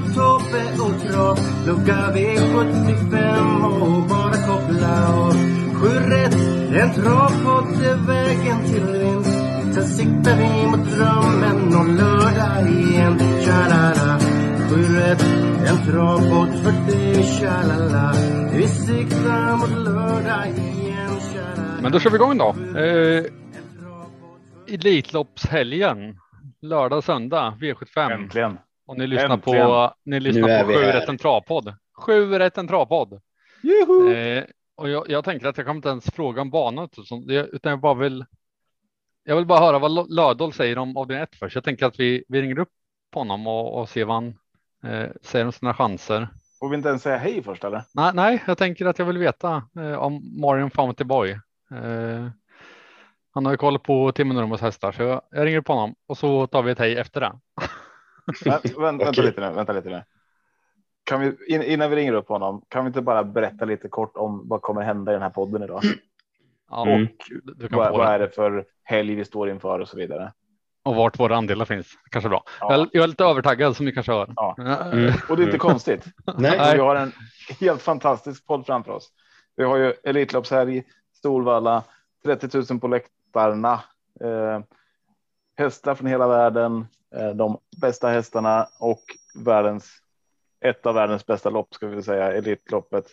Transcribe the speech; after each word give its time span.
Tobbe 0.00 0.62
och 0.84 1.00
Trav 1.02 1.38
Lucka 1.66 2.12
V75 2.14 3.16
och 3.80 4.08
bara 4.08 4.36
koppla 4.48 5.14
av 5.14 5.32
Sju 5.74 5.88
rätt, 5.88 6.34
en 6.82 6.90
travpodd 6.94 7.82
är 7.84 8.06
vägen 8.06 8.64
till 8.64 8.98
vinst 8.98 9.38
Sen 9.74 9.86
siktar 9.86 10.36
vi 10.36 10.66
mot 10.66 10.90
drömmen 10.90 11.74
om 11.74 11.96
lördag 11.96 12.70
igen 12.70 13.18
Tja-la-la 13.18 14.18
Sju 14.70 14.96
rätt, 14.96 15.22
en 15.68 15.86
travpodd 15.86 16.48
för 16.62 16.92
dig 16.92 17.22
Tja-la-la 17.24 18.14
Vi 18.52 18.68
siktar 18.68 19.56
mot 19.56 19.84
lördag 19.84 20.48
igen 20.48 21.20
Tja-la-la 21.32 21.82
Men 21.82 21.92
då 21.92 21.98
kör 22.00 22.10
vi 22.10 22.16
igång 22.16 22.38
då. 22.38 22.54
Eh, 22.78 23.24
Elitloppshelgen. 24.74 26.18
Lördag 26.62 26.96
och 26.96 27.04
söndag 27.04 27.58
V75. 27.60 28.12
Äntligen. 28.12 28.58
Och 28.86 28.98
ni 28.98 29.06
lyssnar 29.06 29.30
Äntligen. 29.30 29.66
på, 29.66 29.94
ni 30.04 30.20
lyssnar 30.20 30.64
på 30.64 30.68
Sju 30.72 30.74
rätt 30.78 31.08
en 31.08 31.18
travpodd. 31.18 31.74
Sju 32.06 32.38
rätt 32.38 32.58
en 32.58 32.68
travpodd. 32.68 33.12
Eh, 34.14 34.44
och 34.76 34.88
jag, 34.88 35.10
jag 35.10 35.24
tänker 35.24 35.46
att 35.46 35.56
jag 35.56 35.66
kommer 35.66 35.76
inte 35.78 35.88
ens 35.88 36.10
fråga 36.10 36.42
om 36.42 36.50
banan 36.50 36.88
och 36.98 37.06
sånt, 37.06 37.28
det- 37.28 37.46
utan 37.52 37.70
jag 37.70 37.80
bara 37.80 37.94
vill. 37.94 38.24
Jag 39.24 39.36
vill 39.36 39.46
bara 39.46 39.58
höra 39.60 39.78
vad 39.78 40.10
Lödahl 40.14 40.52
säger 40.52 40.78
om 40.78 40.96
avdelning 40.96 41.22
1 41.22 41.34
först. 41.34 41.54
Jag 41.54 41.64
tänker 41.64 41.86
att 41.86 42.00
vi, 42.00 42.24
vi 42.28 42.42
ringer 42.42 42.58
upp 42.58 42.68
på 43.12 43.20
honom 43.20 43.46
och, 43.46 43.80
och 43.80 43.88
ser 43.88 44.04
vad 44.04 44.14
han 44.16 44.34
eh, 44.84 45.10
säger 45.22 45.44
om 45.44 45.52
sina 45.52 45.74
chanser. 45.74 46.28
Får 46.60 46.68
vi 46.68 46.76
inte 46.76 46.88
ens 46.88 47.02
säga 47.02 47.16
hej 47.16 47.42
först 47.42 47.64
eller? 47.64 47.82
Nej, 47.94 48.10
nej, 48.14 48.42
jag 48.46 48.58
tänker 48.58 48.86
att 48.86 48.98
jag 48.98 49.06
vill 49.06 49.18
veta 49.18 49.62
eh, 49.78 49.94
om 49.94 50.40
Marion 50.40 50.70
Founty 50.70 51.04
Boy. 51.04 51.30
Eh, 51.70 52.28
han 53.30 53.44
har 53.44 53.52
ju 53.52 53.56
koll 53.56 53.78
på 53.78 54.12
Tim 54.12 54.28
Nurmos 54.28 54.60
hästar, 54.60 54.92
så 54.92 55.02
jag, 55.02 55.22
jag 55.30 55.46
ringer 55.46 55.60
på 55.60 55.72
honom 55.72 55.94
och 56.06 56.18
så 56.18 56.46
tar 56.46 56.62
vi 56.62 56.72
ett 56.72 56.78
hej 56.78 56.96
efter 56.98 57.20
det. 57.20 57.32
Vä- 58.26 58.50
vänt, 58.80 58.98
vänta 59.00 59.08
Okej. 59.08 59.24
lite 59.24 59.40
nu, 59.48 59.54
vänta 59.54 59.72
lite 59.72 59.88
nu. 59.88 60.02
Kan 61.04 61.20
vi, 61.20 61.54
in, 61.54 61.62
innan 61.62 61.90
vi 61.90 61.96
ringer 61.96 62.12
upp 62.12 62.28
honom, 62.28 62.64
kan 62.68 62.84
vi 62.84 62.86
inte 62.88 63.02
bara 63.02 63.24
berätta 63.24 63.64
lite 63.64 63.88
kort 63.88 64.16
om 64.16 64.48
vad 64.48 64.62
kommer 64.62 64.82
hända 64.82 65.12
i 65.12 65.14
den 65.14 65.22
här 65.22 65.30
podden 65.30 65.62
idag? 65.62 65.82
Ja, 66.70 66.86
Mm. 66.86 67.06
kan 67.70 67.78
Vad, 67.78 67.92
vad 67.92 68.06
är 68.08 68.18
det 68.18 68.28
för 68.28 68.64
helg 68.84 69.14
vi 69.14 69.24
står 69.24 69.50
inför 69.50 69.80
och 69.80 69.88
så 69.88 69.96
vidare? 69.96 70.32
Och 70.82 70.94
vart 70.96 71.18
våra 71.20 71.36
andelar 71.36 71.64
finns. 71.64 71.86
Kanske 72.10 72.28
bra. 72.28 72.42
Ja. 72.60 72.86
Jag, 72.92 73.02
är 73.04 73.06
lite 73.08 73.24
övertaggad 73.24 73.76
som 73.76 73.86
ni 73.86 73.92
kanske 73.92 74.12
hör. 74.12 74.32
Ja. 74.36 74.56
Mm. 74.92 75.12
Och 75.28 75.36
det 75.36 75.42
är 75.42 75.46
inte 75.46 75.58
konstigt. 75.58 76.04
Nej, 76.38 76.56
Nej. 76.58 76.74
Vi 76.74 76.80
har 76.80 76.96
en 76.96 77.12
helt 77.60 77.82
fantastisk 77.82 78.46
podd 78.46 78.66
framför 78.66 78.92
oss. 78.92 79.08
Vi 79.56 79.64
har 79.64 79.76
ju 79.76 79.92
Elitloppshelg, 80.04 80.82
Storvalla, 81.16 81.82
30 82.24 82.72
000 82.72 82.80
på 82.80 82.88
läktarna. 82.88 83.72
Eh, 84.20 84.60
hästar 85.56 85.94
från 85.94 86.06
hela 86.06 86.28
världen, 86.28 86.86
eh, 87.14 87.30
de 87.30 87.58
bästa 87.80 88.08
hästarna 88.08 88.68
och 88.78 89.02
världens 89.44 90.00
ett 90.60 90.86
av 90.86 90.94
världens 90.94 91.26
bästa 91.26 91.50
lopp 91.50 91.74
ska 91.74 91.86
vi 91.86 92.02
säga, 92.02 92.32
Elitloppet 92.32 93.04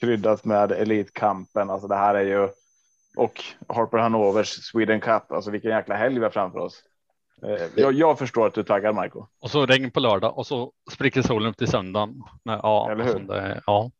kryddat 0.00 0.44
med 0.44 0.72
Elitkampen. 0.72 1.70
Alltså 1.70 1.88
det 1.88 1.96
här 1.96 2.14
är 2.14 2.24
ju 2.24 2.48
och 3.16 3.44
Harper 3.68 3.98
Hanovers 3.98 4.48
Sweden 4.48 5.00
Cup. 5.00 5.32
Alltså 5.32 5.50
vilken 5.50 5.70
jäkla 5.70 5.94
helg 5.96 6.18
vi 6.18 6.24
har 6.24 6.30
framför 6.30 6.58
oss. 6.58 6.82
Eh, 7.42 7.66
jag, 7.76 7.92
jag 7.92 8.18
förstår 8.18 8.46
att 8.46 8.54
du 8.54 8.60
är 8.60 8.64
taggad 8.64 8.94
Marco. 8.94 9.26
Och 9.40 9.50
så 9.50 9.66
regn 9.66 9.90
på 9.90 10.00
lördag 10.00 10.38
och 10.38 10.46
så 10.46 10.72
spricker 10.92 11.22
solen 11.22 11.50
upp 11.50 11.56
till 11.56 11.68
söndagen. 11.68 12.22
Nej, 12.42 12.60
Ja, 12.62 12.90
Eller 12.90 13.04
hur? 13.04 13.14
alltså 13.14 13.32
det, 13.32 13.62
ja. 13.66 13.90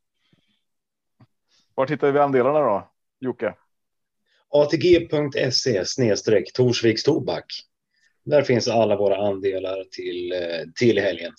Var 1.74 1.86
hittar 1.86 2.12
vi 2.12 2.18
andelarna 2.18 2.60
då? 2.60 2.88
Jocke? 3.20 3.54
ATG.se 4.50 5.84
snedstreck 5.84 6.52
Torsviks 6.52 7.02
tobak. 7.02 7.44
Där 8.24 8.42
finns 8.42 8.68
alla 8.68 8.96
våra 8.96 9.28
andelar 9.28 9.84
till, 9.90 10.32
eh, 10.32 10.38
till 10.78 10.98
helgen. 10.98 11.32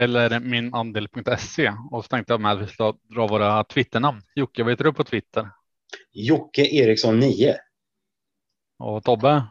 Eller 0.00 0.40
minandel.se. 0.40 1.72
Och 1.90 2.04
så 2.04 2.08
tänkte 2.08 2.32
jag 2.32 2.40
med 2.40 2.52
att 2.52 2.62
vi 2.62 2.66
ska 2.66 2.94
dra 3.02 3.26
våra 3.26 3.64
Twitternamn. 3.64 4.22
Jocke, 4.34 4.62
vad 4.62 4.72
heter 4.72 4.84
du 4.84 4.92
på 4.92 5.04
Twitter? 5.04 5.48
Jocke 6.12 6.62
Eriksson 6.62 7.18
9. 7.18 7.56
Och 8.78 9.04
Tobbe? 9.04 9.42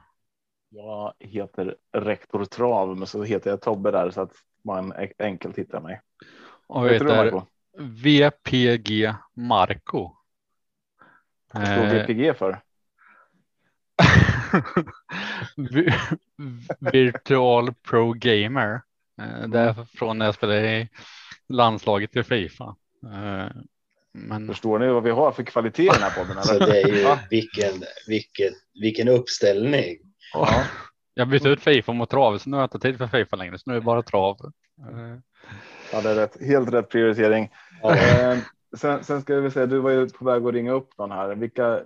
Jag 0.70 1.14
heter 1.20 1.76
Rektor 1.92 2.46
Trav, 2.46 2.98
men 2.98 3.08
så 3.08 3.24
heter 3.24 3.50
jag 3.50 3.62
Tobbe 3.62 3.92
där 3.92 4.12
så 4.12 4.22
att 4.22 4.32
man 4.64 4.94
enkelt 5.20 5.58
hittar 5.58 5.82
mig. 5.82 6.02
Och 6.68 6.88
jag 6.88 6.94
heter? 6.94 7.42
VPG 7.78 9.14
Marco. 9.34 10.12
Vad 11.54 11.68
står 11.68 11.86
VPG 11.86 12.34
för? 12.34 12.62
Vi- 15.56 15.94
Virtual 16.80 17.74
Pro 17.74 18.14
Gamer. 18.14 18.82
Eh, 19.22 19.48
Det 19.48 19.60
är 19.60 19.74
från 19.98 20.18
när 20.18 20.26
jag 20.26 20.36
spelade 20.36 20.78
i 20.80 20.90
landslaget 21.50 22.16
i 22.16 22.24
Fifa. 22.24 22.76
Eh, 23.06 23.48
Men 24.14 24.48
Förstår 24.48 24.80
ni 24.80 24.88
vad 24.88 25.04
vi 25.04 25.10
har 25.12 25.32
för 25.32 25.44
kvalitet 25.44 25.84
i 25.84 25.90
den 25.90 26.02
här 26.02 26.24
podden? 26.26 26.44
Så 26.44 26.54
Eller? 26.56 26.66
det 26.68 26.82
är 26.82 26.88
ju 26.88 27.18
vilken, 27.30 27.74
vilken, 28.08 28.54
vilken 28.82 29.08
uppställning. 29.08 29.98
Ja. 30.34 30.64
jag 31.14 31.28
bytte 31.28 31.50
ut 31.50 31.62
Fifa 31.62 31.94
mot 31.94 32.10
trav, 32.10 32.38
så 32.38 32.50
nu 32.50 32.56
har 32.58 32.62
jag 32.62 32.68
inte 32.68 32.80
tid 32.80 32.98
för 32.98 33.08
Fifa 33.08 33.36
längre, 33.36 33.58
så 33.58 33.64
nu 33.70 33.74
är 33.76 33.80
det 33.80 33.86
bara 33.86 34.02
trav. 34.02 34.38
Ja, 35.94 36.02
det 36.02 36.10
är 36.10 36.16
rätt, 36.16 36.38
helt 36.48 36.74
rätt 36.74 36.90
prioritering. 36.90 37.50
Ja. 37.82 37.96
Eh, 37.96 38.38
sen, 38.78 39.04
sen 39.04 39.22
ska 39.22 39.36
vi 39.36 39.52
säga, 39.52 39.66
du 39.66 39.80
var 39.80 39.90
ju 39.92 40.10
på 40.10 40.26
väg 40.26 40.46
att 40.46 40.54
ringa 40.54 40.72
upp 40.72 40.98
någon 40.98 41.12
här. 41.12 41.36
Vilka, 41.36 41.82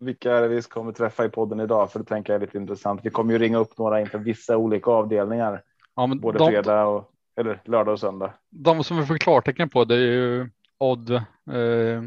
vilka 0.00 0.32
är 0.32 0.42
det 0.42 0.48
vi 0.48 0.62
kommer 0.62 0.92
träffa 0.92 1.24
i 1.24 1.28
podden 1.28 1.60
idag? 1.60 1.92
För 1.92 1.98
det 1.98 2.04
tänker 2.04 2.32
jag 2.32 2.42
är 2.42 2.46
lite 2.46 2.58
intressant. 2.58 3.00
Vi 3.04 3.10
kommer 3.10 3.32
ju 3.32 3.38
ringa 3.38 3.58
upp 3.58 3.78
några 3.78 4.00
inför 4.00 4.18
vissa 4.18 4.56
olika 4.56 4.90
avdelningar, 4.90 5.62
Ja, 5.96 6.06
men 6.06 6.20
både 6.20 6.38
de, 6.38 6.50
fredag 6.50 6.84
och 6.86 7.12
eller 7.36 7.62
lördag 7.64 7.92
och 7.92 8.00
söndag. 8.00 8.34
de 8.50 8.84
som 8.84 8.96
vi 8.96 9.06
får 9.06 9.18
klartecken 9.18 9.68
på 9.68 9.84
det 9.84 9.94
är 9.94 9.98
ju 9.98 10.50
Odd 10.78 11.10
eh, 11.10 12.02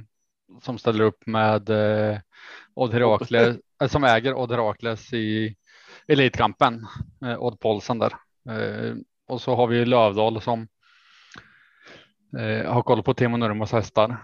som 0.62 0.78
ställer 0.78 1.04
upp 1.04 1.26
med 1.28 1.70
eh, 1.70 2.20
Odd 2.74 2.94
Herakles, 2.94 3.58
eh, 3.82 3.88
som 3.88 4.04
äger 4.04 4.34
Odd 4.34 4.52
Herakles 4.52 5.14
i 5.14 5.56
Elitkampen, 6.08 6.88
eh, 7.26 7.44
Odd 7.44 7.60
Paulsen 7.60 8.00
där. 8.00 8.14
Eh, 8.50 8.96
och 9.28 9.42
så 9.42 9.56
har 9.56 9.68
vi 9.68 9.86
Lövdal 9.86 10.42
som 10.42 10.68
eh, 12.38 12.72
har 12.74 12.84
koll 12.84 13.04
på 13.04 13.14
Timo 13.14 13.38
Nurmos 13.38 13.72
hästar. 13.72 14.18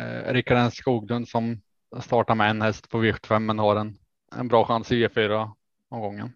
Eh, 0.00 0.32
Rickard 0.32 0.72
Skoglund 0.72 1.28
som 1.28 1.60
startar 2.00 2.34
med 2.34 2.50
en 2.50 2.62
häst 2.62 2.90
på 2.90 3.04
V75 3.04 3.38
men 3.38 3.58
har 3.58 3.76
en, 3.76 3.98
en 4.36 4.48
bra 4.48 4.64
chans 4.64 4.92
i 4.92 5.06
V4 5.06 5.50
omgången. 5.88 6.32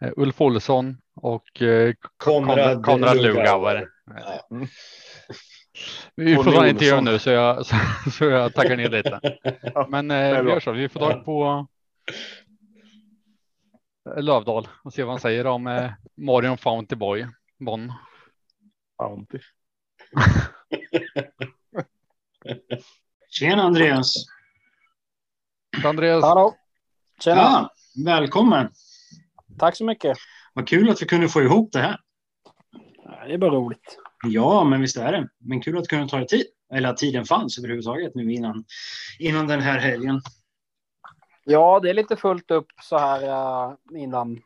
Eh, 0.00 0.10
Ulf 0.16 0.40
Olsson 0.40 0.96
och 1.14 1.62
eh, 1.62 1.94
Konrad, 2.16 2.84
Konrad 2.84 3.16
Lugauer. 3.16 3.88
Ja. 4.06 4.48
Vi 6.14 6.36
får 6.36 6.44
ta 6.44 6.68
intervju 6.68 7.00
nu 7.00 7.18
så 7.18 7.30
jag, 7.30 7.66
så, 7.70 7.76
så 8.10 8.24
jag 8.24 8.54
taggar 8.54 8.76
ner 8.76 8.88
lite. 8.88 9.20
Men 9.88 10.10
eh, 10.10 10.42
vi 10.42 10.50
gör 10.50 10.60
så. 10.60 10.72
Vi 10.72 10.88
får 10.88 11.00
tag 11.00 11.24
på 11.24 11.66
eh, 14.16 14.22
Lövdal 14.22 14.68
och 14.84 14.92
se 14.92 15.02
vad 15.02 15.12
han 15.12 15.20
säger 15.20 15.46
om 15.46 15.66
eh, 15.66 15.90
Marion 16.14 16.58
Founty 16.58 16.96
Boy. 16.96 17.26
Bonn. 17.58 17.92
Bounty. 18.98 19.38
Tjena 23.28 23.62
Andreas! 23.62 24.14
Andreas, 25.82 26.24
Hallå! 26.24 26.54
Tjena! 27.20 27.40
Ja, 27.40 27.70
välkommen! 28.04 28.70
Tack 29.58 29.76
så 29.76 29.84
mycket. 29.84 30.18
Vad 30.52 30.68
kul 30.68 30.90
att 30.90 31.02
vi 31.02 31.06
kunde 31.06 31.28
få 31.28 31.42
ihop 31.42 31.72
det 31.72 31.80
här. 31.80 32.00
Det 33.26 33.34
är 33.34 33.38
bara 33.38 33.50
roligt. 33.50 33.98
Ja, 34.26 34.64
men 34.64 34.80
visst 34.80 34.96
är 34.96 35.12
det. 35.12 35.28
Men 35.38 35.60
kul 35.60 35.78
att 35.78 35.88
kunna 35.88 36.08
ta 36.08 36.18
det 36.18 36.28
tid. 36.28 36.46
Eller 36.72 36.88
att 36.88 36.96
tiden 36.96 37.24
fanns 37.24 37.58
överhuvudtaget 37.58 38.14
nu 38.14 38.32
innan, 38.32 38.64
innan 39.18 39.46
den 39.46 39.60
här 39.60 39.78
helgen. 39.78 40.20
Ja, 41.44 41.80
det 41.82 41.90
är 41.90 41.94
lite 41.94 42.16
fullt 42.16 42.50
upp 42.50 42.66
så 42.82 42.98
här 42.98 43.22
uh, 43.22 43.74
innan. 43.96 44.40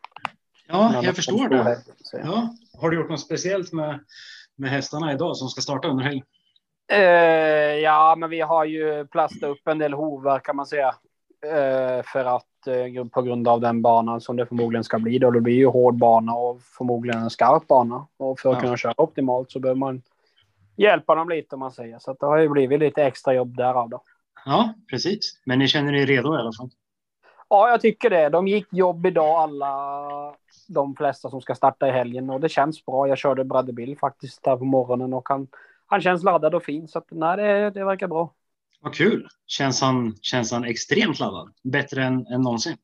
Ja, 0.69 0.89
innan 0.91 1.05
jag 1.05 1.17
förstår 1.17 1.49
det. 1.49 1.83
Så, 1.99 2.19
Ja. 2.19 2.55
Har 2.81 2.91
du 2.91 2.97
gjort 2.97 3.11
något 3.11 3.21
speciellt 3.21 3.73
med, 3.73 4.01
med 4.57 4.71
hästarna 4.71 5.13
idag 5.13 5.37
som 5.37 5.49
ska 5.49 5.61
starta 5.61 5.89
under 5.89 6.05
helgen? 6.05 6.25
Eh, 6.93 7.01
ja, 7.83 8.15
men 8.19 8.31
vi 8.31 8.41
har 8.41 8.65
ju 8.65 9.07
plastat 9.07 9.43
upp 9.43 9.69
en 9.69 9.79
del 9.79 9.93
hovar 9.93 10.41
kan 10.41 10.57
man 10.57 10.67
säga. 10.67 10.95
Eh, 11.46 12.02
för 12.05 12.25
att 12.37 12.67
eh, 12.67 13.05
på 13.05 13.23
grund 13.23 13.49
av 13.49 13.61
den 13.61 13.82
banan 13.82 14.20
som 14.20 14.37
det 14.37 14.46
förmodligen 14.46 14.85
ska 14.85 14.99
bli 14.99 15.19
då. 15.19 15.31
Det 15.31 15.40
blir 15.40 15.55
ju 15.55 15.67
hård 15.67 15.94
bana 15.94 16.35
och 16.35 16.62
förmodligen 16.62 17.23
en 17.23 17.31
skarp 17.31 17.67
bana. 17.67 18.06
Och 18.17 18.40
för 18.40 18.50
att 18.50 18.56
Ja. 18.56 18.61
kunna 18.61 18.76
köra 18.76 18.94
optimalt 18.96 19.50
så 19.50 19.61
behöver 19.61 19.79
man 19.79 20.02
hjälpa 20.76 21.14
dem 21.14 21.29
lite 21.29 21.55
om 21.55 21.61
man 21.61 21.73
säger. 21.73 21.99
Så 21.99 22.12
det 22.12 22.26
har 22.26 22.38
ju 22.38 22.49
blivit 22.49 22.81
lite 22.81 23.05
extra 23.05 23.35
jobb 23.35 23.56
därav 23.56 23.88
då. 23.88 24.02
Ja, 24.44 24.75
precis. 24.90 25.40
Men 25.44 25.58
ni 25.58 25.69
känner 25.69 25.94
er 25.94 26.06
redo 26.06 26.35
i 26.35 26.38
alla 26.38 26.52
fall? 26.52 26.70
Ja, 27.49 27.70
jag 27.70 27.81
tycker 27.81 28.11
det. 28.11 28.29
De 28.29 28.49
gick 28.49 28.67
jobb 28.73 29.06
idag 29.06 29.37
alla 29.37 30.34
de 30.69 30.96
flesta 30.96 31.31
som 31.31 31.41
ska 31.41 31.55
starta 31.55 31.88
i 31.88 31.91
helgen 31.91 32.31
och 32.31 32.41
det 32.41 32.49
känns 32.49 32.87
bra. 32.87 33.08
Jag 33.08 33.19
körde 33.19 33.44
Bradley 33.44 33.75
Bill 33.75 33.99
faktiskt 33.99 34.44
där 34.44 34.56
på 34.56 34.64
morgonen 34.64 35.14
och 35.14 35.29
han, 35.29 35.49
han 35.87 36.00
känns 36.00 36.23
laddad 36.23 36.55
och 36.55 36.62
fin 36.62 36.88
så 36.88 36.99
att 36.99 37.06
nej, 37.11 37.37
det, 37.37 37.70
det 37.70 37.84
verkar 37.84 38.06
bra. 38.06 38.32
Vad 38.81 38.95
kul! 38.95 39.29
Känns 39.47 39.81
han, 39.81 40.17
känns 40.23 40.53
han 40.53 40.65
extremt 40.65 41.19
laddad? 41.19 41.53
Bättre 41.65 42.05
än, 42.05 42.27
än 42.27 42.41
någonsin? 42.41 42.77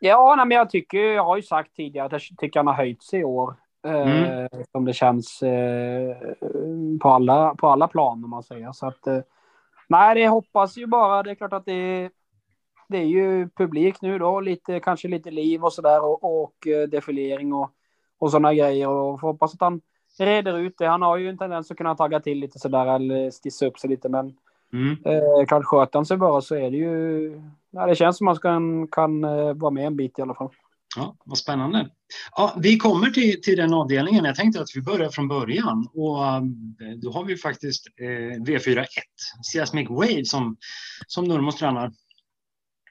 Ja, 0.00 0.34
nej, 0.36 0.46
men 0.46 0.56
jag 0.56 0.70
tycker, 0.70 0.98
jag 0.98 1.24
har 1.24 1.36
ju 1.36 1.42
sagt 1.42 1.76
tidigare 1.76 2.06
att 2.06 2.12
jag 2.12 2.22
tycker 2.38 2.60
han 2.60 2.66
har 2.66 2.74
höjt 2.74 3.02
sig 3.02 3.20
i 3.20 3.24
år. 3.24 3.54
Mm. 3.82 4.24
Eh, 4.24 4.48
som 4.72 4.84
det 4.84 4.92
känns 4.92 5.42
eh, 5.42 6.16
på, 7.00 7.08
alla, 7.08 7.54
på 7.54 7.68
alla 7.68 7.88
plan 7.88 8.24
om 8.24 8.30
man 8.30 8.42
säger. 8.42 8.72
Så 8.72 8.86
att, 8.86 9.06
eh, 9.06 9.20
nej, 9.88 10.14
det 10.14 10.28
hoppas 10.28 10.78
ju 10.78 10.86
bara. 10.86 11.22
Det 11.22 11.30
är 11.30 11.34
klart 11.34 11.52
att 11.52 11.66
det, 11.66 12.10
det 12.88 12.98
är 12.98 13.06
ju 13.06 13.48
publik 13.48 14.00
nu 14.02 14.18
då, 14.18 14.40
lite, 14.40 14.80
kanske 14.80 15.08
lite 15.08 15.30
liv 15.30 15.64
och 15.64 15.72
sådär 15.72 16.04
och, 16.04 16.42
och 16.42 16.66
eh, 16.66 16.88
defilering 16.88 17.52
och, 17.52 17.70
och 18.18 18.30
sådana 18.30 18.54
grejer. 18.54 18.88
Och 18.88 19.20
får 19.20 19.28
hoppas 19.28 19.54
att 19.54 19.60
han 19.60 19.80
reder 20.18 20.58
ut 20.58 20.78
det. 20.78 20.86
Han 20.86 21.02
har 21.02 21.16
ju 21.16 21.28
en 21.28 21.38
tendens 21.38 21.70
att 21.70 21.76
kunna 21.76 21.94
tagga 21.94 22.20
till 22.20 22.38
lite 22.38 22.58
sådär 22.58 22.86
eller 22.86 23.30
stissa 23.30 23.66
upp 23.66 23.78
sig 23.78 23.90
lite. 23.90 24.08
Men 24.08 24.36
Mm. 24.72 24.96
eh, 25.04 25.46
klart 25.46 25.64
sköter 25.64 25.98
han 25.98 26.06
sig 26.06 26.16
bara 26.16 26.40
så 26.40 26.54
är 26.54 26.70
det 26.70 26.76
ju... 26.76 27.42
Ja, 27.70 27.86
det 27.86 27.94
känns 27.94 28.16
som 28.16 28.24
man 28.24 28.36
kan, 28.36 28.88
kan 28.88 29.24
eh, 29.24 29.54
vara 29.54 29.70
med 29.70 29.86
en 29.86 29.96
bit 29.96 30.18
i 30.18 30.22
alla 30.22 30.34
fall. 30.34 30.50
Ja, 30.96 31.16
vad 31.24 31.38
spännande. 31.38 31.90
Ja, 32.36 32.54
vi 32.58 32.76
kommer 32.76 33.10
till, 33.10 33.42
till 33.42 33.56
den 33.56 33.74
avdelningen. 33.74 34.24
Jag 34.24 34.34
tänkte 34.34 34.60
att 34.60 34.68
vi 34.74 34.82
börjar 34.82 35.10
från 35.10 35.28
början. 35.28 35.88
Och 35.94 36.24
eh, 36.26 36.42
då 37.02 37.12
har 37.12 37.24
vi 37.24 37.36
faktiskt 37.36 37.86
eh, 38.00 38.42
V41, 38.42 38.84
Seismic 39.52 39.90
Wave, 39.90 40.24
som, 40.24 40.56
som 41.06 41.24
Nurmos 41.24 41.56
tränar. 41.56 41.92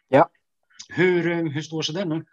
Ja. 0.08 0.30
Hur, 0.90 1.32
eh, 1.32 1.38
hur 1.38 1.62
står 1.62 1.82
sig 1.82 1.96
den 1.96 2.10
nu? 2.10 2.26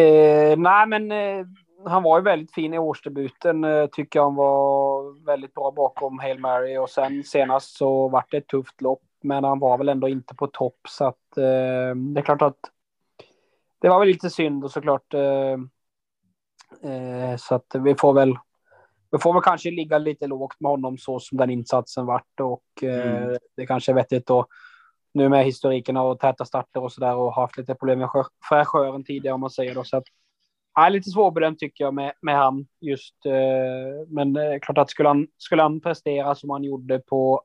Eh, 0.00 0.58
nej, 0.58 0.86
men 0.86 1.12
eh, 1.12 1.46
han 1.86 2.02
var 2.02 2.18
ju 2.18 2.24
väldigt 2.24 2.54
fin 2.54 2.74
i 2.74 2.78
årsdebuten. 2.78 3.64
Eh, 3.64 3.86
tycker 3.86 4.20
han 4.20 4.34
var 4.34 5.24
väldigt 5.26 5.54
bra 5.54 5.70
bakom 5.70 6.18
Hail 6.18 6.38
Mary 6.38 6.76
och 6.76 6.90
sen 6.90 7.24
senast 7.24 7.76
så 7.76 8.08
var 8.08 8.24
det 8.30 8.36
ett 8.36 8.48
tufft 8.48 8.80
lopp, 8.80 9.02
men 9.22 9.44
han 9.44 9.58
var 9.58 9.78
väl 9.78 9.88
ändå 9.88 10.08
inte 10.08 10.34
på 10.34 10.46
topp 10.46 10.78
så 10.88 11.04
att 11.04 11.36
eh, 11.36 11.96
det 12.14 12.20
är 12.20 12.24
klart 12.24 12.42
att 12.42 12.58
det 13.78 13.88
var 13.88 13.98
väl 13.98 14.08
lite 14.08 14.30
synd 14.30 14.64
och 14.64 14.70
såklart. 14.70 15.14
Eh, 15.14 15.52
eh, 16.92 17.36
så 17.36 17.54
att 17.54 17.74
vi 17.74 17.94
får 17.94 18.12
väl. 18.12 18.34
Vi 19.10 19.18
får 19.18 19.32
väl 19.32 19.42
kanske 19.42 19.70
ligga 19.70 19.98
lite 19.98 20.26
lågt 20.26 20.60
med 20.60 20.70
honom 20.70 20.98
så 20.98 21.20
som 21.20 21.38
den 21.38 21.50
insatsen 21.50 22.06
vart 22.06 22.40
och 22.40 22.82
eh, 22.82 23.22
Mm. 23.22 23.36
det 23.56 23.66
kanske 23.66 23.92
är 23.92 23.94
vettigt 23.94 24.26
då 24.26 24.46
nu 25.14 25.28
med 25.28 25.44
historiken 25.44 25.96
och 25.96 26.20
täta 26.20 26.44
starter 26.44 26.82
och 26.82 26.92
sådär 26.92 27.14
och 27.16 27.34
haft 27.34 27.58
lite 27.58 27.74
problem 27.74 27.98
med 27.98 28.10
fräschören 28.48 29.04
tidigare 29.04 29.34
om 29.34 29.40
man 29.40 29.50
säger 29.50 29.74
då. 29.74 29.84
Så 29.84 29.96
att, 29.96 30.04
ja, 30.76 30.88
lite 30.88 31.10
svårbedömt 31.10 31.58
tycker 31.58 31.84
jag 31.84 31.94
med, 31.94 32.12
med 32.22 32.36
han 32.36 32.66
just. 32.80 33.26
Eh, 33.26 34.08
men 34.08 34.36
eh, 34.36 34.58
klart 34.62 34.78
att 34.78 34.90
skulle 34.90 35.08
han, 35.08 35.28
skulle 35.36 35.62
han 35.62 35.80
prestera 35.80 36.34
som 36.34 36.50
han 36.50 36.64
gjorde 36.64 36.98
på, 36.98 37.42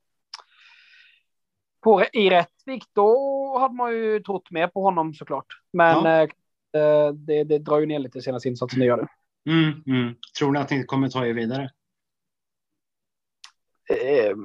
på 1.84 2.04
i 2.14 2.30
Rättvik 2.30 2.84
då 2.94 3.58
hade 3.60 3.74
man 3.76 3.92
ju 3.94 4.20
trott 4.20 4.52
mer 4.52 4.68
på 4.68 4.84
honom 4.84 5.14
såklart. 5.14 5.46
Men 5.74 6.06
Ja. 6.06 6.22
eh, 6.80 7.14
det, 7.14 7.44
det 7.44 7.58
drar 7.60 7.80
ju 7.80 7.86
ner 7.86 8.00
lite 8.00 8.22
senaste 8.22 8.50
insatsen, 8.50 8.80
det 8.80 8.86
gör 8.86 8.98
det. 8.98 9.08
Mm, 9.52 9.84
mm. 9.88 10.16
Tror 10.38 10.52
ni 10.52 10.60
att 10.60 10.70
ni 10.70 10.84
kommer 10.84 11.10
ta 11.10 11.26
er 11.26 11.34
vidare? 11.34 11.70
Eh, 13.90 14.36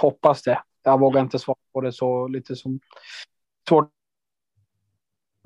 hoppas 0.00 0.42
det. 0.42 0.62
Jag 0.82 1.00
vågar 1.00 1.20
inte 1.20 1.38
svara 1.38 1.58
på 1.72 1.80
det 1.80 1.92
så 1.92 2.28
lite 2.28 2.56
som 2.56 2.80
svårt 3.68 3.90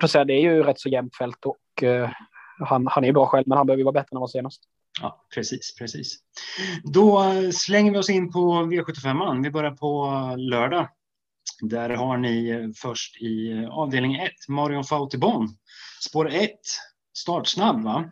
att 0.02 0.10
säga. 0.10 0.24
Det 0.24 0.32
är 0.34 0.40
ju 0.40 0.62
rätt 0.62 0.80
så 0.80 0.88
jämnt 0.88 1.16
fält 1.16 1.46
och 1.46 1.82
eh, 1.82 2.10
han, 2.64 2.86
han 2.86 3.04
är 3.04 3.12
bra 3.12 3.26
själv, 3.26 3.44
men 3.46 3.58
han 3.58 3.66
behöver 3.66 3.78
ju 3.78 3.84
vara 3.84 3.92
bättre 3.92 4.16
än 4.16 4.20
var 4.20 4.28
senast. 4.28 4.62
Ja, 5.00 5.26
precis, 5.34 5.74
precis. 5.78 6.18
Då 6.84 7.22
slänger 7.52 7.92
vi 7.92 7.98
oss 7.98 8.10
in 8.10 8.32
på 8.32 8.38
V75. 8.38 9.42
Vi 9.42 9.50
börjar 9.50 9.70
på 9.70 10.10
lördag. 10.36 10.88
Där 11.60 11.90
har 11.90 12.16
ni 12.16 12.72
först 12.76 13.22
i 13.22 13.66
avdelning 13.70 14.14
1, 14.14 14.32
Marion 14.48 14.84
Fautibon. 14.84 15.48
Spår 16.08 16.28
1, 16.28 16.50
startsnabb 17.18 17.84
va? 17.84 18.10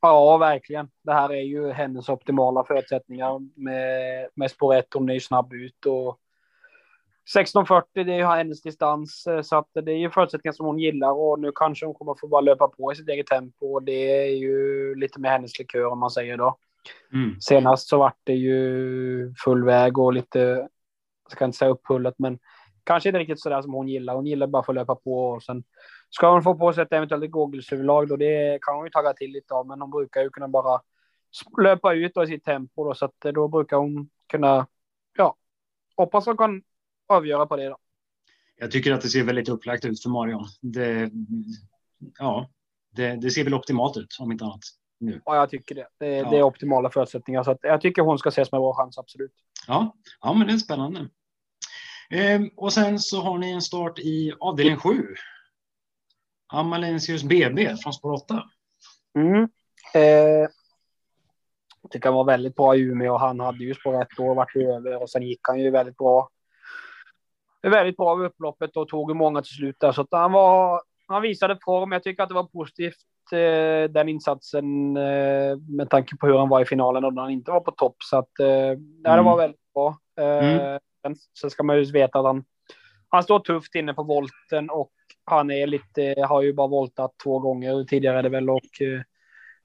Ja, 0.00 0.36
verkligen. 0.36 0.90
Det 1.02 1.12
här 1.12 1.32
är 1.32 1.42
ju 1.42 1.72
hennes 1.72 2.08
optimala 2.08 2.64
förutsättningar 2.64 3.60
med, 3.60 4.28
med 4.34 4.50
spår 4.50 4.74
1. 4.74 4.86
Hon 4.94 5.08
är 5.08 5.14
ju 5.14 5.20
snabb 5.20 5.52
ut 5.52 5.86
och 5.86 6.18
16.40 7.34 7.82
det 7.92 8.00
är 8.00 8.16
ju 8.16 8.24
hennes 8.24 8.62
distans 8.62 9.26
eh, 9.26 9.42
så 9.42 9.56
att 9.56 9.68
det 9.72 9.92
är 9.92 9.96
ju 9.96 10.10
förutsättningar 10.10 10.52
som 10.52 10.66
hon 10.66 10.78
gillar 10.78 11.12
och 11.12 11.40
nu 11.40 11.52
kanske 11.54 11.86
hon 11.86 11.94
kommer 11.94 12.14
få 12.20 12.28
bara 12.28 12.40
löpa 12.40 12.68
på 12.68 12.92
i 12.92 12.96
sitt 12.96 13.08
eget 13.08 13.26
tempo 13.26 13.66
och 13.66 13.82
det 13.82 14.26
är 14.26 14.36
ju 14.36 14.94
lite 14.94 15.20
med 15.20 15.30
hennes 15.30 15.58
likör 15.58 15.86
om 15.86 15.98
man 15.98 16.10
säger 16.10 16.36
då. 16.36 16.58
Mm. 17.12 17.40
Senast 17.40 17.88
så 17.88 17.98
vart 17.98 18.18
det 18.24 18.34
ju 18.34 19.34
full 19.44 19.64
väg 19.64 19.98
och 19.98 20.12
lite, 20.12 20.38
jag 21.24 21.32
ska 21.32 21.44
inte 21.44 21.58
säga 21.58 21.70
upphullet, 21.70 22.14
men 22.18 22.38
kanske 22.84 23.08
inte 23.08 23.18
riktigt 23.18 23.40
sådär 23.40 23.62
som 23.62 23.72
hon 23.72 23.88
gillar. 23.88 24.14
Hon 24.14 24.26
gillar 24.26 24.46
bara 24.46 24.60
att 24.60 24.66
få 24.66 24.72
löpa 24.72 24.94
på 24.94 25.28
och 25.28 25.42
sen 25.42 25.64
ska 26.10 26.32
hon 26.32 26.42
få 26.42 26.54
på 26.54 26.72
sig 26.72 26.82
ett 26.82 26.92
eventuellt 26.92 27.30
gågelshuvudlag 27.30 28.08
då, 28.08 28.16
det 28.16 28.58
kan 28.62 28.76
hon 28.76 28.84
ju 28.84 28.90
tagga 28.90 29.12
till 29.12 29.30
lite 29.30 29.54
av, 29.54 29.66
men 29.66 29.80
hon 29.80 29.90
brukar 29.90 30.22
ju 30.22 30.30
kunna 30.30 30.48
bara 30.48 30.80
löpa 31.62 31.94
ut 31.94 32.14
då 32.14 32.24
i 32.24 32.26
sitt 32.26 32.44
tempo 32.44 32.84
då, 32.84 32.94
så 32.94 33.04
att 33.04 33.20
då 33.20 33.48
brukar 33.48 33.76
hon 33.76 34.10
kunna, 34.26 34.66
ja, 35.16 35.36
hoppas 35.96 36.26
hon 36.26 36.36
kan 36.36 36.62
avgöra 37.06 37.46
på 37.46 37.56
det 37.56 37.68
då. 37.68 37.76
Jag 38.56 38.70
tycker 38.70 38.92
att 38.92 39.00
det 39.00 39.08
ser 39.08 39.24
väldigt 39.24 39.48
upplagt 39.48 39.84
ut 39.84 40.02
för 40.02 40.10
Marion. 40.10 40.46
Det, 40.62 41.10
ja, 42.18 42.50
det, 42.90 43.16
det 43.16 43.30
ser 43.30 43.44
väl 43.44 43.54
optimalt 43.54 43.96
ut 43.96 44.16
om 44.20 44.32
inte 44.32 44.44
annat. 44.44 44.60
Nu. 44.98 45.20
Ja, 45.24 45.36
jag 45.36 45.50
tycker 45.50 45.74
det. 45.74 45.88
Det, 45.98 46.06
Ja. 46.06 46.30
det 46.30 46.36
är 46.36 46.42
optimala 46.42 46.90
förutsättningar, 46.90 47.42
så 47.42 47.58
jag 47.62 47.80
tycker 47.80 48.02
hon 48.02 48.18
ska 48.18 48.28
ses 48.28 48.52
med 48.52 48.60
bra 48.60 48.74
chans, 48.74 48.98
absolut. 48.98 49.32
Ja, 49.66 49.96
ja 50.20 50.34
men 50.34 50.46
det 50.46 50.52
är 50.52 50.58
spännande. 50.58 51.08
Ehm, 52.10 52.50
och 52.56 52.72
sen 52.72 52.98
så 52.98 53.20
har 53.20 53.38
ni 53.38 53.50
en 53.50 53.62
start 53.62 53.98
i 53.98 54.32
avdelning 54.40 54.76
7. 54.76 55.06
Amalensius 56.46 57.22
BB 57.22 57.76
från 57.76 57.92
spår 57.92 58.12
8. 58.12 58.42
Mm. 59.18 59.48
Eh, 59.94 60.48
jag 61.82 61.90
tycker 61.90 62.08
han 62.08 62.14
var 62.16 62.24
väldigt 62.24 62.56
bra 62.56 62.76
i 62.76 62.80
Umeå 62.80 63.12
och 63.12 63.20
han 63.20 63.40
hade 63.40 63.64
ju 63.64 63.74
spår 63.74 64.02
ett 64.02 64.18
år 64.18 64.34
varit 64.34 64.56
över 64.56 65.02
och 65.02 65.10
sen 65.10 65.22
gick 65.22 65.40
han 65.42 65.60
ju 65.60 65.70
väldigt 65.70 65.96
bra. 65.96 66.30
Väldigt 67.70 67.96
bra 67.96 68.14
vid 68.14 68.26
upploppet 68.26 68.76
och 68.76 68.88
tog 68.88 69.16
många 69.16 69.42
till 69.42 69.54
slut 69.54 69.76
där 69.80 69.92
så 69.92 70.00
att 70.00 70.08
han 70.10 70.32
var. 70.32 70.80
Han 71.08 71.22
visade 71.22 71.58
form. 71.64 71.92
Jag 71.92 72.02
tycker 72.02 72.22
att 72.22 72.28
det 72.28 72.34
var 72.34 72.44
positivt 72.44 72.96
eh, 73.32 73.90
den 73.90 74.08
insatsen 74.08 74.96
eh, 74.96 75.56
med 75.68 75.90
tanke 75.90 76.16
på 76.16 76.26
hur 76.26 76.38
han 76.38 76.48
var 76.48 76.60
i 76.60 76.64
finalen 76.64 77.04
och 77.04 77.14
när 77.14 77.22
han 77.22 77.30
inte 77.30 77.50
var 77.50 77.60
på 77.60 77.70
topp 77.70 77.96
så 77.98 78.16
att 78.18 78.40
eh, 78.40 78.46
det 79.02 79.10
Mm. 79.10 79.24
var 79.24 79.36
väldigt 79.36 79.72
bra. 79.74 79.98
Mm. 80.20 80.78
sen, 81.40 81.50
ska 81.50 81.62
man 81.62 81.76
ju 81.78 81.92
veta 81.92 82.18
att 82.18 82.24
han. 82.24 82.44
Han 83.08 83.22
står 83.22 83.38
tufft 83.38 83.74
inne 83.74 83.94
på 83.94 84.02
volten 84.02 84.70
och 84.70 84.92
han 85.24 85.50
är 85.50 85.66
lite, 85.66 86.14
har 86.28 86.42
ju 86.42 86.52
bara 86.52 86.66
voltat 86.66 87.14
två 87.24 87.38
gånger 87.38 87.84
tidigare 87.84 88.18
är 88.18 88.22
det 88.22 88.28
väl 88.28 88.50
och 88.50 88.60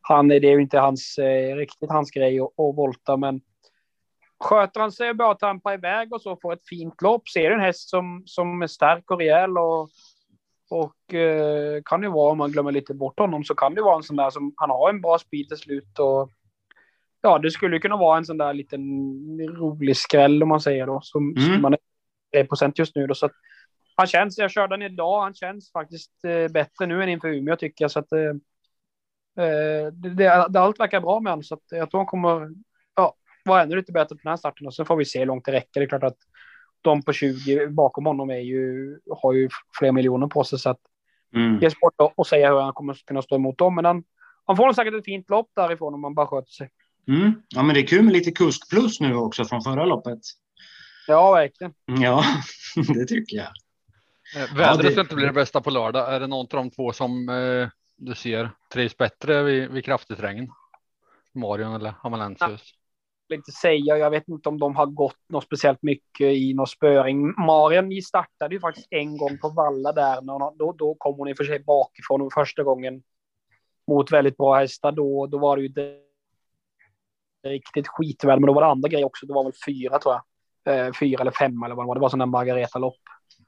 han 0.01 0.31
är 0.31 0.39
det 0.39 0.47
är 0.47 0.51
ju 0.51 0.61
inte 0.61 0.79
hans, 0.79 1.19
riktigt 1.55 1.89
hans 1.89 2.11
grej 2.11 2.39
att, 2.39 2.45
att 2.47 2.75
volta 2.75 3.17
men 3.17 3.41
sköter 4.41 4.79
han 4.79 4.91
sig 4.91 5.13
bara 5.13 5.35
tampa 5.35 5.73
iväg 5.73 6.13
och 6.13 6.21
så 6.21 6.37
får 6.41 6.53
ett 6.53 6.67
fint 6.67 7.01
lopp 7.01 7.23
är 7.35 7.49
det 7.49 7.55
en 7.55 7.61
häst 7.61 7.89
som, 7.89 8.23
som 8.25 8.61
är 8.61 8.67
stark 8.67 9.11
och 9.11 9.19
rejäl 9.19 9.57
och, 9.57 9.89
och 10.69 11.13
eh, 11.13 11.81
kan 11.85 12.03
ju 12.03 12.09
vara 12.09 12.31
om 12.31 12.37
man 12.37 12.51
glömmer 12.51 12.71
lite 12.71 12.93
bort 12.93 13.19
honom 13.19 13.43
så 13.43 13.55
kan 13.55 13.75
det 13.75 13.81
vara 13.81 13.95
en 13.95 14.03
sån 14.03 14.15
där 14.15 14.29
som 14.29 14.53
han 14.57 14.69
har 14.69 14.89
en 14.89 15.01
bra 15.01 15.19
speed 15.19 15.47
till 15.47 15.57
slut 15.57 15.99
och 15.99 16.29
ja 17.21 17.39
det 17.39 17.51
skulle 17.51 17.79
kunna 17.79 17.97
vara 17.97 18.17
en 18.17 18.25
sån 18.25 18.37
där 18.37 18.53
liten 18.53 18.81
rolig 19.57 19.97
skräll 19.97 20.43
om 20.43 20.49
man 20.49 20.61
säger 20.61 20.87
då 20.87 20.99
som, 21.03 21.35
Mm. 21.37 21.53
som 21.53 21.61
man 21.61 21.73
är 21.73 21.79
3 22.33 22.45
procent 22.45 22.79
just 22.79 22.95
nu 22.95 23.07
då 23.07 23.15
så 23.15 23.25
att 23.25 23.31
han 23.95 24.07
känns, 24.07 24.37
jag 24.37 24.51
körde 24.51 24.73
den 24.73 24.91
idag, 24.93 25.21
han 25.21 25.33
känns 25.33 25.71
faktiskt 25.71 26.11
eh, 26.25 26.51
bättre 26.51 26.85
nu 26.85 27.03
än 27.03 27.09
inför 27.09 27.27
Umeå 27.27 27.55
tycker 27.55 27.83
jag. 27.83 27.91
Så 27.91 27.99
att, 27.99 28.11
eh, 28.11 29.45
eh, 29.45 29.93
det, 29.93 30.09
det, 30.49 30.59
allt 30.59 30.79
verkar 30.79 31.01
bra 31.01 31.19
med 31.19 31.31
honom 31.31 31.43
så 31.43 31.55
att 31.55 31.63
jag 31.69 31.91
tror 31.91 31.99
han 31.99 32.05
kommer 32.05 32.49
vara 33.45 33.63
ännu 33.63 33.75
lite 33.75 33.91
bättre 33.91 34.15
på 34.15 34.19
den 34.23 34.29
här 34.31 34.37
starten 34.37 34.67
och 34.67 34.73
så 34.73 34.85
får 34.85 34.95
vi 34.95 35.05
se 35.05 35.19
hur 35.19 35.25
långt 35.25 35.45
det 35.45 35.51
räcker. 35.51 35.79
Det 35.79 35.85
är 35.85 35.87
klart 35.89 36.03
att 36.03 36.17
de 36.81 37.01
på 37.03 37.13
20 37.13 37.67
bakom 37.67 38.05
honom 38.05 38.29
är 38.29 38.39
ju, 38.39 38.99
har 39.21 39.33
ju 39.33 39.49
fler 39.79 39.91
miljoner 39.91 40.27
på 40.27 40.43
sig 40.43 40.59
så 40.59 40.69
att 40.69 40.79
Mm. 41.35 41.59
det 41.59 41.65
är 41.65 41.69
svårt 41.69 42.13
att, 42.17 42.27
säga 42.27 42.49
hur 42.53 42.59
han 42.61 42.73
kommer 42.73 42.93
kunna 43.05 43.21
stå 43.21 43.35
emot 43.35 43.57
dem. 43.57 43.75
Men 43.75 43.85
han, 43.85 44.03
han 44.45 44.57
får 44.57 44.73
säkert 44.73 44.93
ett 44.93 45.05
fint 45.05 45.29
lopp 45.29 45.49
därifrån 45.55 45.93
om 45.93 46.03
han 46.03 46.13
bara 46.15 46.27
sköter 46.27 46.51
sig. 46.51 46.69
Mm. 47.07 47.33
Ja, 47.49 47.63
men 47.63 47.73
det 47.73 47.81
är 47.81 47.87
kul 47.87 48.03
med 48.03 48.13
lite 48.13 48.31
kusk 48.31 48.69
plus 48.69 48.99
nu 48.99 49.15
också 49.15 49.45
från 49.45 49.61
förra 49.61 49.85
loppet. 49.85 50.19
Ja, 51.07 51.31
verkligen. 51.31 51.73
Ja, 51.85 52.23
det 52.95 53.05
tycker 53.05 53.37
jag. 53.37 53.47
Eh, 54.43 54.55
Vädret 54.57 54.95
det- 54.95 55.01
inte 55.01 55.15
bli 55.15 55.25
det 55.25 55.33
bästa 55.33 55.61
på 55.61 55.69
lördag. 55.69 56.13
Är 56.13 56.19
det 56.19 56.27
någon 56.27 56.39
av 56.39 56.47
de 56.49 56.69
två 56.71 56.93
som 56.93 57.29
eh, 57.29 57.67
du 57.97 58.15
ser 58.15 58.49
trivs 58.73 58.97
bättre 58.97 59.43
vid, 59.43 59.71
vid 59.71 59.85
kraftigt 59.85 60.19
regn? 60.19 60.51
Marion 61.33 61.75
eller 61.75 61.93
Amalensius? 62.03 62.73
Inte 63.35 63.51
säga. 63.51 63.97
Jag 63.97 64.09
vet 64.09 64.27
inte 64.27 64.49
om 64.49 64.59
de 64.59 64.75
har 64.75 64.85
gått 64.85 65.17
något 65.29 65.43
speciellt 65.43 65.83
mycket 65.83 66.27
i 66.27 66.53
någon 66.53 66.67
spöring. 66.67 67.33
Marian 67.45 68.01
startade 68.01 68.55
ju 68.55 68.59
faktiskt 68.59 68.87
en 68.89 69.17
gång 69.17 69.37
på 69.37 69.49
Valla 69.49 69.91
där. 69.91 70.21
Då, 70.57 70.75
då 70.77 70.95
kom 70.95 71.17
hon 71.17 71.27
i 71.27 71.33
och 71.33 71.37
för 71.37 71.43
sig 71.43 71.59
bakifrån 71.59 72.29
första 72.33 72.63
gången 72.63 73.03
mot 73.87 74.11
väldigt 74.11 74.37
bra 74.37 74.55
hästar. 74.55 74.91
Då, 74.91 75.27
då 75.27 75.37
var 75.37 75.57
det 75.57 75.61
ju 75.61 75.67
det 75.67 75.97
riktigt 77.47 77.87
skitväl. 77.87 78.39
Men 78.39 78.47
då 78.47 78.53
var 78.53 78.61
det 78.61 78.67
andra 78.67 78.89
grejer 78.89 79.05
också. 79.05 79.25
Det 79.25 79.33
var 79.33 79.43
väl 79.43 79.53
fyra 79.65 79.99
tror 79.99 80.15
jag. 80.15 80.87
Eh, 80.87 80.93
fyra 80.99 81.21
eller 81.21 81.31
fem 81.31 81.63
eller 81.63 81.75
vad 81.75 81.85
det 81.85 81.87
var. 81.87 81.95
Det 81.95 82.01
var 82.01 82.17
där 82.17 82.25
Margareta-lopp. 82.25 83.01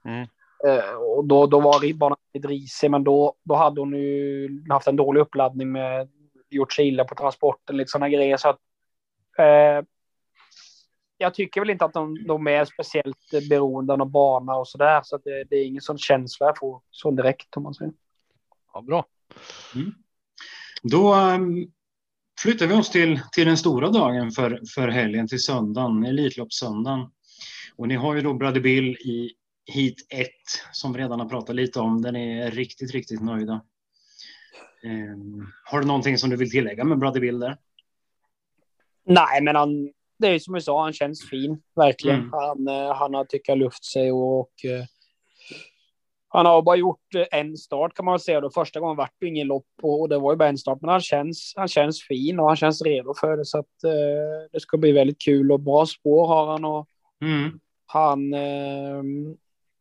Mm. 0.05 0.27
Eh, 0.67 0.95
och 0.95 1.25
då, 1.25 1.45
då 1.47 1.59
var 1.59 1.93
banan 1.93 2.17
lite 2.33 2.47
risig, 2.47 2.91
men 2.91 3.03
då, 3.03 3.35
då 3.43 3.55
hade 3.55 3.81
hon 3.81 3.93
ju 3.93 4.49
haft 4.69 4.87
en 4.87 4.95
dålig 4.95 5.21
uppladdning 5.21 5.71
med 5.71 6.09
gjort 6.49 6.73
sig 6.73 6.87
illa 6.87 7.03
på 7.03 7.15
transporten, 7.15 7.77
lite 7.77 7.91
sådana 7.91 8.09
grejer. 8.09 8.37
Så 8.37 8.49
att, 8.49 8.59
eh, 9.37 9.85
jag 11.17 11.33
tycker 11.33 11.61
väl 11.61 11.69
inte 11.69 11.85
att 11.85 11.93
de, 11.93 12.25
de 12.27 12.47
är 12.47 12.65
speciellt 12.65 13.49
beroende 13.49 13.93
av 13.93 13.99
någon 13.99 14.11
bana 14.11 14.55
och 14.55 14.67
sådär. 14.67 15.01
Så 15.03 15.15
att 15.15 15.23
det, 15.23 15.43
det 15.49 15.55
är 15.55 15.65
ingen 15.65 15.81
sån 15.81 15.97
känsla 15.97 16.45
jag 16.45 16.57
får 16.57 16.81
så 16.91 17.11
direkt 17.11 17.57
om 17.57 17.63
man 17.63 17.73
säger. 17.73 17.93
Ja, 18.73 18.81
bra. 18.81 19.05
Då 20.83 21.15
um, 21.15 21.71
flyttar 22.41 22.67
vi 22.67 22.73
oss 22.73 22.91
till, 22.91 23.21
till 23.31 23.47
den 23.47 23.57
stora 23.57 23.89
dagen 23.89 24.31
för, 24.31 24.61
för 24.75 24.87
helgen, 24.87 25.27
till 25.27 25.43
söndagen, 25.43 26.05
Elitloppssöndagen. 26.05 27.09
Och 27.75 27.87
ni 27.87 27.95
har 27.95 28.15
ju 28.15 28.21
då 28.21 28.33
Brother 28.33 28.61
Bill 28.61 28.95
i 28.95 29.31
Heat 29.73 29.95
1 30.09 30.29
som 30.71 30.93
vi 30.93 30.99
redan 30.99 31.19
har 31.19 31.29
pratat 31.29 31.55
lite 31.55 31.79
om. 31.79 32.01
Den 32.01 32.15
är 32.15 32.51
riktigt, 32.51 32.91
riktigt 32.91 33.21
nöjda. 33.21 33.61
Um, 34.83 35.47
har 35.63 35.79
du 35.79 35.87
någonting 35.87 36.17
som 36.17 36.29
du 36.29 36.35
vill 36.35 36.51
tillägga 36.51 36.83
med 36.83 36.99
Brother 36.99 37.19
Bill 37.19 37.39
där? 37.39 37.57
Nej, 39.05 39.41
men 39.41 39.55
han, 39.55 39.91
det 40.19 40.27
är 40.27 40.39
som 40.39 40.53
jag 40.53 40.63
sa, 40.63 40.83
han 40.83 40.93
känns 40.93 41.29
fin, 41.29 41.61
verkligen. 41.75 42.19
Mm. 42.19 42.31
Han, 42.33 42.67
eh, 42.67 42.93
han 42.95 43.13
har 43.13 43.25
tycker 43.25 43.51
jag 43.51 43.59
luft 43.59 43.85
sig 43.85 44.11
och, 44.11 44.39
och 44.39 44.65
eh, 44.65 44.85
han 46.27 46.45
har 46.45 46.61
bara 46.61 46.75
gjort 46.75 47.15
eh, 47.15 47.39
en 47.39 47.57
start 47.57 47.93
kan 47.93 48.05
man 48.05 48.13
väl 48.13 48.19
säga. 48.19 48.41
Då 48.41 48.49
första 48.49 48.79
gången 48.79 48.97
vart 48.97 49.13
det 49.19 49.27
ingen 49.27 49.47
lopp 49.47 49.67
och, 49.81 50.01
och 50.01 50.09
det 50.09 50.19
var 50.19 50.31
ju 50.33 50.37
bara 50.37 50.49
en 50.49 50.57
start. 50.57 50.77
Men 50.81 50.89
han 50.89 51.01
känns, 51.01 51.53
han 51.55 51.67
känns 51.67 52.03
fin 52.03 52.39
och 52.39 52.47
han 52.47 52.55
känns 52.55 52.81
redo 52.81 53.13
för 53.19 53.37
det. 53.37 53.45
Så 53.45 53.59
att 53.59 53.83
eh, 53.83 54.49
det 54.51 54.59
ska 54.59 54.77
bli 54.77 54.91
väldigt 54.91 55.21
kul 55.21 55.51
och 55.51 55.59
bra 55.59 55.85
spår 55.85 56.27
har 56.27 56.47
han. 56.47 56.65
Och 56.65 56.87
Mm. 57.21 57.59
han 57.85 58.33
eh, 58.33 59.03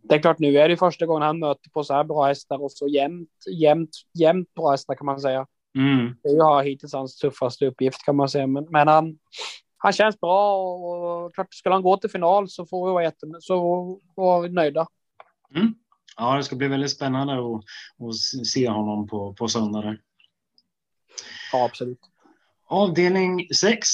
det 0.02 0.14
är 0.14 0.18
klart, 0.18 0.38
nu 0.38 0.58
är 0.58 0.68
det 0.68 0.76
första 0.76 1.06
gången 1.06 1.22
han 1.22 1.38
möter 1.38 1.70
på 1.70 1.84
så 1.84 1.94
här 1.94 2.04
bra 2.04 2.26
hästar 2.26 2.62
och 2.62 2.72
så 2.72 2.88
jämnt, 2.88 3.28
jämnt, 3.60 3.90
jämnt 4.18 4.54
bra 4.54 4.70
hästar 4.70 4.94
kan 4.94 5.06
man 5.06 5.20
säga. 5.20 5.46
Mm. 5.78 6.16
Det 6.22 6.28
är 6.28 6.32
ju 6.32 6.40
har 6.40 6.62
hittills 6.62 6.92
hans 6.92 7.16
tuffaste 7.16 7.66
uppgift 7.66 8.04
kan 8.04 8.16
man 8.16 8.28
säga. 8.28 8.46
Men, 8.46 8.66
men 8.70 8.88
han, 8.88 9.18
han 9.76 9.92
känns 9.92 10.20
bra 10.20 10.56
och, 10.56 11.24
och 11.24 11.34
klart, 11.34 11.54
skulle 11.54 11.74
han 11.74 11.82
gå 11.82 11.96
till 11.96 12.10
final 12.10 12.48
så 12.48 12.66
får 12.66 12.86
vi 12.86 12.92
vara 12.92 13.04
jätten, 13.04 13.36
så 13.40 13.56
var 14.16 14.42
vi 14.42 14.48
nöjda. 14.48 14.86
Ja, 16.16 16.36
det 16.36 16.44
ska 16.44 16.56
bli 16.56 16.68
väldigt 16.68 16.90
spännande 16.90 17.32
att, 17.32 17.64
att 18.08 18.46
se 18.46 18.68
honom 18.68 19.08
på, 19.08 19.34
på 19.34 19.48
söndag. 19.48 19.96
Ja, 21.52 21.64
absolut. 21.64 21.98
Avdelning 22.66 23.48
6. 23.54 23.88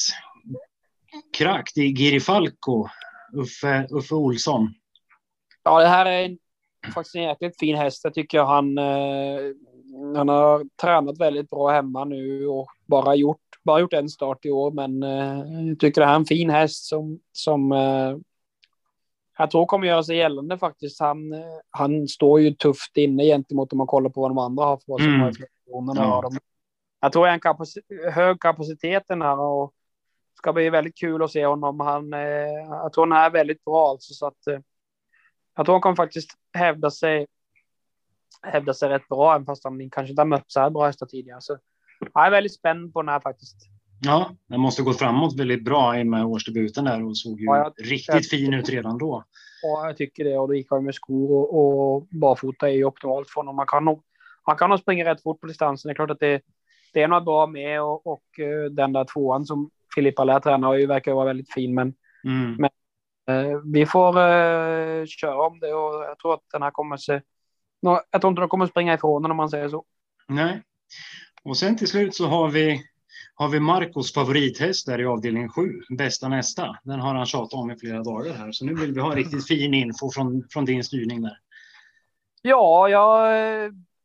Krakt 1.37 1.77
i 1.77 1.95
Girifalco. 1.95 2.87
Uffe, 3.33 3.87
Uffe 3.91 4.15
Olsson. 4.15 4.73
Ja, 5.63 5.79
det 5.79 5.87
här 5.87 6.05
är 6.05 6.25
en, 6.25 6.37
faktiskt 6.93 7.15
en 7.15 7.23
jäkligt 7.23 7.59
fin 7.59 7.75
häst. 7.75 8.01
Jag 8.03 8.13
tycker 8.13 8.43
han, 8.43 8.77
eh, 8.77 9.39
han 10.15 10.29
har 10.29 10.65
tränat 10.81 11.19
väldigt 11.19 11.49
bra 11.49 11.69
hemma 11.69 12.05
nu 12.05 12.47
och 12.47 12.67
bara 12.85 13.15
gjort, 13.15 13.41
bara 13.63 13.79
gjort 13.79 13.93
en 13.93 14.09
start 14.09 14.45
i 14.45 14.51
år. 14.51 14.71
Men 14.71 15.03
eh, 15.03 15.67
jag 15.67 15.79
tycker 15.79 16.01
det 16.01 16.07
här 16.07 16.13
är 16.13 16.19
en 16.19 16.25
fin 16.25 16.49
häst 16.49 16.85
som, 16.85 17.19
som 17.31 17.71
eh, 17.71 18.17
jag 19.37 19.51
tror 19.51 19.65
kommer 19.65 19.87
göra 19.87 20.03
sig 20.03 20.17
gällande 20.17 20.57
faktiskt. 20.57 20.99
Han, 20.99 21.33
eh, 21.33 21.39
han 21.69 22.07
står 22.07 22.39
ju 22.41 22.51
tufft 22.51 22.97
inne 22.97 23.23
gentemot 23.23 23.71
om 23.71 23.77
man 23.77 23.87
kollar 23.87 24.09
på 24.09 24.21
vad 24.21 24.31
de 24.31 24.37
andra 24.37 24.63
har 24.63 24.77
för 24.77 24.83
vad 24.87 25.01
som 25.01 25.09
Mm. 25.09 25.21
har 25.21 25.31
Ja. 25.95 26.21
ja. 26.23 26.31
Jag 27.01 27.11
tror 27.11 27.27
en 27.27 27.39
kapacitet, 27.39 28.13
hög 28.13 28.39
kapacitet 28.41 29.03
den 29.07 29.21
här 29.21 29.39
och 29.39 29.73
ska 30.37 30.53
bli 30.53 30.69
väldigt 30.69 30.97
kul 30.97 31.23
att 31.23 31.31
se 31.31 31.45
honom. 31.45 31.79
Han, 31.79 32.13
eh, 32.13 32.19
jag 32.69 32.93
tror 32.93 33.07
han 33.07 33.25
är 33.25 33.29
väldigt 33.29 33.63
bra 33.63 33.89
alltså 33.89 34.13
så 34.13 34.27
att 34.27 34.47
eh, 34.47 34.59
jag 35.55 35.65
tror 35.65 35.75
han 35.75 35.81
kommer 35.81 35.95
faktiskt 35.95 36.29
hävda 36.53 36.91
sig 36.91 37.27
hävda 38.41 38.73
sig 38.73 38.89
rätt 38.89 39.07
bra, 39.07 39.35
även 39.35 39.45
fast 39.45 39.63
han 39.63 39.89
kanske 39.89 40.09
inte 40.09 40.21
har 40.21 40.27
mött 40.27 40.43
så 40.47 40.59
här 40.59 40.69
bra 40.69 40.85
hästar 40.85 41.05
tidigare. 41.05 41.41
Så 41.41 41.57
jag 42.13 42.25
är 42.25 42.31
väldigt 42.31 42.53
spänd 42.53 42.93
på 42.93 43.01
den 43.01 43.09
här 43.09 43.19
faktiskt. 43.19 43.55
Ja, 44.01 44.31
den 44.47 44.59
måste 44.59 44.81
gått 44.81 44.99
framåt 44.99 45.39
väldigt 45.39 45.65
bra 45.65 45.99
i 45.99 46.03
med 46.03 46.25
årsdebuten 46.25 46.85
där 46.85 47.05
och 47.05 47.17
såg 47.17 47.39
ju 47.39 47.45
Ja, 47.45 47.73
riktigt 47.77 48.07
jag- 48.15 48.25
fin 48.25 48.53
ut 48.53 48.69
redan 48.69 48.97
då. 48.97 49.23
Ja, 49.61 49.85
jag 49.87 49.97
tycker 49.97 50.23
det. 50.23 50.37
Och 50.37 50.47
då 50.47 50.53
gick 50.55 50.67
han 50.71 50.83
med 50.85 50.95
skor 50.95 51.31
och, 51.31 51.59
och 51.95 52.07
barfota 52.11 52.69
är 52.69 52.73
ju 52.73 52.85
optimalt 52.85 53.29
för 53.29 53.35
honom. 53.41 53.55
Man 53.55 53.65
kan 53.67 53.85
nog, 53.85 54.03
man 54.47 54.55
kan 54.57 54.69
nog 54.69 54.79
springa 54.79 55.05
rätt 55.05 55.23
fort 55.23 55.41
på 55.41 55.47
distansen. 55.47 55.89
Det 55.89 55.93
är 55.93 55.95
klart 55.95 56.11
att 56.11 56.19
det, 56.19 56.41
det 56.93 57.01
är 57.01 57.07
något 57.07 57.25
bra 57.25 57.47
med 57.47 57.81
och, 57.81 58.07
och 58.07 58.39
eh, 58.39 58.71
den 58.71 58.93
där 58.93 59.03
tvåan 59.13 59.45
som 59.45 59.69
Filippa 59.95 60.23
lär 60.23 60.39
träna 60.39 60.67
har 60.67 60.75
ju 60.75 60.85
verkar 60.85 61.13
vara 61.13 61.25
väldigt 61.25 61.53
fin. 61.53 61.73
Men 61.75 61.93
Mm. 62.23 62.55
Men- 62.59 62.69
eh, 63.51 63.59
vi 63.65 63.85
får 63.85 64.07
eh, 64.17 65.05
köra 65.05 65.47
om 65.47 65.59
det 65.59 65.73
och 65.73 66.03
jag 66.03 66.19
tror 66.19 66.33
att 66.33 66.43
den 66.53 66.61
här 66.61 66.71
kommer 66.71 66.97
se... 66.97 67.21
Jag 67.81 68.21
tror 68.21 68.29
inte 68.29 68.41
de 68.41 68.49
kommer 68.49 68.67
springa 68.67 68.93
ifrån 68.93 69.21
den 69.21 69.31
om 69.31 69.37
man 69.37 69.49
säger 69.49 69.69
så. 69.69 69.85
Nej. 70.27 70.61
Och 71.43 71.57
sen 71.57 71.77
till 71.77 71.87
slut 71.87 72.15
så 72.15 72.27
har 72.27 72.49
vi, 72.49 72.83
har 73.35 73.49
vi 73.49 73.59
Marcos 73.59 74.13
favorithäst 74.13 74.85
där 74.85 75.01
i 75.01 75.05
avdelning 75.05 75.49
7, 75.49 75.61
Bästa 75.97 76.27
nästa. 76.27 76.77
Den 76.83 76.99
har 76.99 77.15
han 77.15 77.25
tjatat 77.25 77.53
om 77.53 77.71
i 77.71 77.75
flera 77.75 78.03
dagar 78.03 78.33
här, 78.33 78.51
så 78.51 78.65
nu 78.65 78.73
vill 78.73 78.93
vi 78.93 79.01
ha 79.01 79.15
riktigt 79.15 79.47
fin 79.47 79.73
info 79.73 80.11
från, 80.11 80.47
från 80.49 80.65
din 80.65 80.83
styrning 80.83 81.21
där. 81.21 81.37
Ja, 82.41 82.89
jag, 82.89 83.29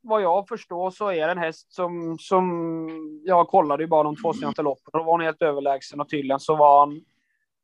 vad 0.00 0.22
jag 0.22 0.48
förstår 0.48 0.90
så 0.90 1.08
är 1.08 1.26
det 1.26 1.32
en 1.32 1.38
häst 1.38 1.72
som, 1.72 2.18
som 2.18 3.22
jag 3.24 3.48
kollade 3.48 3.82
ju 3.82 3.86
bara 3.86 4.02
de 4.02 4.16
två 4.16 4.32
senaste 4.32 4.62
loppen. 4.62 4.90
Då 4.92 4.98
var 4.98 5.12
hon 5.12 5.20
helt 5.20 5.42
överlägsen 5.42 6.00
och 6.00 6.08
tydligen 6.08 6.40
så 6.40 6.56
var 6.56 6.80
han, 6.80 7.00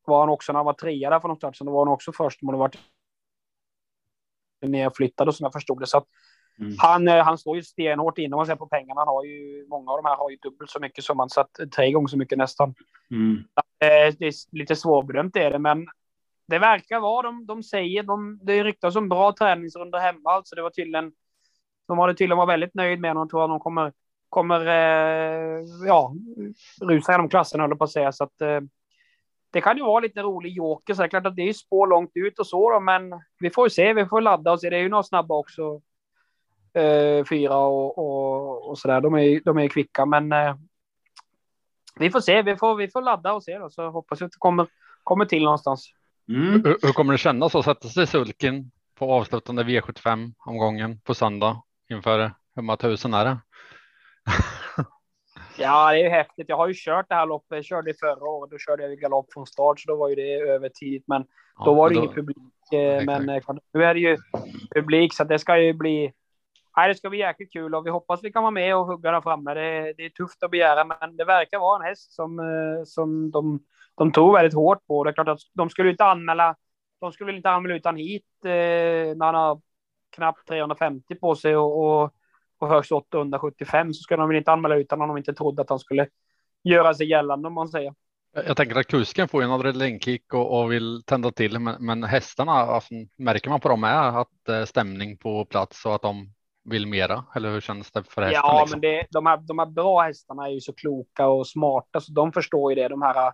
var 0.07 0.21
han 0.21 0.29
också 0.29 0.53
när 0.53 0.59
han 0.59 0.67
var 0.67 0.73
trea 0.73 1.11
där 1.11 1.21
för 1.21 1.29
någon 1.29 1.37
start 1.37 1.57
sedan. 1.57 1.67
Då 1.67 1.73
var 1.73 1.87
han 1.87 1.95
också 1.95 2.13
först. 2.13 2.43
Men 2.43 2.53
det 2.53 2.59
varit 2.59 2.79
nedflyttad 4.69 5.29
och 5.29 5.35
som 5.35 5.45
jag 5.45 5.53
förstod 5.53 5.81
det. 5.81 5.87
Så 5.87 6.05
Mm. 6.61 6.75
han, 6.79 7.09
eh, 7.09 7.25
han 7.25 7.39
står 7.39 7.57
ju 7.57 7.63
stenhårt 7.63 8.19
inne 8.19 8.35
om 8.35 8.39
man 8.39 8.47
ser 8.47 8.57
på 8.57 8.67
pengarna. 8.67 9.01
Han 9.01 9.09
har 9.09 9.25
ju, 9.25 9.67
många 9.69 9.93
av 9.93 10.03
de 10.03 10.09
här 10.09 10.17
har 10.17 10.31
ju 10.31 10.37
dubbelt 10.37 10.71
så 10.71 10.81
mycket 10.81 11.05
som 11.05 11.19
han 11.19 11.31
satt 11.31 11.51
tre 11.77 11.93
gånger 11.93 12.09
så 12.09 12.19
mycket 12.19 12.39
nästan. 12.39 12.75
Mm. 13.11 13.37
Eh, 13.57 14.15
det 14.19 14.27
är 14.27 14.57
lite 14.57 14.77
svårbedömt 14.77 15.37
är 15.37 15.51
det, 15.51 15.59
men 15.59 15.87
det 16.49 16.59
verkar 16.59 17.01
vara, 17.01 17.23
de, 17.23 17.47
de 17.47 17.63
säger, 17.63 18.03
de, 18.03 18.39
det 18.43 18.65
ryktas 18.65 18.97
om 18.97 19.09
bra 19.09 19.35
träningsrundor 19.39 19.99
hemma. 19.99 20.31
Alltså 20.31 20.57
det 20.57 20.63
var 20.63 20.71
tydligen, 20.71 21.13
de 21.89 21.99
hade 21.99 22.15
tydligen 22.15 22.39
varit 22.39 22.49
väldigt 22.49 22.75
nöjd 22.75 23.01
med 23.01 23.11
honom. 23.11 23.29
tror 23.29 23.45
att 23.45 23.51
de 23.51 23.61
kommer, 23.61 23.93
kommer 24.29 24.67
eh, 24.67 25.61
ja, 25.87 26.15
rusa 26.81 27.13
genom 27.13 27.29
klassen 27.29 27.61
höll 27.61 27.71
jag 27.71 27.79
på 27.79 27.85
att 27.85 27.93
säga. 27.93 28.13
Så 28.13 28.25
att, 28.25 28.41
eh, 28.41 28.61
det 29.53 29.61
kan 29.61 29.77
ju 29.77 29.83
vara 29.83 30.01
lite 30.01 30.23
rolig 30.23 30.53
joker. 30.57 30.95
Så 30.95 31.03
det 31.03 31.07
är 31.07 31.09
klart 31.09 31.27
att 31.27 31.37
det 31.37 31.49
är 31.49 31.53
spår 31.53 31.87
långt 31.87 32.11
ut 32.15 32.39
och 32.39 32.47
så 32.47 32.71
då, 32.71 32.81
men 32.81 33.03
vi 33.39 33.51
får 33.51 33.67
ju 33.67 33.71
se. 33.71 33.93
Vi 33.93 34.07
får 34.07 34.21
ladda 34.21 34.53
och 34.53 34.61
se. 34.61 34.71
Det 34.71 34.77
är 34.77 34.81
ju 34.81 34.89
några 34.89 35.03
snabba 35.03 35.35
också. 35.35 35.81
Eh, 36.75 37.25
fyra 37.25 37.57
och, 37.57 37.99
och, 37.99 38.69
och 38.71 38.79
så 38.79 38.89
där. 38.89 39.01
De 39.01 39.15
är, 39.15 39.19
ju- 39.23 39.41
de 39.41 39.59
är 39.59 39.63
ju 39.63 39.69
kvicka, 39.69 40.07
men 40.07 40.33
eh, 40.33 40.55
vi 41.99 42.11
får 42.11 42.21
se. 42.21 42.43
Vi 42.43 42.57
får, 42.57 42.75
vi 42.77 42.89
får 42.89 43.03
ladda 43.03 43.33
och 43.33 43.45
se 43.45 43.59
då, 43.59 43.71
så 43.71 43.91
hoppas 43.91 44.21
jag 44.21 44.27
att 44.27 44.33
det 44.33 44.39
kommer, 44.39 44.67
kommer 45.05 45.25
till 45.25 45.45
någonstans. 45.45 45.91
Mm. 46.29 46.65
Hur, 46.65 46.77
hur 46.83 46.93
kommer 46.93 47.13
det 47.13 47.19
kännas 47.19 47.55
att 47.55 47.65
sätta 47.65 47.89
sig 47.89 48.03
i 48.03 48.07
sulken 48.07 48.71
på 48.99 49.13
avslutande 49.13 49.63
V75 49.63 50.33
omgången 50.47 51.01
på 51.01 51.15
söndag 51.15 51.63
inför 51.91 52.33
hur 52.55 52.63
många 52.63 52.77
tusen 52.77 53.15
är 53.15 53.25
det? 53.25 53.39
Ja, 55.57 55.91
det 55.93 55.99
är 55.99 56.03
ju 56.05 56.09
häftigt. 56.09 56.49
Jag 56.49 56.57
har 56.57 56.69
ju 56.69 56.75
kört 56.77 57.09
det 57.09 57.15
här 57.15 57.27
loppet. 57.27 57.57
Jag 57.57 57.65
körde 57.65 57.91
det 57.91 57.99
förra 57.99 58.25
året. 58.25 58.51
Då 58.51 58.59
körde 58.59 58.83
jag 58.83 58.99
galopp 58.99 59.33
från 59.33 59.47
start, 59.47 59.81
så 59.81 59.93
då 59.93 59.97
var 59.97 60.09
ju 60.09 60.15
det 60.15 60.35
över 60.35 60.69
tidigt. 60.69 61.05
Men 61.07 61.25
Ja, 61.59 61.65
då 61.65 61.75
var 61.75 61.89
det 61.89 61.95
men 61.95 62.05
ingen 62.05 62.15
publik. 62.15 62.37
eh, 62.73 62.97
Exakt. 62.97 63.07
Men 63.07 63.29
eh, 63.29 63.43
nu 63.73 63.85
är 63.85 63.95
det 63.95 64.01
ju 64.01 64.17
publik, 64.75 65.15
så 65.15 65.25
det 65.25 65.39
ska 65.39 65.59
ju 65.59 65.73
bli. 65.73 66.13
Nej, 66.77 66.89
det 66.89 66.95
ska 66.95 67.11
bli 67.11 67.19
jäkligt 67.19 67.53
kul 67.53 67.75
och 67.75 67.87
vi 67.87 67.91
hoppas 67.91 68.25
vi 68.25 68.33
kan 68.33 68.43
vara 68.43 68.51
med 68.51 68.77
och 68.77 68.87
hugga 68.87 69.11
där 69.11 69.21
framme. 69.21 69.55
Det, 69.55 69.93
det 69.97 70.05
är 70.05 70.11
tufft 70.11 70.43
att 70.43 70.51
begära, 70.51 70.85
men 70.85 71.17
det 71.17 71.25
verkar 71.25 71.59
vara 71.59 71.77
en 71.83 71.89
häst 71.89 72.13
som, 72.13 72.39
eh, 72.39 72.85
som 72.85 73.31
de, 73.31 73.61
de 73.97 74.13
tog 74.13 74.33
väldigt 74.33 74.55
hårt 74.55 74.87
på. 74.87 75.05
Det 75.05 75.11
är 75.11 75.15
klart 75.15 75.29
att 75.29 75.41
de 75.55 75.71
skulle 75.71 75.91
inte 75.91 76.05
anmäla. 76.05 76.57
De 77.01 77.13
skulle 77.13 77.37
inte 77.37 77.51
anmäla 77.51 77.75
utan 77.75 77.97
hit 77.97 78.27
eh, 78.45 78.51
när 79.17 79.25
han 79.25 79.35
har 79.35 79.61
knappt 80.17 80.49
350 80.49 81.15
på 81.15 81.35
sig 81.35 81.57
och, 81.57 82.03
och, 82.03 82.15
och 82.63 82.69
högst 82.69 82.93
875 82.93 83.95
så 83.95 84.03
skulle 84.03 84.23
de 84.23 84.29
väl 84.29 84.39
inte 84.39 84.53
anmäla 84.53 84.77
utan 84.77 85.01
om 85.01 85.09
de 85.09 85.17
inte 85.17 85.35
trodde 85.35 85.63
att 85.63 85.71
han 85.71 85.79
skulle 85.79 86.09
göra 86.63 86.95
sig 86.95 87.11
gällande 87.11 87.49
om 87.49 87.55
man 87.55 87.69
säger. 87.69 87.95
Jag 88.33 88.57
tänker 88.57 88.77
att 88.77 88.87
kusken 88.87 89.29
får 89.29 89.43
en 89.43 89.51
adrenalinkick 89.51 90.35
och, 90.35 90.61
och 90.61 90.73
vill 90.73 91.03
tända 91.07 91.31
till, 91.31 91.59
men, 91.59 91.87
men 91.87 92.05
hästarna, 92.05 92.53
alltså, 92.53 92.95
märker 93.19 93.51
man 93.51 93.61
på 93.61 93.69
dem 93.69 93.85
är 93.85 94.21
att 94.21 94.49
är 94.49 94.65
stämning 94.65 95.17
på 95.17 95.45
plats 95.45 95.87
och 95.87 95.95
att 95.95 96.03
de 96.03 96.33
vill 96.65 96.87
mera? 96.87 97.25
Eller 97.35 97.51
hur 97.51 97.61
känns 97.61 97.93
det 97.93 98.03
för 98.03 98.23
hästen? 98.23 98.41
Ja, 98.45 98.61
liksom? 98.61 98.81
men 98.81 98.91
det, 98.91 99.07
de, 99.11 99.27
här, 99.27 99.37
de 99.37 99.59
här 99.59 99.67
bra 99.67 100.01
hästarna 100.03 100.47
är 100.47 100.51
ju 100.51 100.61
så 100.61 100.73
kloka 100.73 101.27
och 101.27 101.47
smarta 101.47 102.01
så 102.01 102.13
de 102.13 102.33
förstår 102.33 102.73
ju 102.73 102.83
det. 102.83 102.89
De 102.89 103.03
här 103.03 103.33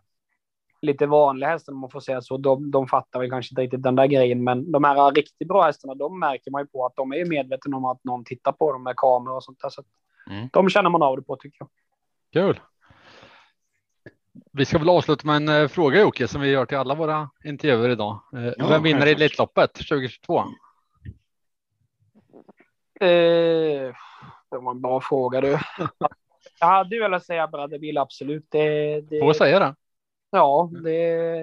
lite 0.82 1.06
vanliga 1.06 1.50
hästarna, 1.50 1.74
om 1.76 1.80
man 1.80 1.90
får 1.90 2.00
säga 2.00 2.22
så, 2.22 2.36
de, 2.36 2.70
de 2.70 2.88
fattar 2.88 3.20
väl 3.20 3.30
kanske 3.30 3.52
inte 3.52 3.62
riktigt 3.62 3.82
den 3.82 3.96
där 3.96 4.06
grejen. 4.06 4.44
Men 4.44 4.72
de 4.72 4.84
här 4.84 5.10
riktigt 5.10 5.48
bra 5.48 5.62
hästarna, 5.62 5.94
de 5.94 6.18
märker 6.18 6.50
man 6.50 6.62
ju 6.62 6.66
på 6.66 6.86
att 6.86 6.96
de 6.96 7.12
är 7.12 7.24
medvetna 7.24 7.76
om 7.76 7.84
att 7.84 8.04
någon 8.04 8.24
tittar 8.24 8.52
på 8.52 8.72
dem 8.72 8.82
med 8.82 8.96
kameror 8.96 9.36
och 9.36 9.44
sånt 9.44 9.60
där. 9.60 9.68
Så 9.68 9.82
Mm. 10.30 10.48
De 10.52 10.68
känner 10.70 10.90
man 10.90 11.02
av 11.02 11.16
det 11.16 11.22
på 11.22 11.36
tycker 11.36 11.56
jag. 11.60 11.68
Kul. 12.32 12.60
Vi 14.52 14.64
ska 14.64 14.78
väl 14.78 14.88
avsluta 14.88 15.26
med 15.26 15.36
en 15.36 15.62
eh, 15.62 15.68
fråga 15.68 16.00
Jocke 16.00 16.28
som 16.28 16.40
vi 16.40 16.50
gör 16.50 16.66
till 16.66 16.76
alla 16.76 16.94
våra 16.94 17.30
intervjuer 17.44 17.88
idag. 17.88 18.20
Eh, 18.36 18.52
Ja, 18.56 18.68
Vem 18.68 18.82
vinner. 18.82 19.06
Elitloppet 19.06 19.74
2022? 19.74 20.38
Eh, 23.00 23.06
det 24.50 24.58
var 24.58 24.70
en 24.70 24.80
bra 24.80 25.00
fråga 25.00 25.40
du. 25.40 25.58
Jag 26.60 26.66
hade 26.66 26.98
velat 26.98 27.24
säga 27.24 27.46
Bradebil, 27.46 27.98
absolut. 27.98 28.46
Det, 28.48 29.00
det, 29.00 29.18
Får 29.18 29.28
jag 29.28 29.36
säga 29.36 29.58
det? 29.58 29.74
Ja, 30.36 30.70
det... 30.84 31.42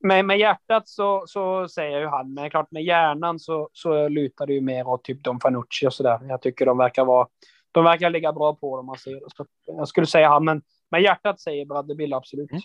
Med, 0.00 0.24
med 0.24 0.38
hjärtat 0.38 0.88
så, 0.88 1.24
så 1.26 1.68
säger 1.68 2.00
ju 2.00 2.06
han, 2.06 2.34
men 2.34 2.50
klart 2.50 2.70
med 2.70 2.84
hjärnan 2.84 3.38
så, 3.38 3.68
så 3.72 4.08
lutar 4.08 4.46
det 4.46 4.52
ju 4.52 4.60
mer 4.60 4.88
åt 4.88 5.04
typ 5.04 5.22
Don 5.22 5.40
Fanucci 5.40 5.86
och 5.86 5.94
sådär. 5.94 6.20
Jag 6.28 6.42
tycker 6.42 6.66
de 6.66 6.78
verkar 6.78 7.04
vara, 7.04 7.28
de 7.72 7.84
verkar 7.84 8.10
ligga 8.10 8.32
bra 8.32 8.54
på 8.54 8.76
dem 8.76 8.86
man 8.86 8.98
ser 8.98 9.14
det. 9.14 9.20
Så 9.36 9.46
jag 9.66 9.88
skulle 9.88 10.06
säga 10.06 10.28
han, 10.28 10.44
men 10.44 10.62
med 10.90 11.02
hjärtat 11.02 11.40
säger 11.40 11.66
Bradley 11.66 11.96
Bill 11.96 12.12
absolut. 12.12 12.50
Mm. 12.50 12.62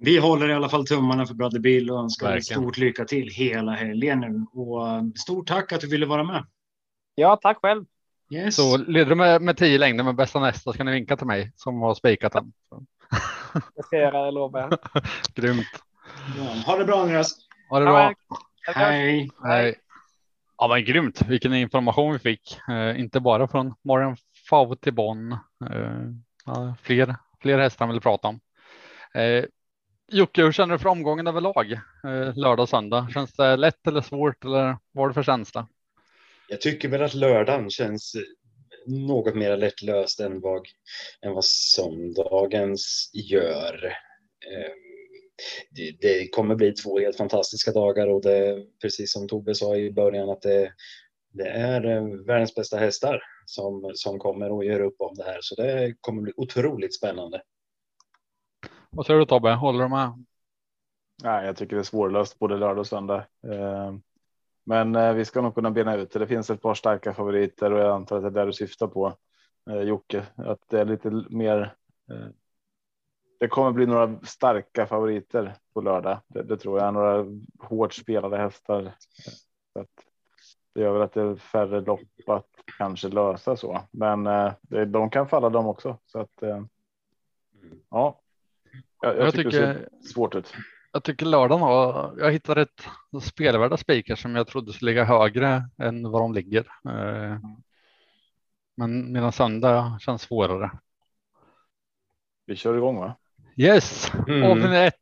Vi 0.00 0.18
håller 0.18 0.48
i 0.48 0.54
alla 0.54 0.68
fall 0.68 0.86
tummarna 0.86 1.26
för 1.26 1.34
Brother 1.34 1.58
Bill 1.58 1.90
och 1.90 1.98
önskar 1.98 2.26
Verkligen. 2.26 2.62
stort 2.62 2.78
lycka 2.78 3.04
till 3.04 3.28
hela 3.28 3.72
helgen 3.72 4.20
nu. 4.20 4.60
Och 4.60 4.88
eh, 4.88 5.02
stort 5.14 5.46
tack 5.46 5.72
att 5.72 5.80
du 5.80 5.88
ville 5.88 6.06
vara 6.06 6.24
med. 6.24 6.46
Ja, 7.14 7.36
tack 7.42 7.58
själv. 7.62 7.84
Yes. 8.30 8.56
Så 8.56 8.76
leder 8.76 9.10
du 9.10 9.14
med, 9.14 9.42
med 9.42 9.56
tio 9.56 9.78
längder 9.78 10.04
med 10.04 10.14
bästa 10.14 10.40
nästa 10.40 10.72
ska 10.72 10.84
ni 10.84 10.92
vinka 10.92 11.16
till 11.16 11.26
mig 11.26 11.52
som 11.56 11.80
har 11.80 11.94
spikat 11.94 12.32
den. 12.32 12.52
Jag 13.74 13.84
ska 13.84 13.96
göra 13.96 14.24
det, 14.24 14.30
lovar 14.30 14.60
jag. 14.60 14.78
Grymt. 15.34 15.66
Ja, 16.38 16.72
ha 16.72 16.78
det 16.78 16.84
bra 16.84 17.02
Andreas. 17.02 17.36
Ha 17.70 17.78
det 17.78 17.84
bra. 17.84 18.12
Hej. 18.74 19.30
Hej. 19.44 19.74
Ja, 20.58 20.68
men 20.68 20.84
grymt. 20.84 21.22
Vilken 21.28 21.54
information 21.54 22.12
vi 22.12 22.18
fick. 22.18 22.58
Eh, 22.68 23.00
inte 23.00 23.20
bara 23.20 23.48
från 23.48 23.74
Marian 23.84 24.16
Faut 24.48 24.86
i 24.86 24.92
Bonn. 24.92 25.32
Eh, 25.32 26.74
fler, 26.82 27.16
fler 27.40 27.58
hästar 27.58 27.84
han 27.86 27.92
vill 27.92 28.02
prata 28.02 28.28
om. 28.28 28.40
Eh, 29.14 29.44
Jocke, 30.12 30.42
hur 30.42 30.52
känner 30.52 30.72
du 30.74 30.78
för 30.78 30.88
omgången 30.88 31.26
överlag? 31.26 31.72
Eh, 31.72 32.34
lördag 32.34 32.60
och 32.60 32.68
söndag. 32.68 33.08
Känns 33.14 33.32
det 33.32 33.56
lätt 33.56 33.86
eller 33.86 34.00
svårt 34.00 34.44
eller 34.44 34.78
vad 34.92 35.04
har 35.04 35.08
du 35.08 35.14
för 35.14 35.22
känsla? 35.22 35.66
Jag 36.48 36.60
tycker 36.60 36.88
väl 36.88 37.02
att 37.02 37.14
lördagen 37.14 37.70
känns 37.70 38.16
något 38.86 39.34
mer 39.34 39.56
lättlöst 39.56 40.20
än 40.20 40.40
vad, 40.40 40.66
än 41.22 41.32
vad 41.32 41.44
söndagens 41.44 43.10
gör. 43.14 43.84
Eh, 43.84 44.72
Det, 45.70 45.96
det 46.00 46.28
kommer 46.28 46.54
bli 46.54 46.72
två 46.72 46.98
helt 46.98 47.16
fantastiska 47.16 47.72
dagar 47.72 48.06
och 48.06 48.22
det 48.22 48.64
precis 48.82 49.12
som 49.12 49.28
Tobbe 49.28 49.54
sa 49.54 49.76
i 49.76 49.92
början 49.92 50.30
att 50.30 50.42
det, 50.42 50.72
det 51.32 51.48
är 51.48 51.84
eh, 51.84 52.04
världens 52.26 52.54
bästa 52.54 52.76
hästar 52.76 53.22
som, 53.46 53.92
som 53.94 54.18
kommer 54.18 54.50
och 54.50 54.64
gör 54.64 54.80
upp 54.80 54.96
om 54.98 55.14
det 55.14 55.24
här. 55.24 55.38
Så 55.40 55.54
det 55.54 55.94
kommer 56.00 56.22
bli 56.22 56.32
otroligt 56.36 56.94
spännande. 56.94 57.42
Vad 58.90 59.06
säger 59.06 59.20
du 59.20 59.26
Tobbe? 59.26 59.50
Håller 59.50 59.82
du 59.82 59.88
med? 59.88 60.24
Nej, 61.22 61.46
jag 61.46 61.56
tycker 61.56 61.76
det 61.76 61.82
är 61.82 61.84
svårlöst 61.84 62.38
både 62.38 62.56
lördag 62.56 62.78
och 62.78 62.86
söndag. 62.86 63.26
Eh, 63.52 63.94
Men 64.68 64.96
eh, 64.96 65.12
vi 65.12 65.24
ska 65.24 65.40
nog 65.42 65.54
kunna 65.54 65.70
bena 65.70 65.94
ut 65.96 66.10
det. 66.10 66.18
Det 66.18 66.26
finns 66.26 66.50
ett 66.50 66.62
par 66.62 66.74
starka 66.74 67.14
favoriter 67.14 67.72
och 67.72 67.78
jag 67.80 67.90
antar 67.94 68.16
att 68.16 68.22
det 68.22 68.28
är 68.28 68.30
där 68.30 68.46
du 68.46 68.52
syftar 68.52 68.86
på 68.86 69.16
eh, 69.70 69.80
Jocke. 69.80 70.26
Att 70.36 70.60
det 70.68 70.80
är 70.80 70.84
lite 70.84 71.10
mer. 71.30 71.74
eh, 72.10 72.26
Det 73.40 73.48
kommer 73.48 73.72
bli 73.72 73.86
några 73.86 74.20
starka 74.22 74.86
favoriter 74.86 75.54
på 75.74 75.80
lördag. 75.80 76.18
Det, 76.28 76.42
det 76.42 76.56
tror 76.56 76.78
jag. 76.80 76.94
Några 76.94 77.24
hårt 77.58 77.94
spelade 77.94 78.36
hästar. 78.36 78.92
Så 79.72 79.80
att 79.80 79.88
det 80.74 80.80
gör 80.80 80.92
väl 80.92 81.02
att 81.02 81.12
det 81.12 81.22
är 81.22 81.36
färre 81.36 81.80
lopp 81.80 82.00
att 82.26 82.48
kanske 82.78 83.08
lösa 83.08 83.56
så. 83.56 83.80
Men 83.90 84.26
eh, 84.26 84.52
det, 84.62 84.84
de 84.84 85.10
kan 85.10 85.28
falla 85.28 85.50
dem 85.50 85.66
också. 85.66 85.98
Så 86.06 86.18
att 86.20 86.42
eh, 86.42 86.64
ja. 87.90 88.20
Jag, 89.00 89.16
jag, 89.16 89.26
Jag 89.26 89.32
tycker, 89.34 89.50
tycker- 89.50 89.66
det 89.66 89.74
ser 90.02 90.08
svårt 90.14 90.34
ut. 90.34 90.54
Jag 90.92 91.02
tycker 91.04 91.26
lördagen 91.26 91.62
har, 91.62 92.14
jag 92.18 92.32
hittade 92.32 92.62
ett 92.62 92.88
spelvärda 93.22 93.76
spikar 93.76 94.16
som 94.16 94.36
jag 94.36 94.46
trodde 94.46 94.72
skulle 94.72 94.90
ligga 94.90 95.04
högre 95.04 95.62
än 95.78 96.10
vad 96.10 96.22
de 96.22 96.34
ligger. 96.34 96.60
Eh, 96.88 97.38
Men 98.76 99.12
medan 99.12 99.32
söndag 99.32 99.98
känns 100.00 100.22
svårare. 100.22 100.70
Vi 102.46 102.56
kör 102.56 102.76
igång 102.76 102.96
va? 102.96 103.16
Yes, 103.56 104.12
Mm. 104.28 104.42
avdelning 104.50 104.78
1. 104.78 104.94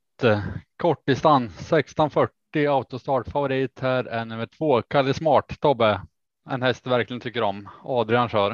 Kortdistans 0.77 1.53
1640 1.73 2.68
autostart. 2.68 3.29
Favorit 3.29 3.81
här 3.81 4.05
är 4.05 4.25
nummer 4.25 4.47
två. 4.47 4.83
Kalle 4.83 5.14
Smart, 5.14 5.61
Tobbe. 5.61 6.01
En 6.51 6.62
häst 6.62 6.85
du 6.85 6.90
verkligen 6.90 7.20
tycker 7.20 7.42
om. 7.42 7.68
Adrian 7.83 8.29
kör. 8.29 8.51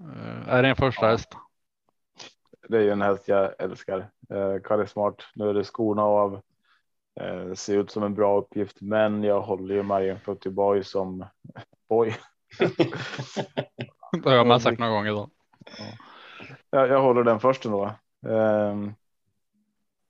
Eh, 0.00 0.48
Är 0.48 0.62
det 0.62 0.68
en 0.68 0.76
första 0.76 1.06
Ja. 1.06 1.10
häst? 1.12 1.28
Det 2.68 2.76
är 2.76 2.82
ju 2.82 2.90
en 2.90 3.02
häst 3.02 3.28
jag 3.28 3.54
älskar. 3.58 3.98
Eh, 4.30 4.60
Kalle 4.64 4.86
Smart. 4.86 5.14
Nu 5.34 5.48
är 5.48 5.54
det 5.54 5.64
skorna 5.64 6.02
av. 6.02 6.40
Eh, 7.20 7.54
ser 7.54 7.76
ut 7.76 7.90
som 7.90 8.02
en 8.02 8.14
bra 8.14 8.38
uppgift, 8.38 8.80
men 8.80 9.24
jag 9.24 9.40
håller 9.40 9.74
ju 9.74 9.82
Marion 9.82 10.20
Footy 10.20 10.50
Boy 10.50 10.84
som 10.84 11.24
boy. 11.88 12.16
Det 14.22 14.30
har 14.30 14.44
med 14.44 14.62
sagt 14.62 14.78
några 14.78 14.92
gånger. 14.92 15.10
Då. 15.10 15.30
Jag, 16.70 16.88
jag 16.88 17.02
håller 17.02 17.24
den 17.24 17.40
först 17.40 17.64
ändå. 17.64 17.90
Ehm, 18.26 18.94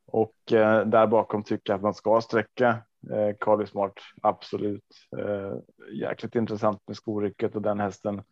och 0.06 0.52
eh, 0.52 0.86
där 0.86 1.06
bakom 1.06 1.42
tycker 1.42 1.72
jag 1.72 1.76
att 1.76 1.82
man 1.82 1.94
ska 1.94 2.20
sträcka 2.20 2.68
eh, 3.12 3.36
Kalle 3.40 3.66
Smart. 3.66 3.94
Absolut. 4.22 5.08
Eh, 5.18 5.52
jäkligt 5.92 6.34
intressant 6.34 6.82
med 6.86 6.96
skorycket 6.96 7.56
och 7.56 7.62
den 7.62 7.80
hästen 7.80 8.22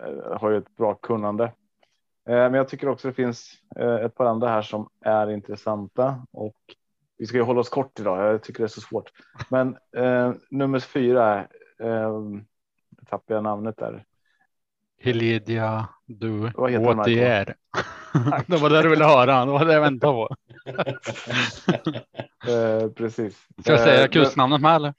eh, 0.00 0.38
har 0.38 0.50
ju 0.50 0.58
ett 0.58 0.76
bra 0.76 0.94
kunnande. 0.94 1.44
Eh, 2.28 2.34
men 2.34 2.54
jag 2.54 2.68
tycker 2.68 2.88
också 2.88 3.08
det 3.08 3.14
finns 3.14 3.52
eh, 3.76 3.94
ett 3.94 4.14
par 4.14 4.24
andra 4.24 4.48
här 4.48 4.62
som 4.62 4.88
är 5.00 5.30
intressanta 5.30 6.26
och 6.30 6.76
vi 7.18 7.26
ska 7.26 7.36
ju 7.36 7.42
hålla 7.42 7.60
oss 7.60 7.68
kort 7.68 8.00
idag. 8.00 8.34
Jag 8.34 8.42
tycker 8.42 8.58
det 8.58 8.66
är 8.66 8.68
så 8.68 8.80
svårt. 8.80 9.10
Men 9.50 9.76
eh, 9.96 10.32
nummer 10.50 10.80
fyra. 10.80 11.40
Eh, 11.80 12.20
tappar 13.06 13.34
jag 13.34 13.44
namnet 13.44 13.76
där. 13.76 14.04
Helidia 15.00 15.88
du 16.06 16.50
åter. 16.52 17.44
det 18.46 18.56
var 18.56 18.70
det 18.70 18.82
du 18.82 18.88
ville 18.88 19.04
höra. 19.04 19.44
Det 19.44 19.52
var 19.52 19.64
det 19.64 19.72
jag 19.72 19.80
väntade 19.80 20.12
på. 20.12 20.28
Eh, 22.48 22.88
precis. 22.90 23.46
Ska 23.60 23.72
jag 23.72 23.80
säga 23.80 24.04
Eh, 24.04 24.08
kustnamnet 24.08 24.60
med 24.60 24.76
eller? 24.76 24.94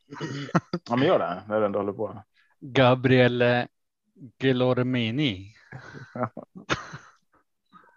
Ja, 0.89 0.95
men 0.95 1.07
gör 1.07 1.19
det 1.19 1.41
när 1.47 1.59
du 1.59 1.65
ändå 1.65 1.79
håller 1.79 1.93
på. 1.93 2.23
Gabriele 2.59 3.67
Gelormini. 4.39 5.53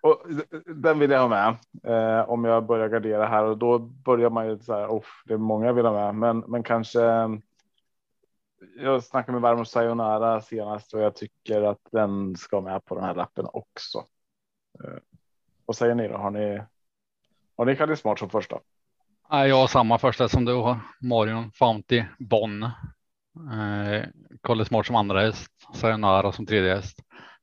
Och 0.03 0.31
eh, 0.31 0.61
den 0.67 0.99
vill 0.99 1.11
jag 1.11 1.21
ha 1.21 1.29
med 1.29 1.57
eh, 1.85 2.31
om 2.31 2.45
jag 2.45 2.67
börjar 2.67 2.89
gardera 2.89 3.27
här 3.27 3.45
och 3.45 3.59
då 3.59 3.79
börjar 3.79 4.31
man 4.31 4.49
ju 4.49 4.59
så 4.59 4.73
här. 4.75 5.03
Det 5.25 5.35
är 5.35 5.39
många 5.39 5.67
jag 5.67 5.75
vill 5.75 5.87
ha 5.87 6.13
med, 6.13 6.15
men, 6.15 6.51
men 6.51 6.63
kanske. 6.63 7.05
Eh, 7.05 7.29
jag 8.77 9.05
snackade 9.05 9.33
med 9.33 9.41
Varmo 9.43 9.65
Sayonara 9.65 10.41
senast 10.41 10.95
och 10.95 11.01
jag 11.01 11.15
tycker 11.15 11.63
att 11.63 11.81
den 11.93 12.37
ska 12.37 12.61
med 12.61 12.85
på 12.85 12.95
den 12.95 13.05
här 13.05 13.15
lappen 13.15 13.47
också. 13.53 13.99
Eh, 14.85 14.99
vad 15.67 15.77
säger 15.77 15.95
ni 15.95 16.09
då? 16.09 16.17
Har 16.17 16.31
ni? 16.31 16.63
Har 17.57 17.65
ni 17.65 17.77
Kalle 17.77 17.97
Smart 17.97 18.19
som 18.19 18.31
första? 18.31 18.59
Nej, 19.31 19.49
jag 19.49 19.57
har 19.57 19.67
samma 19.67 19.99
första 19.99 20.29
som 20.29 20.45
du 20.45 20.55
har. 20.55 20.79
Marion 21.01 21.51
Founty 21.53 22.05
Bonn. 22.19 22.63
Eh, 22.63 24.05
Kalle 24.43 24.65
Smart 24.65 24.87
som 24.87 24.97
andra 24.97 25.21
häst. 25.21 25.51
Sayonara 25.75 26.33
som 26.33 26.47
tredje 26.47 26.75
häst. 26.75 26.99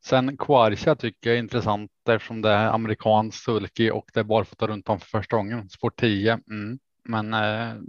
Sen 0.05 0.37
Quarcia 0.37 0.95
tycker 0.95 1.29
jag 1.29 1.37
är 1.37 1.39
intressant 1.39 1.91
eftersom 2.09 2.41
det 2.41 2.49
är 2.49 2.67
amerikansk 2.67 3.43
sulky 3.43 3.91
och 3.91 4.09
det 4.13 4.19
är 4.19 4.23
barfota 4.23 4.67
runt 4.67 4.89
om 4.89 4.99
för 4.99 5.07
första 5.07 5.35
gången. 5.35 5.69
Sport 5.69 5.99
10. 5.99 6.39
Mm. 6.49 6.79
Men 7.03 7.33
eh, 7.33 7.81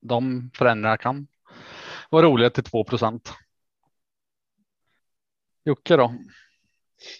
de 0.00 0.50
förändringar 0.54 0.96
kan 0.96 1.26
vara 2.10 2.26
roliga 2.26 2.50
till 2.50 2.64
2 2.64 2.84
procent. 2.84 3.32
Jocke 5.64 5.96
då? 5.96 6.14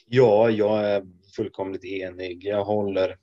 Ja, 0.07 0.51
jag 0.51 0.85
är 0.85 1.03
fullkomligt 1.37 1.85
enig. 1.85 2.45
Jag 2.45 2.65
håller, 2.65 3.19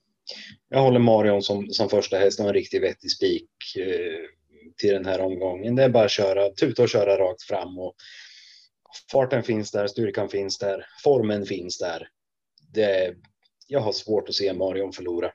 jag 0.69 0.79
håller 0.79 0.99
Marion 0.99 1.41
som, 1.41 1.69
som 1.69 1.89
första 1.89 2.17
häst 2.17 2.39
och 2.39 2.47
en 2.47 2.53
riktigt 2.53 2.83
vettig 2.83 3.11
spik 3.11 3.49
eh, 3.77 4.29
till 4.77 4.93
den 4.93 5.05
här 5.05 5.21
omgången. 5.21 5.75
Det 5.75 5.83
är 5.83 5.89
bara 5.89 6.05
att 6.05 6.11
köra, 6.11 6.49
tuta 6.49 6.83
och 6.83 6.89
köra 6.89 7.17
rakt 7.17 7.43
fram 7.43 7.79
och 7.79 7.95
farten 9.11 9.43
finns 9.43 9.71
där, 9.71 9.87
styrkan 9.87 10.29
finns 10.29 10.57
där, 10.57 10.85
formen 11.03 11.45
finns 11.45 11.77
där. 11.77 12.07
Det, 12.73 13.15
jag 13.67 13.79
har 13.79 13.91
svårt 13.91 14.29
att 14.29 14.35
se 14.35 14.53
Marion 14.53 14.93
förlora. 14.93 15.31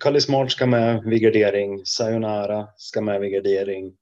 Kalle 0.00 0.20
Smart 0.20 0.52
ska 0.52 0.66
med 0.66 1.02
vid 1.04 1.22
gardering. 1.22 1.86
Sayonara 1.86 2.68
ska 2.76 3.00
med 3.00 3.20
vid 3.20 3.32
gardering. 3.32 3.92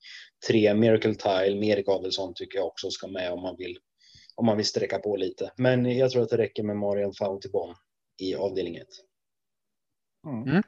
Tre 0.46 0.74
Miracle 0.74 1.14
Tile, 1.14 1.66
Erik 1.66 1.88
Adelsson 1.88 2.34
tycker 2.34 2.58
jag 2.58 2.66
också 2.66 2.90
ska 2.90 3.06
med 3.06 3.32
om 3.32 3.42
man 3.42 3.56
vill. 3.56 3.78
Om 4.34 4.46
man 4.46 4.56
vill 4.56 4.66
sträcka 4.66 4.98
på 4.98 5.16
lite. 5.16 5.52
Men 5.56 5.96
jag 5.98 6.10
tror 6.10 6.22
att 6.22 6.28
det 6.28 6.36
räcker 6.36 6.62
med 6.62 6.76
Marion 6.76 7.14
Fountaibon 7.14 7.74
i 8.20 8.34
avdelning 8.34 8.76
1. 8.76 8.86
Mm. 10.26 10.62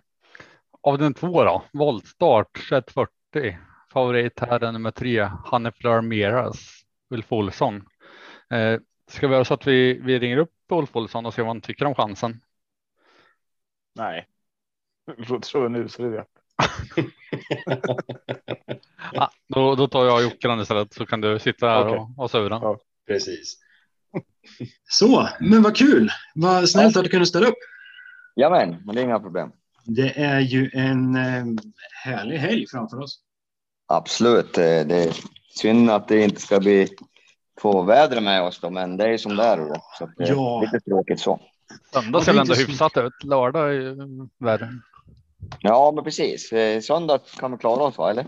Avdelning 0.81 1.15
två 1.15 1.45
då, 1.45 1.63
voltstart 1.73 2.59
2140. 2.71 3.59
Favorit 3.93 4.41
här 4.41 4.65
är 4.65 4.73
nummer 4.73 4.91
tre, 4.91 5.21
Hanne 5.45 5.73
Fleur 5.73 6.01
Meras, 6.01 6.85
Ulf 7.11 7.33
Olsson. 7.33 7.83
Eh, 8.53 8.81
ska 9.11 9.29
vi 9.29 9.35
göra 9.35 9.45
så 9.45 9.55
att 9.55 9.67
vi, 9.67 9.95
vi 9.95 10.19
ringer 10.19 10.37
upp 10.37 10.53
Ulf 10.69 10.97
Olsson 10.97 11.27
och 11.27 11.35
ser 11.35 11.43
vad 11.43 11.51
han 11.51 11.61
tycker 11.61 11.85
om 11.85 11.95
chansen? 11.95 12.41
Nej. 13.95 14.29
Låter 15.17 15.69
nu 15.69 15.89
så 15.89 16.03
det 16.03 16.09
vet. 16.09 16.29
ja, 19.13 19.31
då, 19.49 19.75
då 19.75 19.89
tar 19.89 20.05
jag 20.05 20.23
Jocke 20.23 20.61
istället 20.63 20.93
så 20.95 21.07
kan 21.07 21.21
du 21.21 21.39
sitta 21.39 21.69
här 21.69 21.87
Okej. 21.87 21.99
och, 21.99 22.25
och 22.25 22.31
sura. 22.31 22.59
Ja. 22.63 22.79
Precis. 23.07 23.59
Så, 24.85 25.29
men 25.41 25.63
vad 25.63 25.77
kul. 25.77 26.11
Vad 26.35 26.69
snällt 26.69 26.97
att 26.97 27.05
du 27.05 27.11
kunde 27.11 27.27
ställa 27.27 27.47
upp. 27.47 27.59
Jamen, 28.37 28.83
men 28.85 28.95
det 28.95 29.01
är 29.01 29.05
inga 29.05 29.21
problem. 29.21 29.53
Det 29.85 30.19
är 30.21 30.41
ju 30.41 30.71
en 30.75 31.17
eh, 31.17 31.45
härlig 32.05 32.39
helg 32.39 32.67
framför 32.71 33.01
oss. 33.01 33.21
Absolut. 33.87 34.59
eh, 34.59 34.63
Det 34.65 35.05
är 35.05 35.17
synd 35.55 35.91
att 35.91 36.09
det 36.09 36.25
inte 36.25 36.41
ska 36.41 36.61
bli 36.61 36.89
få 37.61 37.83
väder 37.83 38.21
med 38.21 38.43
oss 38.43 38.61
då, 38.61 38.71
men 38.71 38.97
det 38.97 39.09
är 39.09 39.19
som 39.19 39.37
det 39.37 39.45
är. 39.45 39.57
Då, 39.57 39.75
så 39.99 40.11
det 40.17 40.25
är 40.25 40.29
Ja. 40.29 40.61
lite 40.61 40.81
tråkigt 40.85 41.21
så. 41.21 41.41
Söndag 41.93 42.21
ser 42.21 42.35
är 42.35 42.41
ändå 42.41 42.55
hyfsat 42.55 42.97
ut. 42.97 43.25
Lördag 43.25 43.69
är 43.69 43.73
ju 43.73 43.97
värre. 44.39 44.69
Ja, 45.61 45.93
men 45.95 46.05
precis. 46.05 46.53
Eh, 46.53 46.81
Söndag 46.81 47.19
kan 47.39 47.53
vi 47.53 47.59
klara 47.59 47.83
oss, 47.83 47.99
va? 47.99 48.11
Eller? 48.11 48.27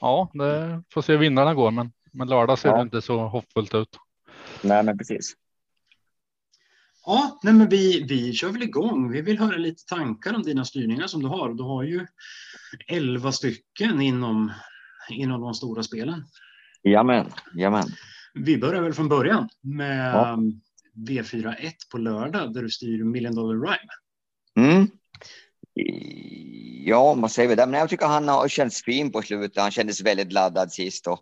Ja, 0.00 0.30
det 0.34 0.82
får 0.94 1.02
se 1.02 1.12
hur 1.12 1.18
vinnarna 1.18 1.54
går, 1.54 1.70
men, 1.70 1.92
men 2.12 2.28
lördag 2.28 2.58
ser 2.58 2.68
Ja. 2.68 2.76
det 2.76 2.82
inte 2.82 3.02
så 3.02 3.18
hoppfullt 3.26 3.74
ut. 3.74 3.98
Nej, 4.62 4.82
men 4.82 4.98
precis. 4.98 5.34
Ja, 7.06 7.38
nej 7.42 7.54
men 7.54 7.68
vi, 7.68 8.02
vi 8.08 8.32
kör 8.32 8.48
väl 8.50 8.62
igång. 8.62 9.10
Vi 9.12 9.20
vill 9.20 9.38
höra 9.38 9.56
lite 9.56 9.84
tankar 9.94 10.34
om 10.34 10.42
dina 10.42 10.64
styrningar 10.64 11.06
som 11.06 11.22
du 11.22 11.28
har. 11.28 11.48
Du 11.54 11.62
har 11.62 11.82
ju 11.82 12.06
11 12.88 13.32
stycken 13.32 14.00
inom, 14.00 14.52
inom 15.10 15.40
de 15.40 15.54
stora 15.54 15.82
spelen. 15.82 16.24
Jamen, 16.82 17.26
jamen. 17.54 17.84
Vi 18.34 18.58
börjar 18.58 18.82
väl 18.82 18.94
från 18.94 19.08
början 19.08 19.48
med 19.60 20.14
Ja. 20.14 20.32
um, 20.32 20.60
V41 21.08 21.72
på 21.92 21.98
lördag 21.98 22.54
där 22.54 22.62
du 22.62 22.70
styr 22.70 23.04
Million 23.04 23.34
Dollar 23.34 23.54
Rhyme. 23.54 23.90
Mm. 24.56 24.88
Ja, 26.86 27.14
vad 27.14 27.30
säger 27.30 27.48
vi 27.48 27.54
där? 27.54 27.66
Men 27.66 27.80
jag 27.80 27.88
tycker 27.88 28.06
han 28.06 28.28
har 28.28 28.48
känts 28.48 28.84
fin 28.84 29.12
på 29.12 29.22
slutet. 29.22 29.62
Han 29.62 29.70
kändes 29.70 30.00
väldigt 30.00 30.32
laddad 30.32 30.72
sist 30.72 31.06
och 31.06 31.20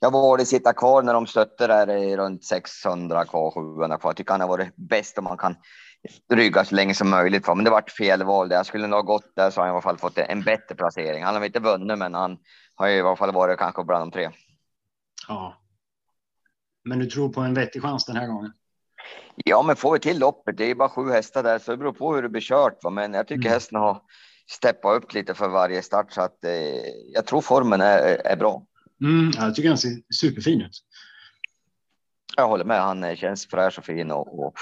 jag 0.00 0.10
valde 0.10 0.46
sitta 0.46 0.72
kvar 0.72 1.02
när 1.02 1.14
de 1.14 1.26
stötte 1.26 1.66
där 1.66 1.90
i 1.90 2.16
runt 2.16 2.44
600 2.44 3.24
kvar, 3.24 3.50
700 3.50 3.98
kvar. 3.98 4.10
Jag 4.10 4.16
tycker 4.16 4.30
han 4.32 4.40
har 4.40 4.48
varit 4.48 4.76
bäst 4.76 5.18
om 5.18 5.24
man 5.24 5.36
kan 5.38 5.56
rygga 6.32 6.64
så 6.64 6.74
länge 6.74 6.94
som 6.94 7.10
möjligt. 7.10 7.46
va. 7.46 7.54
Men 7.54 7.64
det 7.64 7.70
vart 7.70 7.90
fel 7.90 8.22
val. 8.22 8.48
där. 8.48 8.56
Jag 8.56 8.66
skulle 8.66 8.86
nog 8.86 8.96
ha 8.98 9.02
gått 9.02 9.36
där 9.36 9.50
så 9.50 9.60
har 9.60 9.66
han 9.66 9.72
i 9.72 9.74
alla 9.74 9.82
fall 9.82 9.98
fått 9.98 10.18
en 10.18 10.42
bättre 10.42 10.74
placering. 10.74 11.24
Han 11.24 11.34
har 11.34 11.44
inte 11.44 11.60
vunnit, 11.60 11.98
men 11.98 12.14
han 12.14 12.38
har 12.74 12.88
i 12.88 13.00
alla 13.00 13.16
fall 13.16 13.32
varit 13.32 13.58
kanske 13.58 13.84
bland 13.84 14.02
de 14.02 14.10
tre. 14.10 14.30
Ja. 15.28 15.56
Men 16.86 16.98
du 16.98 17.06
tror 17.06 17.28
på 17.28 17.40
en 17.40 17.54
vettig 17.54 17.82
chans 17.82 18.04
den 18.06 18.16
här 18.16 18.26
gången? 18.26 18.52
Ja, 19.44 19.62
men 19.62 19.76
får 19.76 19.92
vi 19.92 19.98
till 19.98 20.18
loppet, 20.18 20.56
det 20.56 20.70
är 20.70 20.74
bara 20.74 20.88
sju 20.88 21.10
hästar 21.10 21.42
där, 21.42 21.58
så 21.58 21.70
det 21.70 21.76
beror 21.76 21.92
på 21.92 22.14
hur 22.14 22.22
det 22.22 22.28
blir 22.28 22.40
kört. 22.40 22.84
Va? 22.84 22.90
Men 22.90 23.14
jag 23.14 23.28
tycker 23.28 23.40
Mm. 23.40 23.52
hästen 23.52 23.78
har 23.78 24.02
steppat 24.50 25.02
upp 25.02 25.14
lite 25.14 25.34
för 25.34 25.48
varje 25.48 25.82
start, 25.82 26.12
så 26.12 26.20
att 26.20 26.44
eh, 26.44 26.50
jag 27.12 27.26
tror 27.26 27.40
formen 27.40 27.80
är, 27.80 28.02
är 28.26 28.36
bra. 28.36 28.62
Mm, 29.02 29.30
ja, 29.36 29.44
jag 29.44 29.54
tycker 29.54 29.68
han 29.68 29.78
ser 29.78 29.90
superfin 30.20 30.60
ut. 30.60 30.82
Jag 32.36 32.48
håller 32.48 32.64
med, 32.64 32.82
han 32.82 33.04
eh, 33.04 33.16
känns 33.16 33.46
fräsch 33.46 33.78
och 33.78 33.84
fin 33.84 34.10
och, 34.10 34.46
och 34.46 34.54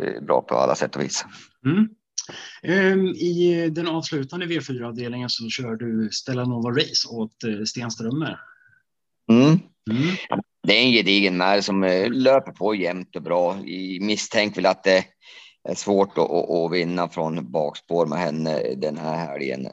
eh, 0.00 0.22
bra 0.22 0.42
på 0.42 0.54
alla 0.54 0.74
sätt 0.74 0.96
och 0.96 1.02
vis. 1.02 1.24
Mm. 1.66 1.88
Ehm, 2.62 3.06
I 3.06 3.70
den 3.70 3.88
avslutande 3.88 4.46
V4-avdelningen 4.46 5.28
så 5.28 5.48
kör 5.48 5.76
du 5.76 6.10
Stellanova 6.12 6.70
Race 6.70 7.08
åt 7.08 7.44
eh, 7.44 7.64
Stenströmer. 7.64 8.40
Mm. 9.30 9.58
Mm. 9.90 10.16
Det 10.62 10.72
är 10.72 10.82
en 10.82 10.92
gedigen 10.92 11.36
mär 11.36 11.60
som 11.60 11.84
eh, 11.84 12.10
löper 12.10 12.52
på 12.52 12.74
jämnt 12.74 13.16
och 13.16 13.22
bra. 13.22 13.56
I 13.58 13.98
misstänk 14.00 14.56
väl 14.56 14.66
att 14.66 14.84
det 14.84 15.04
är 15.68 15.74
svårt 15.74 16.18
att, 16.18 16.30
att, 16.30 16.50
att 16.50 16.72
vinna 16.72 17.08
från 17.08 17.52
bakspår 17.52 18.06
med 18.06 18.18
henne 18.18 18.74
den 18.76 18.98
här 18.98 19.16
helgen. 19.16 19.68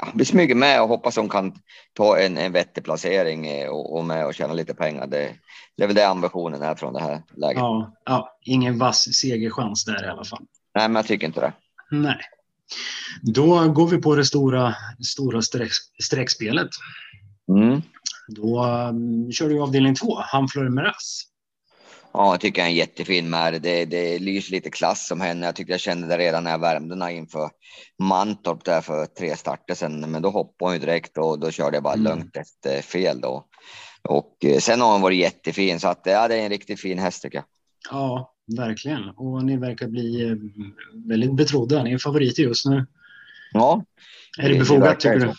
Ja, 0.00 0.08
vi 0.14 0.24
smyger 0.24 0.54
med 0.54 0.82
och 0.82 0.88
hoppas 0.88 1.16
hon 1.16 1.28
kan 1.28 1.54
ta 1.92 2.18
en, 2.18 2.38
en 2.38 2.52
vettig 2.52 2.84
placering 2.84 3.46
eh, 3.46 3.68
och, 3.68 3.98
och 3.98 4.04
med 4.04 4.26
och 4.26 4.34
tjäna 4.34 4.54
lite 4.54 4.74
pengar. 4.74 5.06
Det, 5.06 5.34
det 5.76 5.82
är 5.82 5.86
väl 5.86 5.96
det 5.96 6.08
ambitionen 6.08 6.62
är 6.62 6.74
från 6.74 6.92
det 6.92 7.00
här 7.00 7.22
läget. 7.36 7.58
Ja, 7.58 7.94
ja, 8.04 8.38
ingen 8.44 8.78
vass 8.78 9.14
segerchans 9.14 9.84
där 9.84 10.04
i 10.04 10.08
alla 10.08 10.24
fall. 10.24 10.44
Nej, 10.74 10.88
men 10.88 10.96
jag 10.96 11.06
tycker 11.06 11.26
inte 11.26 11.40
det. 11.40 11.52
Nej. 11.90 12.18
Då 13.22 13.68
går 13.68 13.88
vi 13.88 13.98
på 13.98 14.14
det 14.14 14.24
stora, 14.24 14.74
stora 15.04 15.42
streck, 15.42 15.72
streckspelet. 16.02 16.70
Mm. 17.48 17.82
Då 18.28 18.64
um, 18.64 19.32
kör 19.32 19.48
du 19.48 19.60
avdelning 19.62 19.94
två, 19.94 20.14
Hanfleur 20.20 20.68
Meras. 20.68 21.22
Ja, 22.14 22.32
jag 22.32 22.40
tycker 22.40 22.60
jag 22.60 22.66
är 22.66 22.70
en 22.70 22.76
jättefin 22.76 23.30
mär. 23.30 23.52
Det, 23.52 23.84
det 23.84 24.18
lyser 24.18 24.52
lite 24.52 24.70
klass 24.70 25.06
som 25.06 25.20
henne. 25.20 25.46
Jag 25.46 25.56
tyckte 25.56 25.72
jag 25.72 25.80
kände 25.80 26.06
det 26.06 26.18
redan 26.18 26.44
när 26.44 26.50
jag 26.50 26.58
värmde 26.58 26.94
henne 26.94 27.12
inför 27.12 27.50
Mantorp 27.98 28.64
där 28.64 28.80
för 28.80 29.06
tre 29.06 29.36
starter 29.36 29.74
sedan. 29.74 30.10
Men 30.10 30.22
då 30.22 30.30
hoppade 30.30 30.68
hon 30.68 30.72
ju 30.74 30.78
direkt 30.80 31.18
och 31.18 31.40
då 31.40 31.50
körde 31.50 31.76
jag 31.76 31.82
bara 31.82 31.94
Mm. 31.94 32.04
lugnt 32.04 32.36
ett 32.36 32.84
fel 32.84 33.20
då. 33.20 33.44
Och 34.08 34.44
eh, 34.44 34.58
sen 34.58 34.80
har 34.80 34.92
hon 34.92 35.00
varit 35.00 35.18
jättefin 35.18 35.80
så 35.80 35.88
att 35.88 36.00
ja, 36.04 36.28
det 36.28 36.34
är 36.36 36.42
en 36.42 36.50
riktigt 36.50 36.80
fin 36.80 36.98
häst 36.98 37.22
tycker 37.22 37.38
jag. 37.38 37.44
Ja, 37.90 38.34
verkligen. 38.56 39.08
Och 39.16 39.44
ni 39.44 39.56
verkar 39.56 39.88
bli 39.88 40.22
eh, 40.28 40.36
väldigt 41.08 41.36
betrodda. 41.36 41.82
Ni 41.82 41.92
är 41.92 41.98
favoriter 41.98 42.42
just 42.42 42.66
nu. 42.66 42.86
Ja, 43.52 43.84
Är 44.38 44.48
det 44.48 44.58
befogat 44.58 45.00
tycker 45.00 45.20
så. 45.20 45.34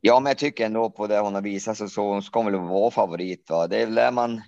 Ja, 0.00 0.20
men 0.20 0.30
jag 0.30 0.38
tycker 0.38 0.66
ändå 0.66 0.90
på 0.90 1.06
det 1.06 1.18
hon 1.18 1.34
har 1.34 1.42
visat 1.42 1.76
så, 1.76 1.88
så 1.88 2.22
ska 2.22 2.38
hon 2.38 2.52
väl 2.52 2.60
vara 2.60 2.90
favorit. 2.90 3.50
Va? 3.50 3.66
Det 3.66 3.76
är 3.76 3.86
väl 3.86 3.94
där 3.94 4.10
man 4.10 4.42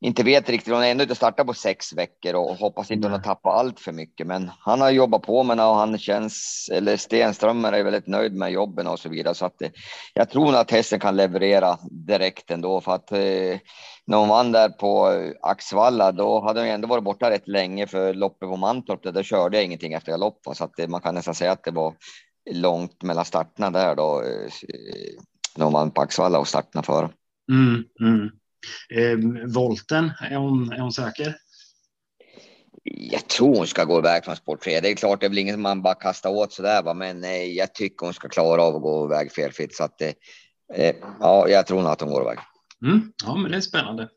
inte 0.00 0.22
vet 0.22 0.48
riktigt. 0.48 0.72
Hon 0.72 0.82
har 0.82 0.88
ändå 0.88 1.02
inte 1.02 1.14
startat 1.14 1.46
på 1.46 1.54
sex 1.54 1.92
veckor 1.92 2.34
och 2.34 2.56
hoppas 2.56 2.90
inte 2.90 3.06
hon 3.06 3.12
har 3.12 3.18
Nej. 3.18 3.24
tappat 3.24 3.54
allt 3.54 3.80
för 3.80 3.92
mycket. 3.92 4.26
Men 4.26 4.50
han 4.60 4.80
har 4.80 4.90
jobbat 4.90 5.22
på 5.22 5.42
med 5.42 5.60
och 5.60 5.74
han 5.74 5.98
känns, 5.98 6.68
eller 6.72 6.96
Stenströmer 6.96 7.72
är 7.72 7.84
väldigt 7.84 8.06
nöjd 8.06 8.34
med 8.34 8.52
jobben 8.52 8.86
och 8.86 8.98
så 8.98 9.08
vidare. 9.08 9.34
Så 9.34 9.46
att 9.46 9.58
det, 9.58 9.72
jag 10.14 10.30
tror 10.30 10.56
att 10.56 10.70
hästen 10.70 11.00
kan 11.00 11.16
leverera 11.16 11.78
direkt 11.90 12.50
ändå 12.50 12.80
för 12.80 12.92
att 12.92 13.12
eh, 13.12 13.58
när 14.06 14.16
hon 14.18 14.28
vann 14.28 14.52
där 14.52 14.68
på 14.68 15.12
eh, 15.12 15.32
Axvalla, 15.42 16.12
då 16.12 16.40
hade 16.40 16.60
hon 16.60 16.68
ändå 16.68 16.88
varit 16.88 17.04
borta 17.04 17.30
rätt 17.30 17.48
länge 17.48 17.86
för 17.86 18.14
loppet 18.14 18.48
på 18.48 18.56
Mantorp. 18.56 19.02
Där, 19.02 19.12
där 19.12 19.22
körde 19.22 19.56
jag 19.56 19.64
ingenting 19.64 19.92
efter 19.92 20.12
galopp, 20.12 20.40
så 20.52 20.64
att 20.64 20.72
det, 20.76 20.88
man 20.88 21.00
kan 21.00 21.14
nästan 21.14 21.34
säga 21.34 21.52
att 21.52 21.64
det 21.64 21.70
var 21.70 21.94
långt 22.52 23.02
mellan 23.02 23.24
starterna 23.24 23.70
där 23.70 23.96
då. 23.96 24.22
Eh, 24.22 24.50
när 25.56 25.70
vann 25.70 25.90
på 25.90 26.00
Axvalla 26.00 26.38
och 26.38 26.48
starterna 26.48 26.82
före. 26.82 27.10
Mm, 27.50 27.84
mm. 28.00 28.30
Eh, 28.90 29.48
volten, 29.54 30.12
är 30.20 30.36
hon, 30.36 30.72
är 30.72 30.80
hon 30.80 30.92
säker? 30.92 31.36
Jag 32.84 33.28
tror 33.28 33.56
hon 33.56 33.66
ska 33.66 33.84
gå 33.84 33.98
iväg 33.98 34.24
från 34.24 34.36
sport 34.36 34.64
3. 34.64 34.80
Det 34.80 34.90
är 34.90 34.94
klart, 34.94 35.20
det 35.20 35.26
är 35.26 35.30
väl 35.30 35.38
inget 35.38 35.58
man 35.58 35.82
bara 35.82 35.94
kastar 35.94 36.30
åt 36.30 36.52
så 36.52 36.62
där, 36.62 36.82
va? 36.82 36.94
men 36.94 37.24
eh, 37.24 37.44
jag 37.44 37.74
tycker 37.74 38.06
hon 38.06 38.14
ska 38.14 38.28
klara 38.28 38.62
av 38.62 38.76
att 38.76 38.82
gå 38.82 39.06
iväg 39.06 39.32
felfritt. 39.32 39.76
Så 39.76 39.84
att, 39.84 40.02
eh, 40.02 40.12
eh, 40.74 40.96
ja, 41.20 41.48
jag 41.48 41.66
tror 41.66 41.82
nog 41.82 41.90
att 41.90 42.00
hon 42.00 42.10
går 42.10 42.22
iväg. 42.22 42.38
Mm. 42.82 43.12
Ja, 43.24 43.36
men 43.36 43.50
det 43.50 43.56
är 43.56 43.60
spännande. 43.60 44.08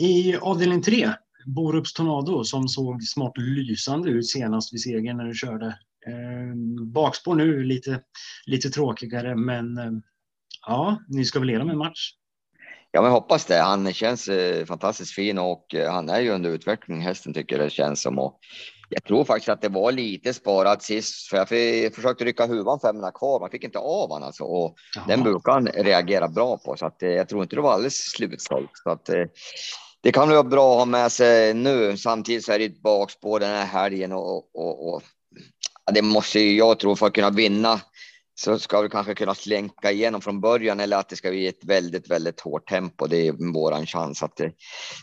I 0.00 0.36
avdelning 0.36 0.82
tre, 0.82 1.12
Borups 1.46 1.92
Tornado 1.92 2.44
som 2.44 2.68
såg 2.68 3.02
smart 3.02 3.32
lysande 3.36 4.10
ut 4.10 4.26
senast 4.26 4.74
vid 4.74 4.82
segern 4.82 5.16
när 5.16 5.24
du 5.24 5.34
körde. 5.34 5.78
Eh, 6.06 6.54
bakspår 6.86 7.34
nu 7.34 7.62
lite, 7.62 8.00
lite 8.46 8.70
tråkigare, 8.70 9.36
men 9.36 9.78
eh, 9.78 9.92
ja, 10.66 10.98
ni 11.08 11.24
ska 11.24 11.38
väl 11.38 11.48
leda 11.48 11.64
med 11.64 11.76
match? 11.76 12.10
Ja, 12.96 13.02
men 13.02 13.10
hoppas 13.10 13.44
det. 13.44 13.58
Han 13.58 13.92
känns 13.92 14.28
eh, 14.28 14.64
fantastiskt 14.64 15.14
fin 15.14 15.38
och 15.38 15.74
eh, 15.74 15.92
han 15.92 16.08
är 16.08 16.20
ju 16.20 16.30
under 16.30 16.50
utveckling, 16.50 17.00
hästen 17.00 17.34
tycker 17.34 17.58
det 17.58 17.70
känns 17.70 18.02
som. 18.02 18.18
Och 18.18 18.38
jag 18.88 19.04
tror 19.04 19.24
faktiskt 19.24 19.48
att 19.48 19.62
det 19.62 19.68
var 19.68 19.92
lite 19.92 20.34
sparat 20.34 20.82
sist, 20.82 21.28
för 21.28 21.36
jag 21.36 21.94
försökte 21.94 22.24
rycka 22.24 22.46
huvan 22.46 22.80
500 22.80 23.10
kvar. 23.10 23.40
Man 23.40 23.50
fick 23.50 23.64
inte 23.64 23.78
av 23.78 24.12
han 24.12 24.22
alltså. 24.22 24.44
Och 24.44 24.74
Jaha. 24.96 25.04
den 25.08 25.22
brukar 25.22 25.52
han 25.52 25.66
reagera 25.66 26.28
bra 26.28 26.58
på, 26.58 26.76
så 26.76 26.86
att 26.86 27.02
eh, 27.02 27.08
jag 27.08 27.28
tror 27.28 27.42
inte 27.42 27.56
det 27.56 27.62
var 27.62 27.72
alldeles 27.72 27.98
slutsålt. 27.98 28.70
Så 28.72 28.90
att 28.90 29.10
det 30.02 30.12
kan 30.12 30.28
vara 30.28 30.42
bra 30.42 30.72
att 30.72 30.78
ha 30.78 30.84
med 30.84 31.12
sig 31.12 31.54
nu. 31.54 31.96
Samtidigt 31.96 32.44
så 32.44 32.52
är 32.52 32.58
det 32.58 32.64
ett 32.64 32.82
bakspår 32.82 33.40
den 33.40 33.50
här 33.50 33.66
helgen 33.66 34.12
och, 34.12 34.56
och, 34.56 34.94
och 34.94 35.02
ja, 35.86 35.92
det 35.92 36.02
måste 36.02 36.40
ju 36.40 36.56
jag 36.56 36.78
tro 36.78 36.96
för 36.96 37.06
att 37.06 37.12
kunna 37.14 37.30
vinna 37.30 37.80
så 38.34 38.58
ska 38.58 38.80
vi 38.80 38.88
kanske 38.88 39.14
kunna 39.14 39.34
slänka 39.34 39.92
igenom 39.92 40.20
från 40.20 40.40
början 40.40 40.80
eller 40.80 40.96
att 40.96 41.08
det 41.08 41.16
ska 41.16 41.30
bli 41.30 41.46
ett 41.46 41.64
väldigt, 41.64 42.10
väldigt 42.10 42.40
hårt 42.40 42.68
tempo. 42.68 43.06
Det 43.06 43.28
är 43.28 43.52
våran 43.52 43.86
chans 43.86 44.22
att 44.22 44.36
det 44.36 44.52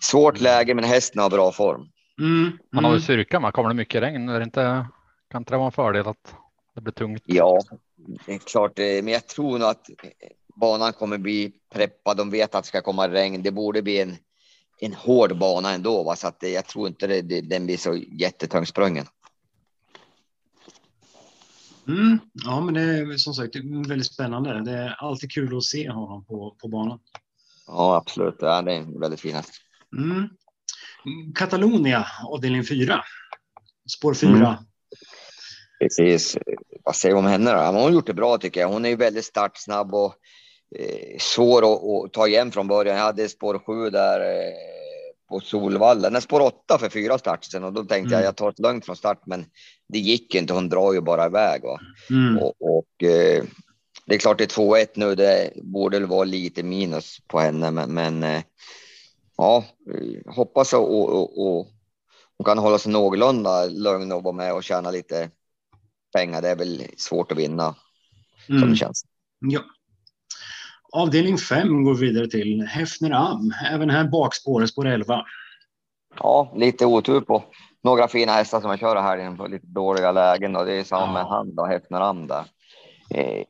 svårt 0.02 0.42
läge, 0.42 0.74
men 0.74 0.84
hästen 0.84 1.22
har 1.22 1.30
bra 1.30 1.52
form. 1.52 1.90
Mm. 2.20 2.58
Han 2.72 2.84
har 2.84 2.92
ju 2.92 2.96
Mm. 2.96 3.04
styrka, 3.04 3.40
men 3.40 3.52
kommer 3.52 3.70
det 3.70 3.76
mycket 3.76 4.02
regn 4.02 4.30
är 4.30 4.40
det 4.40 4.44
inte, 4.44 4.88
kan 5.32 5.42
inte 5.42 5.54
det 5.54 5.58
vara 5.58 5.66
en 5.66 5.72
fördel 5.72 6.08
att 6.08 6.36
det 6.76 6.82
blir 6.82 6.94
tungt? 6.94 7.24
Ja, 7.26 7.60
det 8.26 8.34
är 8.34 8.38
klart, 8.38 8.80
eh, 8.80 8.86
men 8.86 9.08
jag 9.08 9.28
tror 9.28 9.60
nog 9.60 9.70
att 9.70 9.90
eh, 9.90 9.96
banan 10.56 10.94
kommer 10.94 11.18
bli 11.18 11.52
preppad. 11.74 12.18
De 12.18 12.30
vet 12.30 12.56
att 12.56 12.64
det 12.64 12.68
ska 12.68 12.82
komma 12.82 13.10
regn. 13.10 13.44
Det 13.44 13.52
borde 13.52 13.82
bli 13.82 14.02
en, 14.02 14.16
en 14.80 14.94
hård 14.94 15.38
bana 15.38 15.72
ändå, 15.72 16.04
va? 16.04 16.16
så 16.16 16.28
att 16.28 16.44
eh, 16.44 16.50
jag 16.50 16.66
tror 16.66 16.88
inte 16.88 17.08
det, 17.08 17.22
det, 17.22 17.42
den 17.42 17.66
blir 17.66 17.78
så 17.78 17.96
jättetungsprungen. 17.96 19.06
Mm. 21.88 22.20
Ja, 22.34 22.62
men 22.62 22.74
det 22.74 22.82
är 22.82 23.18
som 23.18 23.34
sagt 23.34 23.56
väldigt 23.88 24.14
spännande. 24.14 24.64
Det 24.64 24.72
är 24.72 24.96
alltid 25.00 25.32
kul 25.32 25.58
att 25.58 25.64
se 25.64 25.90
honom 25.90 26.26
på, 26.26 26.56
på 26.62 26.68
banan. 26.68 27.00
Ja, 27.68 27.96
absolut. 27.96 28.36
Ja, 28.40 28.62
det 28.62 28.74
är 28.74 28.78
en 28.78 29.00
väldigt 29.00 29.20
fin 29.20 29.36
häst. 29.36 29.54
Mm. 29.98 30.30
Catalonia, 31.36 32.08
avdelning 32.24 32.64
4. 32.64 33.04
Spår 33.98 34.14
4. 34.14 34.30
Mm. 34.30 34.54
Precis. 35.82 36.38
Vad 36.84 36.96
säger 36.96 37.16
vi 37.16 37.20
om 37.20 37.26
henne 37.26 37.52
då? 37.52 37.58
Hon 37.58 37.76
har 37.76 37.92
gjort 37.92 38.08
det 38.08 38.14
bra 38.14 38.38
tycker 38.38 38.62
jag. 38.62 38.70
Hon 38.70 38.86
är 38.86 38.90
ju 38.90 38.96
väldigt 38.96 39.26
startsnabb 39.26 39.94
och 39.94 40.16
eh, 40.80 41.18
svår 41.20 41.74
att, 41.74 41.84
att 41.84 42.14
ta 42.14 42.28
igen 42.28 42.52
från 42.52 42.68
början. 42.68 42.98
Jag 42.98 43.04
hade 43.04 43.30
spår 43.30 43.60
7 43.66 43.90
där 43.90 44.20
eh, 44.20 44.81
på 45.32 45.40
Solvalla. 45.40 46.10
Nej, 46.10 46.22
spår 46.22 46.40
8 46.42 46.78
för 46.78 46.90
fyra 46.90 47.18
starter 47.18 47.50
sedan 47.50 47.64
och 47.64 47.74
då 47.74 47.84
tänkte 47.84 48.16
Mm. 48.16 48.20
jag 48.20 48.24
jag 48.28 48.36
tar 48.36 48.50
ett 48.50 48.60
lugnt 48.60 48.86
från 48.86 48.96
start, 48.96 49.22
men 49.26 49.46
det 49.88 50.00
gick 50.00 50.36
inte. 50.36 50.54
Hon 50.54 50.70
drar 50.70 50.94
ju 50.94 51.02
bara 51.02 51.26
iväg. 51.26 51.62
Va? 51.64 51.80
Mm. 52.10 52.38
Och, 52.38 52.54
och 52.60 53.04
eh, 53.04 53.44
det 54.06 54.16
är 54.16 54.20
klart 54.20 54.38
det 54.38 54.44
är 54.44 54.62
2-1 54.62 54.88
nu. 54.96 55.16
Det 55.16 55.52
borde 55.64 56.00
väl 56.00 56.10
vara 56.10 56.24
lite 56.24 56.64
minus 56.64 57.18
på 57.28 57.40
henne, 57.40 57.72
men, 57.72 57.94
men 57.94 58.24
eh, 58.24 58.42
ja, 59.38 59.64
eh, 59.94 60.34
hoppas 60.34 60.74
och, 60.74 60.96
och, 60.96 61.48
och, 61.48 61.68
hon 62.38 62.46
kan 62.46 62.58
hålla 62.58 62.78
sig 62.78 62.92
någorlunda 62.92 63.66
lugn 63.66 64.12
och 64.12 64.24
vara 64.24 64.36
med 64.36 64.54
och 64.54 64.64
tjäna 64.64 64.92
lite 64.92 65.30
pengar. 66.14 66.42
Det 66.42 66.50
är 66.50 66.56
väl 66.56 66.84
svårt 66.98 67.32
att 67.32 67.38
vinna 67.38 67.76
som 68.46 68.56
Mm. 68.58 68.70
det 68.70 68.76
känns. 68.76 69.06
Ja. 69.40 69.62
Avdelning 70.92 71.38
5 71.38 71.84
går 71.84 71.96
vidare 71.96 72.28
till 72.28 72.62
Hefner 72.62 73.12
Am. 73.12 73.54
Även 73.72 73.90
här 73.90 74.04
bakspåret, 74.04 74.70
spår 74.70 74.88
11. 74.88 75.26
Ja, 76.20 76.54
lite 76.56 76.86
otur 76.86 77.22
på 77.22 77.44
några 77.84 78.08
fina 78.08 78.32
hästar 78.32 78.62
som 78.62 78.70
jag 78.70 78.80
kör 78.80 79.02
här 79.02 79.36
på 79.38 79.48
lite 79.48 79.68
dåliga 79.68 80.12
lägen 80.12 80.56
och 80.56 80.66
det 80.66 80.74
är 80.74 80.84
samma 80.84 81.14
med 81.14 81.22
Ja. 81.22 81.30
han 81.30 81.56
då, 81.56 81.66
Hefneram 81.66 82.28
där. 82.28 82.44
Eh, 83.10 83.44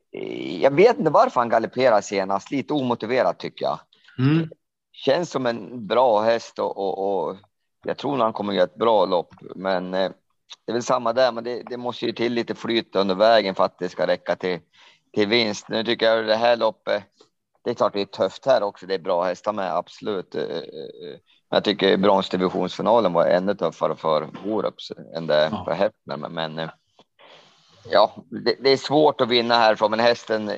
jag 0.61 0.71
vet 0.71 0.99
inte 0.99 1.11
varför 1.11 1.39
han 1.39 1.49
galopperar 1.49 2.01
senast, 2.01 2.51
lite 2.51 2.73
omotiverat 2.73 3.39
tycker 3.39 3.65
jag. 3.65 3.79
Mm. 4.19 4.49
Känns 4.91 5.29
som 5.29 5.45
en 5.45 5.87
bra 5.87 6.21
häst 6.21 6.59
och, 6.59 6.77
och, 6.77 7.27
och 7.29 7.37
jag 7.85 7.97
tror 7.97 8.17
han 8.17 8.33
kommer 8.33 8.53
göra 8.53 8.63
ett 8.63 8.75
bra 8.75 9.05
lopp. 9.05 9.35
Men 9.55 9.93
eh, 9.93 10.11
det 10.65 10.71
är 10.71 10.73
väl 10.73 10.83
samma 10.83 11.13
där, 11.13 11.31
men 11.31 11.43
det, 11.43 11.63
det 11.69 11.77
måste 11.77 12.05
ju 12.05 12.11
till 12.11 12.33
lite 12.33 12.55
flyt 12.55 12.95
under 12.95 13.15
vägen 13.15 13.55
för 13.55 13.63
att 13.63 13.79
det 13.79 13.89
ska 13.89 14.07
räcka 14.07 14.35
till, 14.35 14.59
till 15.13 15.27
vinst. 15.27 15.69
Nu 15.69 15.83
tycker 15.83 16.05
jag 16.05 16.27
det 16.27 16.35
här 16.35 16.57
loppet, 16.57 17.03
det 17.63 17.69
är 17.69 17.73
klart 17.73 17.93
det 17.93 18.01
är 18.01 18.05
tufft 18.05 18.45
här 18.45 18.63
också. 18.63 18.85
Det 18.85 18.93
är 18.93 18.99
bra 18.99 19.23
hästar 19.23 19.53
med, 19.53 19.75
absolut. 19.75 20.35
Eh, 20.35 20.41
eh, 20.41 21.17
Men 21.49 21.57
jag 21.57 21.63
tycker 21.63 21.97
bronsdivisionsfinalen 21.97 23.13
var 23.13 23.25
ännu 23.25 23.55
tuffare 23.55 23.95
för 23.95 24.29
Orups 24.45 24.91
än 25.15 25.27
det 25.27 25.35
är 25.35 25.49
Ja. 25.51 25.63
för 25.65 25.73
Häppner. 25.73 26.17
Men, 26.29 26.59
eh, 26.59 26.69
ja, 27.91 28.25
det, 28.45 28.55
det 28.59 28.69
är 28.69 28.77
svårt 28.77 29.21
att 29.21 29.29
vinna 29.29 29.55
härifrån, 29.55 29.91
men 29.91 29.99
hästen 29.99 30.51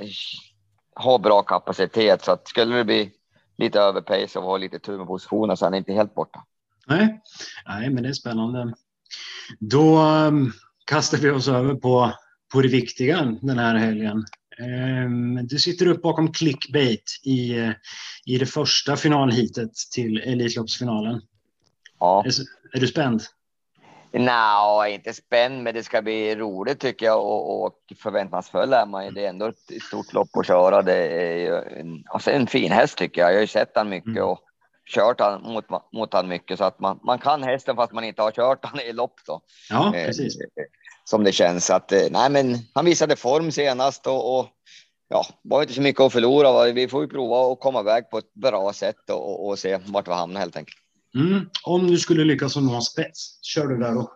har 0.95 1.19
bra 1.19 1.41
kapacitet 1.41 2.23
så 2.23 2.31
att 2.31 2.47
skulle 2.47 2.75
det 2.75 2.83
bli 2.85 3.11
lite 3.57 3.79
överpace 3.79 4.39
och 4.39 4.45
ha 4.45 4.57
lite 4.57 4.79
tur 4.79 4.97
med 4.97 5.07
positionen 5.07 5.57
så 5.57 5.65
är 5.65 5.67
han 5.67 5.77
inte 5.77 5.93
helt 5.93 6.15
borta. 6.15 6.43
Nej. 6.87 7.21
Nej, 7.67 7.89
men 7.89 8.03
det 8.03 8.09
är 8.09 8.13
spännande. 8.13 8.73
Då 9.59 9.99
um, 10.01 10.51
kastar 10.85 11.17
vi 11.17 11.29
oss 11.31 11.47
över 11.47 11.75
på, 11.75 12.11
på 12.53 12.61
det 12.61 12.67
viktiga 12.67 13.37
den 13.41 13.59
här 13.59 13.75
helgen. 13.75 14.25
Um, 14.59 15.47
du 15.47 15.59
sitter 15.59 15.87
upp 15.87 16.01
bakom 16.01 16.31
clickbait 16.33 17.19
i, 17.23 17.57
eh, 17.59 17.71
i 18.25 18.37
det 18.37 18.45
första 18.45 18.95
finalhitet 18.95 19.71
till 19.93 20.17
Elitloppsfinalen. 20.17 21.21
Ja, 21.99 22.23
Är, 22.25 22.31
är 22.77 22.79
du 22.79 22.87
spänd? 22.87 23.21
Nja, 24.11 24.87
inte 24.87 25.13
spänd, 25.13 25.63
men 25.63 25.73
det 25.73 25.83
ska 25.83 26.01
bli 26.01 26.35
roligt 26.35 26.79
tycker 26.79 27.05
jag 27.05 27.19
och, 27.25 27.63
och 27.65 27.73
förväntansfull 27.97 28.73
är 28.73 28.85
man 28.85 29.05
ju. 29.05 29.11
Det 29.11 29.25
är 29.25 29.29
ändå 29.29 29.45
ett 29.45 29.83
stort 29.87 30.13
lopp 30.13 30.37
att 30.37 30.47
köra. 30.47 30.81
Det 30.81 31.07
är 31.07 31.37
ju 31.37 31.79
en, 31.79 32.03
alltså 32.07 32.31
en 32.31 32.47
fin 32.47 32.71
häst 32.71 32.97
tycker 32.97 33.21
jag. 33.21 33.29
Jag 33.31 33.35
har 33.35 33.41
ju 33.41 33.47
sett 33.47 33.71
han 33.75 33.89
mycket 33.89 34.07
Mm. 34.07 34.23
och 34.23 34.39
kört 34.95 35.19
han 35.19 35.41
mot, 35.41 35.65
mot 35.93 36.13
han 36.13 36.27
mycket 36.27 36.57
så 36.57 36.63
att 36.63 36.79
man, 36.79 36.99
man 37.03 37.19
kan 37.19 37.43
hästen 37.43 37.75
fast 37.75 37.93
man 37.93 38.03
inte 38.03 38.21
har 38.21 38.31
kört 38.31 38.65
han 38.65 38.79
i 38.79 38.93
lopp 38.93 39.15
då. 39.27 39.41
Ja, 39.69 39.95
Eh, 39.95 40.05
precis. 40.05 40.37
Som 41.03 41.23
det 41.23 41.31
känns 41.31 41.69
att 41.69 41.91
eh, 41.91 42.01
nej, 42.11 42.29
men 42.29 42.57
han 42.73 42.85
visade 42.85 43.15
form 43.15 43.51
senast 43.51 44.07
och, 44.07 44.39
och 44.39 44.47
ja, 45.09 45.25
var 45.41 45.61
inte 45.61 45.73
så 45.73 45.81
mycket 45.81 46.01
att 46.01 46.13
förlora. 46.13 46.71
Vi 46.71 46.87
får 46.87 47.01
ju 47.01 47.07
prova 47.07 47.53
att 47.53 47.59
komma 47.59 47.79
iväg 47.79 48.09
på 48.09 48.17
ett 48.17 48.33
bra 48.33 48.73
sätt 48.73 49.09
och, 49.09 49.47
och, 49.47 49.59
se 49.59 49.79
vart 49.85 50.07
vi 50.07 50.11
hamnar 50.11 50.39
helt 50.39 50.57
enkelt. 50.57 50.77
Mm. 51.15 51.49
Om 51.63 51.87
du 51.87 51.97
skulle 51.97 52.23
lyckas 52.23 52.55
nå 52.55 52.75
en 52.75 52.81
spets, 52.81 53.39
kör 53.41 53.67
du 53.67 53.77
där 53.77 53.91
då? 53.93 54.11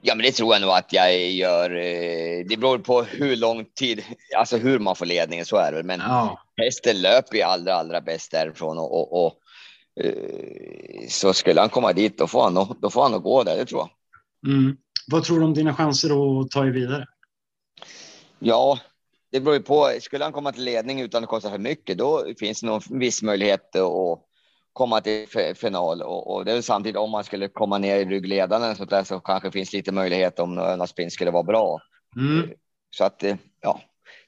Ja, 0.00 0.14
men 0.14 0.24
det 0.26 0.32
tror 0.32 0.52
jag 0.54 0.60
nog 0.62 0.70
att 0.70 0.92
jag 0.92 1.30
gör. 1.30 1.70
eh, 1.70 2.46
Det 2.48 2.56
beror 2.56 2.78
på 2.78 3.02
hur 3.02 3.36
lång 3.36 3.64
tid, 3.64 4.02
alltså 4.36 4.56
hur 4.56 4.78
man 4.78 4.96
får 4.96 5.06
ledningen, 5.06 5.44
så 5.46 5.56
är 5.56 5.72
det. 5.72 5.82
Men 5.82 6.00
Ja, 6.00 6.42
hästen 6.56 7.00
löper 7.02 7.36
ju 7.36 7.42
allra, 7.42 7.74
allra 7.74 8.00
bäst 8.00 8.30
därifrån 8.30 8.78
och, 8.78 8.92
och, 9.00 9.26
och 9.26 9.34
eh, 10.04 11.08
så 11.08 11.32
skulle 11.32 11.60
han 11.60 11.70
komma 11.70 11.92
dit, 11.92 12.18
då 12.18 12.26
får 12.26 12.42
han, 12.42 12.54
nog- 12.54 12.76
då 12.80 12.90
får 12.90 13.02
han 13.02 13.12
nog 13.12 13.22
gå 13.22 13.42
där, 13.42 13.56
det 13.56 13.64
tror 13.66 13.80
jag. 13.80 14.52
mm. 14.54 14.76
Vad 15.06 15.24
tror 15.24 15.38
du 15.38 15.44
om 15.44 15.54
dina 15.54 15.74
chanser 15.74 16.08
att 16.08 16.50
ta 16.50 16.66
er 16.66 16.70
vidare? 16.70 17.06
Ja, 18.38 18.78
det 19.32 19.40
beror 19.40 19.56
ju 19.56 19.62
på. 19.62 19.92
Skulle 20.00 20.24
han 20.24 20.32
komma 20.32 20.52
till 20.52 20.64
ledning 20.64 21.00
utan 21.00 21.22
att 21.22 21.28
kosta 21.28 21.50
för 21.50 21.58
mycket, 21.58 21.98
då 21.98 22.26
finns 22.38 22.60
det 22.60 22.66
nog 22.66 22.82
en 22.90 22.98
viss 22.98 23.22
möjlighet 23.22 23.76
att 23.76 24.20
komma 24.72 25.00
till 25.00 25.26
final. 25.54 26.02
Och, 26.02 26.34
och 26.34 26.44
det 26.44 26.50
är 26.50 26.54
väl 26.54 26.62
samtidigt 26.62 26.96
om 26.96 27.10
man 27.10 27.24
skulle 27.24 27.48
komma 27.48 27.78
ner 27.78 27.96
i 27.96 28.04
ryggledaren 28.04 28.76
sånt 28.76 28.90
där, 28.90 29.04
så 29.04 29.20
kanske 29.20 29.50
finns 29.50 29.72
lite 29.72 29.92
möjlighet 29.92 30.38
om 30.38 30.58
Önas 30.58 30.90
spinn 30.90 31.10
skulle 31.10 31.30
vara 31.30 31.42
bra. 31.42 31.80
Mm. 32.16 32.50
Så 32.90 33.04
att 33.04 33.22
eh, 33.22 33.36
ja, 33.60 33.80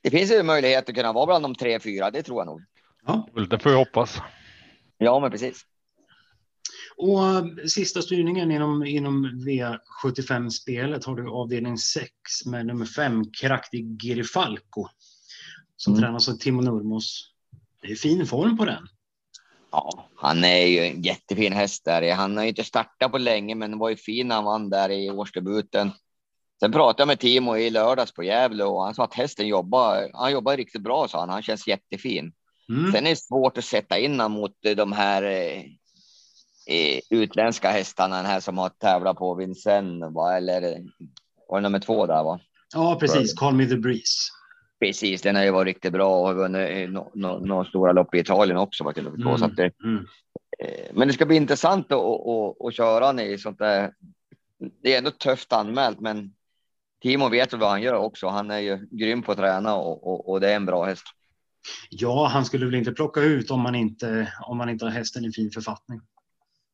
det 0.02 0.10
finns 0.10 0.32
ju 0.32 0.42
möjlighet 0.42 0.88
att 0.88 0.94
kunna 0.94 1.12
vara 1.12 1.26
bland 1.26 1.44
de 1.44 1.54
tre, 1.54 1.80
fyra. 1.80 2.10
Det 2.10 2.22
tror 2.22 2.40
jag 2.40 2.46
nog. 2.46 2.62
Ja. 3.06 3.28
Det 3.50 3.58
får 3.58 3.70
vi 3.70 3.76
hoppas. 3.76 4.18
Ja, 4.98 5.20
men 5.20 5.30
precis. 5.30 5.62
Och 6.98 7.24
eh, 7.24 7.44
sista 7.66 8.02
styrningen 8.02 8.50
inom, 8.50 8.84
inom 8.84 9.26
V75-spelet 9.26 11.04
har 11.04 11.16
du 11.16 11.30
avdelning 11.30 11.78
6 11.78 12.10
med 12.46 12.66
nummer 12.66 12.86
5, 12.86 13.24
Kraktig 13.32 14.02
Girifalco. 14.02 14.88
Som 15.76 15.92
Mm. 15.92 16.02
tränas 16.02 16.28
av 16.28 16.32
Timo 16.32 16.60
Nurmos. 16.60 17.30
Det 17.82 17.90
är 17.92 17.94
fin 17.96 18.26
form 18.26 18.56
på 18.56 18.64
den. 18.64 18.88
Ja, 19.70 20.08
han 20.16 20.44
är 20.44 20.66
ju 20.66 20.78
en 20.78 21.02
jättefin 21.02 21.52
häst 21.52 21.84
där. 21.84 22.14
Han 22.14 22.36
har 22.36 22.44
inte 22.44 22.64
startat 22.64 23.12
på 23.12 23.18
länge, 23.18 23.54
men 23.54 23.78
var 23.78 23.88
ju 23.88 23.96
fin 23.96 24.28
när 24.28 24.34
han 24.34 24.44
vann 24.44 24.70
där 24.70 24.90
i 24.90 25.10
årsdebuten. 25.10 25.90
Sen 26.60 26.72
pratade 26.72 27.00
jag 27.00 27.06
med 27.08 27.20
Timo 27.20 27.56
i 27.56 27.70
lördags 27.70 28.12
på 28.12 28.22
Gävle 28.22 28.64
och 28.64 28.82
han 28.82 28.94
sa 28.94 29.04
att 29.04 29.14
hästen 29.14 29.48
jobbar. 29.48 30.10
Han 30.14 30.32
jobbar 30.32 30.56
riktigt 30.56 30.82
bra, 30.82 31.08
sa 31.08 31.20
han. 31.20 31.28
Han 31.28 31.42
känns 31.42 31.66
jättefin. 31.66 32.32
Mm. 32.68 32.92
Sen 32.92 33.06
är 33.06 33.10
det 33.10 33.16
svårt 33.16 33.58
att 33.58 33.64
sätta 33.64 33.98
in 33.98 34.10
honom 34.10 34.32
mot 34.32 34.52
de 34.76 34.92
här 34.92 35.22
eh, 35.22 35.62
utländska 37.10 37.70
hästarna, 37.70 38.16
den 38.16 38.26
här 38.26 38.40
som 38.40 38.58
har 38.58 38.68
tävlat 38.68 39.16
på 39.16 39.34
Vincennes, 39.34 40.14
va? 40.14 40.36
eller 40.36 40.84
var 41.48 41.58
det 41.58 41.62
nummer 41.62 41.78
två 41.78 42.06
där? 42.06 42.24
va? 42.24 42.40
Ja, 42.74 42.96
precis. 43.00 43.34
Call 43.34 43.54
me 43.54 43.66
the 43.66 43.76
breeze. 43.76 44.32
Precis, 44.80 45.22
den 45.22 45.36
har 45.36 45.42
ju 45.42 45.50
varit 45.50 45.66
riktigt 45.66 45.92
bra 45.92 46.28
och 46.28 46.36
vunnit 46.36 46.90
några 46.90 47.10
no, 47.14 47.46
no, 47.46 47.64
stora 47.64 47.92
lopp 47.92 48.14
i 48.14 48.18
Italien 48.18 48.58
också. 48.58 48.84
Vad 48.84 48.98
jag. 48.98 49.06
Mm. 49.06 49.38
Så 49.38 49.44
att 49.44 49.56
det, 49.56 49.70
Mm. 49.84 50.06
eh, 50.58 50.90
men 50.92 51.08
det 51.08 51.14
ska 51.14 51.26
bli 51.26 51.36
intressant 51.36 51.92
att, 51.92 51.98
att, 52.00 52.66
att, 52.66 52.74
köra 52.74 53.22
i 53.22 53.38
sånt 53.38 53.58
där. 53.58 53.92
Det 54.82 54.94
är 54.94 54.98
ändå 54.98 55.10
tufft 55.10 55.52
anmält, 55.52 56.00
men 56.00 56.32
Timo 57.02 57.28
vet 57.28 57.52
vad 57.52 57.70
han 57.70 57.82
gör 57.82 57.94
också. 57.94 58.28
Han 58.28 58.50
är 58.50 58.58
ju 58.58 58.88
grym 58.90 59.22
på 59.22 59.32
att 59.32 59.38
träna 59.38 59.74
och, 59.74 60.06
och, 60.06 60.28
och 60.28 60.40
det 60.40 60.50
är 60.50 60.56
en 60.56 60.66
bra 60.66 60.84
häst. 60.84 61.04
Ja, 61.90 62.26
han 62.26 62.44
skulle 62.44 62.64
väl 62.66 62.74
inte 62.74 62.92
plocka 62.92 63.20
ut 63.20 63.50
om 63.50 63.60
man 63.60 63.74
inte, 63.74 64.32
om 64.46 64.56
man 64.56 64.68
inte 64.68 64.84
har 64.84 64.92
hästen 64.92 65.24
i 65.24 65.32
fin 65.32 65.50
författning. 65.50 66.00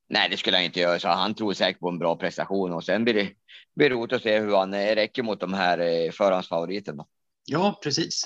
Nej, 0.07 0.29
det 0.29 0.37
skulle 0.37 0.57
han 0.57 0.65
inte 0.65 0.79
göra. 0.79 0.99
Så 0.99 1.07
han 1.07 1.33
tror 1.33 1.53
säkert 1.53 1.79
på 1.79 1.89
en 1.89 1.99
bra 1.99 2.15
prestation 2.15 2.73
och 2.73 2.83
sen 2.83 3.03
blir 3.03 3.13
det, 3.13 3.29
blir 3.75 3.89
roligt 3.89 4.13
att 4.13 4.21
se 4.21 4.39
hur 4.39 4.55
han 4.55 4.73
eh, 4.73 4.95
räcker 4.95 5.23
mot 5.23 5.39
de 5.39 5.53
här 5.53 5.79
eh, 5.79 6.11
förhandsfavoriterna. 6.11 7.05
Ja, 7.45 7.79
precis. 7.83 8.23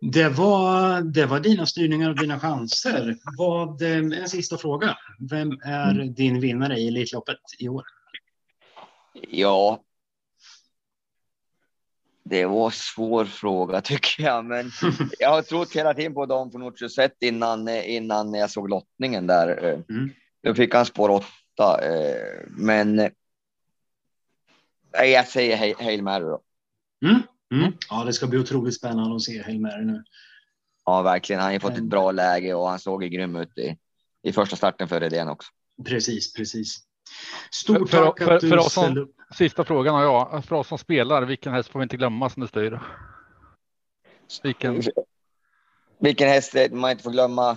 Det 0.00 0.28
var, 0.28 1.00
det 1.00 1.26
var 1.26 1.40
dina 1.40 1.66
styrningar 1.66 2.10
och 2.10 2.18
dina 2.18 2.40
chanser. 2.40 3.16
Vad, 3.38 3.82
eh, 3.82 3.96
en 3.96 4.28
sista 4.28 4.58
fråga. 4.58 4.96
Vem 5.30 5.52
är 5.64 5.90
Mm. 5.90 6.14
din 6.14 6.40
vinnare 6.40 6.78
i 6.78 6.88
Elitloppet 6.88 7.38
i 7.58 7.68
år? 7.68 7.84
Ja. 9.30 9.82
Det 12.24 12.46
var 12.46 12.64
en 12.64 12.70
svår 12.72 13.24
fråga 13.24 13.80
tycker 13.80 14.22
jag, 14.22 14.44
men 14.44 14.70
jag 15.18 15.30
har 15.30 15.42
trott 15.42 15.76
hela 15.76 15.94
tiden 15.94 16.14
på 16.14 16.26
Don 16.26 16.52
Fanucci 16.52 16.88
sett 16.88 17.22
innan, 17.22 17.68
innan 17.68 18.34
jag 18.34 18.50
såg 18.50 18.68
lottningen 18.70 19.26
där. 19.26 19.58
Mm. 19.88 20.10
Då 20.42 20.54
fick 20.54 20.74
han 20.74 20.86
spår 20.86 21.08
åtta. 21.08 21.80
Eh, 21.84 22.44
men. 22.48 22.96
Nej, 24.94 25.10
jag 25.10 25.28
säger 25.28 25.56
Hail, 25.56 25.74
Hail 25.78 26.02
Mary 26.02 26.24
då. 26.24 26.40
Mm. 27.04 27.22
Mm. 27.54 27.72
Ja, 27.90 28.04
det 28.04 28.12
ska 28.12 28.26
bli 28.26 28.38
otroligt 28.38 28.74
spännande 28.76 29.16
att 29.16 29.22
se 29.22 29.42
Hail 29.42 29.60
Mary 29.60 29.84
nu. 29.84 30.04
Ja, 30.84 31.02
verkligen. 31.02 31.40
Han 31.40 31.46
har 31.48 31.52
ju 31.52 31.60
fått 31.60 31.70
ett 31.72 31.76
Mm. 31.78 31.88
bra 31.88 32.12
läge 32.12 32.54
och 32.54 32.68
han 32.68 32.78
såg 32.78 33.02
ju 33.04 33.08
grym 33.08 33.36
ut 33.36 33.58
i, 33.58 33.76
i 34.22 34.32
första 34.32 34.56
starten 34.56 34.88
för 34.88 35.00
Redén 35.00 35.28
också. 35.28 35.50
Precis, 35.86 36.32
precis. 36.32 36.78
Stort 37.50 37.90
För- 37.90 38.04
tack 38.06 38.18
för- 38.22 38.32
att 38.34 38.40
du 38.40 38.48
för 38.48 38.58
oss 38.58 38.72
som- 38.72 38.96
upp. 38.98 39.14
Sista 39.34 39.64
frågan 39.64 39.94
har 39.94 40.02
jag. 40.02 40.44
För 40.44 40.56
oss 40.56 40.68
som 40.68 40.78
spelar, 40.78 41.22
vilken 41.22 41.52
häst 41.52 41.68
får 41.68 41.78
vi 41.78 41.82
inte 41.82 41.96
glömma 41.96 42.30
som 42.30 42.40
du 42.42 42.48
styr? 42.48 42.80
Vilken 44.42 44.82
Vilken 46.00 46.28
häst 46.28 46.54
man 46.70 46.90
inte 46.90 47.02
får 47.02 47.10
glömma? 47.10 47.56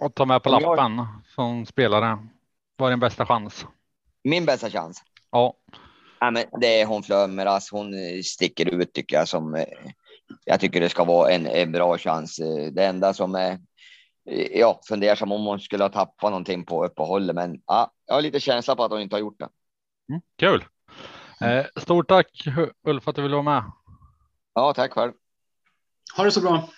Att 0.00 0.14
ta 0.14 0.24
med 0.24 0.42
på 0.42 0.50
Om 0.50 0.62
jag- 0.62 0.76
lappen 0.76 1.06
som 1.34 1.66
spelare? 1.66 2.18
Vad 2.76 2.86
är 2.86 2.90
din 2.92 3.00
bästa 3.00 3.26
chans? 3.26 3.66
Min 4.24 4.44
bästa 4.46 4.70
chans. 4.70 5.02
Ja, 5.30 5.54
Ja, 6.20 6.30
men 6.30 6.44
det 6.60 6.80
är 6.80 6.86
hon 6.86 7.02
Flömeras. 7.02 7.70
Hon 7.70 7.94
eh, 7.94 8.22
sticker 8.24 8.74
ut 8.74 8.92
tycker 8.92 9.16
jag 9.16 9.28
som. 9.28 9.54
eh, 9.54 9.64
Jag 10.44 10.60
tycker 10.60 10.80
det 10.80 10.88
ska 10.88 11.04
vara 11.04 11.30
en, 11.30 11.46
en 11.46 11.72
bra 11.72 11.98
chans. 11.98 12.38
Eh, 12.38 12.72
Det 12.72 12.84
enda 12.86 13.14
som 13.14 13.34
är. 13.34 13.58
Ja, 14.54 14.80
fundersam 14.88 15.32
om 15.32 15.44
hon 15.46 15.60
skulle 15.60 15.84
ha 15.84 15.88
tappat 15.88 16.30
någonting 16.30 16.64
på 16.64 16.84
uppehållet, 16.84 17.34
men 17.36 17.60
ja, 17.66 17.92
jag 18.06 18.14
har 18.14 18.22
lite 18.22 18.40
känsla 18.40 18.76
på 18.76 18.84
att 18.84 18.90
hon 18.90 19.00
inte 19.00 19.16
har 19.16 19.20
gjort 19.20 19.38
det. 19.38 19.48
mm, 20.08 20.20
kul. 20.38 20.64
Eh, 21.40 21.66
stort 21.82 22.08
tack 22.08 22.44
Ulf 22.86 23.08
att 23.08 23.16
du 23.16 23.22
ville 23.22 23.34
vara 23.34 23.42
med. 23.42 23.64
Ja, 24.54 24.72
tack 24.74 24.92
själv. 24.92 25.12
Ha 26.16 26.24
det 26.24 26.30
så 26.30 26.40
bra. 26.40 26.68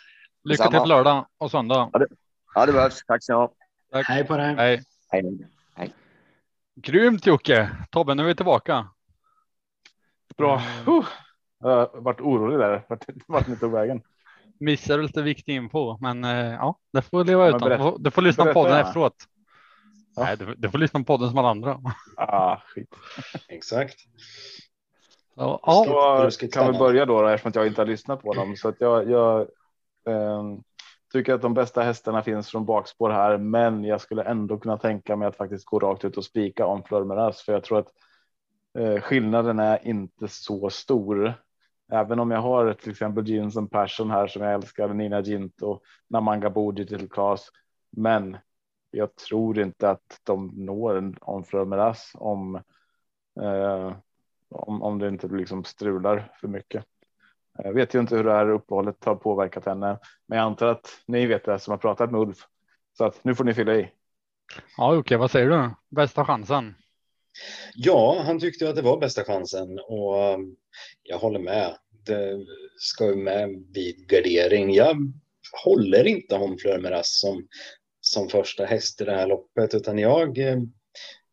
Lycka 0.44 0.68
till 0.68 0.78
på 0.78 0.85
lördag 0.85 1.26
och 1.38 1.50
söndag. 1.50 1.90
Ja, 1.92 1.98
det 1.98 2.06
behövs. 2.54 3.04
Tack 3.06 3.24
så 3.24 3.40
mycket. 3.42 3.56
Tack. 3.92 4.06
Hej 4.08 4.24
på 4.26 4.36
dig. 4.36 4.54
Hej. 4.54 4.82
Hej. 5.74 5.94
Grymt 6.74 7.26
Jocke. 7.26 7.70
Tobbe, 7.90 8.14
nu 8.14 8.22
är 8.22 8.26
vi 8.26 8.34
tillbaka. 8.34 8.88
Bra. 10.36 10.62
Mm. 10.86 10.98
Uh, 10.98 11.04
jag 11.60 11.68
har 11.68 12.00
varit 12.00 12.20
orolig 12.20 12.58
där. 12.58 12.84
Vart, 12.88 13.04
vart 13.26 13.46
ni 13.46 13.56
tog 13.56 13.72
vägen. 13.72 14.02
Missade 14.60 15.02
lite 15.02 15.22
viktig 15.22 15.54
info, 15.54 15.98
men 16.00 16.24
eh, 16.24 16.30
ja, 16.52 16.78
det 16.92 17.02
får 17.02 17.24
leva 17.24 17.48
utan. 17.48 17.70
Du 17.70 17.76
får- 17.78 17.96
Du 17.98 18.10
får 18.10 18.22
lyssna 18.22 18.44
på 18.44 18.52
podden 18.52 18.76
efteråt. 18.86 19.14
Ja. 20.16 20.22
Nej, 20.24 20.36
du, 20.36 20.54
du 20.54 20.70
får 20.70 20.78
lyssna 20.78 21.00
på 21.00 21.04
podden 21.04 21.28
som 21.28 21.38
alla 21.38 21.48
andra. 21.50 21.80
Ah, 22.16 22.56
skit. 22.56 22.94
Exakt. 23.48 24.00
Så, 25.34 25.60
ja, 25.62 25.84
Så 25.86 26.24
ruskigt 26.24 26.54
kan 26.54 26.72
vi 26.72 26.78
börja 26.78 27.06
då 27.06 27.28
eftersom 27.28 27.48
att 27.48 27.54
jag 27.54 27.66
inte 27.66 27.80
har 27.80 27.86
lyssnat 27.86 28.22
på 28.22 28.32
dem. 28.32 28.56
Så 28.56 28.68
att 28.68 28.80
jag, 28.80 29.10
jag 29.10 29.40
ehm, 30.06 30.62
tycker 31.11 31.35
att 31.35 31.42
de 31.42 31.55
bästa 31.55 31.83
hästarna 31.83 32.23
finns 32.23 32.51
från 32.51 32.64
bakspår 32.64 33.11
här, 33.11 33.38
men 33.38 33.85
jag 33.85 34.01
skulle 34.01 34.23
ändå 34.23 34.59
kunna 34.59 34.79
tänka 34.79 35.16
mig 35.16 35.29
att 35.29 35.37
faktiskt 35.37 35.64
gå 35.64 35.79
rakt 35.79 36.05
ut 36.05 36.16
och 36.16 36.25
spika 36.25 36.66
om 36.66 36.83
Flörmeras, 36.83 37.42
för 37.42 37.53
jag 37.53 37.64
tror 37.64 37.79
att 37.79 37.92
eh, 38.79 39.01
skillnaden 39.01 39.59
är 39.59 39.87
inte 39.88 40.29
så 40.29 40.70
stor. 40.70 41.35
Även 41.92 42.20
om 42.20 42.31
jag 42.31 42.40
har 42.40 42.73
till 42.73 42.90
exempel 42.90 43.29
Jeans 43.29 43.57
and 43.57 43.70
Passion 43.70 44.11
här 44.11 44.27
som 44.27 44.42
jag 44.42 44.55
älskar, 44.55 44.88
Nina 44.88 45.20
Ginto, 45.20 45.81
Namanga 46.09 46.51
Bodi 46.51 46.87
till 46.87 47.11
Klas. 47.11 47.49
Men 47.90 48.37
jag 48.90 49.16
tror 49.16 49.59
inte 49.59 49.90
att 49.90 50.20
de 50.25 50.53
når 50.57 50.96
en 50.96 51.16
om 51.20 51.44
Flörmeras 51.44 52.12
om 52.14 52.55
eh, 53.40 53.92
om, 54.51 54.83
om 54.83 54.99
det 54.99 55.09
inte 55.09 55.29
liksom 55.29 55.64
strular 55.64 56.33
för 56.40 56.49
mycket. 56.49 56.85
Jag 57.64 57.73
vet 57.73 57.94
ju 57.94 58.01
inte 58.01 58.16
hur 58.16 58.25
det 58.25 58.33
här 58.33 58.51
uppehållet 58.51 59.05
har 59.05 59.14
påverkat 59.14 59.64
henne, 59.66 59.99
men 60.27 60.38
jag 60.38 60.46
antar 60.46 60.66
att 60.66 60.87
ni 61.07 61.27
vet 61.27 61.44
det 61.44 61.59
som 61.59 61.70
har 61.70 61.79
pratat 61.79 62.11
med 62.11 62.20
Ulf. 62.20 62.38
Så 62.99 63.05
att 63.05 63.25
nu 63.25 63.35
får 63.35 63.44
ni 63.44 63.55
fylla 63.55 63.75
i. 63.75 63.88
ja 64.77 64.94
Jocke, 64.94 65.16
vad 65.16 65.31
säger 65.31 65.51
du? 65.51 65.70
Bästa 65.96 66.25
chansen? 66.25 66.75
Ja, 67.75 68.23
han 68.27 68.40
tyckte 68.40 68.68
att 68.68 68.77
det 68.77 68.83
var 68.83 69.01
bästa 69.01 69.25
chansen 69.25 69.79
och 69.79 70.35
um, 70.35 70.57
jag 71.03 71.18
håller 71.18 71.38
med. 71.38 71.77
Det 72.07 72.46
ska 72.77 73.07
ju 73.07 73.16
med 73.16 73.64
vid 73.75 74.09
gardering. 74.09 74.75
Jag 74.75 74.96
håller 75.64 76.07
inte 76.07 76.35
om 76.35 76.59
Flörmeras 76.59 77.20
som, 77.20 77.46
som 78.01 78.29
första 78.29 78.64
häst 78.64 79.01
i 79.01 79.05
det 79.05 79.14
här 79.14 79.27
loppet, 79.27 79.75
utan 79.75 79.99
jag, 79.99 80.38
eh, 80.38 80.59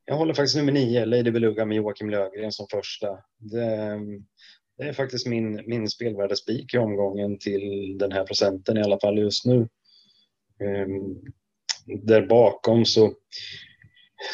jag 0.06 0.16
håller 0.16 0.34
faktiskt 0.34 0.56
nummer 0.56 0.72
nio, 0.72 1.06
Lady 1.06 1.32
Beluga 1.32 1.66
med 1.66 1.78
Joakim 1.78 2.10
Lövgren 2.10 2.52
som 2.52 2.68
första. 2.72 3.08
Det, 3.38 4.00
det 4.78 4.84
är 4.84 4.94
faktiskt 4.94 5.28
min, 5.28 5.64
min 5.68 5.90
spelvärdespik 5.90 6.74
i 6.74 6.78
omgången 6.78 7.40
till 7.40 7.98
den 7.98 8.12
här 8.12 8.24
procenten 8.24 8.78
i 8.78 8.82
alla 8.82 9.00
fall 9.00 9.18
just 9.18 9.46
nu. 9.46 9.68
Um, 10.60 11.22
där 11.86 12.26
bakom 12.28 12.86
så 12.86 13.14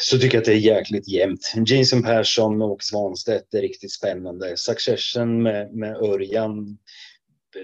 så 0.00 0.18
tycker 0.18 0.36
jag 0.36 0.40
att 0.40 0.46
det 0.46 0.52
är 0.52 0.76
jäkligt 0.76 1.08
jämnt. 1.08 1.54
Jason 1.66 2.02
Persson 2.02 2.58
med 2.58 2.66
Åke 2.66 2.84
Svanstedt 2.84 3.54
är 3.54 3.60
riktigt 3.60 3.92
spännande. 3.92 4.56
Succession 4.56 5.42
med, 5.42 5.74
med 5.74 5.96
Örjan 5.96 6.78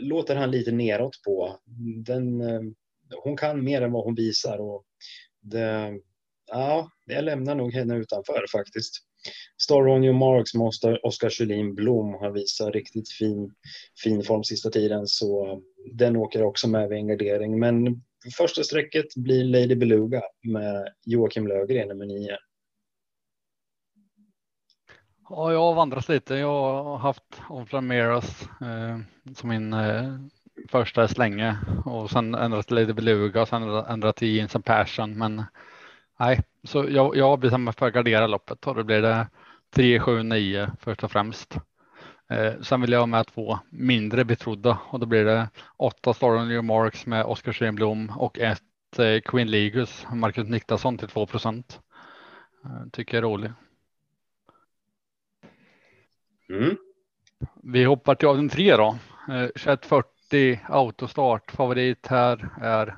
låter 0.01 0.37
han 0.37 0.51
lite 0.51 0.73
neråt 0.73 1.23
på. 1.25 1.59
Den, 2.05 2.41
ehm, 2.41 2.75
hon 3.25 3.37
kan 3.37 3.65
mer 3.65 3.83
än 3.83 3.93
vad 3.93 4.05
hon 4.05 4.15
visar 4.15 4.59
och 4.59 4.85
det, 5.41 5.99
ja, 6.47 6.91
jag 7.07 7.25
lämnar 7.25 7.55
nog 7.55 7.73
henne 7.73 7.97
utanför 7.97 8.45
faktiskt. 8.53 9.10
Star 9.63 9.89
on 9.89 10.17
marks 10.17 10.55
med 10.55 10.67
Oskar- 10.67 10.99
Sjölin 11.03 11.31
Kjellin 11.31 11.75
Blom 11.75 12.15
har 12.15 12.31
visat 12.31 12.75
riktigt 12.75 13.09
fin, 13.09 13.55
fin 14.03 14.23
form 14.23 14.45
sista 14.45 14.71
tiden 14.71 15.07
så 15.07 15.61
den 15.93 16.17
åker 16.17 16.43
också 16.43 16.69
med 16.69 16.89
vid 16.89 16.99
en 16.99 17.09
gardering. 17.09 17.59
Men 17.59 18.03
första 18.37 18.63
strecket 18.63 19.15
blir 19.17 19.45
Lady 19.45 19.75
Beluga 19.75 20.23
med 20.43 20.89
Joakim 21.07 21.47
Lögren 21.47 21.89
nummer 21.89 22.07
nio. 22.07 22.37
Ja, 25.29 25.53
jag 25.53 25.61
har 25.61 25.75
vandrat 25.75 26.09
lite. 26.09 26.35
Jag 26.35 26.83
har 26.85 26.97
haft 26.99 27.43
Onflameras 27.49 28.43
eh, 28.43 28.99
som 29.35 29.49
min 29.49 29.73
eh, 29.73 30.15
första 30.69 31.09
slänge 31.09 31.57
och 31.85 32.11
sen 32.11 32.35
ändrat 32.35 32.67
till 32.67 32.77
Lady 32.77 32.93
Beluga 32.93 33.43
och 33.43 33.49
sen 33.49 33.63
ändrat 33.63 34.17
till 34.17 34.37
Jeans 34.37 34.55
and 34.57 34.65
Passion. 34.65 35.19
Men 35.19 35.45
nej, 36.21 36.41
så 36.65 36.87
jag, 36.89 37.17
jag 37.17 37.61
mig 37.61 37.75
för 37.75 37.87
att 37.87 37.95
gardera 37.95 38.27
loppet 38.27 38.67
och 38.67 38.75
då 38.75 38.85
blir 38.85 39.03
det 39.03 39.27
3, 39.71 40.01
7, 40.01 40.23
9 40.23 40.71
först 40.81 41.05
och 41.05 41.11
främst. 41.11 41.57
Eh, 42.31 42.61
sen 42.61 42.81
vill 42.81 42.93
jag 42.93 42.99
ha 42.99 43.07
med 43.07 43.27
två 43.27 43.59
mindre 43.71 44.25
betrodda 44.25 44.79
och 44.91 45.01
då 45.01 45.07
blir 45.07 45.25
det 45.25 45.49
åtta 45.77 46.15
Star 46.15 46.51
your 46.51 46.63
marks 46.63 47.07
med 47.07 47.25
Oskar 47.25 47.53
Stenblom 47.53 48.11
och 48.17 48.39
ett 48.39 48.99
eh, 48.99 49.21
Queen 49.21 49.51
Ligus, 49.51 50.07
Marcus 50.13 50.49
Niklasson 50.49 50.99
till 50.99 51.09
2 51.09 51.27
procent. 51.27 51.81
Eh, 52.65 52.91
tycker 52.93 53.17
jag 53.17 53.25
är 53.25 53.29
rolig. 53.29 53.53
Mm. 56.49 56.77
Vi 57.63 57.85
hoppar 57.85 58.15
till 58.15 58.29
avdelning 58.29 58.49
tre 58.49 58.77
då. 58.77 58.99
Eh, 59.29 59.47
2140 59.47 60.61
autostart. 60.69 61.51
Favorit 61.51 62.07
här 62.07 62.49
är 62.61 62.97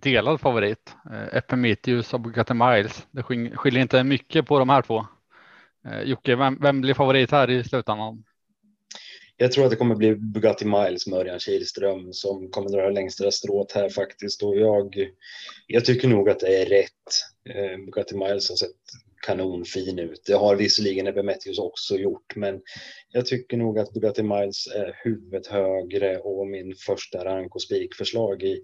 delad 0.00 0.40
favorit. 0.40 0.92
Eh, 1.10 1.36
Epimetheus 1.36 2.14
och 2.14 2.20
Bugatti 2.20 2.54
Miles. 2.54 3.06
Det 3.10 3.22
skiljer 3.56 3.82
inte 3.82 4.04
mycket 4.04 4.46
på 4.46 4.58
de 4.58 4.68
här 4.68 4.82
två. 4.82 5.06
Eh, 5.88 6.02
Jocke, 6.02 6.36
vem, 6.36 6.58
vem 6.60 6.80
blir 6.80 6.94
favorit 6.94 7.30
här 7.30 7.50
i 7.50 7.64
slutändan? 7.64 8.24
Jag 9.36 9.52
tror 9.52 9.64
att 9.64 9.70
det 9.70 9.76
kommer 9.76 9.94
bli 9.94 10.16
Bugatti 10.16 10.64
Miles 10.64 11.06
med 11.06 11.18
Örjan 11.18 11.38
Kihlström 11.38 12.12
som 12.12 12.50
kommer 12.50 12.70
dra 12.70 12.90
längsta 12.90 13.30
strået 13.30 13.72
här 13.72 13.88
faktiskt. 13.88 14.42
Och 14.42 14.56
jag, 14.56 15.10
jag 15.66 15.84
tycker 15.84 16.08
nog 16.08 16.28
att 16.28 16.40
det 16.40 16.62
är 16.62 16.66
rätt. 16.66 16.90
Eh, 17.50 17.84
Bugatti 17.86 18.16
Miles 18.16 18.48
har 18.48 18.56
sett 18.56 18.70
kanonfin 19.26 19.98
ut. 19.98 20.22
Det 20.26 20.32
har 20.32 20.56
visserligen 20.56 21.06
Epimetheus 21.06 21.58
också 21.58 21.96
gjort, 21.96 22.36
men 22.36 22.60
jag 23.10 23.26
tycker 23.26 23.56
nog 23.56 23.78
att 23.78 23.92
Bugatti 23.92 24.22
Miles 24.22 24.66
är 24.66 25.00
huvudet 25.04 25.46
högre 25.46 26.18
och 26.18 26.46
min 26.46 26.74
första 26.74 27.24
rank 27.24 27.54
och 27.54 27.62
spikförslag 27.62 28.42
i, 28.42 28.62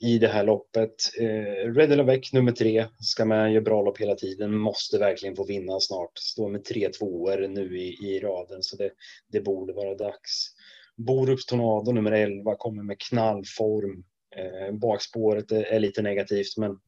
i 0.00 0.18
det 0.18 0.28
här 0.28 0.44
loppet. 0.44 0.94
Eh, 1.20 1.72
Red 1.72 1.92
Elavec 1.92 2.32
nummer 2.32 2.52
tre 2.52 2.86
ska 3.00 3.24
med, 3.24 3.52
gör 3.52 3.60
bra 3.60 3.82
lopp 3.82 4.00
hela 4.00 4.14
tiden, 4.14 4.58
måste 4.58 4.98
verkligen 4.98 5.36
få 5.36 5.44
vinna 5.44 5.80
snart. 5.80 6.18
Står 6.18 6.48
med 6.48 6.64
tre 6.64 6.88
tvåor 6.88 7.48
nu 7.48 7.78
i, 7.78 7.88
i 7.88 8.20
raden, 8.20 8.62
så 8.62 8.76
det, 8.76 8.90
det 9.32 9.40
borde 9.40 9.72
vara 9.72 9.94
dags. 9.94 10.54
Borups 10.96 11.46
Tornado 11.46 11.92
nummer 11.92 12.12
11 12.12 12.54
kommer 12.56 12.82
med 12.82 13.00
knallform. 13.00 14.04
Eh, 14.36 14.74
bakspåret 14.74 15.52
är, 15.52 15.62
är 15.62 15.80
lite 15.80 16.02
negativt, 16.02 16.56
men 16.56 16.78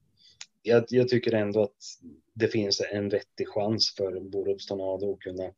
jag, 0.63 0.85
jag 0.89 1.09
tycker 1.09 1.33
ändå 1.33 1.63
att 1.63 1.77
det 2.35 2.49
finns 2.49 2.83
en 2.93 3.09
vettig 3.09 3.49
chans 3.49 3.95
för 3.97 4.21
Borups 4.21 4.67
Tornado 4.67 5.13
att 5.13 5.21
kunna, 5.21 5.51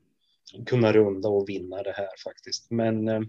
kunna 0.66 0.92
runda 0.92 1.28
och 1.28 1.48
vinna 1.48 1.82
det 1.82 1.92
här 1.92 2.08
faktiskt. 2.24 2.70
Men 2.70 3.08
eh, 3.08 3.20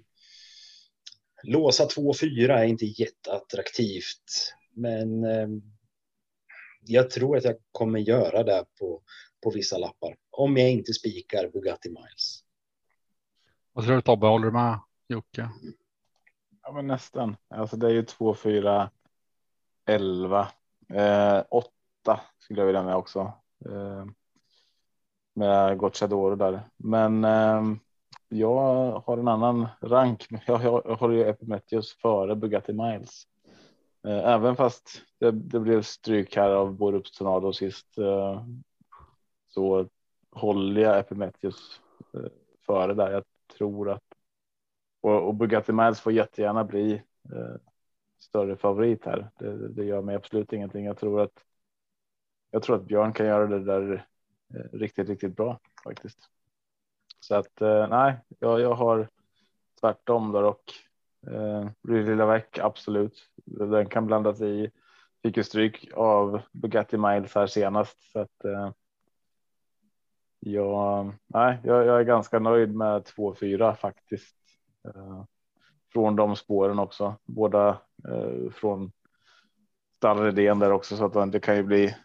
låsa 1.44 1.86
2-4 1.86 2.50
är 2.50 2.64
inte 2.64 2.86
jätteattraktivt, 2.86 4.54
men 4.74 5.24
eh, 5.24 5.48
jag 6.86 7.10
tror 7.10 7.38
att 7.38 7.44
jag 7.44 7.56
kommer 7.72 8.00
göra 8.00 8.44
det 8.44 8.66
på, 8.80 9.02
på 9.44 9.52
vissa 9.52 9.78
lappar. 9.78 10.16
Om 10.30 10.58
jag 10.58 10.72
inte 10.72 10.94
spikar 10.94 11.50
Bugatti 11.50 11.90
Miles. 11.90 12.44
Vad 13.74 13.86
tror 13.86 13.96
du 13.96 14.02
Tobbe? 14.02 14.28
Håller 14.28 14.46
du 14.46 14.52
med 14.52 14.80
Jocke? 15.08 15.50
Ja, 16.64 16.72
men 16.72 16.88
nästan. 16.88 17.36
Alltså 17.48 17.78
det 17.78 17.88
är 17.88 17.92
ju 17.92 18.04
2, 18.04 18.36
4, 18.36 18.90
11, 19.86 20.48
eh, 20.94 21.44
8 21.50 21.72
skulle 22.40 22.62
jag 22.62 22.66
vilja 22.66 22.84
med 22.84 22.96
också. 22.96 23.34
Eh, 23.66 24.06
med 25.34 25.78
Gocciadoro 25.78 26.36
där. 26.36 26.62
Men 26.78 27.24
eh, 27.24 27.64
jag 28.34 29.00
har 29.00 29.18
en 29.18 29.28
annan 29.28 29.68
rank. 29.82 30.28
Jag, 30.46 30.64
jag, 30.64 30.82
jag 30.86 30.96
håller 30.96 31.16
ju 31.16 31.24
Epimetheus 31.24 31.94
före 31.94 32.36
Bugatti 32.36 32.74
Miles. 32.74 33.28
Eh, 34.08 34.28
även 34.28 34.56
fast 34.56 35.02
det, 35.20 35.32
det, 35.32 35.60
blev 35.60 35.82
stryk 35.82 36.36
här 36.36 36.50
av 36.50 36.74
Borups 36.74 37.12
Tornado 37.12 37.54
sist 37.54 37.98
eh, 37.98 38.46
så 39.48 39.88
håller 40.32 40.82
jag 40.82 41.00
Epimetheus 41.00 41.82
eh, 42.14 42.32
före 42.66 42.94
där. 42.94 43.12
Jag 43.12 43.24
tror 43.58 43.90
att 43.90 44.04
och, 45.02 45.28
och 45.28 45.36
Bugatti 45.36 45.72
Miles 45.72 46.02
får 46.02 46.14
jättegärna 46.14 46.64
bli 46.64 47.02
större 48.20 48.58
favorit 48.58 49.06
här. 49.06 49.30
Det, 49.40 49.68
det, 49.68 49.86
gör 49.86 50.02
mig 50.02 50.16
absolut 50.16 50.54
ingenting. 50.54 50.86
Jag 50.86 50.98
tror 50.98 51.22
att 51.22 51.46
jag 52.52 52.64
tror 52.64 52.76
att 52.76 52.86
Björn 52.86 53.14
kan 53.14 53.26
göra 53.26 53.48
det 53.48 53.64
där 53.64 54.08
riktigt, 54.74 55.10
riktigt 55.10 55.36
bra 55.36 55.60
faktiskt. 55.84 56.30
Så 57.22 57.36
att 57.36 57.62
eh, 57.62 57.88
nej, 57.88 58.18
jag, 58.40 58.60
jag 58.60 58.74
har 58.74 59.08
tvärtom 59.82 60.32
där 60.32 60.44
och 60.44 60.64
eh, 61.28 61.70
Lilla 61.84 62.26
Väck 62.26 62.60
absolut. 62.60 63.30
Den 63.46 63.86
kan 63.86 64.06
blandas 64.06 64.42
i. 64.42 64.72
Fick 65.24 65.38
ju 65.38 65.44
stryk 65.44 65.90
av 65.94 66.42
Bugatti 66.52 66.98
Miles 66.98 67.36
här 67.36 67.48
senast 67.48 68.12
så 68.12 68.20
att. 68.20 68.46
Eh, 68.46 68.72
jag, 70.44 71.14
nej, 71.28 71.60
jag, 71.64 71.86
jag 71.86 72.00
är 72.00 72.04
ganska 72.04 72.40
nöjd 72.40 72.76
med 72.76 73.02
2-4 73.02 73.76
faktiskt. 73.76 74.36
Eh, 74.86 75.24
från 75.94 76.16
de 76.16 76.36
spåren 76.36 76.80
också, 76.80 77.16
båda 77.24 77.70
eh, 78.08 78.52
från 78.52 78.92
stallredén 79.98 80.60
där 80.60 80.72
också 80.72 80.98
så 80.98 81.06
att 81.06 81.32
det 81.32 81.40
kan 81.40 81.56
ju 81.56 81.64
bli 81.64 81.96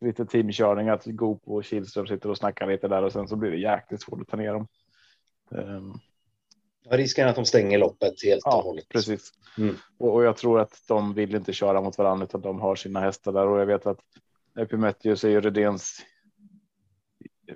lite 0.00 0.26
teamkörning 0.26 0.88
att 0.88 1.04
Goop 1.04 1.42
och 1.44 1.64
Kihlström 1.64 2.06
sitter 2.06 2.28
och 2.28 2.36
snackar 2.36 2.66
lite 2.66 2.88
där 2.88 3.02
och 3.02 3.12
sen 3.12 3.28
så 3.28 3.36
blir 3.36 3.50
det 3.50 3.56
jäkligt 3.56 4.02
svårt 4.02 4.20
att 4.20 4.28
ta 4.28 4.36
ner 4.36 4.52
dem. 4.52 4.68
Um, 5.48 6.00
ja, 6.82 6.96
risken 6.96 7.26
är 7.26 7.30
att 7.30 7.36
de 7.36 7.44
stänger 7.44 7.78
loppet 7.78 8.14
helt 8.24 8.42
ja, 8.44 8.56
och 8.56 8.64
hållet. 8.64 8.88
Precis. 8.88 9.32
Mm. 9.58 9.76
Och, 9.98 10.14
och, 10.14 10.24
jag 10.24 10.36
tror 10.36 10.60
att 10.60 10.82
de 10.88 11.14
vill 11.14 11.34
inte 11.34 11.52
köra 11.52 11.80
mot 11.80 11.98
varandra 11.98 12.24
utan 12.24 12.40
de 12.40 12.60
har 12.60 12.76
sina 12.76 13.00
hästar 13.00 13.32
där 13.32 13.46
och 13.46 13.60
jag 13.60 13.66
vet 13.66 13.86
att 13.86 14.00
Epimetheus 14.58 15.24
är 15.24 15.28
ju 15.28 15.40
Redéns. 15.40 16.06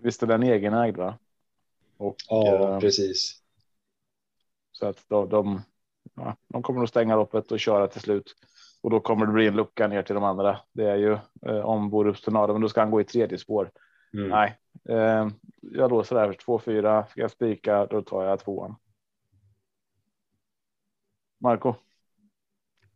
Visst 0.03 0.23
är 0.23 0.27
den 0.27 0.43
egenägd 0.43 0.97
va? 0.97 1.19
Och, 1.97 2.17
ja, 2.29 2.69
uh, 2.73 2.81
precis. 2.81 3.41
Så 4.73 4.87
att 4.87 5.05
de, 5.09 5.29
de, 5.29 5.63
ja, 6.15 6.37
de 6.49 6.63
kommer 6.63 6.83
att 6.83 6.89
stänga 6.89 7.17
loppet 7.17 7.53
och 7.53 7.61
köra 7.61 7.89
till 7.89 8.01
slut 8.01 8.35
och 8.85 8.91
då 8.91 9.01
kommer 9.01 9.27
det 9.27 9.33
bli 9.33 9.47
en 9.47 9.57
lucka 9.57 9.89
ner 9.89 10.03
till 10.03 10.15
de 10.15 10.25
andra. 10.25 10.61
Det 10.73 10.85
är 10.91 10.97
ju 10.97 11.13
eh, 11.47 11.65
om 11.65 11.91
Borups 11.91 12.21
Tornado, 12.21 12.53
men 12.53 12.63
då 12.63 12.69
ska 12.69 12.81
han 12.81 12.91
gå 12.91 13.01
i 13.01 13.05
tredje 13.05 13.39
spår. 13.39 13.71
Mm. 14.15 14.29
Nej, 14.29 14.59
eh, 14.89 15.29
jag 15.61 15.91
låser 15.91 16.17
där 16.17 16.33
2-4. 16.33 17.07
Ska 17.07 17.21
jag 17.21 17.31
spika, 17.31 17.87
då 17.87 18.03
tar 18.03 18.25
jag 18.25 18.41
tvåan. 18.41 18.77
Marco. 21.41 21.75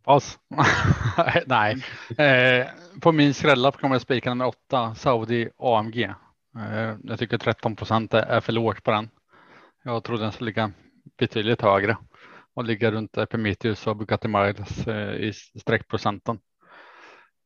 Pass. 0.03 0.39
Nej, 1.47 1.85
eh, 2.19 2.67
på 3.01 3.13
min 3.13 3.35
skrällapp 3.35 3.77
kommer 3.77 3.95
jag 3.95 4.03
spika 4.03 4.31
nummer 4.31 4.47
åtta, 4.47 4.95
Saudi 4.95 5.49
AMG. 5.59 6.03
Eh, 6.57 6.97
jag 7.03 7.19
tycker 7.19 7.39
13 7.39 7.77
procent 7.77 8.15
är 8.15 8.41
för 8.41 8.53
lågt 8.53 8.83
på 8.83 8.91
den. 8.91 9.11
Jag 9.83 10.05
trodde 10.05 10.23
den 10.23 10.33
skulle 10.33 10.51
ligga 10.51 10.73
betydligt 11.19 11.63
högre 11.63 11.97
och 12.59 12.65
ligga 12.65 12.91
runt 12.91 13.17
Epimetheus 13.17 13.87
och 13.87 13.97
Bugatti 13.97 14.29
Miles 14.29 14.87
eh, 14.87 15.15
i 15.15 15.33
streckprocenten. 15.33 16.39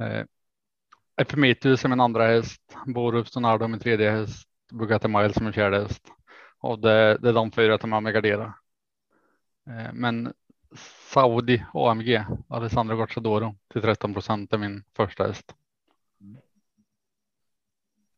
Eh, 0.02 0.24
Epimetheus 1.16 1.84
är 1.84 1.88
min 1.88 2.00
andra 2.00 2.26
häst, 2.26 2.76
Borup 2.86 3.28
Stonardo 3.28 3.68
min 3.68 3.80
tredje 3.80 4.10
häst, 4.10 4.48
Bugatti 4.72 5.08
Miles 5.08 5.34
som 5.34 5.44
min 5.44 5.52
fjärde 5.52 5.80
häst. 5.80 6.02
Och 6.58 6.78
det, 6.78 7.18
det 7.18 7.28
är 7.28 7.32
de 7.32 7.50
fyra 7.52 7.78
som 7.78 7.92
jag 7.92 8.02
med 8.02 8.14
garderar. 8.14 8.52
Eh, 9.66 9.92
men 9.92 10.32
Saudi 11.12 11.64
AMG, 11.74 12.24
Alessandro 12.48 12.96
Gocciadoro 12.96 13.56
till 13.72 13.82
13 13.82 14.12
procent 14.12 14.52
är 14.52 14.58
min 14.58 14.84
första 14.96 15.26
häst. 15.26 15.54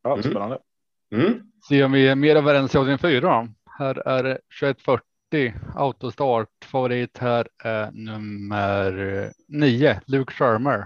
Ja, 0.02 0.12
mm. 0.12 0.22
spännande. 0.22 0.58
Mm. 1.10 1.52
Se 1.68 1.84
om 1.84 1.92
vi 1.92 2.08
är 2.08 2.14
mer 2.14 2.36
överens 2.36 2.74
i 2.74 2.78
avdelning 2.78 2.98
fyra. 2.98 3.48
Här 3.78 4.08
är 4.08 4.22
det 4.22 4.38
2140 4.60 5.13
30 5.34 5.54
autostart. 5.76 6.64
Favorit 6.64 7.18
här 7.18 7.48
är 7.58 7.90
nummer 7.92 9.32
9, 9.48 10.00
Luke 10.06 10.32
Shermer. 10.32 10.78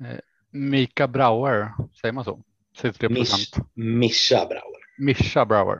Eh, 0.00 0.18
Mika 0.50 1.08
Brauer, 1.08 1.72
säger 2.00 2.12
man 2.12 2.24
så? 2.24 2.42
63 2.76 3.08
procent. 3.08 3.66
Mischa 3.74 4.46
Brauer. 4.46 4.82
Mischa 4.98 5.44
Brauer. 5.44 5.78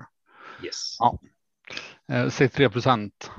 Yes. 0.65 0.97
Ja. 0.99 1.19
63 2.31 2.65
eh, 2.65 2.71
procent. 2.71 3.31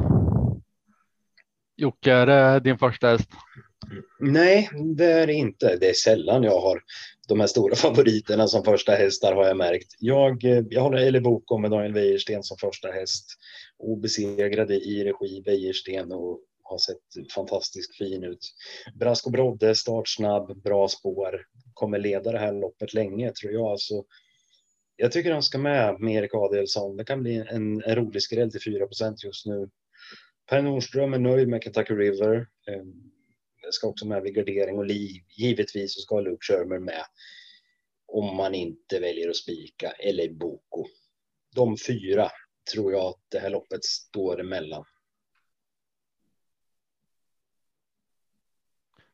Jocke, 1.76 2.14
är 2.14 2.26
det 2.26 2.60
din 2.60 2.78
första 2.78 3.08
häst? 3.08 3.30
Nej, 4.20 4.70
det 4.96 5.12
är 5.12 5.28
det 5.28 5.34
inte. 5.34 5.78
Det 5.80 5.90
är 5.90 5.94
sällan 5.94 6.44
jag 6.44 6.62
har 6.62 6.82
de 7.28 7.40
här 7.40 7.48
stora 7.48 7.76
favoriterna 7.86 8.48
som 8.48 8.64
första 8.64 8.92
hästar 8.92 9.36
har 9.36 9.48
jag 9.48 9.58
märkt. 9.58 9.96
Jag, 10.00 10.44
eh, 10.44 10.64
jag 10.70 10.82
håller 10.82 10.98
Eli 10.98 11.22
Boko 11.22 11.58
med 11.58 11.72
Daniel 11.72 11.94
Wäjersten 11.94 12.44
som 12.44 12.58
första 12.58 12.92
häst. 12.92 13.26
Obesegrade 13.84 14.76
i 14.76 15.04
regi 15.04 15.42
Wäjersten 15.46 16.12
och 16.12 16.40
har 16.64 16.78
sett 16.78 17.32
fantastiskt 17.36 17.98
fin 17.98 18.24
ut. 18.24 18.54
Brasko 18.96 19.30
Brodde, 19.30 19.76
startsnabb, 19.76 20.62
bra 20.62 20.88
spår. 20.88 21.46
Kommer 21.74 22.00
leda 22.00 22.32
det 22.32 22.40
här 22.40 22.54
loppet 22.54 22.94
länge 22.94 23.32
tror 23.32 23.54
jag. 23.54 23.80
Så 23.80 24.06
jag 24.96 25.12
tycker 25.12 25.32
han 25.32 25.44
ska 25.44 25.58
med 25.58 26.00
med 26.00 26.14
Erik 26.16 26.34
Adelsson. 26.34 26.98
Det 26.98 27.06
kan 27.06 27.24
bli 27.24 27.36
en, 27.36 27.84
en 27.84 27.96
rolig 27.96 28.22
skräll 28.22 28.52
till 28.52 28.62
4% 28.62 29.16
just 29.24 29.46
nu. 29.46 29.70
Per 30.50 30.62
Nordström 30.62 31.14
är 31.14 31.20
nöjd 31.20 31.48
med 31.48 31.64
Kentucky 31.64 31.94
River. 31.94 32.48
Ehm, 32.68 33.12
jag 33.64 33.74
ska 33.74 33.88
också 33.88 34.08
med 34.08 34.24
vid 34.24 34.36
gardering 34.36 34.78
och 34.78 34.86
liv. 34.86 35.22
Givetvis 35.38 35.94
så 35.94 36.02
ska 36.02 36.20
Luke 36.20 36.46
Shermer 36.46 36.80
med. 36.80 37.04
Om 38.08 38.36
man 38.36 38.56
inte 38.56 39.00
väljer 39.00 39.30
att 39.30 39.36
spika 39.36 39.92
eller 39.92 40.30
Boko. 40.30 40.86
De 41.56 41.78
fyra 41.78 42.32
tror 42.74 42.92
jag 42.92 43.06
att 43.06 43.22
det 43.30 43.40
här 43.40 43.50
loppet 43.50 43.84
står 43.84 44.40
emellan. 44.40 44.86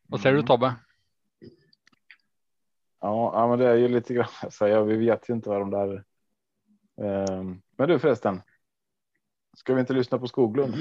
Vad 0.07 0.21
säger 0.21 0.35
du 0.35 0.43
Tobbe? 0.43 0.75
Ja, 2.99 3.31
ja, 3.33 3.47
men 3.47 3.59
det 3.59 3.67
är 3.67 3.75
ju 3.75 3.87
lite 3.87 4.13
grann 4.13 4.27
så 4.51 4.67
jag, 4.67 4.85
vi 4.85 4.97
vet 4.97 5.29
ju 5.29 5.33
inte 5.33 5.49
vad 5.49 5.61
de 5.61 5.69
där. 5.69 6.03
Um, 6.95 7.61
men 7.77 7.89
du 7.89 7.99
förresten. 7.99 8.41
Ska 9.57 9.73
vi 9.73 9.79
inte 9.79 9.93
lyssna 9.93 10.19
på 10.19 10.27
Skoglund? 10.27 10.75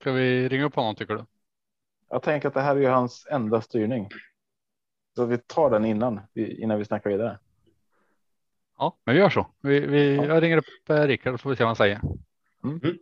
Ska 0.00 0.12
vi 0.12 0.48
ringa 0.48 0.64
upp 0.64 0.74
honom 0.74 0.94
tycker 0.94 1.14
du? 1.14 1.26
Jag 2.08 2.22
tänker 2.22 2.48
att 2.48 2.54
det 2.54 2.60
här 2.60 2.76
är 2.76 2.80
ju 2.80 2.86
hans 2.86 3.26
enda 3.30 3.60
styrning. 3.60 4.08
Så 5.14 5.26
vi 5.26 5.38
tar 5.38 5.70
den 5.70 5.84
innan, 5.84 6.20
innan 6.34 6.78
vi 6.78 6.84
snackar 6.84 7.10
vidare. 7.10 7.38
Ja, 8.80 8.96
men 9.04 9.14
vi 9.14 9.20
gör 9.20 9.30
så. 9.30 9.46
Vi, 9.62 9.80
vi, 9.80 10.16
ja. 10.16 10.24
Jag 10.24 10.42
ringer 10.42 10.56
upp 10.56 10.90
eh, 10.90 11.02
Rickard 11.02 11.34
och 11.34 11.40
får 11.40 11.50
vi 11.50 11.56
se 11.56 11.64
vad 11.64 11.68
han 11.68 11.76
säger. 11.76 12.00
Mm. 12.64 12.80
mm. 12.84 12.98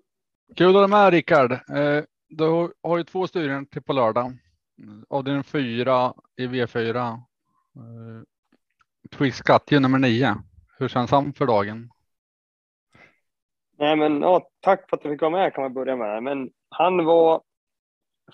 Kul 0.56 0.68
att 0.68 0.74
ha 0.74 0.86
med 0.86 1.10
Rickard. 1.10 1.52
Eh, 1.52 2.04
du 2.28 2.72
har 2.82 2.98
ju 2.98 3.04
två 3.04 3.26
styrningar 3.26 3.64
till 3.64 3.82
på 3.82 3.92
lördag. 3.92 4.38
Avdelning 5.08 5.44
fyra 5.44 6.14
i 6.36 6.46
V4. 6.46 7.12
Eh, 7.12 7.18
Twix 9.10 9.40
Katje 9.40 9.80
nummer 9.80 9.98
nio. 9.98 10.36
Hur 10.78 10.88
känns 10.88 11.10
han 11.10 11.32
för 11.32 11.46
dagen? 11.46 11.90
Nej, 13.78 13.96
men 13.96 14.22
ja, 14.22 14.50
tack 14.60 14.90
för 14.90 14.96
att 14.96 15.02
du 15.02 15.10
fick 15.10 15.20
vara 15.20 15.30
med 15.30 15.54
kan 15.54 15.62
man 15.62 15.74
börja 15.74 15.96
med. 15.96 16.22
Men 16.22 16.50
han 16.68 17.04
var 17.04 17.42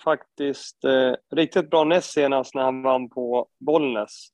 faktiskt 0.03 0.83
eh, 0.83 1.13
riktigt 1.35 1.69
bra 1.69 1.83
näst 1.83 2.11
senast 2.11 2.55
när 2.55 2.63
han 2.63 2.81
vann 2.81 3.09
på 3.09 3.47
Bollnäs. 3.59 4.27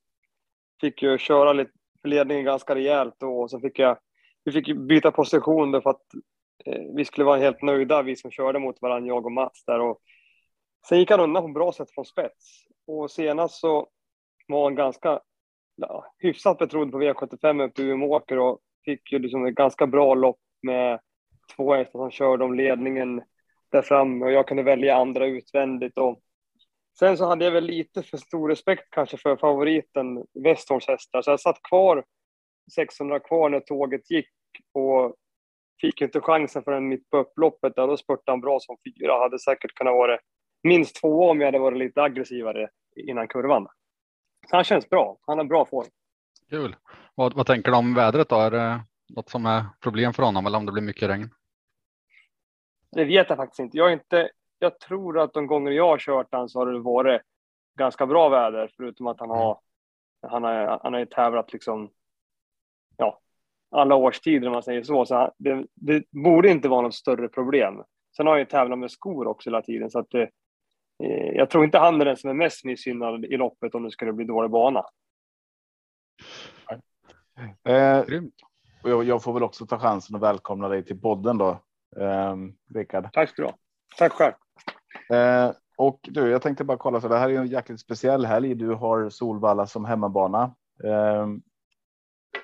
Fick 0.81 1.03
ju 1.03 1.17
köra 1.17 1.53
lite 1.53 1.80
ledningen 2.03 2.45
ganska 2.45 2.75
rejält 2.75 3.15
då 3.17 3.41
och 3.41 3.49
så 3.49 3.59
fick 3.59 3.79
jag, 3.79 3.97
vi 4.43 4.51
fick 4.51 4.77
byta 4.77 5.11
position 5.11 5.71
då 5.71 5.81
för 5.81 5.89
att 5.89 6.01
eh, 6.65 6.81
vi 6.95 7.05
skulle 7.05 7.25
vara 7.25 7.39
helt 7.39 7.61
nöjda, 7.61 8.01
vi 8.01 8.15
som 8.15 8.31
körde 8.31 8.59
mot 8.59 8.81
varandra, 8.81 9.07
jag 9.07 9.25
och 9.25 9.31
Mats 9.31 9.65
där. 9.65 9.79
Och 9.79 10.01
sen 10.89 10.99
gick 10.99 11.11
han 11.11 11.19
undan 11.19 11.43
på 11.43 11.49
bra 11.49 11.71
sätt 11.71 11.91
från 11.91 12.05
spets. 12.05 12.65
Och 12.87 13.11
senast 13.11 13.59
så 13.59 13.87
var 14.47 14.63
han 14.63 14.75
ganska 14.75 15.19
ja, 15.75 16.05
hyfsat 16.17 16.57
betrodd 16.57 16.91
på 16.91 17.01
V75 17.01 17.63
upp 17.63 17.75
till 17.75 17.89
Umeåker 17.89 18.39
och 18.39 18.59
fick 18.85 19.11
ju 19.11 19.19
liksom 19.19 19.45
ett 19.45 19.55
ganska 19.55 19.87
bra 19.87 20.13
lopp 20.13 20.39
med 20.61 20.99
två 21.55 21.73
hästar 21.73 21.99
som 21.99 22.11
körde 22.11 22.43
om 22.43 22.53
ledningen 22.53 23.21
där 23.71 23.81
framme 23.81 24.25
och 24.25 24.31
jag 24.31 24.47
kunde 24.47 24.63
välja 24.63 24.95
andra 24.95 25.25
utvändigt. 25.25 25.97
Och 25.97 26.21
sen 26.99 27.17
så 27.17 27.25
hade 27.25 27.45
jag 27.45 27.51
väl 27.51 27.63
lite 27.63 28.03
för 28.03 28.17
stor 28.17 28.49
respekt 28.49 28.87
kanske 28.91 29.17
för 29.17 29.35
favoriten 29.35 30.25
Westholms 30.43 30.87
hästar, 30.87 31.21
så 31.21 31.31
jag 31.31 31.39
satt 31.39 31.63
kvar 31.69 32.03
600 32.75 33.19
kvar 33.19 33.49
när 33.49 33.59
tåget 33.59 34.11
gick 34.11 34.29
och 34.73 35.15
fick 35.81 36.01
inte 36.01 36.21
chansen 36.21 36.63
förrän 36.63 36.87
mitt 36.87 37.09
på 37.09 37.17
upploppet. 37.17 37.75
Där. 37.75 37.87
Då 37.87 37.97
spurtade 37.97 38.31
han 38.31 38.41
bra 38.41 38.59
som 38.59 38.77
fyra. 38.83 39.19
Hade 39.19 39.39
säkert 39.39 39.73
kunnat 39.73 39.93
vara 39.93 40.19
minst 40.63 40.95
två 40.95 41.29
om 41.29 41.41
jag 41.41 41.47
hade 41.47 41.59
varit 41.59 41.77
lite 41.77 42.01
aggressivare 42.01 42.69
innan 42.95 43.27
kurvan. 43.27 43.67
Så 44.49 44.55
han 44.55 44.63
känns 44.63 44.89
bra. 44.89 45.17
Han 45.21 45.37
har 45.37 45.45
bra 45.45 45.65
form. 45.65 45.87
Kul. 46.49 46.75
Vad, 47.15 47.33
vad 47.33 47.45
tänker 47.45 47.71
du 47.71 47.77
om 47.77 47.93
vädret 47.93 48.29
då? 48.29 48.35
Är 48.35 48.51
det 48.51 48.81
något 49.09 49.29
som 49.29 49.45
är 49.45 49.65
problem 49.79 50.13
för 50.13 50.23
honom 50.23 50.45
eller 50.45 50.57
om 50.57 50.65
det 50.65 50.71
blir 50.71 50.83
mycket 50.83 51.09
regn? 51.09 51.29
Det 52.91 53.05
vet 53.05 53.29
jag 53.29 53.37
faktiskt 53.37 53.59
inte. 53.59 53.77
Jag, 53.77 53.89
är 53.89 53.93
inte, 53.93 54.29
jag 54.61 54.79
tror 54.79 55.19
att 55.19 55.33
de 55.33 55.47
gånger 55.47 55.71
jag 55.71 55.87
har 55.87 55.97
kört 55.97 56.31
den 56.31 56.49
så 56.49 56.59
har 56.59 56.65
det 56.65 56.79
varit 56.79 57.21
ganska 57.77 58.05
bra 58.05 58.29
väder, 58.29 58.71
förutom 58.77 59.07
att 59.07 59.19
han 59.19 59.29
har, 59.29 59.59
han 60.27 60.43
har, 60.43 60.79
han 60.83 60.93
har 60.93 60.99
ju 60.99 61.05
tävlat 61.05 61.53
liksom, 61.53 61.89
ja, 62.97 63.19
alla 63.71 63.95
årstider 63.95 64.47
om 64.47 64.53
man 64.53 64.63
säger 64.63 64.83
så. 64.83 65.05
Så 65.05 65.31
det, 65.37 65.65
det 65.73 66.03
borde 66.11 66.49
inte 66.49 66.69
vara 66.69 66.81
något 66.81 66.95
större 66.95 67.27
problem. 67.27 67.83
Sen 68.15 68.27
har 68.27 68.33
jag 68.33 68.39
ju 68.39 68.45
tävlat 68.45 68.79
med 68.79 68.91
skor 68.91 69.27
också 69.27 69.49
hela 69.49 69.61
tiden, 69.61 69.91
så 69.91 69.99
att 69.99 70.09
det, 70.09 70.29
eh, 71.03 71.31
jag 71.35 71.49
tror 71.49 71.63
inte 71.63 71.77
han 71.77 72.01
är 72.01 72.05
den 72.05 72.17
som 72.17 72.29
är 72.29 72.33
mest 72.33 72.65
missgynnad 72.65 73.25
i 73.25 73.37
loppet 73.37 73.75
om 73.75 73.83
det 73.83 73.91
skulle 73.91 74.13
bli 74.13 74.25
dålig 74.25 74.51
bana. 74.51 74.83
Eh, 77.63 77.99
och 78.83 78.89
jag, 78.89 79.03
jag, 79.03 79.23
får 79.23 79.33
väl 79.33 79.43
också 79.43 79.65
ta 79.65 79.79
chansen 79.79 80.15
att 80.15 80.21
välkomna 80.21 80.67
dig 80.67 80.85
till 80.85 81.01
podden 81.01 81.37
då, 81.37 81.49
eh, 81.97 82.35
Rickard. 82.73 83.13
Tack 83.13 83.29
ska 83.29 83.41
du 83.41 83.47
ha. 83.47 83.57
Tack 83.97 84.11
själv. 84.11 84.33
Eh, 85.11 85.51
och 85.77 85.99
du, 86.03 86.29
jag 86.29 86.41
tänkte 86.41 86.63
bara 86.63 86.77
kolla, 86.77 87.01
så 87.01 87.07
det 87.07 87.17
här 87.17 87.29
är 87.29 87.39
en 87.39 87.47
jäkligt 87.47 87.79
speciell 87.79 88.25
helg. 88.25 88.55
Du 88.55 88.73
har 88.73 89.09
Solvalla 89.09 89.67
som 89.67 89.85
hemmabana. 89.85 90.55
Eh, 90.83 91.27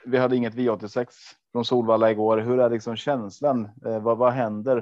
vi 0.06 0.18
hade 0.18 0.36
inget 0.36 0.56
V86 0.56 1.08
från 1.52 1.66
Solvalla 1.66 2.12
igår. 2.12 2.38
Hur 2.38 2.60
är 2.60 2.70
liksom 2.70 2.96
känslan? 2.96 3.70
Eh, 3.86 4.04
vad, 4.04 4.18
vad 4.18 4.34
händer? 4.34 4.78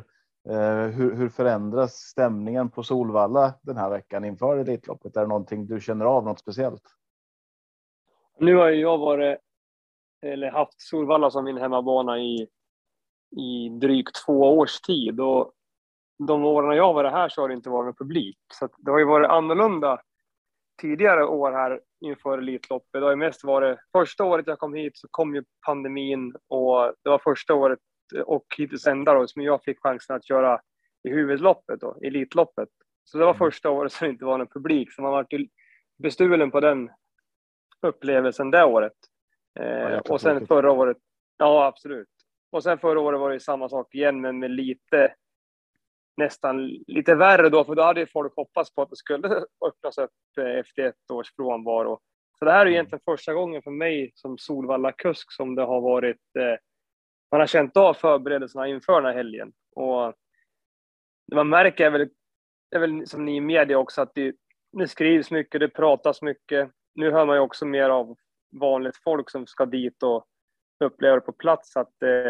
Eh, 0.50 0.86
hur, 0.86 1.16
hur, 1.16 1.30
förändras 1.30 1.94
stämningen 1.94 2.70
på 2.70 2.84
Solvalla 2.84 3.54
den 3.62 3.78
här 3.78 3.90
veckan 3.90 4.26
inför 4.26 4.58
Elitloppet? 4.58 5.18
Är 5.18 5.22
det 5.22 5.28
någonting 5.28 5.68
du 5.68 5.82
känner 5.82 6.06
av 6.06 6.24
något 6.24 6.40
speciellt? 6.40 6.84
Nu 8.40 8.56
har 8.56 8.70
jag 8.70 8.98
varit 8.98 9.40
eller 10.22 10.52
haft 10.52 10.82
Solvalla 10.82 11.32
som 11.32 11.44
min 11.44 11.58
hemmabana 11.58 12.20
i, 12.20 12.48
i 13.38 13.70
drygt 13.70 14.26
två 14.26 14.58
års 14.58 14.82
tid 14.82 15.20
och 15.20 15.52
de 16.18 16.46
åren 16.46 16.78
jag 16.78 16.94
varit 16.94 17.12
här 17.12 17.30
så 17.30 17.42
har 17.42 17.48
det 17.48 17.54
inte 17.54 17.70
varit 17.70 17.86
någon 17.86 17.96
publik. 17.96 18.38
Så 18.54 18.70
det 18.78 18.92
har 18.92 19.00
ju 19.00 19.06
varit 19.06 19.30
annorlunda 19.30 20.02
tidigare 20.82 21.26
år 21.26 21.52
här 21.52 21.82
inför 22.02 22.38
Elitloppet. 22.38 22.92
Det 22.92 23.04
har 23.06 23.10
ju 23.10 23.16
mest 23.16 23.44
varit 23.44 23.80
första 23.92 24.24
året 24.24 24.48
jag 24.48 24.60
kom 24.60 24.74
hit 24.74 24.98
så 24.98 25.08
kom 25.12 25.36
ju 25.36 25.44
pandemin 25.66 26.36
och 26.48 26.94
det 27.04 27.10
var 27.10 27.20
första 27.20 27.54
året 27.54 27.80
och 28.26 28.46
hittills 28.58 28.88
enda 28.88 29.14
då 29.14 29.28
som 29.28 29.42
jag 29.42 29.64
fick 29.64 29.80
chansen 29.80 30.16
att 30.16 30.28
köra 30.28 30.60
i 31.04 31.10
huvudloppet 31.10 31.80
då, 31.80 31.98
Elitloppet. 32.04 32.70
Så 33.04 33.18
det 33.18 33.24
var 33.24 33.32
mm. 33.32 33.40
första 33.40 33.70
året 33.70 33.92
som 33.92 34.06
det 34.06 34.12
inte 34.12 34.26
var 34.26 34.38
någon 34.38 34.48
publik, 34.48 34.94
så 34.94 35.02
man 35.02 35.12
var 35.12 35.28
bestulen 35.98 36.52
på 36.52 36.60
den 36.60 36.90
upplevelsen 37.82 38.52
det 38.52 38.64
året. 38.64 38.94
Eh, 39.60 39.98
och 39.98 40.22
sen 40.22 40.48
förra 40.48 40.72
året, 40.72 40.98
ja 41.38 41.66
absolut. 41.66 42.08
Och 42.52 42.64
sen 42.64 42.78
förra 42.78 43.00
året 43.00 43.20
var 43.20 43.32
det 43.32 43.40
samma 43.40 43.70
sak 43.70 43.96
igen, 43.96 44.22
men 44.22 44.40
med 44.40 44.52
lite 44.52 45.14
nästan 46.18 46.68
lite 46.68 47.16
värre 47.16 47.50
då, 47.50 47.64
för 47.64 47.76
då 47.76 47.84
hade 47.84 48.08
folk 48.08 48.36
hoppats 48.36 48.74
på 48.74 48.82
att 48.82 48.90
det 48.90 48.96
skulle 48.96 49.28
öppnas 49.68 49.98
upp 49.98 50.12
eh, 50.40 50.60
efter 50.60 50.84
ett 50.84 51.12
års 51.12 51.36
frånvaro. 51.36 52.00
Så 52.40 52.46
det 52.46 52.52
här 52.52 52.60
är 52.60 52.66
mm. 52.66 52.74
egentligen 52.74 53.02
första 53.06 53.34
gången 53.34 53.62
för 53.62 53.72
mig 53.72 54.12
som 54.16 54.38
Solvalla-kusk 54.38 55.32
som 55.32 55.56
det 55.56 55.62
har 55.62 55.82
varit, 55.82 56.36
eh, 56.40 56.60
man 57.32 57.40
har 57.40 57.48
känt 57.48 57.78
av 57.78 57.94
förberedelserna 57.94 58.68
inför 58.68 59.02
den 59.02 59.06
här 59.06 59.18
helgen. 59.18 59.54
Och 59.76 60.14
man 61.34 61.50
märker 61.50 61.90
väl, 61.90 62.10
är 62.76 62.80
väl 62.80 63.08
som 63.08 63.26
ni 63.26 63.36
i 63.36 63.42
media 63.42 63.78
också, 63.78 64.02
att 64.02 64.16
det, 64.16 64.36
det 64.72 64.88
skrivs 64.88 65.32
mycket, 65.32 65.60
det 65.60 65.70
pratas 65.70 66.22
mycket. 66.22 66.72
Nu 66.96 67.12
hör 67.12 67.26
man 67.26 67.36
ju 67.36 67.42
också 67.42 67.66
mer 67.66 67.90
av 67.90 68.16
vanligt 68.60 68.98
folk 69.04 69.30
som 69.30 69.48
ska 69.48 69.66
dit 69.66 70.04
och 70.04 70.26
uppleva 70.84 71.16
det 71.16 71.22
på 71.22 71.32
plats, 71.32 71.78
att 71.78 72.02
eh, 72.04 72.28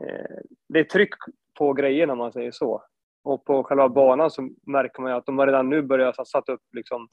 eh 0.00 0.38
det 0.68 0.78
är 0.78 0.84
tryck 0.84 1.14
på 1.58 1.72
grejerna 1.72 2.12
om 2.12 2.18
man 2.18 2.32
säger 2.32 2.50
så. 2.50 2.84
Och 3.28 3.44
på 3.44 3.64
själva 3.64 3.88
banan 3.88 4.30
så 4.30 4.48
märker 4.66 5.02
man 5.02 5.12
ju 5.12 5.18
att 5.18 5.26
de 5.26 5.38
har 5.38 5.46
redan 5.46 5.68
nu 5.68 5.82
börjat 5.82 6.28
sätta 6.28 6.52
upp 6.52 6.62
liksom, 6.72 7.08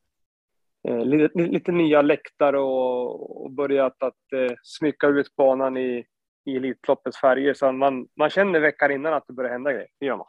eh, 0.88 1.06
lite, 1.06 1.40
lite, 1.40 1.72
nya 1.72 2.02
läktare 2.02 2.60
och, 2.60 3.44
och 3.44 3.52
börjat 3.52 4.04
att 4.04 4.34
eh, 4.36 4.56
smycka 4.64 5.08
ut 5.08 5.36
banan 5.36 5.78
i, 5.78 6.06
i 6.46 6.56
Elitloppets 6.56 7.18
färger. 7.18 7.54
Så 7.54 7.72
man, 7.72 8.08
man 8.16 8.30
känner 8.30 8.60
veckan 8.60 8.92
innan 8.92 9.14
att 9.14 9.24
det 9.28 9.34
börjar 9.34 9.52
hända 9.52 9.74
grejer. 9.74 9.88
Det 10.00 10.06
gör 10.06 10.18
man. 10.18 10.28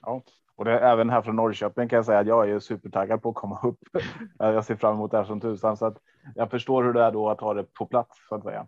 Ja, 0.00 0.22
och 0.56 0.64
det, 0.64 0.78
även 0.78 1.10
här 1.10 1.22
från 1.22 1.36
Norrköping 1.36 1.88
kan 1.88 1.96
jag 1.96 2.06
säga 2.06 2.18
att 2.18 2.26
jag 2.26 2.50
är 2.50 2.58
supertaggad 2.58 3.22
på 3.22 3.28
att 3.28 3.34
komma 3.34 3.60
upp. 3.62 3.78
jag 4.38 4.64
ser 4.64 4.76
fram 4.76 4.94
emot 4.94 5.10
det 5.10 5.16
här 5.16 5.24
som 5.24 5.40
tusan 5.40 5.76
så 5.76 5.86
att 5.86 5.98
jag 6.34 6.50
förstår 6.50 6.84
hur 6.84 6.92
det 6.92 7.02
är 7.02 7.12
då 7.12 7.30
att 7.30 7.40
ha 7.40 7.54
det 7.54 7.74
på 7.74 7.86
plats 7.86 8.28
så 8.28 8.34
att 8.34 8.42
säga. 8.42 8.66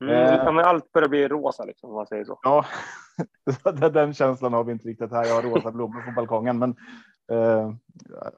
Mm, 0.00 0.14
eh, 0.14 0.52
men 0.52 0.64
allt 0.64 0.92
börjar 0.92 1.08
bli 1.08 1.28
rosa 1.28 1.64
liksom, 1.64 1.90
om 1.90 1.96
man 1.96 2.06
säger 2.06 2.24
så. 2.24 2.38
Ja, 2.42 2.66
den 3.92 4.14
känslan 4.14 4.52
har 4.52 4.64
vi 4.64 4.72
inte 4.72 4.88
riktigt 4.88 5.10
här. 5.10 5.24
Jag 5.24 5.34
har 5.34 5.42
rosa 5.42 5.70
blommor 5.70 6.02
på 6.02 6.12
balkongen, 6.12 6.58
men 6.58 6.76
eh, 7.30 7.72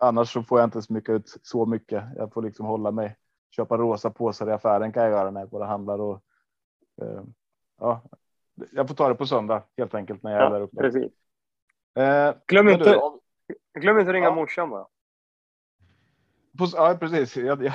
annars 0.01 0.33
så 0.33 0.43
får 0.43 0.59
jag 0.59 0.67
inte 0.67 0.83
smycka 0.83 1.13
ut 1.13 1.39
så 1.43 1.67
mycket. 1.67 2.05
Jag 2.17 2.33
får 2.33 2.43
liksom 2.43 2.67
hålla 2.67 2.91
mig. 2.91 3.17
Köpa 3.57 3.79
rosa 3.79 4.11
påsar 4.11 4.49
i 4.49 4.53
affären 4.53 4.93
kan 4.93 5.03
jag 5.03 5.13
göra 5.13 5.31
när 5.31 5.41
jag 5.41 5.51
går 5.51 5.61
och 5.61 5.67
handlar 5.67 6.01
och 6.01 6.23
eh, 7.03 7.23
ja, 7.81 8.03
jag 8.73 8.89
får 8.89 8.95
ta 8.95 9.09
det 9.09 9.15
på 9.15 9.27
söndag 9.27 9.63
helt 9.77 9.95
enkelt 9.95 10.23
när 10.23 10.31
jag 10.31 10.41
ja, 10.41 10.47
är 10.47 10.51
där 10.51 10.61
uppe. 10.61 10.77
Precis. 10.77 11.13
Eh, 11.95 12.35
glöm, 12.47 12.69
inte, 12.69 12.91
du, 12.91 12.97
om, 12.97 13.21
glöm 13.81 13.99
inte 13.99 14.13
ringa 14.13 14.27
ja. 14.27 14.35
morsan 14.35 14.71
bara. 14.71 14.87
På, 16.59 16.67
ja, 16.73 16.97
precis. 17.01 17.37
Jag, 17.37 17.65
jag, 17.65 17.75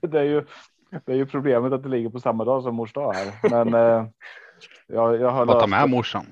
det 0.00 0.20
är 0.20 0.24
ju 0.24 0.44
det 0.90 1.12
är 1.12 1.16
ju 1.16 1.26
problemet 1.26 1.72
att 1.72 1.82
det 1.82 1.88
ligger 1.88 2.10
på 2.10 2.20
samma 2.20 2.44
dag 2.44 2.62
som 2.62 2.74
mors 2.74 2.92
dag 2.92 3.12
här. 3.12 3.50
Men 3.50 3.74
eh, 3.74 4.06
jag, 4.86 5.20
jag 5.20 5.30
har 5.30 5.46
ta 5.46 5.66
med 5.66 5.90
morsan. 5.90 6.26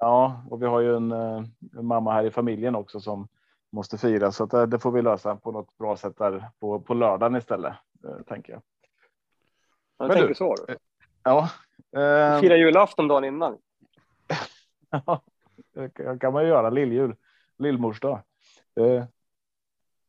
Ja, 0.00 0.42
och 0.50 0.62
vi 0.62 0.66
har 0.66 0.80
ju 0.80 0.96
en, 0.96 1.12
eh, 1.12 1.44
en, 1.78 1.86
mamma 1.86 2.12
här 2.12 2.24
i 2.24 2.30
familjen 2.30 2.74
också 2.74 3.00
som 3.00 3.28
måste 3.72 3.98
fira 3.98 4.32
så 4.32 4.44
att 4.44 4.50
det, 4.50 4.66
det 4.66 4.78
får 4.78 4.90
vi 4.90 5.02
lösa 5.02 5.36
på 5.36 5.52
något 5.52 5.78
bra 5.78 5.96
sätt 5.96 6.18
där 6.18 6.50
på, 6.60 6.80
på 6.80 6.94
lördagen 6.94 7.36
istället 7.36 7.74
eh, 8.04 8.22
tänker 8.26 8.52
jag. 8.52 8.62
Jag 9.98 10.12
tänker 10.12 10.28
du, 10.28 10.34
så. 10.34 10.54
Du. 10.54 10.76
Ja. 11.22 11.50
Eh, 12.00 12.40
Fira 12.40 12.56
julafton 12.56 13.08
dagen 13.08 13.24
innan. 13.24 13.58
ja, 14.90 15.22
det 15.74 16.18
kan 16.20 16.32
man 16.32 16.42
ju 16.42 16.48
göra 16.48 16.70
lilljul, 16.70 17.16
lillmorsdag. 17.58 18.22
Det, 18.74 19.06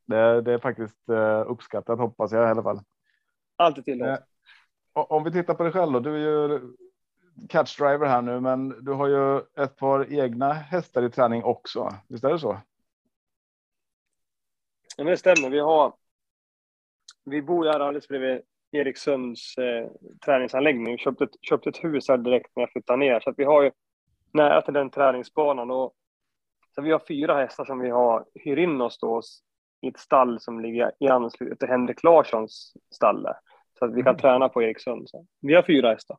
det, 0.06 0.40
det 0.40 0.52
är 0.52 0.58
faktiskt 0.58 1.08
eh, 1.08 1.44
uppskattat 1.46 1.98
hoppas 1.98 2.32
jag 2.32 2.48
i 2.48 2.50
alla 2.50 2.62
fall. 2.62 2.80
Alltid 3.56 3.84
tillåtet. 3.84 4.20
Eh, 4.20 4.24
om 4.94 5.24
vi 5.24 5.32
tittar 5.32 5.54
på 5.54 5.62
dig 5.62 5.72
själv 5.72 5.92
då. 5.92 6.00
Du 6.00 6.14
är 6.14 6.18
ju 6.18 6.60
catchdriver 7.48 8.06
här 8.06 8.22
nu, 8.22 8.40
men 8.40 8.84
du 8.84 8.92
har 8.92 9.08
ju 9.08 9.38
ett 9.64 9.76
par 9.76 10.12
egna 10.12 10.52
hästar 10.52 11.02
i 11.02 11.10
träning 11.10 11.44
också. 11.44 11.90
Visst 12.08 12.24
är 12.24 12.32
det 12.32 12.38
så? 12.38 12.60
Ja, 14.96 15.04
det 15.04 15.16
stämmer. 15.16 15.50
Vi 15.50 15.58
har. 15.58 15.94
Vi 17.24 17.42
bor 17.42 17.64
här 17.64 17.80
alldeles 17.80 18.08
bredvid 18.08 18.40
Erikssons 18.72 19.54
eh, 19.58 19.90
träningsanläggning. 20.24 20.98
Köpt 20.98 21.20
ett, 21.20 21.30
köpt 21.42 21.66
ett 21.66 21.84
hus 21.84 22.08
här 22.08 22.18
direkt 22.18 22.50
när 22.56 22.62
jag 22.62 22.72
flyttade 22.72 22.98
ner, 22.98 23.20
så 23.20 23.30
att 23.30 23.38
vi 23.38 23.44
har 23.44 23.62
ju 23.62 23.70
nära 24.32 24.62
till 24.62 24.74
den 24.74 24.90
träningsbanan 24.90 25.70
och 25.70 25.94
så 26.74 26.82
vi 26.82 26.92
har 26.92 27.02
fyra 27.08 27.34
hästar 27.34 27.64
som 27.64 27.78
vi 27.78 27.90
har 27.90 28.24
hyr 28.34 28.56
in 28.56 28.80
oss 28.80 28.98
då 28.98 29.22
ett 29.88 29.98
stall 29.98 30.40
som 30.40 30.60
ligger 30.60 30.92
i 31.00 31.08
anslutning 31.08 31.56
till 31.56 31.68
Henrik 31.68 32.02
Larssons 32.02 32.72
stall 32.94 33.26
så 33.78 33.84
att 33.84 33.90
vi 33.90 34.02
kan 34.02 34.10
mm. 34.10 34.18
träna 34.18 34.48
på 34.48 34.62
Erikssund. 34.62 35.08
Så 35.08 35.26
vi 35.40 35.54
har 35.54 35.62
fyra 35.62 35.88
hästar. 35.88 36.16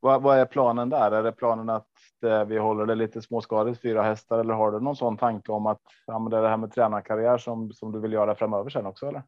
Vad, 0.00 0.22
vad, 0.22 0.38
är 0.38 0.46
planen 0.46 0.88
där? 0.90 1.12
Är 1.12 1.22
det 1.22 1.32
planen 1.32 1.68
att 1.70 1.88
det, 2.20 2.44
vi 2.44 2.58
håller 2.58 2.86
det 2.86 2.94
lite 2.94 3.22
småskaligt, 3.22 3.82
fyra 3.82 4.02
hästar, 4.02 4.38
eller 4.38 4.54
har 4.54 4.72
du 4.72 4.80
någon 4.80 4.96
sån 4.96 5.16
tanke 5.16 5.52
om 5.52 5.66
att 5.66 5.82
ja, 6.06 6.28
det 6.30 6.36
är 6.36 6.42
det 6.42 6.48
här 6.48 6.56
med 6.56 6.72
tränarkarriär 6.72 7.38
som, 7.38 7.72
som 7.72 7.92
du 7.92 8.00
vill 8.00 8.12
göra 8.12 8.34
framöver 8.34 8.70
sen 8.70 8.86
också? 8.86 9.06
Eller? 9.06 9.22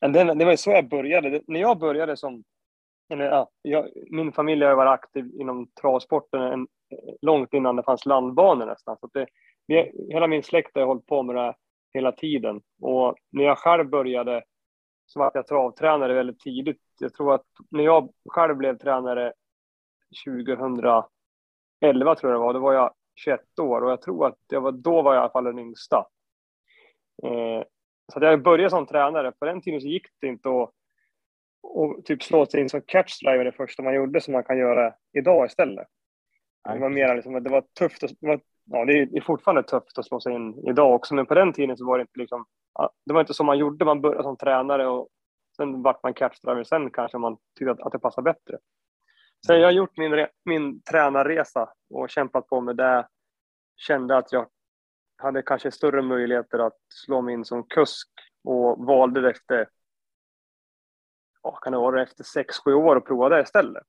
Det, 0.00 0.34
det 0.34 0.44
var 0.44 0.56
så 0.56 0.70
jag 0.70 0.88
började. 0.88 1.42
När 1.46 1.60
jag 1.60 1.78
började 1.78 2.16
som 2.16 2.44
ja, 3.08 3.50
jag, 3.62 3.88
min 4.10 4.32
familj 4.32 4.64
har 4.64 4.74
varit 4.74 4.90
aktiv 4.90 5.30
inom 5.40 5.66
travsporten 5.80 6.42
en, 6.42 6.66
långt 7.22 7.54
innan 7.54 7.76
det 7.76 7.82
fanns 7.82 8.06
landbanor 8.06 8.66
nästan. 8.66 8.96
Så 9.00 9.10
det, 9.12 9.26
vi, 9.66 9.92
hela 10.08 10.26
min 10.26 10.42
släkt 10.42 10.76
har 10.76 10.84
hållit 10.84 11.06
på 11.06 11.22
med 11.22 11.36
det 11.36 11.54
hela 11.94 12.12
tiden. 12.12 12.60
Och 12.80 13.14
när 13.30 13.44
jag 13.44 13.58
själv 13.58 13.88
började 13.88 14.44
så 15.06 15.18
var 15.18 15.30
jag 15.34 15.46
travtränare 15.46 16.14
väldigt 16.14 16.40
tidigt. 16.40 16.80
Jag 17.00 17.14
tror 17.14 17.34
att 17.34 17.46
när 17.70 17.84
jag 17.84 18.12
själv 18.28 18.56
blev 18.56 18.78
tränare 18.78 19.32
2011 20.24 21.04
tror 22.14 22.32
jag 22.32 22.32
det 22.32 22.38
var, 22.38 22.54
då 22.54 22.60
var 22.60 22.72
jag 22.72 22.94
21 23.14 23.58
år 23.58 23.80
och 23.80 23.90
jag 23.90 24.02
tror 24.02 24.26
att 24.26 24.38
jag 24.48 24.60
var, 24.60 24.72
då 24.72 25.02
var 25.02 25.14
jag 25.14 25.20
i 25.20 25.22
alla 25.22 25.32
fall 25.32 25.44
den 25.44 25.58
yngsta. 25.58 26.06
Eh, 27.22 27.62
så 28.12 28.18
jag 28.20 28.42
började 28.42 28.70
som 28.70 28.86
tränare. 28.86 29.32
På 29.32 29.44
den 29.44 29.60
tiden 29.60 29.80
så 29.80 29.86
gick 29.86 30.06
det 30.20 30.26
inte 30.26 30.48
att 30.48 30.72
och 31.62 32.04
typ 32.04 32.22
slå 32.22 32.46
sig 32.46 32.60
in 32.60 32.68
som 32.68 32.82
catchdriver 32.82 33.44
det 33.44 33.52
första 33.52 33.82
man 33.82 33.94
gjorde 33.94 34.20
som 34.20 34.32
man 34.32 34.44
kan 34.44 34.58
göra 34.58 34.94
idag 35.12 35.46
istället. 35.46 35.86
Det 36.64 36.78
var 36.78 36.88
mer 36.88 37.14
liksom, 37.14 37.42
det 37.42 37.50
var 37.50 37.64
tufft. 37.78 38.00
Det, 38.00 38.16
var, 38.20 38.40
ja, 38.70 38.84
det 38.84 38.92
är 38.92 39.20
fortfarande 39.20 39.62
tufft 39.62 39.98
att 39.98 40.06
slå 40.06 40.20
sig 40.20 40.32
in 40.32 40.68
idag 40.68 40.94
också, 40.94 41.14
men 41.14 41.26
på 41.26 41.34
den 41.34 41.52
tiden 41.52 41.76
så 41.76 41.86
var 41.86 41.98
det 41.98 42.02
inte 42.02 42.18
liksom, 42.20 42.46
det 43.06 43.12
var 43.12 43.20
inte 43.20 43.34
så 43.34 43.44
man 43.44 43.58
gjorde. 43.58 43.84
Man 43.84 44.00
började 44.00 44.22
som 44.22 44.36
tränare 44.36 44.86
och 44.86 45.08
Sen 45.58 45.82
vart 45.82 46.02
man 46.02 46.14
catchdriver, 46.14 46.64
sen 46.64 46.90
kanske 46.90 47.18
man 47.18 47.36
tyckte 47.58 47.70
att, 47.70 47.80
att 47.80 47.92
det 47.92 47.98
passade 47.98 48.24
bättre. 48.24 48.58
Så 49.46 49.52
jag 49.52 49.66
har 49.66 49.72
gjort 49.72 49.96
min, 49.96 50.26
min 50.44 50.82
tränarresa 50.82 51.72
och 51.90 52.10
kämpat 52.10 52.46
på 52.46 52.60
med 52.60 52.76
det. 52.76 53.08
Kände 53.76 54.16
att 54.16 54.32
jag 54.32 54.48
hade 55.16 55.42
kanske 55.42 55.70
större 55.70 56.02
möjligheter 56.02 56.58
att 56.58 56.76
slå 56.88 57.20
mig 57.20 57.34
in 57.34 57.44
som 57.44 57.62
kusk 57.62 58.08
och 58.44 58.86
valde 58.86 59.20
det 59.20 59.30
efter, 59.30 59.68
ja, 61.42 61.50
kan 61.50 61.72
det 61.72 61.78
vara 61.78 62.02
efter 62.02 62.24
sex, 62.24 62.58
sju 62.58 62.74
år 62.74 62.96
och 62.96 63.06
prova 63.06 63.28
det 63.28 63.40
istället. 63.40 63.84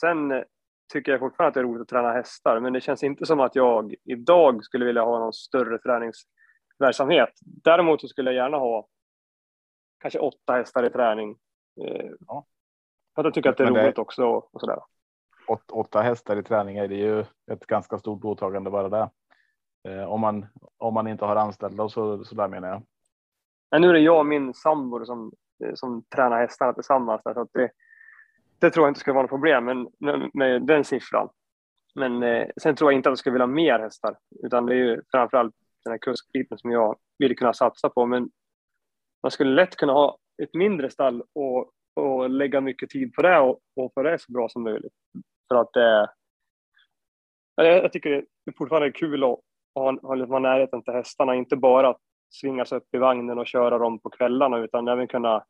Sen 0.00 0.30
eh, 0.30 0.42
tycker 0.88 1.12
jag 1.12 1.20
fortfarande 1.20 1.48
att 1.48 1.54
det 1.54 1.60
är 1.60 1.64
roligt 1.64 1.82
att 1.82 1.88
träna 1.88 2.12
hästar, 2.12 2.60
men 2.60 2.72
det 2.72 2.80
känns 2.80 3.02
inte 3.02 3.26
som 3.26 3.40
att 3.40 3.56
jag 3.56 3.94
idag 4.04 4.64
skulle 4.64 4.84
vilja 4.84 5.04
ha 5.04 5.18
någon 5.18 5.32
större 5.32 5.78
träningsverksamhet. 5.78 7.32
Däremot 7.40 8.00
så 8.00 8.08
skulle 8.08 8.32
jag 8.32 8.44
gärna 8.44 8.56
ha 8.56 8.86
kanske 10.00 10.18
åtta 10.18 10.52
hästar 10.52 10.86
i 10.86 10.90
träning. 10.90 11.36
Eh, 11.84 12.10
ja. 12.26 12.46
För 13.14 13.22
att 13.22 13.24
jag 13.24 13.34
tycker 13.34 13.50
att 13.50 13.56
det 13.56 13.64
är 13.64 13.70
roligt 13.70 13.98
också 13.98 14.26
och 14.26 14.60
sådär. 14.60 14.78
Åtta 15.72 16.00
hästar 16.00 16.36
i 16.36 16.42
träning 16.42 16.76
är 16.76 16.88
det 16.88 16.96
ju 16.96 17.20
ett 17.52 17.66
ganska 17.66 17.98
stort 17.98 18.24
åtagande 18.24 18.70
bara 18.70 18.88
det. 18.88 19.10
Eh, 19.88 20.04
om 20.04 20.20
man 20.20 20.46
om 20.78 20.94
man 20.94 21.06
inte 21.08 21.24
har 21.24 21.36
anställda 21.36 21.88
så, 21.88 22.24
så 22.24 22.34
där 22.34 22.48
menar 22.48 22.68
jag. 22.68 22.82
Men 23.70 23.80
nu 23.80 23.88
är 23.88 23.92
det 23.92 24.00
jag 24.00 24.18
och 24.18 24.26
min 24.26 24.54
sambo 24.54 25.04
som, 25.04 25.32
som 25.74 26.02
tränar 26.02 26.40
hästarna 26.40 26.72
tillsammans. 26.72 27.22
Så 27.22 27.40
att 27.40 27.48
det, 27.52 27.70
det 28.60 28.70
tror 28.70 28.86
jag 28.86 28.90
inte 28.90 29.00
skulle 29.00 29.14
vara 29.14 29.22
något 29.22 29.30
problem 29.30 29.64
men, 29.64 30.30
med, 30.32 30.62
den 30.62 30.84
siffran. 30.84 31.28
Men 31.94 32.22
eh, 32.22 32.46
sen 32.62 32.76
tror 32.76 32.92
jag 32.92 32.98
inte 32.98 33.08
att 33.08 33.10
jag 33.10 33.18
skulle 33.18 33.32
vilja 33.32 33.46
ha 33.46 33.52
mer 33.52 33.78
hästar, 33.78 34.16
utan 34.44 34.66
det 34.66 34.74
är 34.74 34.76
ju 34.76 35.02
framförallt 35.10 35.54
den 35.84 35.90
här 35.90 35.98
kuskbiten 35.98 36.58
som 36.58 36.70
jag 36.70 36.98
vill 37.18 37.36
kunna 37.36 37.52
satsa 37.52 37.88
på. 37.88 38.06
Men 38.06 38.30
man 39.22 39.30
skulle 39.30 39.50
lätt 39.50 39.76
kunna 39.76 39.92
ha 39.92 40.18
ett 40.42 40.54
mindre 40.54 40.90
stall 40.90 41.22
och, 41.34 41.72
och 41.96 42.30
lägga 42.30 42.60
mycket 42.60 42.90
tid 42.90 43.14
på 43.14 43.22
det 43.22 43.38
och, 43.38 43.60
och 43.76 43.92
få 43.94 44.02
det 44.02 44.18
så 44.18 44.32
bra 44.32 44.48
som 44.48 44.62
möjligt. 44.62 44.92
För 45.48 45.54
att 45.54 45.76
eh, 45.76 46.06
jag 47.56 47.92
tycker 47.92 48.10
det 48.10 48.50
är 48.50 48.56
fortfarande 48.58 48.92
kul 48.92 49.24
att, 49.24 49.40
ha, 49.74 50.00
ha 50.02 50.14
lite 50.14 50.38
närheten 50.38 50.82
till 50.82 50.94
hästarna, 50.94 51.34
inte 51.34 51.56
bara 51.56 51.88
att 51.88 52.00
svingas 52.30 52.72
upp 52.72 52.94
i 52.94 52.98
vagnen 52.98 53.38
och 53.38 53.46
köra 53.46 53.78
dem 53.78 53.98
på 53.98 54.10
kvällarna 54.10 54.58
utan 54.58 54.88
även 54.88 55.08
kunna 55.08 55.44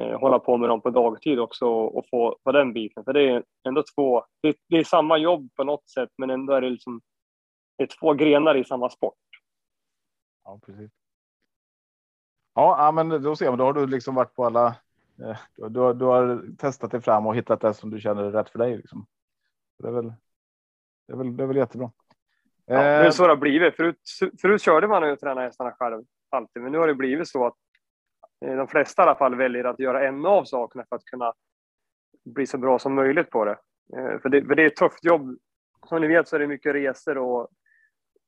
eh, 0.00 0.20
hålla 0.20 0.38
på 0.38 0.56
med 0.56 0.68
dem 0.68 0.80
på 0.80 0.90
dagtid 0.90 1.40
också 1.40 1.66
och 1.66 2.08
få 2.08 2.38
på 2.44 2.52
den 2.52 2.72
biten. 2.72 3.04
För 3.04 3.12
det 3.12 3.30
är 3.30 3.44
ändå 3.68 3.82
två, 3.94 4.24
det, 4.42 4.56
det, 4.68 4.76
är 4.76 4.84
samma 4.84 5.18
jobb 5.18 5.48
på 5.54 5.64
något 5.64 5.88
sätt 5.88 6.10
men 6.18 6.30
ändå 6.30 6.52
är 6.52 6.60
det 6.60 6.70
liksom 6.70 7.00
det 7.76 7.84
är 7.84 7.88
två 8.00 8.12
grenar 8.12 8.54
i 8.54 8.64
samma 8.64 8.90
sport. 8.90 9.14
Ja, 10.44 10.60
precis. 10.66 10.90
Ja, 12.54 12.92
men 12.94 13.22
då 13.22 13.36
ser 13.36 13.48
man, 13.48 13.58
då 13.58 13.64
har 13.64 13.72
du 13.72 13.86
liksom 13.86 14.14
varit 14.14 14.34
på 14.34 14.44
alla. 14.44 14.66
Eh, 15.22 15.36
du, 15.56 15.68
du, 15.68 15.92
du 15.92 16.04
har 16.04 16.56
testat 16.58 16.90
dig 16.90 17.00
fram 17.00 17.26
och 17.26 17.36
hittat 17.36 17.60
det 17.60 17.74
som 17.74 17.90
du 17.90 18.00
känner 18.00 18.24
är 18.24 18.30
rätt 18.30 18.50
för 18.50 18.58
dig. 18.58 18.76
Liksom. 18.76 19.06
Det 19.78 19.88
är 19.88 19.92
väl. 19.92 20.12
Det 21.06 21.12
är 21.12 21.16
väl, 21.16 21.36
det 21.36 21.42
är 21.42 21.46
väl 21.46 21.56
jättebra. 21.56 21.90
Ja, 22.66 22.74
det 22.74 23.06
är 23.06 23.10
så 23.10 23.22
det 23.22 23.28
har 23.28 23.36
blivit. 23.36 23.76
Förut, 23.76 24.00
förut 24.40 24.62
körde 24.62 24.88
man 24.88 25.04
och 25.04 25.20
tränade 25.20 25.46
hästarna 25.46 25.72
själv 25.72 26.04
alltid, 26.30 26.62
men 26.62 26.72
nu 26.72 26.78
har 26.78 26.86
det 26.86 26.94
blivit 26.94 27.28
så 27.28 27.46
att 27.46 27.52
eh, 27.52 27.63
de 28.46 28.68
flesta 28.68 29.02
i 29.02 29.04
alla 29.04 29.14
fall 29.14 29.34
väljer 29.34 29.64
att 29.64 29.80
göra 29.80 30.08
en 30.08 30.26
av 30.26 30.44
sakerna 30.44 30.84
för 30.88 30.96
att 30.96 31.04
kunna 31.04 31.32
bli 32.24 32.46
så 32.46 32.58
bra 32.58 32.78
som 32.78 32.94
möjligt 32.94 33.30
på 33.30 33.44
det. 33.44 33.56
Eh, 33.96 34.20
för 34.20 34.28
det, 34.28 34.44
för 34.44 34.54
det 34.54 34.62
är 34.62 34.66
ett 34.66 34.76
tufft 34.76 35.04
jobb. 35.04 35.38
Som 35.88 36.00
ni 36.00 36.06
vet 36.06 36.28
så 36.28 36.36
är 36.36 36.40
det 36.40 36.46
mycket 36.46 36.74
resor 36.74 37.18
och, 37.18 37.48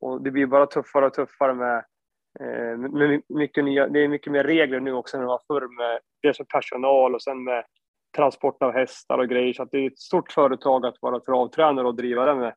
och 0.01 0.23
det 0.23 0.31
blir 0.31 0.47
bara 0.47 0.67
tuffare 0.67 1.07
och 1.07 1.15
tuffare 1.15 1.55
med, 1.55 1.85
eh, 2.41 2.77
med 2.79 3.23
mycket 3.29 3.65
nya, 3.65 3.89
det 3.89 4.05
är 4.05 4.09
mycket 4.09 4.33
mer 4.33 4.45
regler 4.45 4.81
nu 4.81 4.93
också 4.93 5.17
än 5.17 5.21
det 5.21 5.27
var 5.27 5.41
förr 5.47 5.77
med 5.77 6.01
dels 6.23 6.39
med 6.39 6.49
personal 6.49 7.15
och 7.15 7.23
sen 7.23 7.45
med 7.45 7.65
transport 8.17 8.63
av 8.63 8.73
hästar 8.73 9.19
och 9.19 9.29
grejer. 9.29 9.53
Så 9.53 9.65
det 9.65 9.79
är 9.79 9.87
ett 9.87 9.99
stort 9.99 10.33
företag 10.33 10.87
att 10.87 10.97
vara 11.01 11.21
travtränare 11.21 11.87
och 11.87 11.95
driva 11.95 12.27
det 12.27 12.35
med 12.35 12.55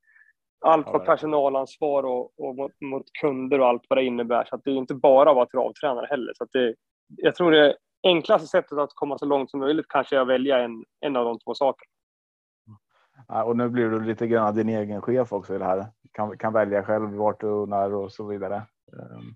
allt 0.62 0.88
vad 0.88 1.06
personalansvar 1.06 2.04
och, 2.04 2.40
och 2.40 2.56
mot, 2.56 2.72
mot, 2.82 3.04
kunder 3.22 3.60
och 3.60 3.68
allt 3.68 3.84
vad 3.90 3.98
det 3.98 4.04
innebär. 4.04 4.46
Så 4.46 4.56
att 4.56 4.64
det 4.64 4.72
är 4.72 4.76
inte 4.76 4.96
bara 4.96 5.30
att 5.30 5.36
vara 5.36 5.46
travtränare 5.46 6.08
heller. 6.10 6.34
Så 6.36 6.44
att 6.44 6.52
det, 6.52 6.76
jag 7.18 7.36
tror 7.36 7.52
det 7.52 7.76
enklaste 8.04 8.48
sättet 8.48 8.78
att 8.78 8.96
komma 8.96 9.18
så 9.18 9.26
långt 9.26 9.52
som 9.52 9.60
möjligt 9.60 9.88
kanske 9.88 10.16
är 10.16 10.20
att 10.20 10.28
välja 10.28 10.60
en, 10.60 10.86
en 11.00 11.16
av 11.16 11.26
de 11.26 11.40
två 11.40 11.54
sakerna. 11.54 11.90
Ja, 13.28 13.44
och 13.44 13.58
nu 13.58 13.70
blir 13.70 13.90
du 13.90 14.04
lite 14.04 14.28
grann 14.28 14.56
din 14.56 14.70
egen 14.70 15.02
chef 15.02 15.34
också 15.34 15.56
i 15.56 15.58
det 15.58 15.66
här. 15.66 15.86
Kan, 16.12 16.38
kan 16.38 16.54
välja 16.54 16.84
själv 16.84 17.14
vart 17.14 17.44
och 17.44 17.70
när 17.70 17.94
och 17.94 18.12
så 18.12 18.28
vidare. 18.28 18.56
Um, 18.92 19.36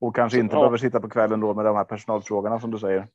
och 0.00 0.16
kanske 0.16 0.38
inte 0.38 0.54
ja. 0.54 0.60
behöver 0.60 0.76
sitta 0.76 1.00
på 1.00 1.08
kvällen 1.08 1.40
då 1.40 1.54
med 1.54 1.64
de 1.64 1.76
här 1.76 1.84
personalfrågorna 1.84 2.60
som 2.60 2.70
du 2.70 2.78
säger. 2.78 3.08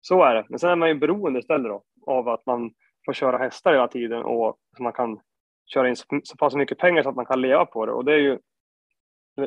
Så 0.00 0.22
är 0.22 0.34
det. 0.34 0.46
Men 0.48 0.58
sen 0.58 0.70
är 0.70 0.76
man 0.76 0.88
ju 0.88 0.94
beroende 0.94 1.38
istället 1.38 1.70
då, 1.70 1.82
av 2.06 2.28
att 2.28 2.46
man 2.46 2.70
får 3.06 3.12
köra 3.12 3.38
hästar 3.38 3.72
hela 3.72 3.88
tiden 3.88 4.22
och 4.22 4.56
man 4.78 4.92
kan 4.92 5.20
köra 5.66 5.88
in 5.88 5.96
så 5.96 6.36
pass 6.38 6.54
mycket 6.54 6.78
pengar 6.78 7.02
så 7.02 7.08
att 7.08 7.16
man 7.16 7.26
kan 7.26 7.40
leva 7.40 7.66
på 7.66 7.86
det. 7.86 7.92
Och 7.92 8.04
det 8.04 8.12
är 8.12 8.18
ju, 8.18 8.38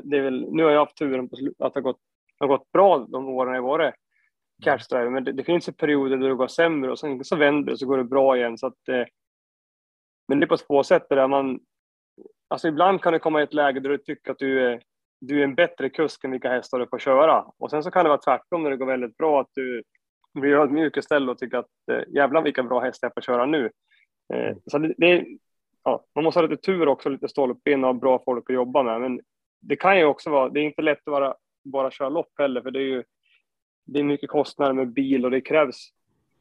det 0.03 0.17
är 0.17 0.21
väl, 0.21 0.47
nu 0.51 0.63
har 0.63 0.71
jag 0.71 0.79
haft 0.79 0.97
turen 0.97 1.29
på 1.29 1.35
att 1.59 1.73
det 1.73 1.79
har 1.79 1.81
gått, 1.81 1.99
har 2.39 2.47
gått 2.47 2.71
bra 2.71 2.97
de 2.97 3.29
åren 3.29 3.55
jag 3.55 3.61
varit 3.61 3.95
cashdriver, 4.63 5.09
men 5.09 5.23
det, 5.23 5.31
det, 5.31 5.43
finns 5.43 5.69
ju 5.69 5.73
perioder 5.73 6.17
där 6.17 6.29
det 6.29 6.35
går 6.35 6.47
sämre 6.47 6.91
och 6.91 6.99
sen 6.99 7.23
så 7.23 7.35
vänder 7.35 7.71
det 7.71 7.77
så 7.77 7.85
går 7.85 7.97
det 7.97 8.03
bra 8.03 8.37
igen. 8.37 8.57
Så 8.57 8.67
att, 8.67 8.89
eh, 8.89 9.05
men 10.27 10.39
det 10.39 10.45
är 10.45 10.47
på 10.47 10.57
två 10.57 10.83
sätt 10.83 11.09
där 11.09 11.27
man, 11.27 11.59
alltså 12.47 12.67
ibland 12.67 13.01
kan 13.01 13.13
det 13.13 13.19
komma 13.19 13.39
i 13.39 13.43
ett 13.43 13.53
läge 13.53 13.79
där 13.79 13.89
du 13.89 13.97
tycker 13.97 14.31
att 14.31 14.39
du 14.39 14.67
är, 14.67 14.81
du 15.21 15.39
är 15.39 15.43
en 15.43 15.55
bättre 15.55 15.89
kusk 15.89 16.23
än 16.23 16.31
vilka 16.31 16.49
hästar 16.49 16.79
du 16.79 16.87
får 16.87 16.99
köra. 16.99 17.45
Och 17.57 17.69
sen 17.69 17.83
så 17.83 17.91
kan 17.91 18.05
det 18.05 18.09
vara 18.09 18.21
tvärtom 18.21 18.63
när 18.63 18.69
det 18.69 18.77
går 18.77 18.85
väldigt 18.85 19.17
bra, 19.17 19.41
att 19.41 19.49
du 19.53 19.83
blir 20.33 20.55
ödmjuk 20.55 20.97
istället 20.97 21.29
och 21.29 21.37
tycker 21.37 21.57
att 21.57 21.69
eh, 21.91 22.13
jävlar 22.15 22.41
vilka 22.41 22.63
bra 22.63 22.79
hästar 22.79 23.07
jag 23.07 23.13
får 23.13 23.21
köra 23.21 23.45
nu. 23.45 23.71
Eh, 24.33 24.55
så 24.65 24.77
det, 24.77 24.93
det, 24.97 25.25
ja, 25.83 26.05
man 26.15 26.23
måste 26.23 26.39
ha 26.39 26.47
lite 26.47 26.61
tur 26.61 26.87
också, 26.87 27.09
lite 27.09 27.27
stolpben 27.27 27.83
och 27.83 27.95
bra 27.95 28.21
folk 28.25 28.49
att 28.49 28.55
jobba 28.55 28.83
med. 28.83 29.01
Men 29.01 29.21
det 29.61 29.75
kan 29.75 29.97
ju 29.97 30.05
också 30.05 30.29
vara, 30.29 30.49
det 30.49 30.59
är 30.59 30.63
inte 30.63 30.81
lätt 30.81 30.97
att 30.97 31.13
bara, 31.13 31.35
bara 31.63 31.91
köra 31.91 32.09
lopp 32.09 32.31
heller, 32.37 32.61
för 32.61 32.71
det 32.71 32.79
är 32.79 32.87
ju 32.87 33.03
det 33.85 33.99
är 33.99 34.03
mycket 34.03 34.29
kostnader 34.29 34.73
med 34.73 34.93
bil 34.93 35.25
och 35.25 35.31
det 35.31 35.41
krävs, 35.41 35.89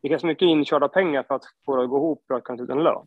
det 0.00 0.08
krävs 0.08 0.24
mycket 0.24 0.46
inkörda 0.46 0.88
pengar 0.88 1.22
för 1.22 1.34
att 1.34 1.44
få 1.64 1.76
det 1.76 1.82
att 1.82 1.90
gå 1.90 1.96
ihop 1.96 2.24
för 2.26 2.34
att 2.34 2.44
kunna 2.44 2.58
ta 2.58 2.64
ut 2.64 2.70
en 2.70 2.82
lön. 2.82 3.06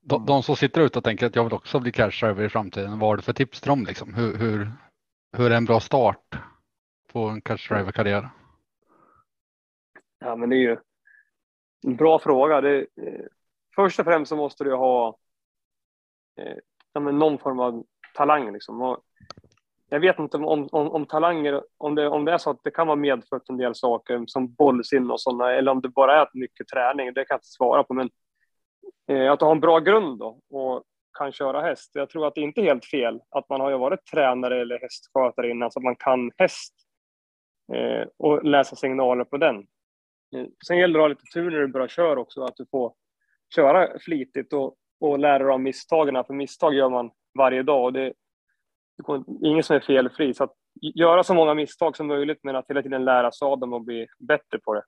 De, 0.00 0.26
de, 0.26 0.42
som 0.42 0.56
sitter 0.56 0.80
ute 0.80 0.98
och 0.98 1.04
tänker 1.04 1.26
att 1.26 1.36
jag 1.36 1.44
vill 1.44 1.52
också 1.52 1.80
bli 1.80 1.92
cashdriver 1.92 2.44
i 2.44 2.48
framtiden, 2.48 2.98
vad 2.98 3.08
har 3.08 3.16
du 3.16 3.22
för 3.22 3.32
tips 3.32 3.60
till 3.60 3.68
dem? 3.68 3.84
Liksom? 3.84 4.14
Hur, 4.14 4.36
hur, 4.36 4.72
hur 5.36 5.50
är 5.50 5.56
en 5.56 5.64
bra 5.64 5.80
start 5.80 6.38
på 7.12 7.20
en 7.20 7.40
cashdriver-karriär? 7.40 8.28
Ja, 10.18 10.36
men 10.36 10.50
det 10.50 10.56
är 10.56 10.60
ju 10.60 10.76
en 11.86 11.96
bra 11.96 12.18
fråga. 12.18 12.60
Det, 12.60 12.78
eh, 12.78 13.24
först 13.74 14.00
och 14.00 14.04
främst 14.06 14.28
så 14.28 14.36
måste 14.36 14.64
du 14.64 14.74
ha 14.74 15.18
eh, 16.36 17.02
någon 17.12 17.38
form 17.38 17.60
av 17.60 17.84
talang. 18.14 18.52
Liksom. 18.52 18.82
Och 18.82 19.04
jag 19.90 20.00
vet 20.00 20.18
inte 20.18 20.36
om, 20.36 20.68
om, 20.72 20.90
om, 20.90 21.06
talanger, 21.06 21.62
om 21.78 21.94
det, 21.94 22.08
om 22.08 22.24
det 22.24 22.32
är 22.32 22.38
så 22.38 22.50
att 22.50 22.60
det 22.64 22.70
kan 22.70 22.86
vara 22.86 22.96
medfött 22.96 23.48
en 23.48 23.56
del 23.56 23.74
saker 23.74 24.24
som 24.26 24.54
bollsinne 24.54 25.12
och 25.12 25.20
sådana, 25.20 25.52
eller 25.52 25.72
om 25.72 25.80
det 25.80 25.88
bara 25.88 26.20
är 26.20 26.28
mycket 26.32 26.68
träning, 26.68 27.06
det 27.06 27.24
kan 27.24 27.34
jag 27.34 27.38
inte 27.38 27.46
svara 27.46 27.84
på. 27.84 27.94
Men 27.94 28.10
eh, 29.08 29.32
att 29.32 29.38
du 29.38 29.44
har 29.44 29.52
en 29.52 29.60
bra 29.60 29.78
grund 29.78 30.18
då 30.18 30.40
och 30.50 30.82
kan 31.18 31.32
köra 31.32 31.62
häst. 31.62 31.90
Jag 31.94 32.10
tror 32.10 32.26
att 32.26 32.34
det 32.34 32.40
är 32.40 32.44
inte 32.44 32.62
helt 32.62 32.84
fel 32.84 33.20
att 33.30 33.48
man 33.48 33.60
har 33.60 33.70
ju 33.70 33.78
varit 33.78 34.06
tränare 34.06 34.60
eller 34.60 34.78
hästskötare 34.78 35.50
innan 35.50 35.70
så 35.70 35.78
att 35.78 35.84
man 35.84 35.96
kan 35.96 36.30
häst 36.36 36.74
eh, 37.72 38.08
och 38.16 38.44
läsa 38.44 38.76
signaler 38.76 39.24
på 39.24 39.36
den. 39.36 39.56
Eh, 40.36 40.46
sen 40.66 40.78
gäller 40.78 40.98
det 40.98 41.00
att 41.00 41.04
ha 41.04 41.08
lite 41.08 41.32
tur 41.34 41.50
när 41.50 41.58
du 41.58 41.68
börjar 41.68 41.88
köra 41.88 42.20
också, 42.20 42.44
att 42.44 42.56
du 42.56 42.66
får 42.70 42.92
köra 43.54 43.98
flitigt 43.98 44.52
och 44.52 44.76
och 45.00 45.18
lära 45.18 45.38
dig 45.38 45.52
av 45.52 45.60
misstagen. 45.60 46.24
För 46.24 46.34
misstag 46.34 46.74
gör 46.74 46.88
man 46.88 47.10
varje 47.38 47.62
dag 47.62 47.84
och 47.84 47.92
det, 47.92 48.12
det 49.06 49.46
är 49.46 49.50
ingen 49.50 49.62
som 49.62 49.76
är 49.76 49.80
felfri. 49.80 50.34
Så 50.34 50.44
att 50.44 50.52
göra 50.80 51.24
så 51.24 51.34
många 51.34 51.54
misstag 51.54 51.96
som 51.96 52.06
möjligt 52.06 52.38
men 52.42 52.56
att 52.56 52.64
hela 52.68 52.82
tiden 52.82 53.04
lära 53.04 53.32
sig 53.32 53.46
av 53.46 53.58
dem 53.58 53.72
och 53.72 53.84
bli 53.84 54.06
bättre 54.18 54.58
på 54.64 54.74
det. 54.74 54.82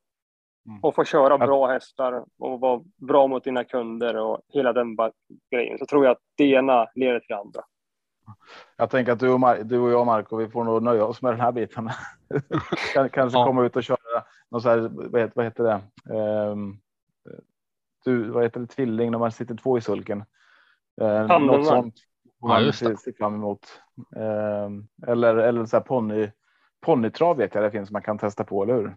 Mm. 0.67 0.81
Och 0.83 0.95
få 0.95 1.05
köra 1.05 1.39
bra 1.39 1.67
hästar 1.67 2.25
och 2.39 2.61
vara 2.61 2.81
bra 2.97 3.27
mot 3.27 3.45
dina 3.45 3.65
kunder 3.65 4.17
och 4.17 4.41
hela 4.49 4.73
den 4.73 4.97
grejen. 5.51 5.79
Så 5.79 5.87
tror 5.87 6.05
jag 6.05 6.13
att 6.13 6.23
det 6.37 6.45
ena 6.45 6.87
leder 6.95 7.21
till 7.21 7.29
det 7.29 7.39
andra. 7.39 7.63
Jag 8.77 8.91
tänker 8.91 9.13
att 9.13 9.21
du 9.21 9.31
och, 9.31 9.41
Mar 9.41 9.59
du 9.65 9.79
och 9.79 9.91
jag, 9.91 10.07
Marco, 10.07 10.37
vi 10.37 10.49
får 10.49 10.65
nog 10.65 10.83
nöja 10.83 11.05
oss 11.05 11.23
med 11.23 11.33
den 11.33 11.41
här 11.41 11.53
biten. 11.53 11.91
Kanske 12.95 13.39
ja. 13.39 13.47
komma 13.47 13.65
ut 13.65 13.77
och 13.77 13.85
köra 13.85 14.25
något 14.51 14.63
så 14.63 14.69
här, 14.69 14.91
vad 14.93 15.21
heter, 15.21 15.33
vad 15.37 15.45
heter 15.45 15.65
det? 15.65 15.81
Um, 16.15 16.81
du, 18.05 18.31
vad 18.31 18.43
heter 18.43 18.61
det, 18.61 18.67
tvilling 18.67 19.11
när 19.11 19.19
man 19.19 19.33
sitter 19.33 19.55
två 19.55 19.79
i 19.79 19.81
sulken. 19.81 20.25
Eh, 21.01 21.41
något 21.41 21.67
sånt 21.67 21.95
man 22.49 22.65
ja, 22.65 22.73
se, 22.73 22.97
se 22.97 23.13
fram 23.13 23.35
emot. 23.35 23.83
Eh, 24.17 24.69
eller 25.11 25.37
eller 25.37 25.65
så 25.65 25.77
här 25.77 25.85
ponny 25.85 26.31
ponnytrav 26.81 27.37
vet 27.37 27.55
jag 27.55 27.65
det 27.65 27.71
finns 27.71 27.91
man 27.91 28.03
kan 28.03 28.19
testa 28.19 28.45
på, 28.45 28.63
eller 28.63 28.75
hur? 28.75 28.97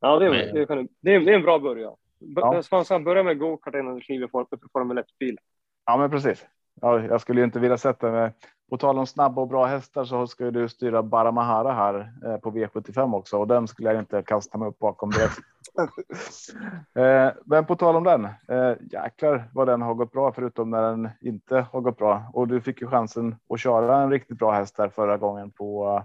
Ja, 0.00 0.18
det 0.18 0.26
är, 0.26 0.30
det 0.30 0.60
är, 0.60 0.88
det 1.00 1.14
är, 1.14 1.20
det 1.20 1.32
är 1.32 1.36
en 1.36 1.42
bra 1.42 1.58
början. 1.58 1.96
Ja. 2.18 2.62
Man 2.70 2.84
ska 2.84 2.98
börja 2.98 3.22
med 3.22 3.38
gokart 3.38 3.74
innan 3.74 3.94
du 3.94 4.00
kliver 4.00 4.26
på 4.26 4.46
Formel 4.72 4.98
1-bil. 4.98 5.38
Ja, 5.86 5.96
men 5.96 6.10
precis. 6.10 6.46
Ja, 6.80 7.04
jag 7.04 7.20
skulle 7.20 7.40
ju 7.40 7.44
inte 7.44 7.60
vilja 7.60 7.78
sätta 7.78 8.10
mig. 8.10 8.32
På 8.70 8.76
tal 8.76 8.98
om 8.98 9.06
snabba 9.06 9.42
och 9.42 9.48
bra 9.48 9.64
hästar 9.64 10.04
så 10.04 10.26
ska 10.26 10.50
du 10.50 10.68
styra 10.68 11.02
Baramahara 11.02 11.72
här 11.72 12.12
eh, 12.24 12.36
på 12.36 12.50
V75 12.50 13.14
också 13.14 13.38
och 13.38 13.48
den 13.48 13.68
skulle 13.68 13.92
jag 13.92 13.98
inte 13.98 14.22
kasta 14.22 14.58
mig 14.58 14.68
upp 14.68 14.78
bakom 14.78 15.10
direkt. 15.10 15.38
Eh, 16.94 17.32
Men 17.44 17.66
på 17.66 17.76
tal 17.76 17.96
om 17.96 18.04
den, 18.04 18.24
eh, 18.24 18.76
jäklar 18.92 19.50
vad 19.54 19.68
den 19.68 19.82
har 19.82 19.94
gått 19.94 20.12
bra 20.12 20.32
förutom 20.32 20.70
när 20.70 20.82
den 20.82 21.08
inte 21.20 21.66
har 21.72 21.80
gått 21.80 21.98
bra. 21.98 22.30
Och 22.32 22.48
du 22.48 22.60
fick 22.60 22.80
ju 22.80 22.86
chansen 22.88 23.36
att 23.48 23.60
köra 23.60 24.02
en 24.02 24.10
riktigt 24.10 24.38
bra 24.38 24.52
häst 24.52 24.76
där 24.76 24.88
förra 24.88 25.16
gången 25.16 25.50
på, 25.50 26.02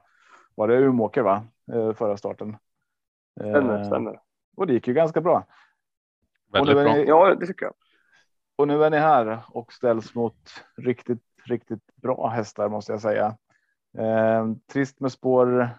var 0.56 0.68
det 0.68 0.76
Umeåker 0.76 1.22
va? 1.22 1.44
Eh, 1.74 1.94
Förra 1.94 2.18
starten. 2.18 2.58
Stämmer, 3.40 3.80
Eh, 3.80 3.86
stämmer. 3.88 4.20
Och 4.58 4.68
det 4.68 4.74
gick 4.74 4.88
ju 4.88 4.94
ganska 4.94 5.22
bra. 5.22 5.44
Väldigt 6.52 6.76
och, 6.76 6.82
nu 6.82 6.84
bra. 6.90 6.94
är 6.94 6.98
ni, 7.00 7.08
Ja, 7.08 7.36
det 7.36 7.48
tycker 7.48 7.66
jag. 7.66 7.74
och 8.56 8.68
nu 8.68 8.84
är 8.84 8.90
ni 8.90 8.98
här 8.98 9.40
och 9.50 9.74
ställs 9.74 10.16
mot 10.16 10.64
riktigt, 10.78 11.24
riktigt 11.46 11.96
bra 11.96 12.28
hästar 12.28 12.70
måste 12.70 12.92
jag 12.92 13.02
säga. 13.02 13.38
Eh, 13.98 14.48
trist 14.74 15.00
med 15.00 15.12
spår 15.12 15.70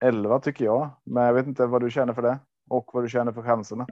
11 0.00 0.40
tycker 0.40 0.64
jag, 0.64 0.90
men 1.04 1.22
jag 1.24 1.32
vet 1.34 1.46
inte 1.46 1.66
vad 1.66 1.80
du 1.82 1.90
känner 1.90 2.12
för 2.12 2.22
det 2.22 2.38
och 2.70 2.90
vad 2.92 3.04
du 3.04 3.08
känner 3.08 3.32
för 3.32 3.42
chanserna. 3.42 3.86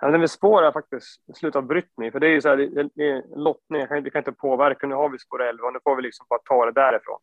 Ja, 0.00 0.10
det 0.10 0.18
med 0.18 0.30
spår 0.30 0.62
jag 0.62 0.72
faktiskt 0.72 1.36
slutat 1.36 1.64
brytt 1.64 1.98
mig 1.98 2.12
för 2.12 2.20
det 2.20 2.26
är 2.26 2.30
ju 2.30 2.40
så 2.40 2.48
här, 2.48 2.56
det, 2.94 3.04
är 3.04 3.36
lottning, 3.36 3.80
jag 3.80 4.02
vi 4.02 4.10
kan 4.10 4.20
inte 4.20 4.32
påverka. 4.32 4.86
Nu 4.86 4.94
har 4.94 5.08
vi 5.08 5.18
spår 5.18 5.42
11 5.42 5.66
och 5.66 5.72
nu 5.72 5.78
får 5.84 5.96
vi 5.96 6.02
liksom 6.02 6.26
bara 6.28 6.40
ta 6.44 6.66
det 6.66 6.72
därifrån. 6.72 7.18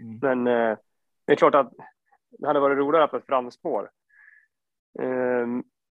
Mm. 0.00 0.18
Men 0.22 0.46
eh, 0.46 0.78
det 1.26 1.32
är 1.32 1.36
klart 1.36 1.54
att 1.54 1.72
det 2.38 2.46
hade 2.46 2.60
varit 2.60 2.78
roligare 2.78 3.04
att 3.04 3.10
ha 3.10 3.18
ett 3.18 3.26
framspår. 3.26 3.90
Eh, 4.98 5.46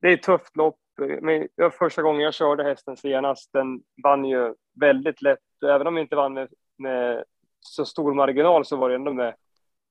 det 0.01 0.09
är 0.09 0.14
ett 0.14 0.22
tufft 0.22 0.57
lopp. 0.57 0.78
Men 1.20 1.49
var 1.55 1.70
första 1.70 2.03
gången 2.03 2.20
jag 2.20 2.34
körde 2.34 2.64
hästen 2.64 2.97
senast. 2.97 3.53
Den 3.53 3.82
vann 4.03 4.24
ju 4.24 4.55
väldigt 4.80 5.22
lätt. 5.22 5.38
Även 5.66 5.86
om 5.86 5.94
vi 5.94 6.01
inte 6.01 6.16
vann 6.16 6.34
med, 6.34 6.49
med 6.78 7.24
så 7.61 7.84
stor 7.84 8.14
marginal 8.14 8.64
så 8.64 8.76
var 8.76 8.88
det 8.88 8.94
ändå 8.94 9.12
med. 9.12 9.34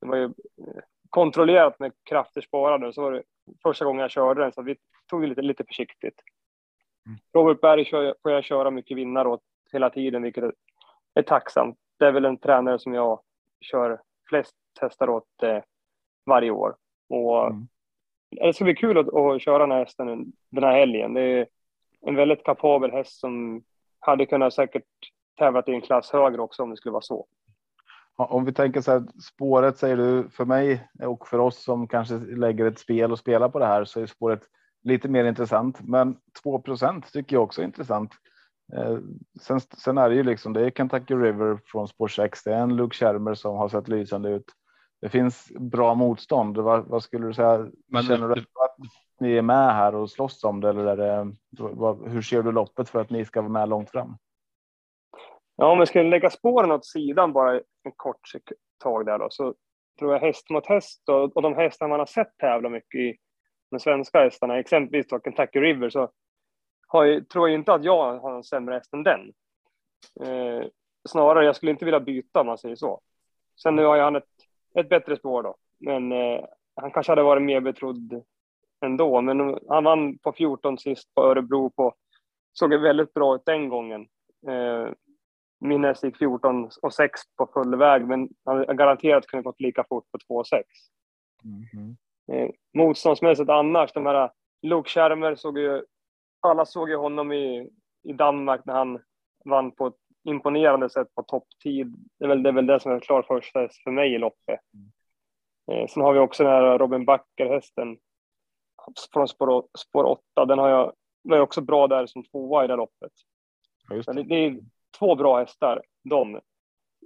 Det 0.01 0.07
var 0.07 0.15
ju 0.15 0.23
eh, 0.23 0.83
kontrollerat 1.15 1.79
med 1.79 1.91
krafter 2.03 2.41
sparade. 2.41 2.93
Så 2.93 3.01
var 3.01 3.11
det 3.11 3.23
första 3.63 3.85
gången 3.85 4.01
jag 4.01 4.11
körde 4.11 4.41
den 4.41 4.51
så 4.51 4.61
vi 4.61 4.75
tog 5.09 5.21
det 5.21 5.27
lite, 5.27 5.41
lite 5.41 5.63
försiktigt. 5.63 6.21
Mm. 7.05 7.19
Robert 7.33 7.61
Berg 7.61 7.85
kör, 7.85 8.15
får 8.21 8.31
jag 8.31 8.43
köra 8.43 8.71
mycket 8.71 8.97
vinnare 8.97 9.27
åt 9.27 9.41
hela 9.71 9.89
tiden, 9.89 10.21
vilket 10.23 10.43
är, 10.43 10.53
är 11.13 11.21
tacksamt. 11.21 11.77
Det 11.99 12.05
är 12.05 12.11
väl 12.11 12.25
en 12.25 12.37
tränare 12.37 12.79
som 12.79 12.93
jag 12.93 13.19
kör 13.61 14.01
flest 14.29 14.55
hästar 14.81 15.09
åt 15.09 15.43
eh, 15.43 15.59
varje 16.25 16.51
år. 16.51 16.75
Och 17.09 17.47
Mm. 17.47 17.67
Det 18.29 18.53
ska 18.53 18.63
bli 18.63 18.75
kul 18.75 18.97
att, 18.97 19.13
att 19.13 19.41
köra 19.41 19.57
den 19.57 19.71
här 19.71 19.79
hästen 19.79 20.33
den 20.49 20.63
här 20.63 20.79
helgen. 20.79 21.13
Det 21.13 21.21
är 21.21 21.47
en 22.01 22.15
väldigt 22.15 22.43
kapabel 22.43 22.91
häst 22.91 23.19
som 23.19 23.63
hade 23.99 24.25
kunnat 24.25 24.53
säkert 24.53 24.83
tävlat 25.37 25.69
i 25.69 25.73
en 25.73 25.81
klass 25.81 26.11
högre 26.11 26.41
också 26.41 26.63
om 26.63 26.69
det 26.69 26.77
skulle 26.77 26.91
vara 26.91 27.01
så. 27.01 27.27
Om 28.17 28.45
vi 28.45 28.53
tänker 28.53 28.81
så 28.81 28.91
här, 28.91 29.03
spåret 29.21 29.77
säger 29.77 29.97
du 29.97 30.29
för 30.29 30.45
mig 30.45 30.87
och 31.03 31.27
för 31.27 31.39
oss 31.39 31.63
som 31.63 31.87
kanske 31.87 32.17
lägger 32.17 32.65
ett 32.65 32.79
spel 32.79 33.11
och 33.11 33.19
spelar 33.19 33.49
på 33.49 33.59
det 33.59 33.65
här 33.65 33.85
så 33.85 34.01
är 34.01 34.05
spåret 34.05 34.41
lite 34.83 35.07
mer 35.07 35.25
intressant. 35.25 35.81
Men 35.81 36.17
2% 36.43 37.03
tycker 37.13 37.35
jag 37.35 37.43
också 37.43 37.61
är 37.61 37.65
intressant. 37.65 38.11
Eh, 38.73 38.97
sen, 39.41 39.59
sen 39.59 39.97
är 39.97 40.09
det 40.09 40.15
ju 40.15 40.23
liksom 40.23 40.53
det 40.53 40.65
är 40.65 40.71
Kentucky 40.71 41.15
River 41.15 41.59
från 41.65 41.87
spår 41.87 42.07
6. 42.07 42.43
Det 42.43 42.53
är 42.53 42.59
en 42.59 42.75
Luke 42.75 42.95
Schermer 42.95 43.33
som 43.33 43.55
har 43.55 43.69
sett 43.69 43.87
lysande 43.87 44.29
ut. 44.29 44.45
Det 45.01 45.09
finns 45.09 45.51
bra 45.59 45.95
motstånd. 45.95 46.57
Vad, 46.57 46.85
vad 46.85 47.03
skulle 47.03 47.27
du 47.27 47.33
säga? 47.33 47.67
Men 47.87 48.03
Känner 48.03 48.27
du 48.27 48.33
att 48.41 48.77
ni 49.19 49.37
är 49.37 49.41
med 49.41 49.73
här 49.73 49.95
och 49.95 50.09
slåss 50.09 50.43
om 50.43 50.61
det 50.61 50.69
eller 50.69 50.97
det, 50.97 51.33
vad, 51.59 52.09
hur 52.09 52.21
ser 52.21 52.43
du 52.43 52.51
loppet 52.51 52.89
för 52.89 53.01
att 53.01 53.09
ni 53.09 53.25
ska 53.25 53.41
vara 53.41 53.51
med 53.51 53.69
långt 53.69 53.89
fram? 53.89 54.17
Ja, 55.55 55.71
om 55.71 55.79
vi 55.79 55.85
skulle 55.85 56.09
lägga 56.09 56.29
spåren 56.29 56.71
åt 56.71 56.85
sidan 56.85 57.33
bara 57.33 57.53
en 57.53 57.91
kort 57.95 58.19
tag 58.83 59.05
där 59.05 59.19
då, 59.19 59.27
så 59.29 59.53
tror 59.99 60.13
jag 60.13 60.19
häst 60.19 60.49
mot 60.49 60.65
häst 60.65 61.09
och, 61.09 61.35
och 61.35 61.41
de 61.41 61.55
hästar 61.55 61.87
man 61.87 61.99
har 61.99 62.05
sett 62.05 62.37
tävla 62.37 62.69
mycket 62.69 62.99
i 62.99 63.15
de 63.71 63.79
svenska 63.79 64.19
hästarna, 64.19 64.59
exempelvis 64.59 65.07
då 65.07 65.19
Kentucky 65.19 65.59
River, 65.59 65.89
så 65.89 66.11
har 66.87 67.05
jag, 67.05 67.29
tror 67.29 67.49
jag 67.49 67.59
inte 67.59 67.73
att 67.73 67.83
jag 67.83 68.19
har 68.19 68.35
en 68.35 68.43
sämre 68.43 68.73
häst 68.73 68.93
än 68.93 69.03
den. 69.03 69.33
Eh, 70.21 70.67
snarare, 71.09 71.45
jag 71.45 71.55
skulle 71.55 71.71
inte 71.71 71.85
vilja 71.85 71.99
byta 71.99 72.39
om 72.39 72.47
man 72.47 72.57
säger 72.57 72.75
så. 72.75 73.01
Sen 73.63 73.75
nu 73.75 73.85
har 73.85 73.95
ju 73.95 74.01
han 74.01 74.15
ett, 74.15 74.29
ett 74.75 74.89
bättre 74.89 75.17
spår 75.17 75.43
då, 75.43 75.55
men 75.77 76.11
eh, 76.11 76.45
han 76.75 76.91
kanske 76.91 77.11
hade 77.11 77.23
varit 77.23 77.43
mer 77.43 77.61
betrodd 77.61 78.23
ändå. 78.85 79.21
Men 79.21 79.59
han 79.69 79.83
vann 79.83 80.17
på 80.17 80.33
14 80.33 80.77
sist 80.77 81.13
på 81.15 81.21
Örebro 81.21 81.69
på, 81.69 81.93
såg 82.53 82.73
väldigt 82.73 83.13
bra 83.13 83.35
ut 83.35 83.45
den 83.45 83.69
gången. 83.69 84.01
Eh, 84.47 84.89
min 85.59 85.83
häst 85.83 86.03
gick 86.03 86.17
14 86.17 86.69
och 86.81 86.93
6 86.93 87.21
på 87.37 87.49
full 87.53 87.75
väg, 87.75 88.07
men 88.07 88.29
han 88.45 88.77
garanterat 88.77 89.27
kunnat 89.27 89.45
gått 89.45 89.61
lika 89.61 89.83
fort 89.89 90.11
på 90.11 90.17
2 90.27 90.35
och 90.35 90.47
6. 90.47 90.67
Eh, 92.31 92.49
motståndsmässigt 92.73 93.49
annars, 93.49 93.93
de 93.93 94.05
här 94.05 94.31
Luke 94.61 94.89
Schermer 94.89 95.35
såg 95.35 95.57
ju, 95.57 95.83
alla 96.39 96.65
såg 96.65 96.89
ju 96.89 96.95
honom 96.95 97.31
i, 97.31 97.69
i 98.03 98.13
Danmark 98.13 98.65
när 98.65 98.73
han 98.73 98.99
vann 99.45 99.71
på 99.71 99.87
ett 99.87 99.95
imponerande 100.23 100.89
sätt 100.89 101.15
på 101.15 101.23
topptid. 101.23 101.95
Det 102.19 102.25
är 102.25 102.29
väl 102.29 102.43
det, 102.43 102.49
är 102.49 102.53
väl 102.53 102.65
det 102.65 102.79
som 102.79 102.91
är 102.91 102.99
klar 102.99 103.21
första 103.21 103.59
häst 103.59 103.83
för 103.83 103.91
mig 103.91 104.13
i 104.13 104.17
loppet. 104.17 104.59
Eh, 105.71 105.87
sen 105.87 106.03
har 106.03 106.13
vi 106.13 106.19
också 106.19 106.43
den 106.43 106.51
här 106.51 106.77
Robin 106.77 107.05
Backer-hästen 107.05 107.97
från 109.13 109.27
spår, 109.27 109.67
spår 109.77 110.03
8. 110.03 110.45
Den 110.45 110.59
har 110.59 110.69
jag, 110.69 110.93
var 111.23 111.37
ju 111.37 111.43
också 111.43 111.61
bra 111.61 111.87
där 111.87 112.05
som 112.05 112.23
tvåa 112.23 112.65
i 112.65 112.67
det 112.67 112.75
loppet. 112.75 113.11
Ja, 113.89 113.95
det. 113.95 114.13
det, 114.13 114.23
det 114.23 114.35
är 114.35 114.59
två 114.99 115.15
bra 115.15 115.39
hästar, 115.39 115.81
de, 116.03 116.39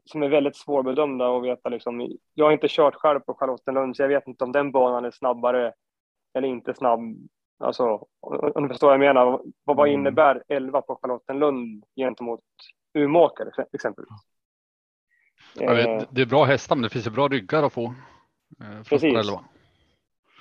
som 0.05 0.23
är 0.23 0.29
väldigt 0.29 0.55
svårbedömda 0.55 1.37
att 1.37 1.43
veta. 1.43 1.69
Liksom. 1.69 2.17
Jag 2.33 2.45
har 2.45 2.51
inte 2.51 2.67
kört 2.69 2.95
själv 2.95 3.19
på 3.19 3.33
Charlottenlund, 3.33 3.95
så 3.95 4.03
jag 4.03 4.07
vet 4.09 4.27
inte 4.27 4.43
om 4.43 4.51
den 4.51 4.71
banan 4.71 5.05
är 5.05 5.11
snabbare 5.11 5.73
eller 6.33 6.47
inte 6.47 6.73
snabb. 6.73 6.99
Alltså, 7.63 8.05
om 8.55 8.63
du 8.63 8.69
förstår 8.69 8.87
vad 8.87 8.93
jag 8.93 8.99
menar. 8.99 9.25
Vad, 9.63 9.77
vad 9.77 9.87
Mm. 9.89 9.99
innebär 10.01 10.43
11 10.47 10.81
på 10.81 10.99
Charlottenlund 11.01 11.83
gentemot 11.95 12.43
Umeåker 12.93 13.51
exempelvis? 13.73 14.09
Ja, 15.55 15.77
Eh, 15.79 16.03
det- 16.09 16.21
är 16.21 16.25
bra 16.25 16.43
hästar, 16.43 16.75
men 16.75 16.83
det 16.83 16.89
finns 16.89 17.07
ju 17.07 17.11
bra 17.11 17.27
ryggar 17.27 17.63
att 17.63 17.73
få. 17.73 17.83
eh, 17.85 18.83
Precis. 18.83 18.99
spår 19.11 19.19
11. 19.19 19.39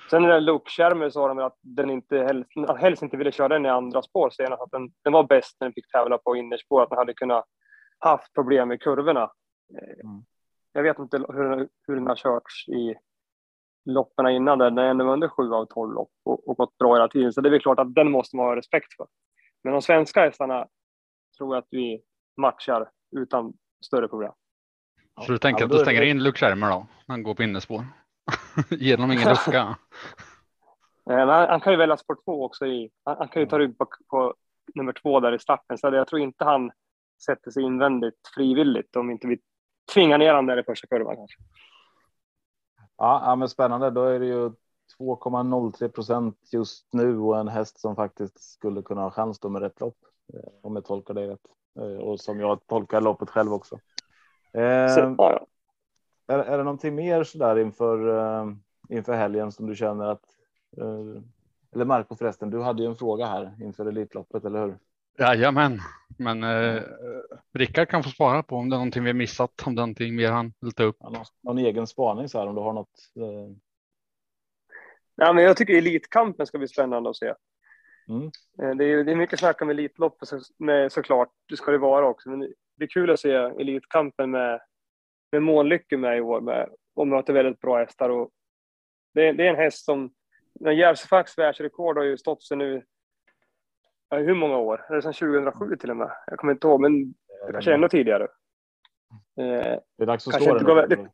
Sen 0.09 0.21
när 0.21 0.41
Luke 0.41 0.69
Schermer 0.69 1.09
sa 1.09 1.27
de 1.27 1.39
att 1.39 1.57
den 1.61 1.89
inte 1.89 2.17
helst, 2.17 2.49
att 2.67 2.79
helst 2.79 3.03
inte 3.03 3.17
ville 3.17 3.31
köra 3.31 3.47
den 3.47 3.65
i 3.65 3.69
andra 3.69 4.01
spår 4.01 4.29
senast. 4.29 4.61
Att 4.61 4.71
den, 4.71 4.91
den 5.03 5.13
var 5.13 5.23
bäst 5.23 5.57
när 5.59 5.67
den 5.67 5.73
fick 5.73 5.91
tävla 5.91 6.17
på 6.17 6.35
innerspår. 6.35 6.83
Att 6.83 6.89
den 6.89 6.97
hade 6.97 7.13
kunnat 7.13 7.45
haft 7.99 8.33
problem 8.33 8.67
med 8.67 8.81
kurvorna. 8.81 9.21
Eh, 9.23 10.05
Mm. 10.05 10.23
Jag 10.71 10.83
vet 10.83 10.99
inte 10.99 11.17
hur, 11.17 11.67
hur 11.87 11.95
den 11.95 12.07
har 12.07 12.15
körts 12.15 12.67
i 12.69 12.95
loppen 13.85 14.27
innan. 14.27 14.57
Den 14.59 14.77
är 14.77 14.83
ändå 14.83 15.05
under 15.13 15.27
7 15.27 15.43
av 15.53 15.65
12 15.65 15.93
lopp 15.93 16.11
och, 16.25 16.49
och 16.49 16.57
gått 16.57 16.77
bra 16.77 16.93
hela 16.95 17.07
tiden. 17.07 17.33
Så 17.33 17.41
det 17.41 17.49
är 17.49 17.51
väl 17.51 17.61
klart 17.61 17.79
att 17.79 17.95
den 17.95 18.11
måste 18.11 18.35
man 18.35 18.45
ha 18.45 18.55
respekt 18.55 18.93
för. 18.97 19.07
Men 19.63 19.73
de 19.73 19.81
svenska 19.81 20.21
hästarna 20.21 20.67
tror 21.37 21.55
jag 21.55 21.61
att 21.61 21.67
vi 21.71 22.01
matchar 22.37 22.89
utan 23.17 23.53
större 23.85 24.07
problem. 24.07 24.31
Så 25.25 25.31
du 25.31 25.37
tänker 25.37 25.61
Ja, 25.61 25.65
att 25.65 25.71
du 25.71 25.77
är 25.77 25.81
stänger 25.83 26.01
det- 26.01 26.07
in 26.09 26.23
Luke 26.23 26.37
Schermer 26.39 26.69
då? 26.69 26.87
Han 27.07 27.23
går 27.23 27.35
på 27.35 27.43
innerspår. 27.43 27.83
Ger 28.69 28.97
honom 28.97 29.11
ingen 29.11 29.29
lucka. 29.45 29.77
Han, 31.05 31.29
han 31.29 31.59
kan 31.61 31.73
ju 31.73 31.77
välja 31.79 31.97
spår 31.97 32.17
två 32.25 32.45
också. 32.45 32.65
I, 32.65 32.89
han, 33.03 33.15
han 33.17 33.27
kan 33.27 33.41
ju 33.41 33.47
ta 33.47 33.59
rygg 33.59 33.77
på, 33.77 33.87
på 34.09 34.35
nummer 34.75 34.93
två 34.93 35.19
där 35.19 35.35
i 35.35 35.39
starten. 35.39 35.77
Så 35.77 35.87
jag 35.87 36.07
tror 36.07 36.21
inte 36.21 36.43
han 36.43 36.71
sätter 37.25 37.51
sig 37.51 37.63
invändigt 37.63 38.27
frivilligt 38.35 38.95
om 38.95 39.11
inte 39.11 39.27
vi 39.27 39.39
tvingar 39.93 40.17
ner 40.17 40.27
honom 40.29 40.45
där 40.45 40.59
i 40.59 40.63
första 40.63 40.87
kurvan. 40.87 41.15
Kanske. 41.15 41.37
Ja, 42.97 43.21
ja, 43.25 43.35
men 43.35 43.49
spännande. 43.49 43.89
Då 43.89 44.03
är 44.03 44.19
det 44.19 44.25
ju 44.25 44.49
2,03 44.99 45.87
procent 45.89 46.37
just 46.51 46.93
nu 46.93 47.17
och 47.19 47.39
en 47.39 47.47
häst 47.47 47.79
som 47.79 47.95
faktiskt 47.95 48.41
skulle 48.53 48.81
kunna 48.81 49.01
ha 49.01 49.11
chans 49.11 49.39
då 49.39 49.49
med 49.49 49.61
rätt 49.61 49.79
lopp. 49.79 49.97
eh, 50.33 50.39
Om 50.61 50.75
jag 50.75 50.85
tolkar 50.85 51.13
det 51.13 51.27
rätt 51.27 51.45
Eh, 51.79 51.97
och 51.97 52.19
som 52.19 52.39
jag 52.39 52.67
tolkar 52.67 53.01
loppet 53.01 53.29
själv 53.29 53.53
också. 53.53 53.75
Eh, 54.53 54.87
Så, 54.87 55.15
ja, 55.17 55.31
ja. 55.31 55.45
Är, 56.29 56.39
är 56.39 56.57
det 56.57 56.63
någonting 56.63 56.95
mer 56.95 57.23
så 57.23 57.37
där 57.37 57.59
inför 57.59 58.17
eh, 58.17 58.53
inför 58.89 59.13
helgen 59.13 59.51
som 59.51 59.67
du 59.67 59.75
känner 59.75 60.05
att 60.05 60.23
eh, 60.77 61.21
eller 61.75 61.85
Marco 61.85 62.15
förresten, 62.15 62.49
du 62.49 62.61
hade 62.61 62.83
ju 62.83 62.89
en 62.89 62.95
fråga 62.95 63.25
här 63.25 63.55
inför 63.61 63.85
Elitloppet, 63.85 64.45
eller 64.45 64.65
hur? 64.65 64.77
Jajamän, 65.17 65.79
men 66.17 66.43
eh, 66.43 66.81
Rickard 67.53 67.89
kan 67.89 68.03
få 68.03 68.09
svara 68.09 68.43
på 68.43 68.55
om 68.55 68.69
det 68.69 68.75
är 68.75 68.77
någonting 68.77 69.03
vi 69.03 69.09
har 69.09 69.13
missat, 69.13 69.63
om 69.65 69.75
det 69.75 69.79
är 69.79 69.83
någonting 69.83 70.15
mer 70.15 70.31
han 70.31 70.53
vill 70.59 70.71
ta 70.71 70.83
upp. 70.83 70.97
Ja, 70.99 71.09
Någon, 71.09 71.25
någon 71.41 71.57
egen 71.57 71.87
spaning 71.87 72.29
så 72.29 72.39
här 72.39 72.47
om 72.47 72.55
du 72.55 72.61
har 72.61 72.73
något? 72.73 73.11
Eh, 73.15 73.55
Ja, 75.21 75.33
men 75.33 75.43
jag 75.43 75.57
tycker 75.57 75.77
Elitkampen 75.77 76.45
ska 76.47 76.57
bli 76.57 76.67
spännande 76.67 77.09
att 77.09 77.15
se. 77.15 77.33
Mm. 78.09 78.31
Eh, 78.61 78.75
Det 78.77 78.85
är, 78.85 79.03
det 79.03 79.11
är 79.11 79.15
mycket 79.15 79.39
snack 79.39 79.61
om 79.61 79.69
Elitloppet 79.69 80.27
så, 80.27 80.39
med, 80.57 80.91
såklart. 80.91 81.29
Det 81.49 81.57
ska 81.57 81.71
det 81.71 81.77
vara 81.77 82.07
också. 82.07 82.29
Men 82.29 82.39
det 82.77 82.83
är 82.83 82.87
kul 82.87 83.09
att 83.09 83.19
se 83.19 83.33
Elitkampen 83.33 84.31
med, 84.31 84.59
med 85.31 85.43
Månlycke 85.43 85.97
med 85.97 86.17
i 86.17 86.21
år 86.21 86.41
med, 86.41 86.69
och 86.95 87.07
möter 87.07 87.33
väldigt 87.33 87.59
bra 87.59 87.77
hästar. 87.77 88.09
Och 88.09 88.29
det, 89.13 89.27
är- 89.27 89.33
det 89.33 89.45
är 89.45 89.49
en 89.49 89.55
häst 89.55 89.85
som, 89.85 90.13
när 90.59 90.71
världsrekord 91.37 91.97
har 91.97 92.03
ju 92.05 92.17
stått 92.17 92.43
sig 92.43 92.57
nu, 92.57 92.85
ja, 94.09 94.17
hur 94.17 94.35
många 94.35 94.57
år? 94.57 94.85
Det 94.89 95.01
sedan 95.01 95.13
2007 95.13 95.75
till 95.77 95.89
och 95.89 95.97
med? 95.97 96.11
Jag 96.27 96.39
kommer 96.39 96.53
inte 96.53 96.67
ihåg, 96.67 96.81
men 96.81 97.13
kanske 97.51 97.73
ännu 97.73 97.89
tidigare. 97.89 98.23
Eh, 99.39 99.79
Det 99.97 100.01
är 100.03 100.05
dags 100.05 100.27
att 100.27 100.33
Kanske 100.33 100.59
slå 100.59 100.75
den. 100.87 101.09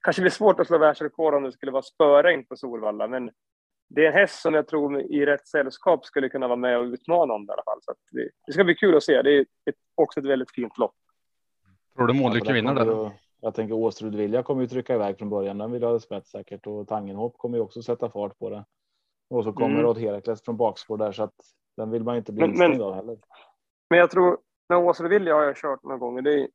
kanske 0.00 0.22
blir 0.22 0.30
svårt 0.30 0.60
att 0.60 0.66
slå 0.66 0.78
världsrekord 0.78 1.34
om 1.34 1.42
det 1.42 1.52
skulle 1.52 1.72
vara 1.72 1.82
spöregn 1.82 2.44
på 2.46 2.56
Solvalla, 2.56 3.08
men 3.08 3.30
det 3.88 4.02
är 4.04 4.06
en 4.08 4.12
häst 4.14 4.42
som 4.42 4.54
jag 4.54 4.68
tror 4.68 5.00
i 5.00 5.26
rätt 5.26 5.48
sällskap 5.48 6.04
skulle 6.04 6.28
kunna 6.28 6.48
vara 6.48 6.56
med 6.56 6.78
och 6.78 6.84
utmana 6.84 7.34
om 7.34 7.46
det 7.46 7.50
i 7.50 7.54
alla 7.54 7.62
fall. 7.62 7.78
Så 7.82 7.94
det, 8.10 8.28
det 8.46 8.52
ska 8.52 8.64
bli 8.64 8.74
kul 8.74 8.96
att 8.96 9.02
se. 9.02 9.22
Det 9.22 9.30
är 9.32 9.40
ett, 9.40 9.74
också 9.94 10.20
ett 10.20 10.26
väldigt 10.26 10.50
fint 10.54 10.78
lopp. 10.78 10.94
Tror 12.00 12.08
du 12.08 12.14
Månlycke 12.14 12.52
vinner 12.52 12.74
kommer 12.74 12.94
där? 13.04 13.12
Jag 13.40 13.54
tänker 13.54 13.74
Åstrud 13.74 14.14
Vilja 14.14 14.42
kommer 14.42 14.62
ju 14.62 14.68
trycka 14.68 14.94
iväg 14.94 15.18
från 15.18 15.30
början. 15.30 15.58
Den 15.58 15.72
vill 15.72 15.82
ha 15.82 16.00
spets 16.00 16.30
säkert 16.30 16.66
och 16.66 16.88
Tangenhop 16.88 17.38
kommer 17.38 17.58
ju 17.58 17.62
också 17.62 17.82
sätta 17.82 18.10
fart 18.10 18.38
på 18.38 18.50
det. 18.50 18.64
Och 19.30 19.44
så 19.44 19.52
kommer 19.52 19.70
Mm. 19.70 19.82
Rod 19.82 19.98
Herakles 19.98 20.42
från 20.42 20.56
bakspår 20.56 20.96
där 20.96 21.12
så 21.12 21.22
att 21.22 21.34
den 21.76 21.90
vill 21.90 22.04
man 22.04 22.16
inte 22.16 22.32
bli 22.32 22.44
instängd 22.44 22.82
av 22.82 22.94
heller. 22.94 23.18
Men 23.90 23.98
jag 23.98 24.10
tror, 24.10 24.38
med 24.68 24.78
Åsa 24.78 25.08
Vilja 25.08 25.34
har 25.34 25.42
jag 25.42 25.56
kört 25.56 25.82
några 25.82 25.96
gånger. 25.96 26.22
Det 26.22 26.34
är 26.34 26.48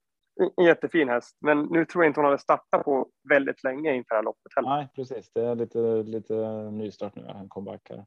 en 0.58 0.66
jättefin 0.66 1.10
häst. 1.10 1.38
Men 1.42 1.62
nu 1.62 1.86
tror 1.86 2.04
jag 2.04 2.10
inte 2.10 2.20
hon 2.20 2.26
hade 2.26 2.38
startat 2.38 2.84
på 2.86 3.08
väldigt 3.30 3.64
länge 3.64 3.96
inför 3.96 4.10
det 4.10 4.16
här 4.16 4.24
loppet 4.24 4.52
heller. 4.56 4.70
Nej, 4.70 4.88
precis. 4.96 5.32
Det 5.34 5.46
är 5.46 5.56
lite, 5.56 5.80
lite 6.04 6.36
nystart 6.72 7.16
nu. 7.16 7.26
En 7.28 7.50
comeback 7.50 7.90
här. 7.90 8.06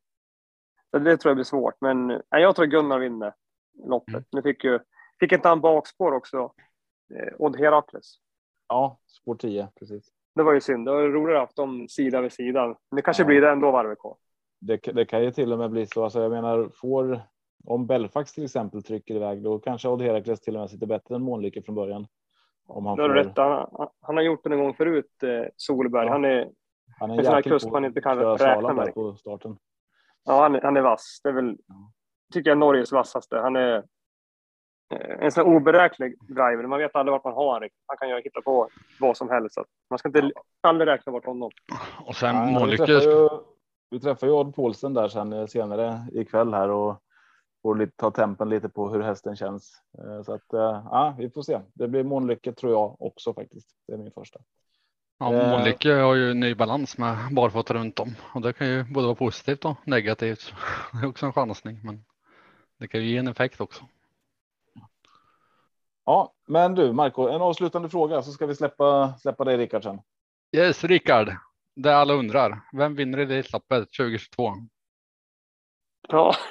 Det 1.00 1.16
tror 1.16 1.30
jag 1.30 1.36
blir 1.36 1.44
svårt. 1.44 1.74
Men 1.80 2.22
jag 2.28 2.56
tror 2.56 2.66
Gunnar 2.66 2.98
vinner 2.98 3.34
loppet. 3.84 4.14
Mm. 4.14 4.24
Nu 4.32 4.42
fick 4.42 4.64
ju, 4.64 4.78
fick 5.20 5.32
inte 5.32 5.48
han 5.48 5.60
bakspår 5.60 6.12
också? 6.12 6.52
Eh, 7.14 7.34
Odd 7.38 7.56
Herakles. 7.56 8.14
Ja, 8.68 8.98
spår 9.06 9.34
10, 9.34 9.68
precis. 9.78 10.08
Det 10.34 10.42
var 10.42 10.52
ju 10.52 10.60
synd. 10.60 10.86
Det 10.86 10.92
var 10.92 11.02
roligare 11.02 11.38
att 11.38 11.48
haft 11.48 11.56
dem 11.56 11.86
sida 11.88 12.20
vid 12.20 12.32
sida. 12.32 12.76
Det 12.96 13.02
kanske 13.02 13.22
Ja. 13.22 13.26
blir 13.26 13.40
det 13.40 13.50
ändå 13.50 13.70
varvet 13.70 13.98
kvar. 13.98 14.16
Det, 14.60 14.76
det 14.76 15.04
kan 15.04 15.22
ju 15.24 15.30
till 15.30 15.52
och 15.52 15.58
med 15.58 15.70
bli 15.70 15.86
så. 15.86 16.04
Alltså 16.04 16.20
jag 16.22 16.30
menar, 16.30 16.70
får 16.80 17.20
om 17.64 17.86
Belfax 17.86 18.32
till 18.32 18.44
exempel 18.44 18.82
trycker 18.82 19.14
iväg, 19.14 19.42
då 19.42 19.58
kanske 19.58 19.88
Odd 19.88 20.02
Herakles 20.02 20.40
till 20.40 20.54
och 20.56 20.60
med 20.60 20.70
sitter 20.70 20.86
bättre 20.86 21.14
än 21.14 21.22
Månlycke 21.22 21.62
från 21.62 21.74
början. 21.74 22.06
Om 22.66 22.86
han 22.86 22.96
får, 22.96 23.08
rätt. 23.08 23.36
Han, 23.36 23.68
han 24.00 24.16
har 24.16 24.22
gjort 24.22 24.44
det 24.44 24.52
en 24.52 24.58
gång 24.58 24.74
förut, 24.74 25.22
eh, 25.22 25.48
Solberg. 25.56 26.06
Ja. 26.06 26.12
Han 26.12 26.24
är, 26.24 26.50
han 26.98 27.10
är 27.10 27.18
en 27.18 27.24
sån 27.24 27.34
här 27.34 27.42
kust 27.42 27.70
man 27.70 27.84
inte 27.84 28.00
kan 28.00 28.18
räkna 28.18 28.72
med. 28.72 28.94
på 28.94 29.14
starten. 29.16 29.56
ja, 30.24 30.42
han, 30.42 30.54
är- 30.54 30.60
han 30.60 30.76
är 30.76 30.80
vass. 30.82 31.20
Det 31.22 31.28
är 31.28 31.32
väl, 31.32 31.56
tycker 32.32 32.50
jag, 32.50 32.58
Norges 32.58 32.92
vassaste. 32.92 33.36
Han 33.36 33.56
är 33.56 33.84
en 35.20 35.32
sån 35.32 35.46
oberäknelig 35.56 36.14
driver. 36.20 36.66
Man 36.66 36.78
vet 36.78 36.96
aldrig 36.96 37.12
vart 37.12 37.24
man 37.24 37.32
har 37.34 37.44
honom 37.46 37.60
riktigt. 37.60 37.82
Han 37.86 37.96
kan 37.96 38.08
ju 38.08 38.20
hitta 38.22 38.40
på 38.42 38.68
vad 39.00 39.16
som 39.16 39.28
helst. 39.30 39.54
Så 39.54 39.64
man 39.90 39.98
ska 39.98 40.08
inte 40.08 40.30
aldrig 40.60 40.88
räkna 40.88 41.12
bort 41.12 41.24
honom. 41.26 41.50
Och 42.04 42.16
sen 42.16 42.34
Ja, 42.36 42.44
vi, 42.46 42.52
Månlycke. 42.52 42.86
träffar 42.86 43.10
ju, 43.10 43.28
vi 43.90 44.00
träffar 44.00 44.26
ju 44.26 44.32
Odd 44.32 44.54
Paulsen 44.54 44.94
där 44.94 45.08
sen 45.08 45.32
eh, 45.32 45.46
senare 45.46 46.06
ikväll 46.12 46.54
här 46.54 46.68
och 46.68 47.02
får 47.62 47.76
lite, 47.76 47.92
ta 47.96 48.10
tempen 48.10 48.48
lite 48.48 48.68
på 48.68 48.88
hur 48.88 49.00
hästen 49.00 49.36
känns. 49.36 49.82
Eh, 49.98 50.22
Så 50.22 50.32
att 50.32 50.52
eh, 50.52 50.82
ja, 50.90 51.14
vi 51.18 51.30
får 51.30 51.42
se. 51.42 51.60
Det 51.74 51.88
blir 51.88 52.04
Månlycke 52.04 52.52
tror 52.52 52.72
jag 52.72 53.02
också 53.02 53.34
faktiskt. 53.34 53.68
Det 53.86 53.92
är 53.94 53.98
min 53.98 54.12
första. 54.12 54.38
Ja, 55.18 55.34
Eh. 55.34 55.50
Månlycke 55.50 55.92
har 55.92 56.14
ju 56.14 56.34
ny 56.34 56.54
balans 56.54 56.98
med 56.98 57.16
barfota 57.32 57.74
runt 57.74 58.00
om 58.00 58.14
och 58.34 58.40
det 58.40 58.52
kan 58.52 58.68
ju 58.68 58.84
både 58.84 59.06
vara 59.06 59.14
positivt 59.16 59.64
och 59.64 59.76
negativt. 59.84 60.54
Det 60.92 60.98
är 60.98 61.08
också 61.08 61.26
en 61.26 61.32
chansning, 61.32 61.80
men 61.84 62.04
det 62.78 62.88
kan 62.88 63.00
ju 63.00 63.06
ge 63.10 63.16
en 63.18 63.28
effekt 63.28 63.60
också. 63.60 63.84
Ja, 66.08 66.34
men 66.46 66.74
du 66.74 66.92
Marco, 66.92 67.28
en 67.28 67.42
avslutande 67.42 67.88
fråga 67.88 68.22
så 68.22 68.32
ska 68.32 68.46
vi 68.46 68.54
släppa 68.54 69.14
släppa 69.18 69.44
dig 69.44 69.56
Rickard 69.56 69.82
sen. 69.82 70.00
Yes, 70.56 70.84
Rickard. 70.84 71.28
Det 71.76 71.96
alla 71.96 72.14
undrar. 72.14 72.60
Vem 72.72 72.94
vinner 72.94 73.18
Elitloppet 73.18 73.92
2022? 73.92 74.52
Ja. 76.08 76.34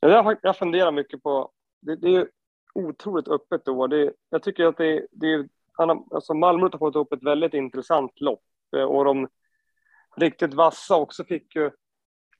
Jag, 0.00 0.36
jag 0.42 0.56
funderar 0.56 0.92
mycket 0.92 1.22
på... 1.22 1.50
Det, 1.80 1.96
det 1.96 2.16
är 2.16 2.28
otroligt 2.74 3.28
öppet 3.28 3.64
då. 3.64 3.86
Det, 3.86 4.12
jag 4.30 4.42
tycker 4.42 4.64
att 4.64 4.76
det, 4.76 5.06
det 5.10 5.32
är... 5.32 5.48
Alltså 5.76 6.34
Malmö 6.34 6.68
har 6.72 6.78
fått 6.78 6.96
upp 6.96 7.12
ett 7.12 7.22
väldigt 7.22 7.54
intressant 7.54 8.20
lopp 8.20 8.44
eh, 8.76 8.82
och 8.82 9.04
de 9.04 9.28
riktigt 10.16 10.54
vassa 10.54 10.96
också 10.96 11.24
fick 11.24 11.56
ju 11.56 11.70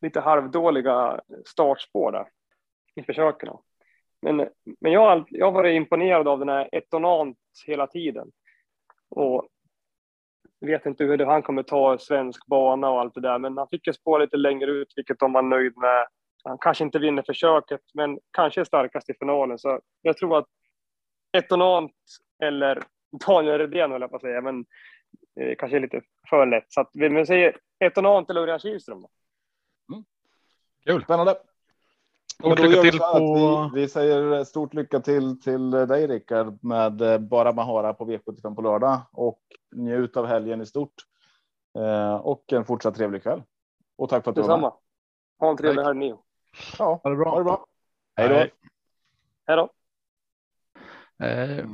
lite 0.00 0.20
halvdåliga 0.20 1.20
startspår 1.46 2.12
där 2.12 2.28
i 2.94 3.02
försöken. 3.02 3.48
Men, 4.24 4.48
men 4.80 4.92
jag 4.92 5.00
har 5.00 5.24
jag 5.28 5.46
har 5.46 5.52
varit 5.52 5.76
imponerad 5.76 6.28
av 6.28 6.38
den 6.38 6.48
här 6.48 6.68
Etonant 6.72 7.38
hela 7.66 7.86
tiden. 7.86 8.30
Och 9.10 9.48
vet 10.60 10.86
inte 10.86 11.04
hur 11.04 11.16
det, 11.16 11.24
han 11.24 11.42
kommer 11.42 11.62
ta 11.62 11.98
svensk 11.98 12.46
bana 12.46 12.90
och 12.90 13.00
allt 13.00 13.14
det 13.14 13.20
där, 13.20 13.38
men 13.38 13.58
han 13.58 13.68
fick 13.68 13.86
ju 13.86 13.92
spå 13.92 14.18
lite 14.18 14.36
längre 14.36 14.70
ut, 14.70 14.92
vilket 14.96 15.18
de 15.18 15.32
var 15.32 15.42
nöjd 15.42 15.76
med. 15.76 16.06
Han 16.44 16.58
kanske 16.58 16.84
inte 16.84 16.98
vinner 16.98 17.22
försöket, 17.22 17.80
men 17.94 18.18
kanske 18.30 18.60
är 18.60 18.64
starkast 18.64 19.10
i 19.10 19.14
finalen. 19.14 19.58
Så 19.58 19.80
jag 20.02 20.16
tror 20.16 20.38
att 20.38 20.46
Etonant 21.36 21.92
eller 22.42 22.82
Daniel 23.26 23.58
Redén, 23.58 23.90
höll 23.90 24.00
jag 24.00 24.10
på 24.10 24.16
att 24.16 24.22
säga, 24.22 24.40
men 24.40 24.64
eh, 25.40 25.54
kanske 25.58 25.76
är 25.76 25.80
lite 25.80 26.00
för 26.30 26.46
lätt. 26.46 26.72
Så 26.72 26.80
att, 26.80 26.90
vill 26.94 27.12
man 27.12 27.26
säga 27.26 27.52
Etonant 27.84 28.30
eller 28.30 28.40
Örjan 28.40 28.58
Kihlström 28.58 29.00
då? 29.00 29.08
Mm. 29.92 30.04
Spännande. 30.82 30.96
Och 30.96 31.04
Spännande 31.04 31.36
då 32.38 32.54
lycka 32.54 32.82
till 32.82 32.98
på- 32.98 33.70
Vi, 33.74 33.80
vi 33.80 33.88
säger 33.88 34.44
stort 34.44 34.74
lycka 34.74 35.00
till 35.00 35.40
till 35.40 35.70
dig 35.70 36.06
Rickard 36.06 36.64
med 36.64 37.00
eh, 37.00 37.18
Bara 37.18 37.52
Mahara 37.52 37.94
på 37.94 38.04
V75 38.04 38.54
på 38.54 38.62
lördag 38.62 39.00
och 39.12 39.40
njut 39.76 40.16
av 40.16 40.26
helgen 40.26 40.60
i 40.60 40.66
stort. 40.66 40.94
Eh, 41.78 42.14
och 42.14 42.52
en 42.52 42.64
fortsatt 42.64 42.94
trevlig 42.94 43.22
kväll. 43.22 43.42
Och 43.98 44.08
tack 44.08 44.24
för 44.24 44.30
att 44.30 44.34
du 44.36 44.42
var 44.42 44.48
med. 44.48 44.56
Detsamma. 44.56 44.74
Ha 45.40 45.50
en 45.50 45.56
trevlig 45.56 45.82
helg 45.82 45.98
ni. 45.98 46.14
Ja, 46.78 47.00
Ha 47.02 47.10
det 47.10 47.16
bra. 47.16 47.30
ha 47.30 47.38
det 47.38 47.44
bra. 47.44 47.66
Hej 48.16 48.28
då. 48.28 48.34
Hej. 48.34 48.50
Då. 49.56 49.62
Eh, 51.24 51.64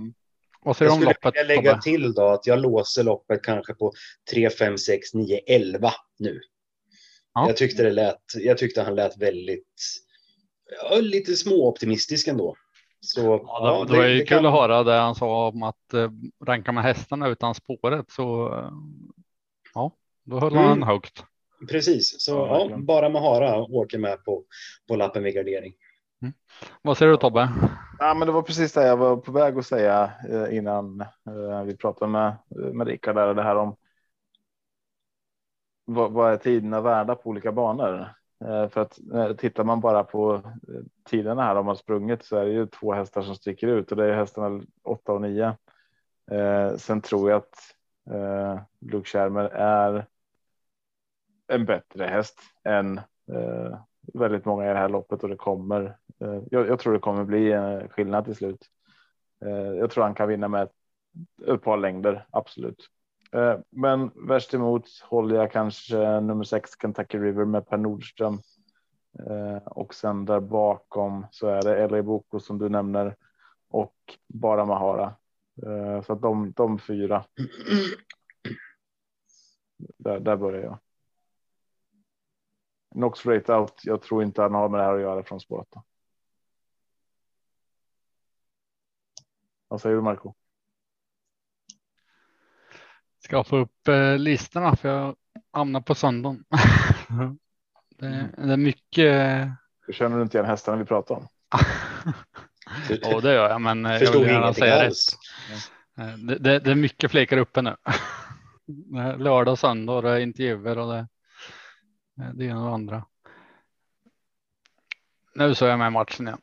vad 0.62 0.76
säger 0.76 0.90
Jag 0.90 1.00
du 1.00 1.06
om 1.06 1.12
skulle 1.12 1.14
loppet? 1.24 1.34
vilja 1.34 1.56
lägga 1.56 1.70
Tobbe? 1.70 1.82
till 1.82 2.12
då 2.14 2.22
att 2.28 2.46
jag 2.46 2.58
låser 2.58 3.04
loppet 3.04 3.42
kanske 3.42 3.74
på 3.74 3.92
3, 4.32 4.50
5, 4.50 4.78
6, 4.78 5.14
9, 5.14 5.38
11 5.46 5.90
nu. 6.18 6.40
Ja. 7.34 7.46
Jag 7.46 7.56
tyckte 7.56 7.82
det 7.82 7.90
lät, 7.90 8.20
jag 8.34 8.58
tyckte 8.58 8.82
han 8.82 8.94
lät 8.94 9.16
väldigt, 9.22 9.74
ja, 10.82 10.96
lite 11.00 11.36
småoptimistisk 11.36 12.28
ändå. 12.28 12.56
Så, 13.00 13.20
Ja, 13.46 13.84
det, 13.88 13.92
det 13.92 13.98
var 13.98 14.06
ju 14.06 14.24
kul 14.24 14.46
att 14.46 14.52
höra 14.52 14.82
det 14.82 14.92
han 14.92 15.14
sa 15.14 15.48
om 15.48 15.62
att 15.62 15.94
eh, 15.94 16.10
ranka 16.46 16.72
med 16.72 16.84
hästarna 16.84 17.28
utan 17.28 17.54
spåret. 17.54 18.10
Så 18.10 18.54
eh, 18.58 18.70
ja, 19.74 19.92
då 20.24 20.40
höll 20.40 20.54
han 20.54 20.72
Mm. 20.72 20.82
högt. 20.88 21.24
Precis, 21.70 22.22
så 22.22 22.32
Ja, 22.32 22.66
ja, 22.70 22.76
bara 22.76 23.08
Mahara 23.08 23.56
åker 23.62 23.98
med 23.98 24.24
på, 24.24 24.44
på 24.88 24.96
lappen 24.96 25.22
vid 25.22 25.34
gardering. 25.34 25.74
Vad 26.82 26.98
säger 26.98 27.12
du 27.12 27.16
Tobbe? 27.18 27.48
Ja, 27.98 28.14
men 28.14 28.26
det 28.26 28.32
var 28.32 28.42
precis 28.42 28.72
det 28.72 28.86
jag 28.86 28.96
var 28.96 29.16
på 29.16 29.32
väg 29.32 29.58
att 29.58 29.66
säga 29.66 30.12
eh, 30.30 30.56
innan 30.56 31.00
eh, 31.00 31.62
vi 31.66 31.76
pratade 31.76 32.10
med, 32.10 32.36
med 32.72 32.86
Rickard 32.86 33.16
där. 33.16 33.34
Det 33.34 33.42
här 33.42 33.56
om 33.56 33.76
vad, 35.84 36.12
vad 36.12 36.32
är 36.32 36.36
tiderna 36.36 36.80
värda 36.80 37.14
på 37.14 37.30
olika 37.30 37.52
banor? 37.52 38.08
Eh, 38.44 38.68
för 38.68 38.80
att 38.80 38.98
eh, 39.14 39.32
tittar 39.32 39.64
man 39.64 39.80
bara 39.80 40.04
på 40.04 40.34
eh, 40.34 40.82
tiderna 41.04 41.42
här 41.42 41.56
om 41.56 41.66
man 41.66 41.76
sprungit 41.76 42.24
så 42.24 42.36
är 42.36 42.44
det 42.44 42.52
ju 42.52 42.66
två 42.66 42.92
hästar 42.92 43.22
som 43.22 43.34
sticker 43.34 43.66
ut 43.66 43.90
och 43.90 43.96
det 43.96 44.06
är 44.06 44.16
hästarna 44.16 44.62
8 44.82 45.12
och 45.12 45.20
9. 45.20 45.56
Eh, 46.30 46.76
sen 46.76 47.00
tror 47.00 47.30
jag 47.30 47.36
att 47.36 47.74
eh, 48.10 48.60
Luke 48.80 49.08
Schermer 49.08 49.44
är 49.54 50.06
en 51.46 51.64
bättre 51.64 52.04
häst 52.04 52.40
än 52.64 52.98
eh, 53.32 53.78
väldigt 54.14 54.44
många 54.44 54.64
i 54.64 54.68
det 54.68 54.78
här 54.78 54.88
loppet 54.88 55.22
och 55.22 55.28
det 55.28 55.36
kommer. 55.36 55.96
Eh, 56.20 56.42
jag, 56.50 56.68
jag 56.68 56.78
tror 56.78 56.92
det 56.92 56.98
kommer 56.98 57.24
bli 57.24 57.52
en 57.52 57.88
skillnad 57.88 58.24
till 58.24 58.36
slut. 58.36 58.66
Eh, 59.44 59.50
jag 59.50 59.90
tror 59.90 60.04
han 60.04 60.14
kan 60.14 60.28
vinna 60.28 60.48
med 60.48 60.62
ett, 60.62 60.72
ett 61.46 61.62
par 61.62 61.76
längder, 61.76 62.26
absolut. 62.30 62.86
Eh, 63.32 63.58
men 63.70 64.10
värst 64.14 64.54
emot 64.54 64.88
håller 65.02 65.36
jag 65.36 65.52
kanske 65.52 66.20
nummer 66.20 66.44
sex 66.44 66.70
Kentucky 66.82 67.18
River 67.18 67.44
med 67.44 67.68
Per 67.68 67.76
Nordström. 67.76 68.40
Eh, 69.18 69.56
och 69.56 69.94
sen 69.94 70.24
där 70.24 70.40
bakom 70.40 71.26
så 71.30 71.46
är 71.46 71.62
det 71.62 71.88
LA 71.88 72.02
Boko 72.02 72.40
som 72.40 72.58
du 72.58 72.68
nämner 72.68 73.16
och 73.68 73.94
bara 74.26 74.64
Mahara. 74.64 75.14
Eh, 75.66 76.02
så 76.02 76.12
att 76.12 76.22
de, 76.22 76.52
de 76.52 76.78
fyra. 76.78 77.24
Där, 79.98 80.20
där 80.20 80.36
börjar 80.36 80.62
jag. 80.62 80.78
Nox 82.94 83.26
rate 83.26 83.54
out. 83.54 83.80
Jag 83.84 84.02
tror 84.02 84.22
inte 84.22 84.42
han 84.42 84.54
har 84.54 84.68
med 84.68 84.80
det 84.80 84.84
här 84.84 84.94
att 84.94 85.00
göra 85.00 85.22
från 85.22 85.40
spåret. 85.40 85.68
Vad 89.68 89.80
säger 89.80 89.96
du 89.96 90.02
Marco? 90.02 90.34
Ska 93.30 93.36
jag 93.36 93.46
få 93.46 93.56
upp 93.56 93.88
eh, 93.88 94.18
listorna 94.18 94.76
för 94.76 94.88
jag 94.88 95.16
hamnar 95.52 95.80
på 95.80 95.94
söndagen. 95.94 96.44
det, 97.98 98.30
det 98.36 98.52
är 98.52 98.56
mycket. 98.56 99.48
Hur 99.86 99.92
känner 99.92 100.16
du 100.16 100.22
inte 100.22 100.38
igen 100.38 100.50
hästarna 100.50 100.78
vi 100.78 100.84
pratar 100.84 101.14
om? 101.14 101.26
Ja, 103.02 103.20
det 103.20 103.34
gör 103.34 103.50
jag, 103.50 103.60
men 103.60 103.86
eh, 103.86 104.02
jag 104.02 104.12
vill 104.12 104.28
gärna 104.28 104.54
säga 104.54 104.74
alls. 104.74 105.18
Eh, 105.98 106.16
Det, 106.18 106.38
det, 106.38 106.58
det 106.58 106.70
är 106.70 106.74
mycket 106.74 107.10
flekar 107.10 107.36
uppe 107.36 107.62
nu. 107.62 107.76
Lördag 109.18 109.52
och 109.52 109.58
söndag 109.58 109.92
och 109.92 110.02
det 110.02 110.10
är 110.10 110.18
intervjuer 110.18 110.78
och 110.78 110.92
det, 110.92 111.06
det 112.34 112.44
ena 112.44 112.60
och 112.60 112.66
det 112.68 112.74
andra. 112.74 113.04
Nu 115.34 115.54
så 115.54 115.66
är 115.66 115.70
jag 115.70 115.78
med 115.78 115.88
i 115.88 115.90
matchen 115.90 116.26
igen. 116.26 116.40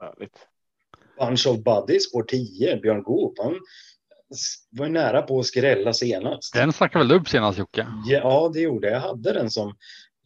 Härligt. 0.00 0.46
Bunch 1.18 1.46
of 1.46 1.64
Buddies, 1.64 2.08
spår 2.08 2.22
10, 2.22 2.76
Björn 2.76 3.02
Goop. 3.02 3.38
Han, 3.38 3.60
var 4.70 4.86
ju 4.86 4.92
nära 4.92 5.22
på 5.22 5.38
att 5.40 5.46
skrälla 5.46 5.92
senast. 5.92 6.54
Den 6.54 6.72
snackade 6.72 7.04
väl 7.04 7.16
upp 7.16 7.28
senast 7.28 7.58
Jocke? 7.58 7.86
Ja, 8.06 8.50
det 8.54 8.60
gjorde 8.60 8.86
jag. 8.86 8.96
Jag 8.96 9.00
hade 9.00 9.32
den 9.32 9.50
som, 9.50 9.76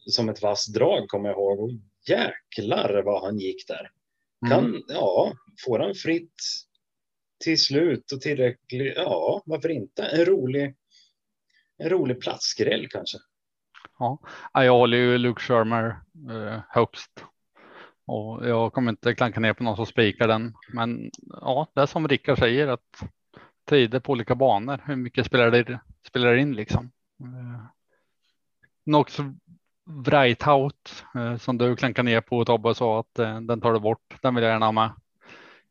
som 0.07 0.29
ett 0.29 0.41
vasst 0.41 0.73
drag 0.73 1.07
kommer 1.07 1.29
jag 1.29 1.35
ihåg. 1.37 1.59
Och 1.59 1.69
jäklar 2.07 3.01
vad 3.05 3.23
han 3.23 3.39
gick 3.39 3.67
där. 3.67 3.91
Kan, 4.49 4.65
Mm. 4.65 4.81
ja, 4.87 5.33
får 5.65 5.79
han 5.79 5.93
fritt 5.95 6.33
till 7.43 7.61
slut 7.61 8.11
och 8.11 8.21
tillräckligt, 8.21 8.93
ja, 8.95 9.41
varför 9.45 9.69
inte? 9.69 10.03
En 10.03 10.25
rolig, 10.25 10.75
en 11.77 11.89
rolig 11.89 12.21
platsskräll 12.21 12.87
kanske. 12.89 13.17
Ja, 13.99 14.19
jag 14.53 14.73
håller 14.77 14.97
ju 14.97 15.17
Luke 15.17 15.41
Shermer 15.41 15.85
eh, 16.31 16.61
högst. 16.69 17.23
Och 18.07 18.47
jag 18.49 18.73
kommer 18.73 18.91
inte 18.91 19.15
klanka 19.15 19.39
ner 19.39 19.53
på 19.53 19.63
någon 19.63 19.75
som 19.75 19.85
spikar 19.85 20.27
den. 20.27 20.53
Men 20.73 21.11
ja, 21.41 21.71
det 21.75 21.81
är 21.81 21.85
som 21.85 22.07
Rickard 22.07 22.39
säger 22.39 22.67
att 22.67 23.03
tider 23.65 23.99
på 23.99 24.11
olika 24.11 24.35
banor. 24.35 24.81
Hur 24.85 24.95
mycket 24.95 25.25
spelar 25.25 25.51
det 25.51 25.79
spelar 26.07 26.35
in 26.35 26.55
liksom? 26.55 26.91
Eh, 27.19 27.65
Nox 28.83 29.17
Breithout 29.85 31.05
eh, 31.15 31.37
som 31.37 31.57
du 31.57 31.75
klankar 31.75 32.03
ner 32.03 32.21
på 32.21 32.45
Tobbe 32.45 32.75
sa 32.75 32.99
att 32.99 33.19
eh, 33.19 33.41
den 33.41 33.61
tar 33.61 33.73
du 33.73 33.79
bort. 33.79 34.17
Den 34.21 34.35
vill 34.35 34.43
jag 34.43 34.51
gärna 34.51 34.65
ha 34.65 34.71
med. 34.71 34.91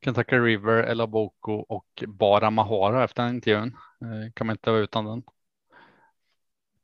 Kentucky 0.04 0.36
River, 0.36 0.82
Ella 0.82 1.06
Boko 1.06 1.52
och 1.52 2.04
bara 2.06 2.50
Mahara 2.50 3.04
efter 3.04 3.22
den 3.22 3.34
intervjun. 3.34 3.76
Kan 4.34 4.46
man 4.46 4.54
inte 4.54 4.70
vara 4.70 4.80
utan 4.80 5.04
den. 5.04 5.22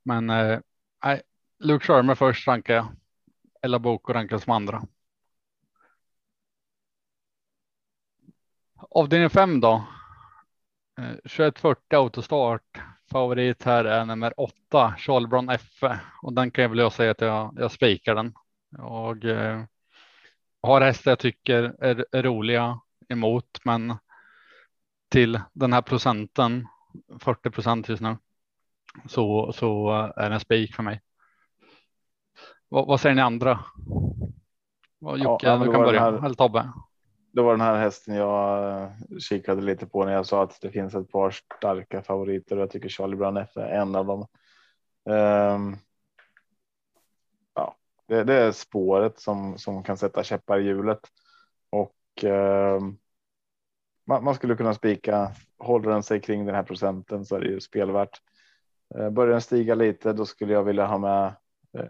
Men 0.02 0.26
nej, 1.04 1.22
Luke 1.58 1.86
Shermer 1.86 2.14
först 2.14 2.48
rankar 2.48 2.74
jag. 2.74 2.86
Ella 3.62 3.78
Boko 3.78 4.12
rankar 4.12 4.38
som 4.38 4.52
andra. 4.52 4.82
Avdelning 8.90 9.30
5 9.30 9.60
då. 9.60 9.84
Eh, 11.00 11.14
2140 11.16 11.96
autostart. 11.98 12.80
Favorit 13.10 13.62
här 13.64 13.84
är 13.84 14.04
nummer 14.04 14.40
8, 14.40 14.94
Charlebron 14.98 15.48
F. 15.48 15.82
Och 16.22 16.32
den 16.32 16.50
kan 16.50 16.62
jag 16.62 16.68
väl 16.68 16.90
säga 16.90 17.10
att 17.10 17.20
jag, 17.20 17.54
jag 17.58 17.70
spikar 17.72 18.14
den. 18.14 18.34
Jag 18.78 19.24
eh, 19.24 19.62
har 20.62 20.80
hästar 20.80 21.10
jag 21.10 21.18
tycker 21.18 21.62
är, 21.80 22.06
är 22.12 22.22
roliga 22.22 22.80
emot, 23.08 23.58
men 23.64 23.94
till 25.10 25.40
den 25.52 25.72
här 25.72 25.82
procenten, 25.82 26.66
40 27.20 27.50
procent 27.50 27.88
just 27.88 28.02
nu, 28.02 28.16
så, 29.06 29.52
så 29.52 29.90
är 30.16 30.28
det 30.28 30.34
en 30.34 30.40
spik 30.40 30.74
för 30.74 30.82
mig. 30.82 31.00
Vad, 32.68 32.86
vad 32.86 33.00
säger 33.00 33.14
ni 33.14 33.22
andra? 33.22 33.60
Jocke, 35.00 35.46
Ja, 35.46 35.56
du 35.58 35.64
kan 35.72 35.82
börja. 35.84 36.00
här- 36.00 36.24
Eller 36.24 36.34
Tobbe. 36.34 36.72
Det 37.32 37.42
var 37.42 37.50
den 37.50 37.60
här 37.60 37.78
hästen 37.78 38.14
jag 38.14 38.72
eh, 38.82 38.90
kikade 39.18 39.62
lite 39.62 39.86
på 39.86 40.04
när 40.04 40.12
jag 40.12 40.26
sa 40.26 40.42
att 40.42 40.60
det 40.60 40.70
finns 40.70 40.94
ett 40.94 41.12
par 41.12 41.30
starka 41.30 42.02
favoriter 42.02 42.56
och 42.56 42.62
jag 42.62 42.70
tycker 42.70 42.88
Charlie 42.88 43.16
Brown 43.16 43.36
F 43.36 43.56
är 43.56 43.68
en 43.68 43.94
av 43.94 44.06
dem. 44.06 44.26
Um, 45.04 45.76
ja, 47.54 47.76
det, 48.06 48.24
det 48.24 48.34
är 48.34 48.52
spåret 48.52 49.18
som, 49.18 49.58
som 49.58 49.82
kan 49.82 49.96
sätta 49.96 50.22
käppar 50.22 50.58
i 50.58 50.62
hjulet 50.62 51.00
och 51.70 52.24
um, 52.24 52.98
man, 54.06 54.24
man 54.24 54.34
skulle 54.34 54.56
kunna 54.56 54.74
spika. 54.74 55.32
Håller 55.58 55.90
den 55.90 56.02
sig 56.02 56.20
kring 56.20 56.46
den 56.46 56.54
här 56.54 56.62
procenten 56.62 57.24
så 57.24 57.36
är 57.36 57.40
det 57.40 57.48
ju 57.48 57.60
spelvärt. 57.60 58.22
Uh, 58.98 59.10
börjar 59.10 59.32
den 59.32 59.40
stiga 59.40 59.74
lite, 59.74 60.12
då 60.12 60.26
skulle 60.26 60.52
jag 60.52 60.64
vilja 60.64 60.86
ha 60.86 60.98
med 60.98 61.26
eh, 61.78 61.88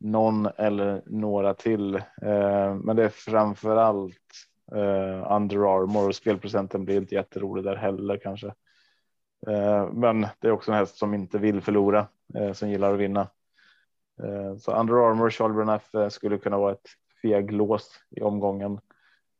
någon 0.00 0.48
eller 0.56 1.02
några 1.06 1.54
till. 1.54 1.94
Eh, 1.94 2.74
men 2.74 2.96
det 2.96 3.04
är 3.04 3.08
framför 3.08 3.76
allt 3.76 4.16
eh, 4.72 5.32
Under 5.36 5.76
Armour 5.76 6.08
och 6.08 6.14
spelprocenten 6.14 6.84
blir 6.84 6.96
inte 6.96 7.14
jätterolig 7.14 7.64
där 7.64 7.76
heller 7.76 8.16
kanske. 8.16 8.46
Eh, 9.46 9.92
men 9.92 10.26
det 10.38 10.48
är 10.48 10.50
också 10.50 10.72
en 10.72 10.78
häst 10.78 10.96
som 10.96 11.14
inte 11.14 11.38
vill 11.38 11.60
förlora, 11.60 12.06
eh, 12.34 12.52
som 12.52 12.70
gillar 12.70 12.94
att 12.94 13.00
vinna. 13.00 13.20
Eh, 14.22 14.56
så 14.56 14.72
Under 14.72 14.94
Armour, 14.94 15.30
Charles 15.30 15.54
Brunef 15.54 15.94
eh, 15.94 16.08
skulle 16.08 16.38
kunna 16.38 16.58
vara 16.58 16.72
ett 16.72 16.88
feglås 17.22 17.90
i 18.10 18.20
omgången. 18.20 18.80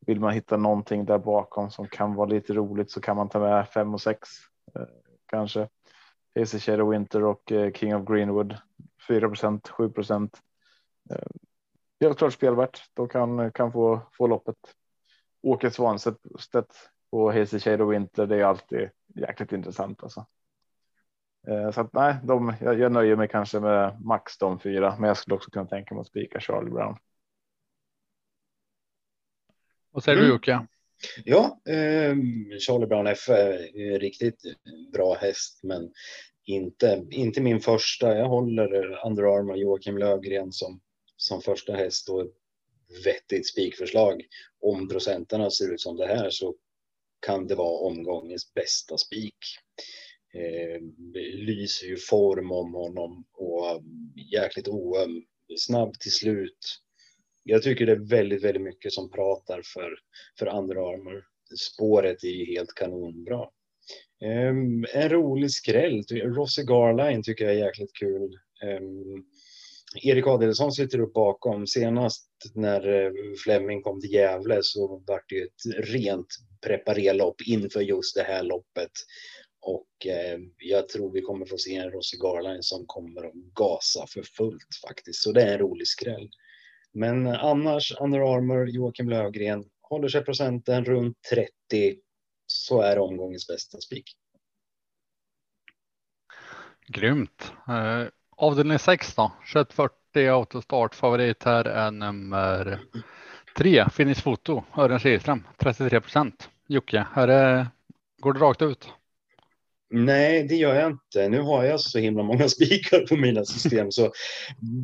Vill 0.07 0.21
man 0.21 0.33
hitta 0.33 0.57
någonting 0.57 1.05
där 1.05 1.19
bakom 1.19 1.71
som 1.71 1.87
kan 1.87 2.15
vara 2.15 2.29
lite 2.29 2.53
roligt 2.53 2.91
så 2.91 3.01
kan 3.01 3.17
man 3.17 3.29
ta 3.29 3.39
med 3.39 3.69
fem 3.69 3.95
och 3.95 4.01
sex 4.01 4.29
kanske. 5.27 5.69
AC 6.41 6.63
Shadow 6.63 6.89
Winter 6.91 7.25
och 7.25 7.53
King 7.75 7.97
of 7.97 8.09
Greenwood 8.09 8.57
4 9.09 9.29
procent, 9.29 9.69
7 9.69 9.91
procent. 9.91 10.41
Helt 12.01 12.19
klart 12.19 12.33
spelvärt. 12.33 12.83
De 12.95 13.09
kan, 13.09 13.53
kan 13.53 13.73
få, 13.73 14.01
få 14.13 14.27
loppet. 14.27 14.57
Åke 15.43 15.71
Svanstedt 15.71 16.91
på 17.11 17.33
Hazy 17.33 17.59
Shadow 17.59 17.89
Winter. 17.89 18.27
Det 18.27 18.37
är 18.37 18.45
alltid 18.45 18.91
jäkligt 19.15 19.53
intressant 19.53 20.03
alltså. 20.03 20.27
Eh, 21.49 21.71
Så 21.71 21.81
att 21.81 21.93
nej, 21.93 22.17
de, 22.25 22.55
jag, 22.61 22.79
jag 22.79 22.93
nöjer 22.93 23.17
mig 23.17 23.29
kanske 23.29 23.61
med 23.61 24.01
max 24.03 24.39
de 24.39 24.61
fyra, 24.61 24.97
men 24.99 25.09
jag 25.09 25.17
skulle 25.17 25.35
också 25.37 25.51
kunna 25.51 25.67
tänka 25.67 25.95
mig 25.95 26.01
att 26.01 26.07
spika 26.07 26.41
Charlie 26.41 26.71
Brown. 26.71 26.97
Vad 29.91 30.05
säger 30.05 30.19
du 30.19 30.25
Mm. 30.25 30.35
Jocke? 30.35 30.67
Ja, 31.25 31.61
eh, 31.69 32.15
Charlie 32.67 32.87
Brown 32.87 33.07
F 33.07 33.29
är 33.29 33.77
ju 33.77 33.95
en 33.95 34.01
riktigt 34.01 34.43
bra 34.93 35.15
häst, 35.15 35.61
men 35.63 35.93
inte, 36.45 37.07
inte 37.11 37.41
min 37.41 37.61
första. 37.61 38.17
Jag 38.17 38.29
håller 38.29 39.07
Under 39.07 39.23
Armour 39.23 39.57
Joakim 39.57 39.99
Lövgren 39.99 40.53
som, 40.53 40.81
som 41.21 41.43
första 41.43 41.73
häst 41.73 42.09
och 42.09 42.23
ett 42.23 42.35
vettigt 43.05 43.49
spikförslag. 43.49 44.23
Om 44.61 44.89
procenterna 44.89 45.51
ser 45.51 45.75
ut 45.75 45.81
som 45.81 45.97
det 45.97 46.07
här 46.07 46.31
så 46.31 46.55
kan 47.27 47.47
det 47.47 47.55
vara 47.55 47.79
omgångens 47.79 48.55
bästa 48.55 48.99
spik. 48.99 49.39
Eh, 50.35 50.81
lyser 51.35 51.87
ju 51.87 51.97
form 51.97 52.53
om 52.53 52.75
honom 52.75 53.25
och 53.33 53.83
jäkligt 54.33 54.69
oöm, 54.69 55.25
snabb 55.59 56.01
till 56.01 56.13
slut. 56.13 56.81
Jag 57.43 57.63
tycker 57.63 57.87
det 57.87 57.93
är 57.93 58.09
väldigt, 58.09 58.45
väldigt 58.45 58.63
mycket 58.63 58.93
som 58.93 59.11
pratar 59.11 59.63
för, 59.65 59.99
för 60.39 60.47
andra 60.47 60.81
armar. 60.81 61.25
Spåret 61.59 62.25
är 62.25 62.29
ju 62.29 62.45
helt 62.45 62.75
kanonbra. 62.75 63.49
Um, 64.23 64.87
en 64.93 65.09
rolig 65.09 65.51
skräll. 65.51 66.03
Rossi 66.11 66.63
Garline 66.63 67.23
tycker 67.23 67.45
jag 67.45 67.55
är 67.55 67.67
jäkligt 67.67 67.93
kul. 67.93 68.39
Um, 68.63 69.27
Erik 69.95 70.27
Adelsson 70.27 70.73
sitter 70.73 71.01
upp 71.01 71.13
bakom. 71.13 71.67
Senast 71.67 72.29
när 72.55 73.05
eh, 73.05 73.13
Flemming 73.45 73.83
kom 73.83 74.01
till 74.01 74.13
Gävle 74.13 74.59
så 74.63 75.03
var 75.07 75.23
det 75.29 75.35
ju 75.35 75.45
ett 75.45 75.89
rent 75.89 76.27
preparerlopp 76.67 77.41
inför 77.47 77.81
just 77.81 78.17
det 78.17 78.23
här 78.23 78.43
loppet. 78.43 78.91
Och 79.61 80.07
eh, 80.07 80.39
jag 80.59 80.89
tror 80.89 81.13
vi 81.13 81.21
kommer 81.21 81.47
få 81.47 81.59
se 81.59 81.77
en 81.77 81.91
Rossi 81.91 82.17
Garline 82.17 82.63
som 82.63 82.85
kommer 82.87 83.27
att 83.27 83.35
gasa 83.35 84.07
för 84.07 84.23
fullt 84.23 84.69
faktiskt. 84.89 85.23
Så 85.23 85.33
det 85.33 85.43
är 85.43 85.53
en 85.53 85.59
rolig 85.59 85.89
skräll. 85.89 86.31
Men 86.93 87.27
eh, 87.27 87.45
annars 87.45 87.93
Under 88.01 88.35
Armour, 88.35 88.69
Joakim 88.69 89.09
Lövgren 89.09 89.65
håller 89.83 90.09
sig 90.09 90.25
procenten 90.25 90.85
runt 90.85 91.17
30 91.31 91.51
så 92.47 92.81
är 92.81 92.99
omgångens 92.99 93.47
bästa 93.47 93.81
spik. 93.81 94.17
Grymt. 96.87 97.53
Eh, 97.69 98.09
Avdelning 98.41 98.79
6 98.79 99.15
då. 99.15 99.33
2140 99.53 100.31
autostart. 100.31 100.95
Favorit 100.95 101.45
här 101.45 101.65
är 101.65 101.91
nummer 101.91 102.81
3. 103.59 103.85
Finish 103.93 104.23
Foto. 104.23 104.63
Örjan 104.77 105.01
Kihlström. 105.01 105.45
33 105.57 106.01
procent. 106.01 106.51
Jocke, 106.67 107.07
är 107.15 107.67
går 108.21 108.33
det 108.33 108.41
rakt 108.41 108.63
ut? 108.63 108.89
Nej, 109.91 110.43
det 110.49 110.55
gör 110.55 110.75
jag 110.75 110.91
inte. 110.91 111.29
Nu 111.29 111.41
har 111.41 111.65
jag 111.65 111.81
så 111.81 111.99
himla 111.99 112.23
många 112.23 112.49
spikar 112.49 113.07
på 113.07 113.17
mina 113.17 113.45
system 113.45 113.93
så 113.93 114.13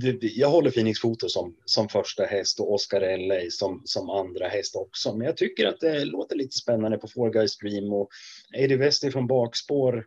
det, 0.01 0.19
jag 0.23 0.49
håller 0.49 0.71
Phoenix 0.71 1.01
Foto 1.01 1.29
som, 1.29 1.57
som 1.65 1.89
första 1.89 2.25
häst 2.25 2.61
och 2.61 2.75
Oscar 2.75 3.01
LA 3.29 3.51
som, 3.51 3.83
som 3.85 4.11
andra 4.11 4.49
häst 4.49 4.77
också. 4.77 5.17
Men 5.17 5.27
jag 5.27 5.37
tycker 5.37 5.67
att 5.67 5.81
det 5.81 6.05
låter 6.05 6.37
lite 6.37 6.57
spännande 6.57 6.99
på 6.99 7.09
Four 7.09 7.31
Guys 7.31 7.59
Dream 7.59 7.93
och 7.93 8.09
Eddie 8.57 8.77
Wester 8.77 9.11
från 9.11 9.27
bakspår. 9.27 10.05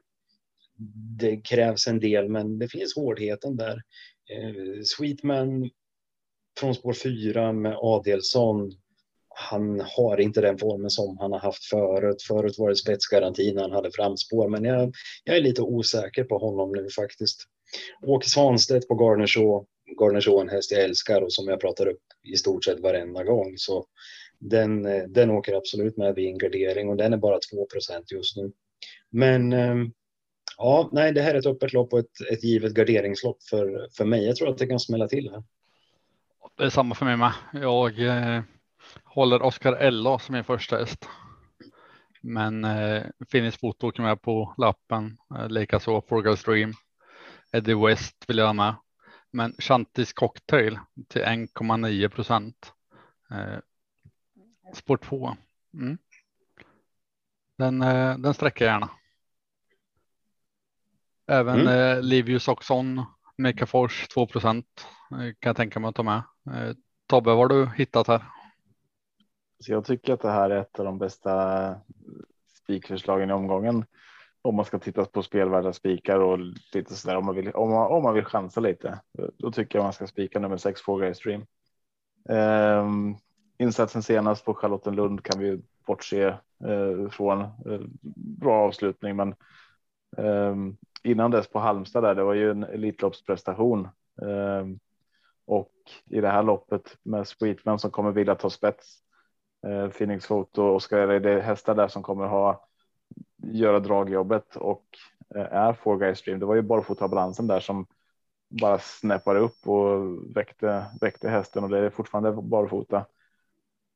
Det 1.19 1.37
krävs 1.37 1.87
en 1.87 1.99
del, 1.99 2.29
men 2.29 2.59
det 2.59 2.67
finns 2.67 2.95
hårdheten 2.95 3.57
där. 3.57 3.81
Eh, 4.31 4.81
Sweetman 4.83 5.69
från 6.59 6.75
spår 6.75 6.93
4 6.93 7.53
med 7.53 7.75
Adelsson 7.77 8.71
han 9.39 9.81
har 9.95 10.19
inte 10.19 10.41
den 10.41 10.57
formen 10.57 10.89
som 10.89 11.17
han 11.17 11.31
har 11.31 11.39
haft 11.39 11.65
förut. 11.65 12.21
Förut 12.21 12.59
var 12.59 12.69
det 12.69 12.75
spetsgaranti 12.75 13.53
när 13.53 13.61
han 13.61 13.71
hade 13.71 13.91
framspår, 13.91 14.49
men 14.49 14.63
jag, 14.63 14.93
jag 15.23 15.37
är 15.37 15.41
lite 15.41 15.61
osäker 15.61 16.23
på 16.23 16.37
honom 16.37 16.71
nu 16.71 16.89
faktiskt. 16.89 17.43
Åke 18.01 18.29
Svanstedt 18.29 18.87
på 18.87 18.95
Garnershaw. 18.95 19.65
Garnershaw 20.01 20.41
en 20.41 20.49
häst 20.49 20.71
jag 20.71 20.83
älskar 20.83 21.21
och 21.21 21.33
som 21.33 21.47
jag 21.47 21.61
pratar 21.61 21.87
upp 21.87 22.01
i 22.33 22.35
stort 22.35 22.65
sett 22.65 22.79
varenda 22.79 23.23
gång. 23.23 23.53
Så 23.57 23.85
den, 24.39 24.85
eh, 24.85 25.03
den 25.03 25.29
åker 25.29 25.53
absolut 25.53 25.97
med 25.97 26.15
vid 26.15 26.27
en 26.27 26.37
gardering 26.37 26.89
och 26.89 26.97
den 26.97 27.13
är 27.13 27.17
bara 27.17 27.39
2% 27.39 28.03
just 28.11 28.37
nu. 28.37 28.51
Men 29.11 29.53
ehm, 29.53 29.91
ja, 30.59 30.89
nej, 30.91 31.11
det 31.11 31.21
här 31.21 31.35
är 31.35 31.39
ett 31.39 31.45
öppet 31.45 31.73
lopp 31.73 31.93
och 31.93 31.99
ett, 31.99 32.21
ett 32.31 32.43
givet 32.43 32.73
garderingslopp 32.73 33.43
för, 33.43 33.87
för 33.97 34.05
mig. 34.05 34.25
Jag 34.25 34.35
tror 34.35 34.49
att 34.49 34.57
det 34.57 34.67
kan 34.67 34.79
smälla 34.79 35.07
till 35.07 35.29
här. 35.31 35.43
Det 36.57 36.63
är 36.63 36.69
samma 36.69 36.95
för 36.95 37.05
mig 37.05 37.17
med. 37.17 37.33
Jag 37.53 37.99
eh, 37.99 38.41
håller 39.03 39.41
Oscar 39.41 39.73
Ella 39.73 40.19
som 40.19 40.33
min 40.33 40.43
första 40.43 40.77
häst. 40.77 41.05
Men 42.21 42.65
eh, 42.65 43.03
Finnish 43.29 43.59
Foto 43.59 43.87
åker 43.87 44.03
med 44.03 44.21
på 44.21 44.53
lappen, 44.57 45.17
eh, 45.35 45.49
likaså 45.49 46.01
Forgal 46.01 46.37
Stream. 46.37 46.73
Eddie 47.51 47.73
West 47.73 48.25
vill 48.27 48.37
jag 48.37 48.45
ha 48.45 48.53
med. 48.53 48.75
Men 49.31 49.53
Chantis 49.59 50.13
Cocktail 50.13 50.79
till 51.07 51.21
1,9 51.21 52.09
procent. 52.09 52.73
Eh, 53.31 53.59
spår 54.73 54.97
2. 54.97 55.35
Mm. 55.73 55.97
Den, 57.57 57.81
eh, 57.81 58.17
den 58.17 58.33
sträcker 58.33 58.65
jag 58.65 58.71
gärna. 58.71 58.89
Även 61.29 61.59
Mm. 61.59 61.67
eh, 61.97 62.01
Livius 62.01 62.47
Oxon, 62.47 63.05
Mekafors 63.37 64.07
2 64.07 64.27
procent 64.27 64.87
eh, 65.11 65.17
kan 65.17 65.49
jag 65.49 65.55
tänka 65.55 65.79
mig 65.79 65.89
att 65.89 65.95
ta 65.95 66.03
med. 66.03 66.23
Eh, 66.47 66.75
Tobbe, 67.07 67.29
vad 67.29 67.37
har 67.37 67.47
du 67.47 67.69
hittat 67.75 68.07
här? 68.07 68.23
Så 69.59 69.71
jag 69.71 69.85
tycker 69.85 70.13
att 70.13 70.21
det 70.21 70.31
här 70.31 70.49
är 70.49 70.61
ett 70.61 70.79
av 70.79 70.85
de 70.85 70.97
bästa 70.97 71.75
spikförslagen 72.63 73.29
i 73.29 73.33
omgången. 73.33 73.85
Om 74.41 74.55
man 74.55 74.65
ska 74.65 74.79
titta 74.79 75.05
på 75.05 75.23
spelvärda 75.23 75.73
spikar 75.73 76.19
och 76.19 76.39
lite 76.73 76.95
sådär 76.95 77.17
om 77.17 77.25
man 77.25 77.35
vill 77.35 77.51
om 77.51 77.69
man, 77.69 77.91
om 77.91 78.03
man 78.03 78.13
vill 78.13 78.25
chansa 78.25 78.59
lite. 78.59 78.99
Då 79.37 79.51
tycker 79.51 79.79
jag 79.79 79.83
man 79.83 79.93
ska 79.93 80.07
spika 80.07 80.39
nummer 80.39 80.57
sex 80.57 80.81
Fåglar 80.81 81.07
i 81.07 81.15
stream. 81.15 81.45
Um, 82.29 83.17
insatsen 83.57 84.03
senast 84.03 84.45
på 84.45 84.53
Charlottenlund 84.53 85.23
kan 85.23 85.39
vi 85.39 85.61
bortse 85.87 86.27
uh, 86.65 87.09
från. 87.09 87.41
Uh, 87.41 87.81
bra 88.39 88.67
avslutning, 88.67 89.15
men 89.15 89.35
Ehm, 90.17 90.77
innan 91.03 91.31
dess 91.31 91.47
på 91.47 91.59
Halmstad 91.59 92.03
där, 92.03 92.15
det 92.15 92.23
var 92.23 92.33
ju 92.33 92.51
en 92.51 92.63
Elitloppsprestation. 92.63 93.87
Ehm, 94.21 94.79
och 95.45 95.71
i 96.05 96.21
det 96.21 96.29
här 96.29 96.43
loppet 96.43 96.97
med 97.03 97.27
Sweetman 97.27 97.79
som 97.79 97.91
kommer 97.91 98.11
vilja 98.11 98.35
ta 98.35 98.49
spets. 98.49 98.97
Uh, 99.67 99.89
Phoenix 99.89 100.27
Photo 100.27 100.61
och 100.61 100.83
ska 100.83 101.05
det 101.05 101.31
är 101.31 101.39
hästar 101.39 101.75
där 101.75 101.87
som 101.87 102.03
kommer 102.03 102.27
ha 102.27 102.69
göra 103.43 103.79
dragjobbet 103.79 104.55
och 104.55 104.85
eh, 105.35 105.53
är 105.53 105.73
Four 105.73 105.97
Guys 105.97 106.19
Stream. 106.19 106.39
Det 106.39 106.45
var 106.45 106.55
ju 106.55 106.61
barfota 106.61 107.07
balansen 107.07 107.47
där 107.47 107.59
som 107.59 107.87
bara 108.61 108.79
snäppade 108.79 109.39
upp 109.39 109.67
och 109.67 110.17
väckte, 110.35 110.85
väckte 111.01 111.29
hästen 111.29 111.63
och 111.63 111.69
det 111.69 111.79
är 111.79 111.89
fortfarande 111.89 112.31
barfota. 112.31 113.05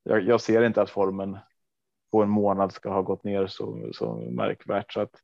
Jag, 0.03 0.23
jag 0.23 0.41
ser 0.41 0.63
inte 0.63 0.81
att 0.81 0.89
formen 0.89 1.37
på 2.11 2.23
en 2.23 2.29
månad 2.29 2.71
ska 2.71 2.89
ha 2.89 3.01
gått 3.01 3.23
ner 3.23 3.47
så, 3.47 3.89
så 3.93 4.15
märkvärt 4.15 4.93
så 4.93 5.01
att 5.01 5.15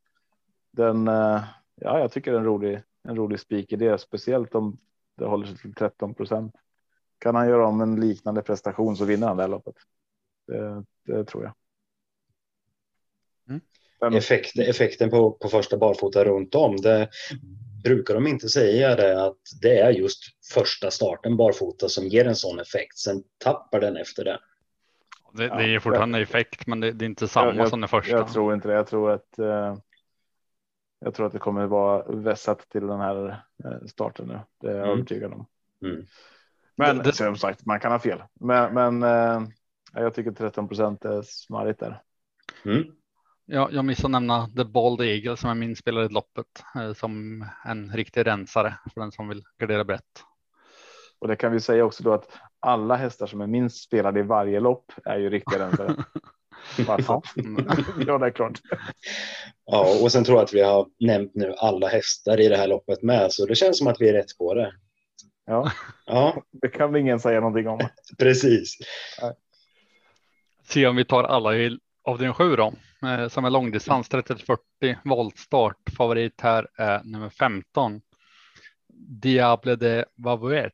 den. 0.71 1.07
Uh, 1.07 1.43
ja, 1.75 1.99
jag 1.99 2.11
tycker 2.11 2.31
det 2.31 2.37
är 2.37 2.39
en 2.39 2.45
rolig, 2.45 2.81
en 3.03 3.15
rolig 3.15 3.39
spik 3.39 3.71
i 3.71 3.75
det, 3.75 3.97
speciellt 3.97 4.55
om 4.55 4.77
det 5.17 5.25
håller 5.25 5.45
sig 5.45 5.57
till 5.57 5.73
13 5.73 6.15
procent. 6.15 6.55
Kan 7.19 7.35
han 7.35 7.49
göra 7.49 7.67
om 7.67 7.81
en 7.81 7.99
liknande 7.99 8.41
prestation 8.41 8.97
så 8.97 9.05
vinner 9.05 9.27
han 9.27 9.37
det 9.37 9.43
här 9.43 9.49
loppet. 9.49 9.75
Det, 10.47 10.83
det 11.05 11.25
tror 11.25 11.43
jag. 11.43 11.53
Mm. 13.49 14.17
Effekt, 14.17 14.59
effekten 14.59 15.09
på, 15.09 15.31
på 15.31 15.49
första 15.49 15.77
barfota 15.77 16.25
runt 16.25 16.55
om, 16.55 16.77
det 16.77 17.09
brukar 17.83 18.13
de 18.13 18.27
inte 18.27 18.49
säga 18.49 18.95
det 18.95 19.25
att 19.25 19.41
det 19.61 19.79
är 19.79 19.91
just 19.91 20.23
första 20.53 20.91
starten 20.91 21.37
barfota 21.37 21.89
som 21.89 22.07
ger 22.07 22.25
en 22.25 22.35
sån 22.35 22.59
effekt. 22.59 22.97
Sen 22.97 23.23
tappar 23.37 23.79
den 23.79 23.97
efter 23.97 24.25
det. 24.25 24.39
Det, 25.33 25.45
Ja, 25.45 25.55
det 25.55 25.75
är 25.75 25.79
fortfarande 25.79 26.19
effekt, 26.19 26.67
men 26.67 26.79
det, 26.79 26.91
det 26.91 27.05
är 27.05 27.09
inte 27.09 27.27
samma 27.27 27.55
jag, 27.55 27.69
som 27.69 27.81
den 27.81 27.89
första. 27.89 28.11
jag 28.11 28.33
tror 28.33 28.53
inte 28.53 28.67
det. 28.67 28.73
Jag 28.73 28.87
tror 28.87 29.11
att. 29.11 29.39
Eh, 29.39 29.77
jag 30.99 31.13
tror 31.13 31.25
att 31.27 31.33
det 31.33 31.39
kommer 31.39 31.65
vara 31.65 32.03
vässat 32.15 32.69
till 32.69 32.87
den 32.87 32.99
här 32.99 33.43
eh, 33.65 33.85
starten 33.87 34.27
nu. 34.27 34.39
Det 34.61 34.67
är 34.67 34.75
jag 34.75 34.83
Mm. 34.85 34.97
övertygad 34.97 35.33
om. 35.33 35.45
Mm. 35.83 36.05
Men 36.75 36.97
Det- 36.97 37.03
det- 37.03 37.13
som 37.13 37.35
sagt, 37.35 37.65
man 37.65 37.79
kan 37.79 37.91
ha 37.91 37.99
fel. 37.99 38.23
Men, 38.39 38.73
men 38.73 39.03
eh, 39.03 39.47
jag 39.93 40.13
tycker 40.13 40.31
13 40.31 40.67
procent 40.67 41.05
är 41.05 41.21
smarrigt 41.21 41.79
där. 41.79 42.01
Mm. 42.65 42.83
Jag, 43.45 43.73
jag 43.73 43.85
missade 43.85 44.11
nämna 44.11 44.47
The 44.57 44.63
Bald 44.63 45.01
Eagle 45.01 45.37
som 45.37 45.49
är 45.49 45.55
min 45.55 45.75
spelare 45.75 46.05
i 46.05 46.09
loppet 46.09 46.63
eh, 46.75 46.93
som 46.93 47.45
en 47.65 47.91
riktig 47.93 48.25
rensare 48.27 48.73
för 48.93 49.01
den 49.01 49.11
som 49.11 49.27
vill 49.27 49.43
gardera 49.57 49.83
brett. 49.83 50.23
Och 51.19 51.27
det 51.27 51.35
kan 51.35 51.51
vi 51.51 51.59
säga 51.59 51.85
också 51.85 52.03
då 52.03 52.13
att 52.13 52.29
alla 52.59 52.95
hästar 52.95 53.27
som 53.27 53.41
är 53.41 53.47
minst 53.47 53.83
spelade 53.83 54.19
i 54.19 54.23
varje 54.23 54.59
lopp 54.59 54.91
är 55.05 55.17
ju 55.17 55.29
riktiga 55.29 55.59
rensare. 55.59 55.95
Varför? 56.87 57.21
Mm. 57.37 57.67
ja, 58.07 58.17
det 58.17 58.25
är 58.25 58.31
klart. 58.31 58.59
Ja, 59.65 59.97
och 60.01 60.11
sen 60.11 60.23
tror 60.23 60.37
jag 60.37 60.43
att 60.43 60.53
vi 60.53 60.61
har 60.61 60.87
nämnt 60.99 61.35
nu 61.35 61.53
alla 61.57 61.87
hästar 61.87 62.39
i 62.39 62.47
det 62.47 62.57
här 62.57 62.67
loppet 62.67 63.01
med, 63.01 63.33
så 63.33 63.45
det 63.45 63.55
känns 63.55 63.77
som 63.77 63.87
att 63.87 64.01
vi 64.01 64.09
är 64.09 64.13
rätt 64.13 64.37
på 64.37 64.53
det. 64.53 64.73
Ja, 65.45 65.71
Ja, 66.05 66.43
det 66.51 66.69
kan 66.69 66.95
ingen 66.95 67.19
säga 67.19 67.39
någonting 67.39 67.67
om. 67.67 67.79
precis. 68.17 68.77
Se 70.63 70.87
om 70.87 70.95
vi 70.95 71.05
tar 71.05 71.23
alla 71.23 71.55
i 71.55 71.79
avdelning 72.03 72.33
7 72.33 72.55
då, 72.55 72.73
eh, 73.07 73.27
som 73.27 73.45
är 73.45 73.49
långdistans 73.49 74.09
30-40 74.09 74.57
voltstart. 75.03 75.77
Favorit 75.97 76.41
här 76.41 76.67
är 76.75 77.03
nummer 77.03 77.29
15. 77.29 78.01
Diable 79.21 79.75
de 79.75 80.05
Vavouet. 80.15 80.73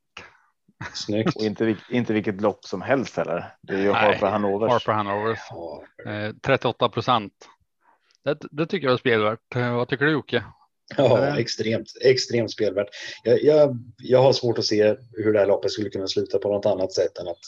Snyggt. 0.93 1.35
Och 1.35 1.43
inte, 1.43 1.75
inte 1.89 2.13
vilket 2.13 2.41
lopp 2.41 2.65
som 2.65 2.81
helst 2.81 3.17
heller. 3.17 3.55
Det 3.61 3.73
är 3.73 3.77
ju 3.77 3.91
Nej, 3.91 3.93
Harper 3.93 4.27
Hanovers. 4.27 4.71
Harper 4.71 4.91
Hanovers. 4.91 5.39
Eh, 6.05 6.35
38 6.43 6.89
procent. 6.89 7.33
Det, 8.23 8.37
det 8.51 8.65
tycker 8.65 8.87
jag 8.87 8.93
är 8.93 8.97
spelvärt. 8.97 9.55
Eh, 9.55 9.75
Vad 9.75 9.87
tycker 9.87 10.05
du 10.05 10.11
Jocke? 10.11 10.43
ja 10.97 11.39
extremt, 11.39 11.87
extremt 12.01 12.51
spelvärt. 12.51 12.87
Jag, 13.23 13.43
jag, 13.43 13.77
jag 13.97 14.21
har 14.21 14.33
svårt 14.33 14.57
att 14.57 14.65
se 14.65 14.95
hur 15.11 15.33
det 15.33 15.39
här 15.39 15.47
loppet 15.47 15.71
skulle 15.71 15.89
kunna 15.89 16.07
sluta 16.07 16.37
på 16.37 16.49
något 16.49 16.65
annat 16.65 16.93
sätt 16.93 17.17
än 17.17 17.27
att, 17.27 17.39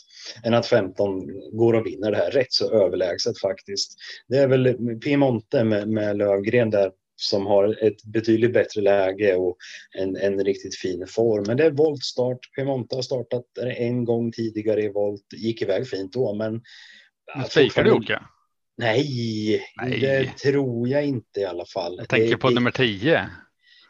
än 0.44 0.54
att 0.54 0.66
15 0.66 1.28
går 1.52 1.74
och 1.74 1.86
vinner 1.86 2.12
det 2.12 2.18
här 2.18 2.32
rätt 2.32 2.54
så 2.54 2.72
överlägset 2.72 3.40
faktiskt. 3.40 3.98
Det 4.28 4.38
är 4.38 4.48
väl 4.48 4.76
Piemonte 5.04 5.64
med, 5.64 5.88
med 5.90 6.18
Lövgren 6.18 6.70
där 6.70 6.92
som 7.20 7.46
har 7.46 7.84
ett 7.84 8.04
betydligt 8.04 8.54
bättre 8.54 8.82
läge 8.82 9.36
och 9.36 9.58
en, 9.98 10.16
en 10.16 10.44
riktigt 10.46 10.76
fin 10.78 11.08
form. 11.08 11.44
Men 11.48 11.58
det 11.58 11.64
är 11.66 11.72
voltstart. 11.72 12.40
Piemonte 12.56 12.96
har 12.96 13.02
startat 13.02 13.46
en 13.78 14.06
gång 14.06 14.32
tidigare 14.32 14.84
i 14.84 14.90
volt, 14.90 15.26
gick 15.36 15.62
iväg 15.62 15.88
fint 15.90 16.14
då, 16.14 16.34
men 16.34 16.62
Spikar 17.50 17.84
du 17.84 17.90
Jocke? 17.90 18.20
Nej, 18.78 19.62
Nej. 19.82 20.00
det 20.00 20.38
tror 20.38 20.88
jag 20.88 21.06
inte 21.06 21.40
i 21.40 21.46
alla 21.46 21.66
fall. 21.66 21.96
Jag 21.98 22.10
tänker 22.10 22.30
Det- 22.32 22.38
på 22.38 22.50
det- 22.50 22.56
nummer 22.56 22.72
10. 22.72 23.16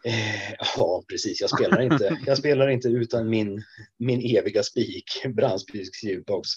Eh, 0.06 0.52
ja, 0.78 1.04
precis. 1.10 1.42
Jag 1.42 1.50
spelar 1.50 1.82
inte. 1.82 2.18
Jag 2.26 2.38
spelar 2.38 2.68
inte 2.70 2.88
utan 2.88 3.30
min, 3.30 3.64
min 4.00 4.38
eviga 4.38 4.64
spik, 4.64 5.06
brandspiks 5.36 6.04
ljudbox. 6.04 6.50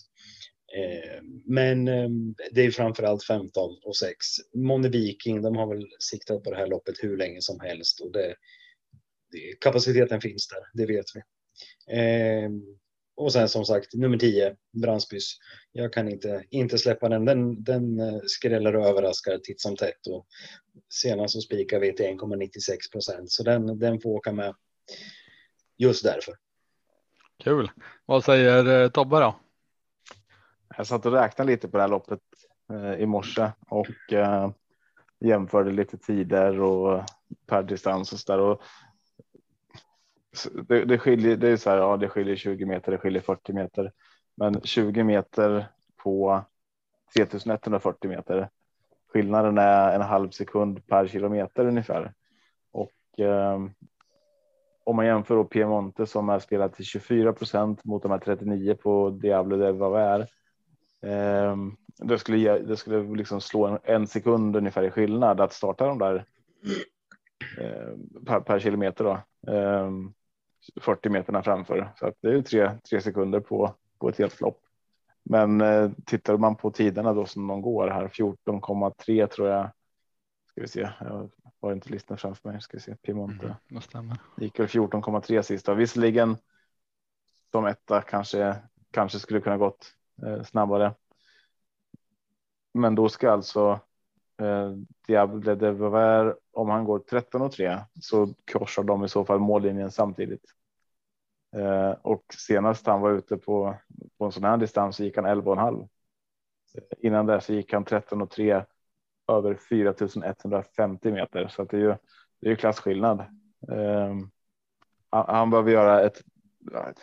Eh, 0.76 1.22
men 1.44 1.88
ehm, 1.88 2.34
det 2.52 2.60
är 2.66 2.70
framför 2.70 3.02
allt 3.02 3.24
15 3.24 3.76
och 3.84 3.96
6. 3.96 4.16
Moni 4.54 4.88
Viking, 4.88 5.42
de 5.42 5.56
har 5.56 5.74
väl 5.74 5.86
siktat 5.98 6.44
på 6.44 6.50
det 6.50 6.56
här 6.56 6.66
loppet 6.66 6.94
hur 7.02 7.16
länge 7.16 7.40
som 7.40 7.60
helst 7.60 8.00
och 8.00 8.12
det, 8.12 8.34
det 9.32 9.60
kapaciteten 9.60 10.20
finns 10.20 10.48
där, 10.48 10.60
det 10.72 10.86
vet 10.86 11.06
vi. 11.14 11.22
Ehm, 11.96 12.62
och 13.16 13.32
sen 13.32 13.48
som 13.48 13.64
sagt 13.64 13.94
nummer 13.94 14.18
10, 14.18 14.56
Brandsbys. 14.72 15.36
Jag 15.72 15.92
kan 15.92 16.08
inte, 16.08 16.44
inte 16.50 16.78
släppa 16.78 17.08
den. 17.08 17.24
Den, 17.24 17.64
den 17.64 18.00
eh, 18.00 18.20
skräller 18.26 18.76
och 18.76 18.86
överraskar 18.86 19.38
titt 19.38 19.60
som 19.60 19.76
tätt 19.76 20.06
och 20.06 20.26
senast 20.88 21.34
så 21.34 21.40
spikar 21.40 21.80
vi 21.80 21.94
till 21.94 22.06
1,96 22.06 22.92
procent 22.92 23.30
så 23.30 23.42
den, 23.42 23.78
den 23.78 24.00
får 24.00 24.10
åka 24.10 24.32
med. 24.32 24.54
Just 25.76 26.04
därför. 26.04 26.34
Kul. 27.44 27.70
Vad 28.06 28.24
säger 28.24 28.82
eh, 28.82 28.90
Tobbe 28.90 29.20
då? 29.20 29.40
Jag 30.76 30.86
satt 30.86 31.06
och 31.06 31.12
räknade 31.12 31.50
lite 31.50 31.68
på 31.68 31.76
det 31.76 31.82
här 31.82 31.90
loppet 31.90 32.20
eh, 32.72 32.94
i 32.94 33.06
morse 33.06 33.50
och 33.68 34.12
eh, 34.12 34.50
jämförde 35.20 35.70
lite 35.70 35.98
tider 35.98 36.60
och 36.60 36.94
eh, 36.94 37.04
per 37.46 37.62
distans 37.62 38.12
och 38.12 38.18
så 38.18 38.32
där. 38.32 38.40
Och 38.40 38.62
det, 40.68 40.84
det 40.84 40.98
skiljer. 40.98 41.36
Det 41.36 41.48
är 41.48 41.56
så 41.56 41.70
här. 41.70 41.76
Ja, 41.76 41.96
det 41.96 42.08
skiljer 42.08 42.36
20 42.36 42.66
meter. 42.66 42.92
Det 42.92 42.98
skiljer 42.98 43.22
40 43.22 43.52
meter, 43.52 43.92
men 44.34 44.60
20 44.60 45.04
meter 45.04 45.66
på 45.96 46.44
3140 47.16 48.10
meter. 48.10 48.48
Skillnaden 49.12 49.58
är 49.58 49.94
en 49.94 50.02
halv 50.02 50.30
sekund 50.30 50.86
per 50.86 51.06
kilometer 51.06 51.66
ungefär. 51.66 52.12
Och 52.72 53.20
eh, 53.20 53.58
om 54.84 54.96
man 54.96 55.06
jämför 55.06 55.36
då 55.36 55.44
Piemonte 55.44 56.06
som 56.06 56.28
är 56.28 56.38
spelat 56.38 56.74
till 56.74 56.84
24 56.84 57.32
procent 57.32 57.84
mot 57.84 58.02
de 58.02 58.10
här 58.10 58.18
39 58.18 58.74
på 58.74 59.10
Diablo 59.10 59.56
de 59.56 59.72
Vauvert. 59.72 60.26
Eh, 61.02 61.56
det 61.98 62.18
skulle, 62.18 62.38
ge, 62.38 62.58
det 62.58 62.76
skulle 62.76 63.16
liksom 63.16 63.40
slå 63.40 63.66
en, 63.66 63.78
en 63.82 64.06
sekund 64.06 64.56
ungefär 64.56 64.82
i 64.82 64.90
skillnad 64.90 65.40
att 65.40 65.52
starta 65.52 65.86
de 65.86 65.98
där 65.98 66.24
eh, 67.58 68.22
per, 68.26 68.40
per 68.40 68.58
kilometer 68.58 69.04
då. 69.04 69.12
Eh, 69.52 69.90
40 70.80 71.08
meterna 71.08 71.42
framför 71.42 71.92
så 71.96 72.06
att 72.06 72.14
det 72.20 72.28
är 72.28 72.32
ju 72.32 72.42
tre, 72.42 72.70
tre 72.90 73.00
sekunder 73.00 73.40
på, 73.40 73.74
på 73.98 74.08
ett 74.08 74.18
helt 74.18 74.40
lopp. 74.40 74.60
Men 75.22 75.60
eh, 75.60 75.90
tittar 76.06 76.36
man 76.36 76.56
på 76.56 76.70
tiderna 76.70 77.14
då 77.14 77.26
som 77.26 77.46
de 77.46 77.62
går 77.62 77.88
här 77.88 78.08
14,3 78.08 79.26
tror 79.26 79.48
jag. 79.48 79.70
Ska 80.50 80.60
vi 80.60 80.68
se. 80.68 80.88
Jag 81.00 81.30
har 81.60 81.72
inte 81.72 81.90
listan 81.90 82.18
framför 82.18 82.48
mig. 82.48 82.60
Ska 82.60 82.76
vi 82.76 82.82
se. 82.82 82.96
Piemonte. 82.96 83.44
Mm. 83.44 83.56
Gick 84.36 84.58
väl 84.58 84.66
14,3 84.66 85.42
sist. 85.42 85.66
då. 85.66 85.74
Visserligen 85.74 86.36
som 87.50 87.66
etta 87.66 88.02
kanske 88.02 88.56
kanske 88.90 89.18
skulle 89.18 89.40
kunna 89.40 89.56
gått 89.56 89.94
Eh, 90.26 90.42
snabbare. 90.42 90.94
Men 92.74 92.94
då 92.94 93.08
ska 93.08 93.30
alltså 93.30 93.80
eh, 94.42 94.70
Diable 95.06 95.54
de 95.54 95.70
Vauvert, 95.70 96.36
om 96.52 96.68
han 96.68 96.84
går 96.84 96.98
13 96.98 97.42
och 97.42 97.52
3 97.52 97.78
så 98.00 98.34
korsar 98.52 98.82
de 98.82 99.04
i 99.04 99.08
så 99.08 99.24
fall 99.24 99.38
mållinjen 99.38 99.90
samtidigt. 99.90 100.44
Eh, 101.56 101.90
och 101.90 102.24
senast 102.38 102.86
han 102.86 103.00
var 103.00 103.10
ute 103.10 103.36
på, 103.36 103.76
på 104.18 104.24
en 104.24 104.32
sån 104.32 104.44
här 104.44 104.56
distans 104.56 104.96
så 104.96 105.04
gick 105.04 105.16
han 105.16 105.26
11,5. 105.26 105.88
Innan 106.98 107.26
det 107.26 107.40
så 107.40 107.52
gick 107.52 107.72
han 107.72 107.84
13 107.84 108.22
och 108.22 108.30
3 108.30 108.64
över 109.28 109.54
4150 109.54 111.12
meter 111.12 111.48
så 111.48 111.62
att 111.62 111.70
det 111.70 111.76
är 111.76 111.80
ju 111.80 111.94
det 112.40 112.46
är 112.46 112.50
ju 112.50 112.56
klasskillnad. 112.56 113.20
Eh, 113.68 114.14
han, 115.10 115.24
han 115.28 115.50
behöver 115.50 115.70
göra 115.70 116.00
ett, 116.00 116.16
ett, 116.16 116.98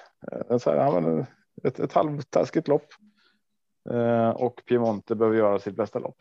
ett, 0.51 0.67
ett, 0.67 0.67
ett 0.67 1.27
halvtaskigt 1.93 2.67
lopp 2.67 2.93
eh, 3.89 4.29
och 4.29 4.61
Piemonte 4.65 5.15
behöver 5.15 5.37
göra 5.37 5.59
sitt 5.59 5.75
bästa 5.75 5.99
lopp. 5.99 6.17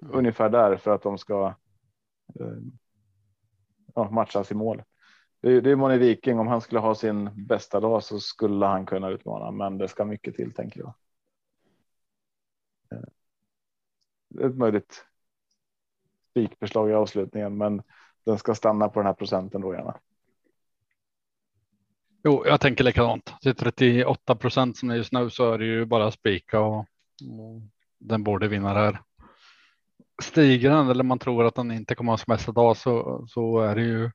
Ungefär 0.00 0.48
där 0.48 0.76
för 0.76 0.90
att 0.90 1.02
de 1.02 1.18
ska 1.18 1.54
eh, 2.40 2.58
ja, 3.94 4.10
matchas 4.10 4.50
i 4.50 4.54
mål. 4.54 4.82
Det 5.40 5.52
är, 5.52 5.60
det 5.60 5.70
är 5.70 5.76
Moni 5.76 5.98
Viking. 5.98 6.38
Om 6.38 6.46
han 6.46 6.60
skulle 6.60 6.80
ha 6.80 6.94
sin 6.94 7.46
bästa 7.46 7.80
dag 7.80 8.02
så 8.02 8.20
skulle 8.20 8.66
han 8.66 8.86
kunna 8.86 9.08
utmana, 9.08 9.50
men 9.50 9.78
det 9.78 9.88
ska 9.88 10.04
mycket 10.04 10.36
till 10.36 10.52
tänker 10.52 10.80
jag. 10.80 10.94
Eh, 12.90 14.46
ett 14.46 14.56
möjligt 14.56 15.04
spikförslag 16.30 16.90
i 16.90 16.92
avslutningen, 16.92 17.56
men 17.56 17.82
den 18.24 18.38
ska 18.38 18.54
stanna 18.54 18.88
på 18.88 19.00
den 19.00 19.06
här 19.06 19.14
procenten 19.14 19.60
då 19.60 19.74
gärna. 19.74 20.00
Jo, 22.24 22.42
jag 22.46 22.60
tänker 22.60 22.84
likadant. 22.84 23.34
Till 23.42 23.54
38 23.54 24.34
procent 24.34 24.76
som 24.76 24.88
det 24.88 24.94
är 24.94 24.96
just 24.96 25.12
nu 25.12 25.30
så 25.30 25.52
är 25.52 25.58
det 25.58 25.64
ju 25.64 25.84
bara 25.84 26.10
spika 26.10 26.60
och, 26.60 26.86
den 28.00 28.24
borde 28.24 28.48
vinna 28.48 28.74
det 28.74 28.80
här. 28.80 29.00
Stiger 30.22 30.70
den 30.70 30.88
eller 30.88 31.04
man 31.04 31.18
tror 31.18 31.44
att 31.44 31.54
den 31.54 31.70
inte 31.70 31.94
kommer 31.94 32.12
ha 32.12 32.18
sin 32.18 32.32
bästa 32.32 32.52
dag 32.52 32.76
så, 32.76 33.24
så 33.28 33.60
är 33.60 33.74
det 33.74 33.82
ju 33.82 34.10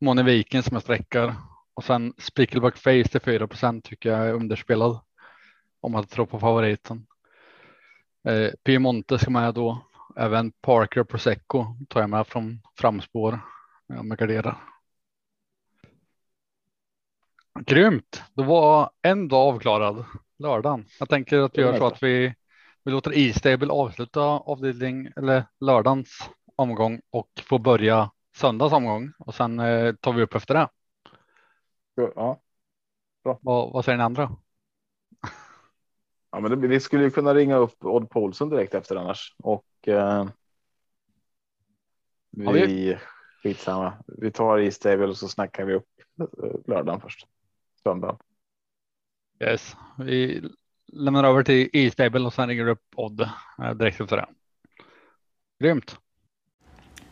Moni 0.00 0.22
Viken 0.22 0.62
som 0.62 0.76
är 0.76 0.80
sträckar 0.80 1.34
och 1.74 1.84
sen 1.84 2.14
Spikelback 2.18 2.76
Face 2.76 3.04
till 3.04 3.20
4 3.20 3.46
procent 3.46 3.84
tycker 3.84 4.10
jag 4.10 4.26
är 4.26 4.32
underspelad. 4.32 5.00
Om 5.80 5.92
man 5.92 6.06
tror 6.06 6.26
på 6.26 6.40
favoriten. 6.40 7.06
Eh, 8.28 8.50
Piemonte 8.64 9.18
ska 9.18 9.30
med 9.30 9.54
då. 9.54 9.86
Även 10.16 10.52
Parker 10.52 11.00
och 11.00 11.08
Prosecco 11.08 11.66
tar 11.88 12.00
jag 12.00 12.10
med 12.10 12.26
från 12.26 12.60
framspår. 12.78 13.40
Jag 13.86 14.04
med 14.04 14.18
garderar. 14.18 14.73
Grymt. 17.60 18.22
Då 18.32 18.42
var 18.42 18.90
en 19.02 19.28
dag 19.28 19.54
avklarad 19.54 20.04
lördagen. 20.38 20.86
Jag 20.98 21.08
tänker 21.08 21.38
att 21.38 21.58
vi 21.58 21.62
gör 21.62 21.78
så 21.78 21.86
att 21.86 22.02
vi, 22.02 22.34
vi 22.84 22.90
låter 22.90 23.18
E-stable 23.18 23.72
avsluta 23.72 24.20
avdelning 24.20 25.12
eller 25.16 25.44
lördagens 25.60 26.30
omgång 26.56 27.00
och 27.10 27.30
få 27.48 27.58
börja 27.58 28.10
söndags 28.36 28.72
omgång 28.72 29.12
och 29.18 29.34
sen 29.34 29.60
eh, 29.60 29.94
tar 29.94 30.12
vi 30.12 30.22
upp 30.22 30.34
efter 30.34 30.54
det. 30.54 30.68
Ja. 31.94 32.40
Bra. 33.24 33.38
Vad, 33.42 33.72
vad 33.72 33.84
säger 33.84 33.98
ni 33.98 34.04
andra? 34.04 34.36
Ja, 36.30 36.40
men 36.40 36.60
det, 36.60 36.68
vi 36.68 36.80
skulle 36.80 37.04
ju 37.04 37.10
kunna 37.10 37.34
ringa 37.34 37.56
upp 37.56 37.84
Odd 37.84 38.10
Paulsson 38.10 38.50
direkt 38.50 38.74
efter 38.74 38.96
annars 38.96 39.34
och 39.38 39.88
eh, 39.88 40.26
vi, 42.30 42.44
ja, 42.44 42.52
vi... 42.52 42.98
skitsamma. 43.42 43.92
Vi 44.06 44.30
tar 44.30 44.58
E-stable 44.58 45.06
och 45.06 45.16
så 45.16 45.28
snackar 45.28 45.64
vi 45.64 45.74
upp 45.74 45.88
eh, 46.20 46.26
lördagen 46.66 47.00
först 47.00 47.26
söndagen. 47.84 48.16
Yes, 49.40 49.76
vi 49.98 50.42
lämnar 50.92 51.24
över 51.24 51.42
till 51.42 51.70
E-stable 51.72 52.20
och 52.20 52.34
sen 52.34 52.48
ringer 52.48 52.68
upp 52.68 52.82
Odd 52.94 53.20
eh, 53.58 53.70
direkt 53.74 54.00
efter 54.00 54.16
det. 54.16 54.26
Grymt. 55.60 55.98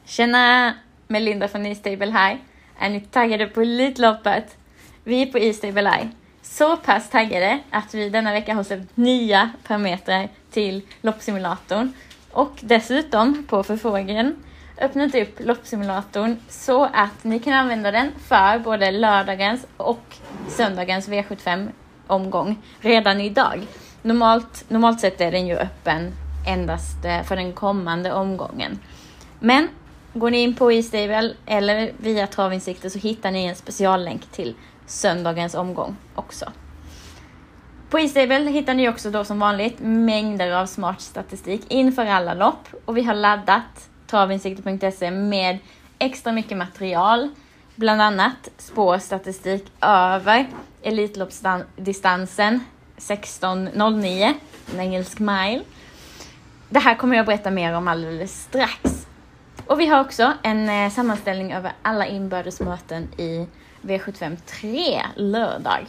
Tjena, 0.05 0.75
Melinda 1.09 1.49
från 1.49 1.67
E-stable 1.67 2.11
här. 2.11 2.39
Är 2.79 2.91
ni 2.91 3.01
taggade 3.01 3.47
på 3.47 3.61
Elitloppet? 3.61 4.59
Vi 5.05 5.27
på 5.27 5.39
E-stable 5.39 5.89
är 5.89 6.11
så 6.43 6.77
pass 6.77 7.11
taggade 7.11 7.61
att 7.71 7.95
vi 7.95 8.09
denna 8.09 8.33
vecka 8.33 8.55
har 8.55 8.63
släppt 8.63 8.97
nya 8.97 9.51
parametrar 9.67 10.29
till 10.51 10.83
loppsimulatorn 11.01 11.93
och 12.31 12.53
dessutom 12.61 13.45
på 13.49 13.63
förfrågan 13.63 14.37
öppnat 14.81 15.15
upp 15.15 15.41
loppsimulatorn 15.41 16.37
så 16.49 16.85
att 16.85 17.25
ni 17.25 17.39
kan 17.39 17.53
använda 17.53 17.91
den 17.91 18.11
för 18.19 18.59
både 18.59 18.91
lördagens 18.91 19.67
och 19.77 20.17
söndagens 20.49 21.09
V75 21.09 21.69
omgång 22.07 22.57
redan 22.81 23.21
idag. 23.21 23.67
Normalt, 24.03 24.65
normalt 24.69 25.01
sett 25.01 25.21
är 25.21 25.33
den 25.33 25.47
ju 25.47 25.57
öppen 25.57 26.13
endast 26.47 27.05
eh, 27.05 27.23
för 27.23 27.37
den 27.37 27.53
kommande 27.53 28.13
omgången. 28.13 28.79
Men 29.41 29.69
går 30.15 30.31
ni 30.31 30.39
in 30.39 30.55
på 30.55 30.73
e-stable 30.73 31.35
eller 31.47 31.93
via 31.99 32.27
Travinsikter 32.27 32.89
så 32.89 32.99
hittar 32.99 33.31
ni 33.31 33.45
en 33.45 33.57
speciallänk 33.57 34.27
till 34.27 34.55
söndagens 34.87 35.55
omgång 35.55 35.97
också. 36.15 36.53
På 37.91 37.99
e-stable 37.99 38.51
hittar 38.51 38.75
ni 38.75 38.89
också 38.89 39.11
då 39.11 39.25
som 39.25 39.39
vanligt 39.39 39.77
mängder 39.81 40.53
av 40.53 40.67
smart 40.67 41.01
statistik 41.01 41.63
inför 41.69 42.07
alla 42.07 42.35
lopp 42.35 42.69
och 42.85 42.97
vi 42.97 43.03
har 43.03 43.15
laddat 43.15 43.91
travinsikter.se 44.07 45.11
med 45.11 45.59
extra 45.99 46.33
mycket 46.33 46.59
material. 46.59 47.29
Bland 47.75 48.03
annat 48.03 48.49
spårstatistik 48.59 49.65
över 49.81 50.47
Elitloppsdistansen 50.83 52.61
16.09, 52.97 54.35
en 54.73 54.81
engelsk 54.81 55.19
mile. 55.19 55.63
Det 56.69 56.79
här 56.79 56.95
kommer 56.95 57.17
jag 57.17 57.27
berätta 57.27 57.51
mer 57.51 57.75
om 57.75 57.89
alldeles 57.89 58.43
strax. 58.43 59.07
Och 59.67 59.81
vi 59.81 59.87
har 59.87 60.01
också 60.01 60.33
en 60.43 60.69
eh, 60.69 60.91
sammanställning 60.91 61.53
över 61.53 61.73
alla 61.83 62.07
inbördesmöten 62.07 63.09
i 63.17 63.47
V75 63.83 64.37
3 64.47 65.03
lördag. 65.17 65.87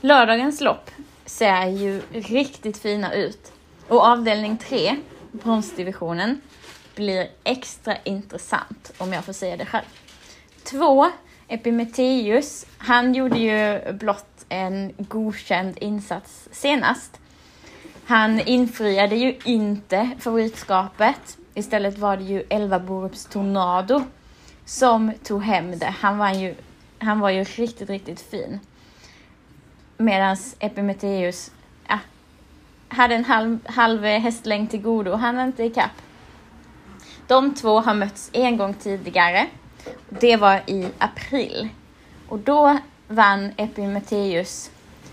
Lördagens 0.00 0.60
lopp 0.60 0.90
ser 1.24 1.66
ju 1.66 2.02
riktigt 2.12 2.78
fina 2.78 3.14
ut. 3.14 3.52
Och 3.88 4.04
avdelning 4.04 4.56
3, 4.56 4.96
bronsdivisionen, 5.32 6.40
blir 6.94 7.28
extra 7.44 7.96
intressant 8.04 8.92
om 8.98 9.12
jag 9.12 9.24
får 9.24 9.32
säga 9.32 9.56
det 9.56 9.66
själv. 9.66 9.84
Två, 10.70 11.10
Epimetheus, 11.48 12.66
han 12.78 13.14
gjorde 13.14 13.38
ju 13.38 13.92
blott 13.92 14.44
en 14.48 14.92
godkänd 14.98 15.78
insats 15.80 16.48
senast. 16.52 17.20
Han 18.06 18.40
infriade 18.40 19.16
ju 19.16 19.38
inte 19.44 20.10
favoritskapet. 20.18 21.38
Istället 21.54 21.98
var 21.98 22.16
det 22.16 22.22
ju 22.22 22.44
11 22.48 22.78
Borups 22.78 23.26
Tornado 23.26 24.02
som 24.64 25.12
tog 25.22 25.42
hem 25.42 25.78
det. 25.78 25.94
Han 26.00 26.18
var 26.18 26.30
ju, 26.30 26.54
han 26.98 27.20
var 27.20 27.30
ju 27.30 27.44
riktigt, 27.44 27.90
riktigt 27.90 28.20
fin. 28.20 28.60
Medan 29.96 30.36
Epimetheus 30.58 31.50
ja, 31.88 31.98
hade 32.88 33.14
en 33.14 33.24
halv, 33.24 33.58
halv 33.68 34.04
hästlängd 34.04 34.70
till 34.70 34.82
godo. 34.82 35.12
Han 35.12 35.38
är 35.38 35.46
inte 35.46 35.64
ikapp. 35.64 36.02
De 37.26 37.54
två 37.54 37.80
har 37.80 37.94
mötts 37.94 38.30
en 38.32 38.56
gång 38.56 38.74
tidigare. 38.74 39.46
Det 40.08 40.36
var 40.36 40.62
i 40.66 40.88
april. 40.98 41.68
Och 42.28 42.38
då 42.38 42.78
vann 43.08 43.52
Epimetheus 43.56 44.70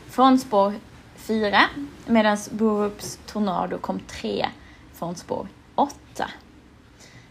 från 0.09 0.39
spår 0.39 0.73
4 1.15 1.61
medan 2.05 2.37
Borups 2.51 3.19
Tornado 3.25 3.77
kom 3.77 3.99
3 3.99 4.49
från 4.93 5.15
spår 5.15 5.47
8. 5.75 5.95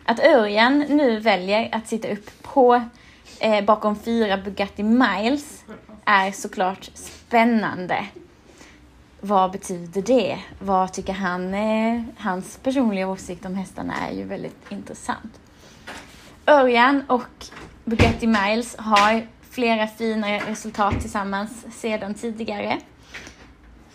Att 0.05 0.21
Örjan 0.21 0.79
nu 0.79 1.19
väljer 1.19 1.69
att 1.75 1.89
sitta 1.89 2.09
upp 2.09 2.43
på 2.43 2.83
eh, 3.41 3.65
bakom 3.65 3.97
fyra 3.97 4.37
Bugatti 4.37 4.83
Miles 4.83 5.65
är 6.05 6.33
såklart 6.33 6.91
spännande. 6.95 8.07
Vad 9.21 9.53
betyder 9.53 10.03
det? 10.03 10.39
Vad 10.59 10.93
tycker 10.93 11.13
han? 11.13 11.55
Eh, 11.55 12.03
hans 12.19 12.57
personliga 12.57 13.09
åsikt 13.09 13.45
om 13.45 13.55
hästarna 13.55 13.95
är 14.09 14.15
ju 14.15 14.25
väldigt 14.25 14.73
intressant. 14.73 15.42
Örjan 16.47 17.05
och 17.07 17.47
Bugatti 17.85 18.27
Miles 18.27 18.77
har 18.79 19.27
flera 19.51 19.87
fina 19.87 20.39
resultat 20.39 21.01
tillsammans 21.01 21.67
sedan 21.81 22.15
tidigare. 22.15 22.79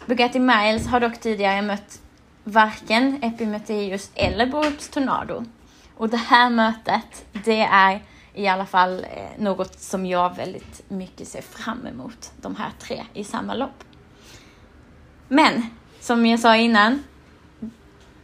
Bugatti 0.05 0.39
Miles 0.39 0.87
har 0.87 0.99
dock 0.99 1.19
tidigare 1.19 1.61
mött 1.61 2.01
varken 2.43 3.23
Epimetheus 3.23 4.11
eller 4.15 4.45
Borups 4.45 4.89
Tornado. 4.89 5.45
Och 5.95 6.09
det 6.09 6.17
här 6.17 6.49
mötet, 6.49 7.25
det 7.45 7.61
är 7.61 8.03
i 8.33 8.47
alla 8.47 8.65
fall 8.65 9.03
eh, 9.03 9.43
något 9.43 9.79
som 9.79 10.05
jag 10.05 10.35
väldigt 10.35 10.89
mycket 10.89 11.27
ser 11.27 11.41
fram 11.41 11.87
emot, 11.87 12.31
de 12.41 12.55
här 12.55 12.71
tre 12.79 13.03
i 13.13 13.23
samma 13.23 13.53
lopp. 13.53 13.83
Men, 15.27 15.65
som 15.99 16.25
jag 16.25 16.39
sa 16.39 16.55
innan, 16.55 17.03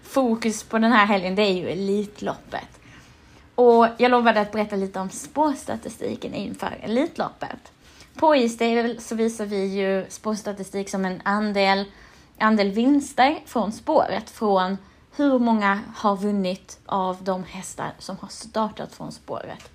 fokus 0.03 0.63
på 0.63 0.79
den 0.79 0.91
här 0.91 1.05
helgen, 1.05 1.35
det 1.35 1.41
är 1.41 1.53
ju 1.53 1.69
Elitloppet. 1.69 2.79
Och 3.65 3.87
jag 3.97 4.11
lovade 4.11 4.41
att 4.41 4.51
berätta 4.51 4.75
lite 4.75 4.99
om 4.99 5.09
spårstatistiken 5.09 6.33
inför 6.33 6.77
Elitloppet. 6.81 7.71
På 8.15 8.35
Istable 8.35 9.01
så 9.01 9.15
visar 9.15 9.45
vi 9.45 9.65
ju 9.65 10.05
spårstatistik 10.09 10.89
som 10.89 11.05
en 11.05 11.21
andel, 11.25 11.85
andel 12.37 12.71
vinster 12.71 13.39
från 13.45 13.71
spåret 13.71 14.29
från 14.29 14.77
hur 15.15 15.39
många 15.39 15.79
har 15.95 16.15
vunnit 16.15 16.79
av 16.85 17.23
de 17.23 17.43
hästar 17.43 17.93
som 17.99 18.17
har 18.21 18.27
startat 18.27 18.93
från 18.93 19.11
spåret? 19.11 19.71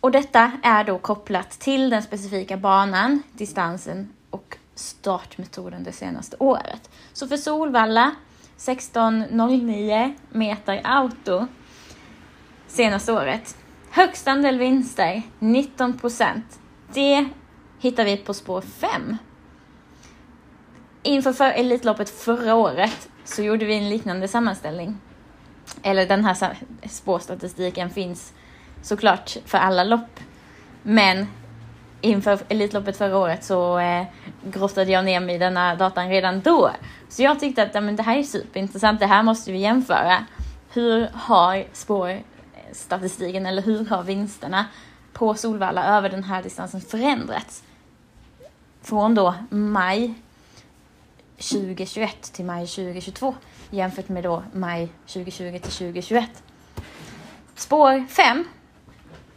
Och 0.00 0.10
detta 0.10 0.52
är 0.62 0.84
då 0.84 0.98
kopplat 0.98 1.50
till 1.50 1.90
den 1.90 2.02
specifika 2.02 2.56
banan, 2.56 3.22
distansen 3.32 4.12
och 4.30 4.58
startmetoden 4.74 5.84
det 5.84 5.92
senaste 5.92 6.36
året. 6.38 6.90
Så 7.12 7.28
för 7.28 7.36
Solvalla 7.36 8.14
1609 8.56 10.14
meter 10.30 10.80
auto 10.84 11.46
senaste 12.70 13.12
året. 13.12 13.56
Högst 13.90 14.28
andel 14.28 14.58
vinster, 14.58 15.22
19 15.38 15.98
procent. 15.98 16.60
Det 16.92 17.28
hittar 17.78 18.04
vi 18.04 18.16
på 18.16 18.34
spår 18.34 18.60
5. 18.60 19.16
Inför 21.02 21.32
för 21.32 21.50
Elitloppet 21.50 22.10
förra 22.10 22.54
året 22.54 23.08
så 23.24 23.42
gjorde 23.42 23.64
vi 23.64 23.74
en 23.74 23.88
liknande 23.88 24.28
sammanställning. 24.28 24.98
Eller 25.82 26.06
den 26.06 26.24
här 26.24 26.56
spårstatistiken 26.88 27.90
finns 27.90 28.32
såklart 28.82 29.36
för 29.46 29.58
alla 29.58 29.84
lopp. 29.84 30.20
Men 30.82 31.26
inför 32.00 32.38
Elitloppet 32.48 32.96
förra 32.96 33.18
året 33.18 33.44
så 33.44 33.78
eh, 33.78 34.04
grottade 34.44 34.90
jag 34.92 35.04
ner 35.04 35.20
mig 35.20 35.34
i 35.34 35.38
denna 35.38 35.74
datan 35.74 36.08
redan 36.08 36.40
då. 36.40 36.70
Så 37.08 37.22
jag 37.22 37.40
tyckte 37.40 37.62
att 37.62 37.74
ja, 37.74 37.80
men 37.80 37.96
det 37.96 38.02
här 38.02 38.18
är 38.18 38.22
superintressant, 38.22 39.00
det 39.00 39.06
här 39.06 39.22
måste 39.22 39.52
vi 39.52 39.58
jämföra. 39.58 40.24
Hur 40.72 41.08
har 41.12 41.64
spår 41.72 42.20
statistiken, 42.72 43.46
eller 43.46 43.62
hur 43.62 43.84
har 43.84 44.02
vinsterna 44.02 44.66
på 45.12 45.34
Solvalla 45.34 45.84
över 45.96 46.08
den 46.08 46.24
här 46.24 46.42
distansen 46.42 46.80
förändrats? 46.80 47.62
Från 48.82 49.14
då 49.14 49.34
maj 49.50 50.14
2021 51.36 52.32
till 52.32 52.44
maj 52.44 52.66
2022 52.66 53.34
jämfört 53.70 54.08
med 54.08 54.22
då 54.22 54.42
maj 54.52 54.88
2020 55.06 55.58
till 55.58 55.72
2021. 55.72 56.42
Spår 57.54 58.06
5 58.08 58.44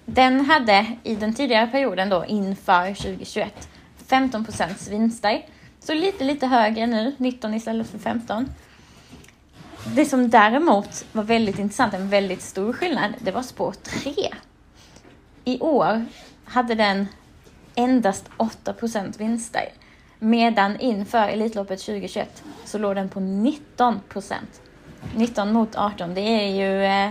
den 0.06 0.46
hade 0.46 0.98
i 1.04 1.16
den 1.16 1.34
tidigare 1.34 1.68
perioden 1.68 2.10
då 2.10 2.26
inför 2.26 2.94
2021 2.94 3.70
15 4.08 4.46
procents 4.46 4.88
vinster. 4.88 5.46
Så 5.80 5.94
lite, 5.94 6.24
lite 6.24 6.48
högre 6.48 6.88
nu, 6.88 7.16
19 7.18 7.54
istället 7.54 7.90
för 7.90 8.00
15. 8.00 8.50
Det 9.86 10.06
som 10.06 10.30
däremot 10.30 11.06
var 11.12 11.24
väldigt 11.24 11.60
intressant, 11.60 11.94
en 11.94 12.10
väldigt 12.10 12.42
stor 12.42 12.74
skillnad, 12.74 13.14
det 13.20 13.32
var 13.32 13.42
spår 13.42 13.72
3. 13.84 14.14
I 15.46 15.60
år 15.60 16.06
hade 16.46 16.76
den 16.76 17.08
endast 17.76 18.30
8 18.38 18.74
procent 18.74 19.20
vinster. 19.20 19.70
Medan 20.20 20.80
inför 20.80 21.28
Elitloppet 21.28 21.80
2021 21.80 22.44
så 22.66 22.78
låg 22.78 22.96
den 22.96 23.10
på 23.10 23.20
19 23.20 24.00
procent. 24.10 24.62
19 25.16 25.54
mot 25.54 25.76
18, 25.76 26.14
det 26.14 26.22
är 26.22 26.48
ju 26.48 26.84
eh, 26.84 27.10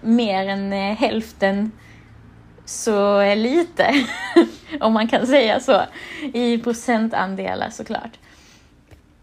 mer 0.00 0.48
än 0.48 0.72
eh, 0.72 0.96
hälften 0.96 1.72
så 2.64 3.20
eh, 3.20 3.36
lite, 3.36 4.06
om 4.80 4.92
man 4.92 5.08
kan 5.08 5.26
säga 5.26 5.60
så, 5.60 5.82
i 6.34 6.58
procentandelar 6.58 7.70
såklart. 7.70 8.18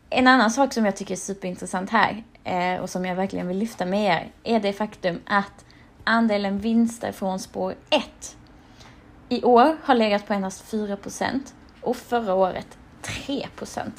En 0.10 0.28
annan 0.28 0.52
sak 0.52 0.74
som 0.74 0.86
jag 0.86 0.96
tycker 0.96 1.14
är 1.14 1.18
superintressant 1.18 1.90
här 1.90 2.24
Eh, 2.50 2.82
och 2.82 2.90
som 2.90 3.06
jag 3.06 3.16
verkligen 3.16 3.48
vill 3.48 3.58
lyfta 3.58 3.86
med 3.86 4.06
er 4.06 4.56
är 4.56 4.60
det 4.60 4.74
faktum 4.74 5.22
att 5.26 5.66
andelen 6.04 6.60
vinster 6.60 7.12
från 7.12 7.40
spår 7.40 7.76
1 7.90 8.38
i 9.30 9.44
år 9.44 9.78
har 9.84 9.96
legat 9.96 10.28
på 10.28 10.34
endast 10.34 10.72
4% 10.72 11.40
och 11.82 11.98
förra 11.98 12.34
året 12.34 12.78
3% 13.04 13.92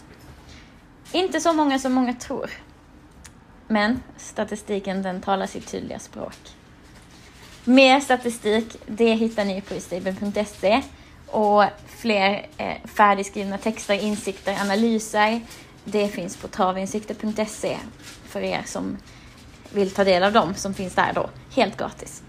Inte 1.12 1.40
så 1.40 1.52
många 1.52 1.78
som 1.78 1.93
många 1.93 2.14
tror. 2.14 2.51
Men 3.68 4.02
statistiken 4.16 5.02
den 5.02 5.20
talar 5.20 5.47
sitt 5.47 5.70
tydliga 5.70 5.98
språk. 5.98 6.39
Mer 7.64 8.01
statistik, 8.01 8.77
det 8.86 9.14
hittar 9.14 9.44
ni 9.44 9.60
på 9.60 9.74
istable.se 9.74 10.82
och 11.27 11.64
fler 11.86 12.47
eh, 12.56 12.77
färdigskrivna 12.85 13.59
texter, 13.59 13.94
insikter, 13.94 14.56
analyser. 14.60 15.40
Det 15.85 16.09
finns 16.09 16.36
på 16.36 16.48
travinsikter.se 16.48 17.77
för 18.31 18.40
er 18.40 18.62
som 18.66 18.97
vill 19.73 19.90
ta 19.90 20.05
del 20.05 20.23
av 20.23 20.32
dem 20.32 20.55
som 20.55 20.74
finns 20.74 20.94
där 20.94 21.12
då, 21.15 21.31
helt 21.51 21.77
gratis. 21.77 22.23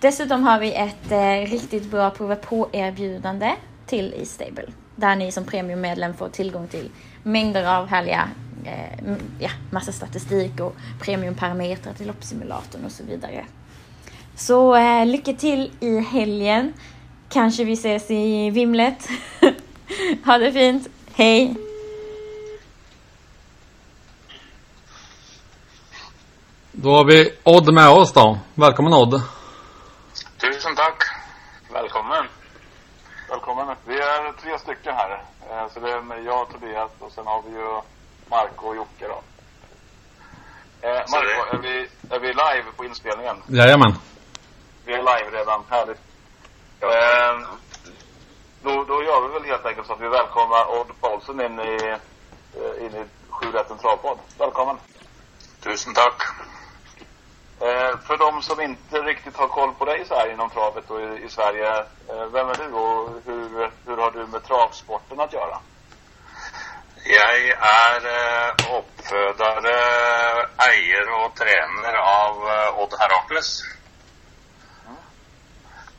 Dessutom 0.00 0.44
har 0.44 0.60
vi 0.60 0.72
ett 0.72 1.12
eh, 1.12 1.50
riktigt 1.50 1.90
bra 1.90 2.10
prova 2.10 2.36
på-erbjudande 2.36 3.52
till 3.86 4.14
E-Stable 4.14 4.72
där 4.96 5.16
ni 5.16 5.32
som 5.32 5.44
premiummedlem 5.44 6.14
får 6.14 6.28
tillgång 6.28 6.68
till 6.68 6.90
mängder 7.22 7.64
av 7.64 7.86
härliga 7.86 8.28
eh, 8.64 9.14
ja, 9.38 9.50
massa 9.70 9.92
statistik 9.92 10.60
och 10.60 10.76
premiumparametrar 11.00 11.92
till 11.92 12.06
loppsimulatorn 12.06 12.84
och 12.84 12.92
så 12.92 13.04
vidare. 13.04 13.44
Så 14.36 14.76
eh, 14.76 15.06
lycka 15.06 15.32
till 15.32 15.70
i 15.80 15.98
helgen. 15.98 16.72
Kanske 17.28 17.64
vi 17.64 17.72
ses 17.72 18.10
i 18.10 18.50
vimlet. 18.50 19.08
ha 20.24 20.38
det 20.38 20.52
fint. 20.52 20.88
Hej! 21.14 21.71
Då 26.74 26.96
har 26.96 27.04
vi 27.04 27.38
Odd 27.42 27.74
med 27.74 27.88
oss 27.88 28.12
då. 28.12 28.38
Välkommen 28.54 28.92
Odd. 28.92 29.22
Tusen 30.40 30.76
tack. 30.76 31.02
Välkommen. 31.72 32.24
Välkommen. 33.28 33.76
Vi 33.86 33.94
är 33.94 34.32
tre 34.32 34.58
stycken 34.58 34.94
här. 34.94 35.24
Eh, 35.50 35.72
så 35.74 35.80
det 35.80 35.90
är 35.90 36.24
jag, 36.26 36.50
Tobias 36.50 36.90
och 36.98 37.12
sen 37.12 37.26
har 37.26 37.42
vi 37.42 37.50
ju 37.50 37.80
Marco 38.30 38.66
och 38.66 38.76
Jocke 38.76 39.08
då. 39.08 39.22
Eh, 40.88 40.94
Marco, 40.94 41.56
är 41.56 41.58
vi, 41.62 41.88
är 42.10 42.18
vi 42.20 42.28
live 42.28 42.64
på 42.76 42.84
inspelningen? 42.84 43.36
Jajamän. 43.46 43.94
Vi 44.84 44.92
är 44.92 44.98
live 44.98 45.38
redan. 45.38 45.60
Härligt. 45.68 46.00
Ja. 46.80 46.88
Eh, 46.88 47.48
då, 48.62 48.84
då 48.84 49.02
gör 49.02 49.28
vi 49.28 49.34
väl 49.34 49.44
helt 49.44 49.66
enkelt 49.66 49.86
så 49.86 49.92
att 49.92 50.00
vi 50.00 50.08
välkomnar 50.08 50.80
Odd 50.80 51.00
Paulsen 51.00 51.40
in 51.40 51.60
i, 51.60 51.96
eh, 52.56 52.84
in 52.84 52.94
i 52.94 53.04
Sju. 53.30 53.46
Välkommen. 54.38 54.76
Tusen 55.60 55.94
tack. 55.94 56.22
Eh, 57.62 57.98
för 58.06 58.16
de 58.16 58.42
som 58.42 58.60
inte 58.60 58.96
riktigt 58.98 59.36
har 59.36 59.48
koll 59.48 59.74
på 59.74 59.84
dig 59.84 60.04
så 60.08 60.14
här 60.14 60.32
inom 60.32 60.50
travet 60.50 60.90
och 60.90 61.00
i, 61.00 61.24
i 61.24 61.28
Sverige. 61.28 61.68
Eh, 62.08 62.26
vem 62.32 62.48
är 62.48 62.54
du 62.54 62.72
och 62.72 63.10
hur, 63.26 63.70
hur 63.86 63.96
har 63.96 64.10
du 64.10 64.26
med 64.26 64.44
travsporten 64.44 65.20
att 65.20 65.32
göra? 65.32 65.58
Jag 67.04 67.40
är 67.48 68.00
eh, 68.06 68.78
uppfödare, 68.78 69.76
ägare 70.58 71.24
och 71.24 71.34
tränare 71.34 72.00
av 72.00 72.48
eh, 72.48 72.78
Odd 72.78 72.94
Herakles. 73.00 73.62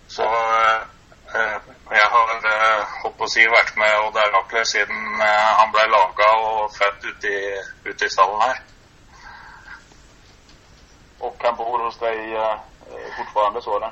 Så 0.07 0.23
eh, 0.23 1.57
jag 1.89 2.09
har, 2.09 2.35
eh, 2.53 2.85
hoppas 3.03 3.37
jag, 3.37 3.51
varit 3.51 3.75
med 3.75 3.99
Odd 3.99 4.17
Herakles 4.17 4.69
sedan 4.69 5.21
eh, 5.21 5.53
han 5.57 5.71
blev 5.71 5.89
lagad 5.89 6.35
och 6.45 6.75
född 6.75 7.09
ute 7.11 7.27
i, 7.27 7.61
ute 7.83 8.05
i 8.05 8.09
stallen 8.09 8.41
här. 8.41 8.72
Och 11.25 11.37
han 11.39 11.55
bor 11.55 11.79
hos 11.85 11.97
dig 11.97 12.35
eh, 12.35 12.55
fortfarande 13.17 13.61
så 13.61 13.77
eller? 13.77 13.91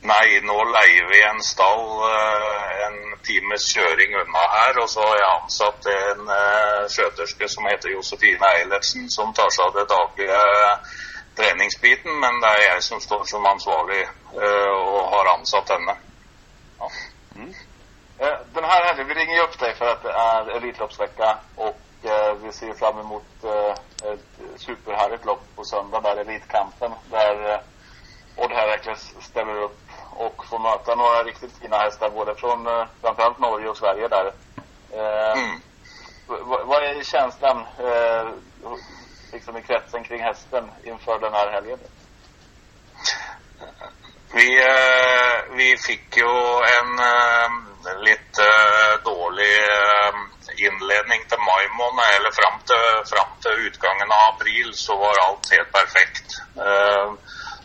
Nej, 0.00 0.40
nu 0.42 0.56
lejer 0.76 1.06
vi 1.12 1.18
en 1.22 1.42
stall 1.52 1.86
eh, 2.14 2.86
en 2.86 2.96
timmes 3.28 3.62
köring 3.74 4.10
undan 4.14 4.48
här 4.58 4.78
och 4.82 4.90
så 4.90 5.00
har 5.00 5.16
jag 5.16 5.42
ansatt 5.42 5.86
en 5.86 6.20
uh, 6.20 6.88
sköterska 6.88 7.48
som 7.48 7.66
heter 7.66 7.88
Josefina 7.88 8.46
Eilertsen 8.46 9.08
som 9.08 9.32
tar 9.32 9.50
sig 9.50 9.64
av 9.64 9.72
det 9.74 9.84
dagliga 9.84 10.40
uh, 10.56 10.74
träningsbiten 11.36 12.20
men 12.20 12.40
det 12.40 12.46
är 12.46 12.72
jag 12.72 12.82
som 12.82 13.00
står 13.00 13.24
som 13.24 13.46
ansvarig 13.46 14.08
uh, 14.36 14.72
och 14.94 15.04
har 15.14 15.38
ansatt 15.38 15.68
henne. 15.68 15.94
Ja. 16.78 16.90
Mm. 17.36 17.54
Eh, 18.18 18.38
den 18.54 18.64
här 18.64 18.84
helgen, 18.84 19.08
vi 19.08 19.14
ringer 19.14 19.42
upp 19.42 19.58
dig 19.58 19.74
för 19.74 19.86
att 19.86 20.02
det 20.02 20.12
är 20.12 20.56
Elitloppsvecka 20.56 21.38
och 21.56 21.78
eh, 22.04 22.34
vi 22.42 22.52
ser 22.52 22.74
fram 22.74 22.98
emot 22.98 23.44
eh, 23.44 24.10
ett 24.12 24.60
superhärligt 24.60 25.24
lopp 25.24 25.42
på 25.56 25.64
söndag 25.64 26.00
där 26.00 26.16
Elitkampen 26.16 26.92
där 27.10 27.52
eh, 27.52 27.60
Odd 28.36 28.52
Herakles 28.52 29.14
ställer 29.20 29.56
upp 29.56 29.80
och 30.10 30.46
får 30.46 30.58
möta 30.58 30.94
några 30.94 31.22
riktigt 31.22 31.58
fina 31.62 31.78
hästar 31.78 32.10
både 32.10 32.34
från 32.34 32.66
eh, 32.66 32.84
framförallt 33.00 33.38
Norge 33.38 33.68
och 33.68 33.76
Sverige 33.76 34.08
där. 34.08 34.32
Eh, 34.90 35.42
mm. 35.42 35.60
Vad 36.66 36.84
är 36.84 37.04
känslan 37.04 37.58
eh, 37.58 38.28
liksom 39.32 39.56
i 39.56 39.62
kretsen 39.62 40.04
kring 40.04 40.22
hästen 40.22 40.70
inför 40.84 41.18
den 41.18 41.32
här 41.32 41.50
helgen? 41.50 41.78
Vi, 44.34 44.60
eh, 44.60 45.56
vi 45.56 45.76
fick 45.76 46.16
ju 46.16 46.60
en 46.80 47.00
lite 48.04 48.42
dålig 49.04 49.58
inledning 50.58 51.20
till 51.28 51.42
maj 51.50 51.64
månad, 51.80 52.08
eller 52.16 52.32
fram 52.40 52.58
till, 52.68 52.86
fram 53.12 53.32
till 53.42 53.66
utgången 53.66 54.08
av 54.16 54.34
april 54.34 54.70
så 54.74 54.96
var 54.96 55.14
allt 55.26 55.52
helt 55.54 55.72
perfekt. 55.72 56.28
Eh, 56.66 57.08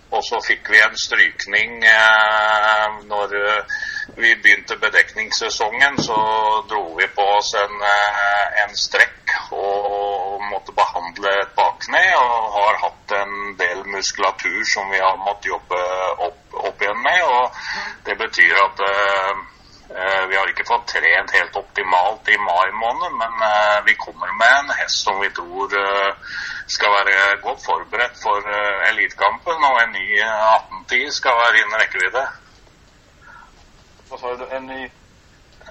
och 0.09 0.25
så 0.25 0.41
fick 0.41 0.69
vi 0.69 0.81
en 0.81 0.97
strykning 0.97 1.71
ehm, 1.83 2.93
eh, 2.93 3.05
när 3.09 3.27
vi 4.15 4.35
började 4.35 4.77
bedäckningssäsongen 4.77 5.97
så 5.97 6.17
drog 6.69 7.01
vi 7.01 7.07
på 7.07 7.21
oss 7.21 7.53
en, 7.53 7.81
eh, 7.81 8.63
en 8.63 8.75
sträck 8.75 9.23
och 9.51 10.41
måste 10.51 10.71
behandla 10.71 11.41
ett 11.41 11.55
bakknä 11.55 12.15
och 12.15 12.51
har 12.59 12.73
haft 12.81 13.11
en 13.11 13.57
del 13.57 13.85
muskulatur 13.85 14.63
som 14.63 14.89
vi 14.89 14.99
har 14.99 15.17
måttet 15.17 15.45
jobba 15.45 15.75
upp, 16.27 16.67
upp 16.67 16.81
igen 16.81 17.01
med. 17.01 17.23
och 17.23 17.51
det 18.05 18.15
betyder 18.15 18.55
att 18.65 18.79
eh, 18.79 19.35
vi 20.29 20.35
har 20.37 20.47
ikke 20.51 20.65
fått 20.67 20.87
trent 20.91 21.31
helt 21.33 21.55
optimalt 21.57 22.27
i 22.29 22.37
mai 22.37 22.69
måned, 22.81 23.15
men 23.21 23.33
eh, 23.47 23.79
vi 23.85 23.95
kommer 23.97 24.31
med 24.37 24.53
en 24.59 24.69
hest 24.77 25.03
som 25.03 25.17
vi 25.21 25.29
tror 25.33 25.73
eh, 25.79 26.11
skal 26.69 26.91
være 26.93 27.15
godt 27.41 27.63
forberedt 27.65 28.19
for 28.23 28.37
eh, 28.53 28.89
elitekampen. 28.91 29.63
Og 29.71 29.81
en 29.83 29.91
ny 29.97 30.05
eh, 30.19 30.45
1810 30.85 31.11
skal 31.19 31.39
være 31.41 31.57
innen 31.63 31.79
rekkevidde. 31.81 32.23
Vad 34.09 34.19
sa 34.19 34.35
du? 34.35 34.45
En 34.55 34.67
ny... 34.67 34.81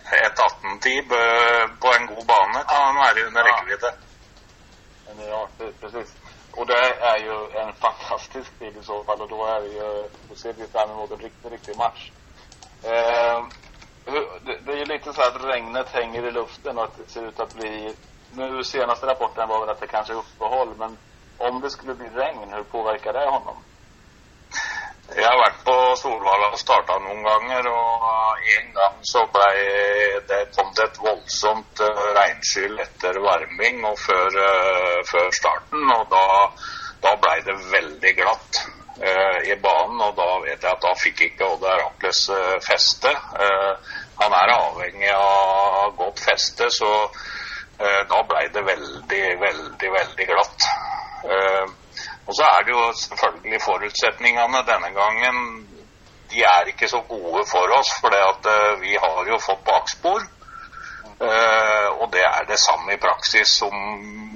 Et 0.09 0.33
1810 0.33 1.01
bø- 1.11 1.69
på 1.83 1.89
en 1.99 2.07
god 2.11 2.25
bane 2.27 2.61
kan 2.71 2.97
være 3.03 3.27
under 3.27 3.43
Ja. 3.47 3.47
rekkevidde. 3.57 3.91
En 5.11 5.17
ny 5.23 5.31
art, 5.33 5.59
precis. 5.81 6.09
Och 6.53 6.67
det 6.67 6.79
är 7.13 7.17
ju 7.19 7.35
en 7.63 7.73
fantastisk 7.75 8.51
tid 8.59 8.77
i 8.77 8.85
så 8.85 9.05
fall 9.05 9.21
och 9.21 9.29
då 9.29 9.47
är 9.47 9.61
det 9.61 9.69
ju, 9.69 10.09
då 10.29 10.35
ser 10.37 10.53
vi 10.53 10.67
fram 10.67 10.91
emot 10.91 11.11
en 11.11 11.19
riktig, 11.19 11.53
riktig 11.53 11.77
match. 11.77 12.11
Eh, 12.85 13.39
det, 14.45 14.59
det 14.67 14.73
är 14.73 14.77
ju 14.77 14.85
lite 14.85 15.13
så 15.13 15.23
att 15.23 15.45
regnet 15.45 15.89
hänger 15.89 16.23
i 16.23 16.31
luften 16.31 16.79
och 16.79 16.85
att 16.85 16.97
det 16.97 17.13
ser 17.13 17.29
ut 17.29 17.41
att 17.41 17.55
bli, 17.55 17.95
nu 18.33 18.65
senaste 18.65 19.07
rapporten 19.07 19.49
var 19.49 19.61
väl 19.61 19.69
att 19.69 19.81
det 19.81 19.87
kanske 19.87 20.13
är 20.13 20.19
uppehåll, 20.19 20.75
men 20.79 20.97
om 21.39 21.61
det 21.61 21.71
skulle 21.71 21.95
bli 21.95 22.09
regn, 22.09 22.53
hur 22.53 22.63
påverkar 22.63 23.13
det 23.13 23.31
honom? 23.31 23.57
Jag 25.17 25.31
har 25.31 25.39
varit 25.39 25.65
på 25.65 25.97
Solvalla 25.97 26.49
och 26.53 26.59
startat 26.59 27.03
någon 27.03 27.23
gånger 27.23 27.67
och 27.67 28.39
en 28.59 28.73
gång 28.73 28.99
så 29.03 29.19
blev 29.19 30.27
det, 30.29 30.57
kom 30.57 30.73
det 30.77 30.85
ett 30.85 30.99
våldsamt 30.99 31.81
eh, 31.81 31.87
uh, 31.87 32.15
regnskyll 32.19 32.79
etter 32.79 33.15
varming 33.15 33.85
och 33.85 33.99
för, 33.99 34.27
eh, 34.49 35.01
för 35.11 35.31
starten, 35.31 35.91
och 35.99 36.07
då, 36.11 36.53
då 37.01 37.11
blev 37.23 37.45
det 37.45 37.71
väldigt 37.73 38.17
glatt 38.17 38.67
Eh, 39.01 39.51
i 39.53 39.57
banen, 39.63 40.01
og 40.03 40.17
da 40.19 40.27
vet 40.43 40.65
jeg 40.65 40.73
at 40.73 40.83
da 40.83 40.91
fikk 40.99 41.21
ikke 41.29 41.47
Odd 41.47 41.63
Herakles 41.69 42.25
uh, 42.33 42.39
eh, 42.39 42.57
feste. 42.67 43.13
Eh, 43.15 43.93
han 44.19 44.35
er 44.35 44.51
avhengig 44.57 45.13
av 45.15 45.93
godt 46.01 46.19
feste, 46.25 46.67
så 46.75 46.91
eh, 47.07 48.01
da 48.11 48.25
ble 48.27 48.43
det 48.57 48.65
veldig, 48.67 49.23
veldig, 49.45 49.93
veldig 49.95 50.27
glatt. 50.33 50.67
Eh, 51.31 51.71
og 52.27 52.35
så 52.35 52.49
er 52.49 52.67
det 52.67 52.75
jo 52.75 52.89
selvfølgelig 53.05 53.63
forutsetningene 53.69 54.65
denne 54.67 54.91
gangen. 54.99 55.41
De 56.35 56.43
er 56.43 56.75
ikke 56.75 56.91
så 56.91 57.05
gode 57.07 57.47
for 57.47 57.79
oss, 57.79 57.95
for 58.03 58.11
det 58.11 58.59
vi 58.83 58.99
har 58.99 59.31
jo 59.31 59.39
fått 59.47 59.63
bakspor. 59.69 60.27
Eh, 61.23 61.89
og 61.95 62.11
det 62.19 62.27
er 62.27 62.51
det 62.51 62.59
samme 62.67 62.99
i 62.99 63.03
praksis 63.07 63.61
som 63.63 63.79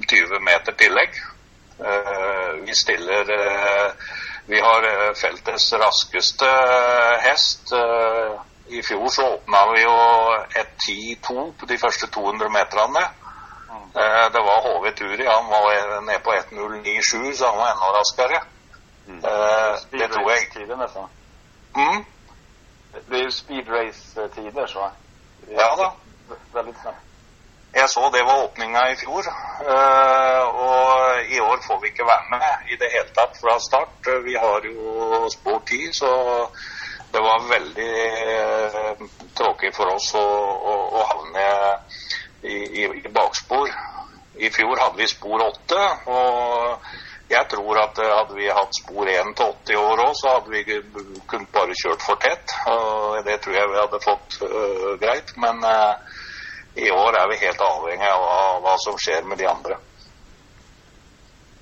20 0.07 0.39
meter 0.39 0.79
tillegg. 0.79 1.19
Vi 2.63 2.75
stiller 2.77 3.27
vi 4.45 4.59
har 4.59 4.83
eh, 4.83 5.13
feltets 5.15 5.73
raskeste 5.73 6.45
eh, 6.49 7.19
hest. 7.23 7.71
Eh, 7.73 8.41
I 8.67 8.81
fjor 8.83 9.07
så 9.09 9.25
åpna 9.33 9.61
vi 9.73 9.81
jo 9.83 9.93
et 10.55 10.71
10-2 10.89 11.51
på 11.59 11.65
de 11.65 11.77
første 11.77 12.07
200 12.07 12.49
meterne. 12.49 13.03
Eh, 13.95 14.25
Det 14.33 14.41
var 14.49 14.61
HV 14.65 14.91
Turi, 14.95 15.25
han 15.25 15.47
var 15.49 16.01
nede 16.01 16.19
på 16.19 16.31
1.09,7, 16.31 17.33
så 17.35 17.45
han 17.49 17.57
var 17.57 17.71
enda 17.71 17.89
raskere. 17.99 18.39
Eh, 19.07 19.77
Det 19.91 20.09
tror 20.11 20.29
jeg 20.31 20.39
Speedrace-tider 20.39 20.75
nästan. 20.77 21.07
mm, 21.75 22.05
Det 23.09 23.15
är 23.19 23.23
ju 23.23 23.31
speedrace-tider 23.31 24.67
så. 24.67 24.91
Det 25.47 25.53
är 25.55 25.59
Ja 25.59 25.75
da. 25.75 25.93
Väldigt 26.53 26.81
snabbt. 26.81 26.97
Jag 27.75 27.89
såg 27.89 28.13
det 28.13 28.23
var 28.23 28.43
öppningen 28.43 28.87
i 28.87 28.95
fjol 28.95 29.23
eh, 29.73 30.43
og 30.43 31.31
i 31.35 31.39
år 31.41 31.57
får 31.67 31.79
vi 31.81 31.87
inte 31.89 32.03
vara 32.03 32.29
med 32.29 32.71
i 32.71 32.75
det 32.75 32.89
hela 32.95 33.27
från 33.33 33.49
fra 33.49 33.59
start. 33.59 34.07
Vi 34.25 34.35
har 34.37 34.61
ju 34.61 35.29
spor 35.29 35.61
10, 35.65 35.89
så 35.91 36.11
det 37.11 37.19
var 37.19 37.49
väldigt 37.49 38.17
eh, 38.27 39.07
tråkig 39.37 39.75
for 39.75 39.87
oss 39.95 40.15
att 40.15 41.07
hamna 41.07 41.79
i, 42.41 42.53
i, 42.53 42.83
i 43.05 43.09
bakspor. 43.09 43.69
I 44.35 44.49
fjor 44.49 44.77
hadde 44.77 44.97
vi 44.97 45.07
spår 45.07 45.39
8, 45.47 45.75
och 46.05 46.79
jag 47.27 47.49
tror 47.49 47.79
att 47.79 47.97
eh, 47.97 48.15
hadde 48.17 48.33
vi 48.33 48.49
haft 48.49 48.75
spår 48.83 49.09
1 49.09 49.35
til 49.35 49.45
80 49.45 49.75
år 49.75 49.99
också 49.99 50.13
så 50.13 50.33
hade 50.33 50.49
vi 50.49 50.63
kunnat 51.27 51.51
bare 51.51 51.73
kjørt 51.83 52.01
for 52.01 52.15
tett. 52.15 52.47
Og 52.67 53.25
det 53.25 53.37
tror 53.37 53.55
jag 53.55 53.67
vi 53.67 53.77
hade 53.77 53.99
fått 53.99 54.41
eh, 54.41 54.91
greit. 55.01 55.37
Men 55.37 55.63
eh, 55.63 55.95
i 56.75 56.91
år 56.91 57.15
er 57.19 57.27
vi 57.29 57.37
helt 57.45 57.61
avhengig 57.61 58.07
av 58.11 58.61
hva 58.63 58.75
som 58.77 58.97
skjer 58.97 59.23
med 59.23 59.37
de 59.37 59.45
andre. 59.47 59.77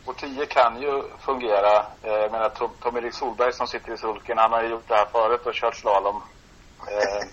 Och 0.06 0.18
10 0.18 0.46
kan 0.46 0.82
ju 0.82 1.04
fungera. 1.20 1.86
Eh, 2.04 2.14
Jag 2.14 2.32
menar 2.32 2.50
Tom, 2.50 2.72
Tom-Erik 2.82 3.14
Solberg 3.14 3.54
som 3.54 3.68
sitter 3.68 3.94
i 3.94 3.98
sulken, 3.98 4.38
han 4.38 4.52
har 4.52 4.64
ju 4.64 4.70
gjort 4.70 4.88
det 4.88 4.96
här 4.96 5.06
förut 5.06 5.46
och 5.46 5.54
kört 5.54 5.76
slalom 5.76 6.24
eh, 6.88 7.28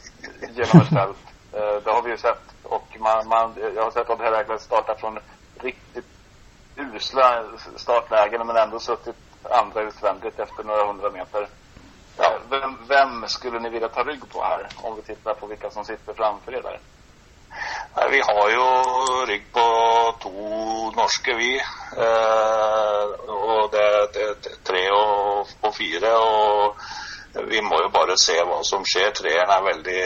genom 0.50 0.80
ett 0.80 0.88
fält. 0.88 1.16
Eh, 1.52 1.82
det 1.84 1.90
har 1.90 2.02
vi 2.02 2.10
ju 2.10 2.18
sett. 2.18 2.42
Och 2.62 2.86
man, 2.98 3.28
man, 3.28 3.54
jag 3.74 3.82
har 3.82 3.90
sett 3.90 4.10
Odd 4.10 4.20
Herakles 4.20 4.62
starta 4.62 4.94
från 4.94 5.18
riktigt 5.60 6.04
usla 6.76 7.44
startlägen 7.76 8.46
men 8.46 8.56
ändå 8.56 8.78
suttit 8.80 9.16
andra 9.50 9.82
utvändigt 9.82 10.38
efter 10.38 10.64
några 10.64 10.86
hundra 10.86 11.10
meter. 11.10 11.48
Eh, 12.18 12.32
vem, 12.50 12.76
vem 12.88 13.28
skulle 13.28 13.58
ni 13.60 13.68
vilja 13.68 13.88
ta 13.88 14.02
rygg 14.04 14.28
på 14.32 14.42
här? 14.42 14.68
Om 14.76 14.96
vi 14.96 15.02
tittar 15.02 15.34
på 15.34 15.46
vilka 15.46 15.70
som 15.70 15.84
sitter 15.84 16.14
framför 16.14 16.54
er 16.54 16.62
där. 16.62 16.78
Eh, 17.96 18.08
vi 18.10 18.20
har 18.20 18.50
jo 18.50 18.66
rygg 19.28 19.44
på 19.52 19.66
to 20.22 20.90
norske, 20.96 21.34
vi. 21.38 21.52
Eh, 21.56 23.04
og 23.28 23.70
det 23.72 23.84
er 24.22 24.34
tre 24.64 24.84
og, 24.94 25.52
og 25.62 25.74
fire. 25.74 26.14
Og 26.16 27.46
vi 27.50 27.60
må 27.60 27.82
jo 27.84 27.92
bare 27.94 28.18
se 28.20 28.38
hva 28.42 28.62
som 28.66 28.86
skjer. 28.86 29.12
Treeren 29.20 29.54
er 29.56 29.68
veldig, 29.70 30.02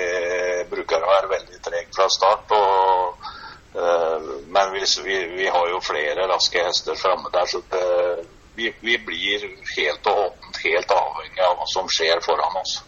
bruker 0.74 1.02
å 1.02 1.14
være 1.14 1.32
veldig 1.36 1.62
treg 1.64 1.90
fra 1.96 2.08
start. 2.12 2.56
Og, 2.58 3.26
eh, 3.78 4.30
men 4.52 4.76
hvis 4.76 4.98
vi, 5.04 5.18
vi 5.38 5.50
har 5.50 5.72
jo 5.72 5.82
flere 5.84 6.28
raske 6.30 6.64
hester 6.68 6.98
framme 6.98 7.32
der, 7.34 7.50
så 7.50 7.64
det, 7.72 7.84
vi, 8.54 8.72
vi 8.80 8.98
blir 9.00 9.48
helt 9.76 10.06
og 10.06 10.18
hållet, 10.22 10.40
helt 10.62 10.90
avhengig 10.90 11.42
av 11.42 11.56
hva 11.58 11.66
som 11.72 11.88
skjer 11.90 12.20
foran 12.24 12.56
oss. 12.60 12.82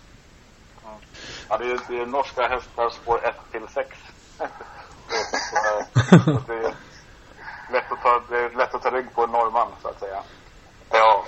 Ja, 1.49 1.59
det 1.59 1.65
är 1.65 1.69
ju 1.69 1.79
det 1.89 2.03
är 2.03 2.07
norska 2.07 2.49
hästar 2.49 2.91
spår 2.91 3.27
1 3.27 3.35
till 3.53 3.69
6 3.75 3.89
så, 6.25 6.41
det, 6.47 6.55
är 6.55 6.75
lätt 7.73 7.93
att 7.93 8.03
ta, 8.03 8.21
det 8.29 8.37
är 8.37 8.57
lätt 8.59 8.75
att 8.75 8.83
ta 8.83 8.91
rygg 8.91 9.15
på 9.15 9.25
en 9.25 9.31
norrman, 9.31 9.69
så 9.83 9.89
att 9.89 10.01
säga. 10.01 10.19
Ja, 10.91 11.25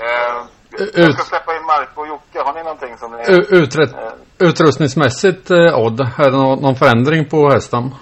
Eh, 0.78 1.02
jag 1.02 1.14
ska 1.14 1.24
släppa 1.24 1.56
in 1.56 1.62
Marco 1.66 2.00
och 2.00 2.08
Jocke. 2.08 2.40
Har 2.40 2.52
ni 2.54 2.62
någonting 2.62 2.98
som 2.98 3.12
ni... 3.12 3.22
U- 3.28 3.46
Uträtt, 3.50 3.90
utrustningsmässigt, 4.38 5.50
eh, 5.50 5.78
Odd, 5.78 6.00
är 6.00 6.30
det 6.30 6.36
nå- 6.36 6.56
någon 6.56 6.76
förändring 6.76 7.24
på 7.28 7.50
hästen? 7.50 7.94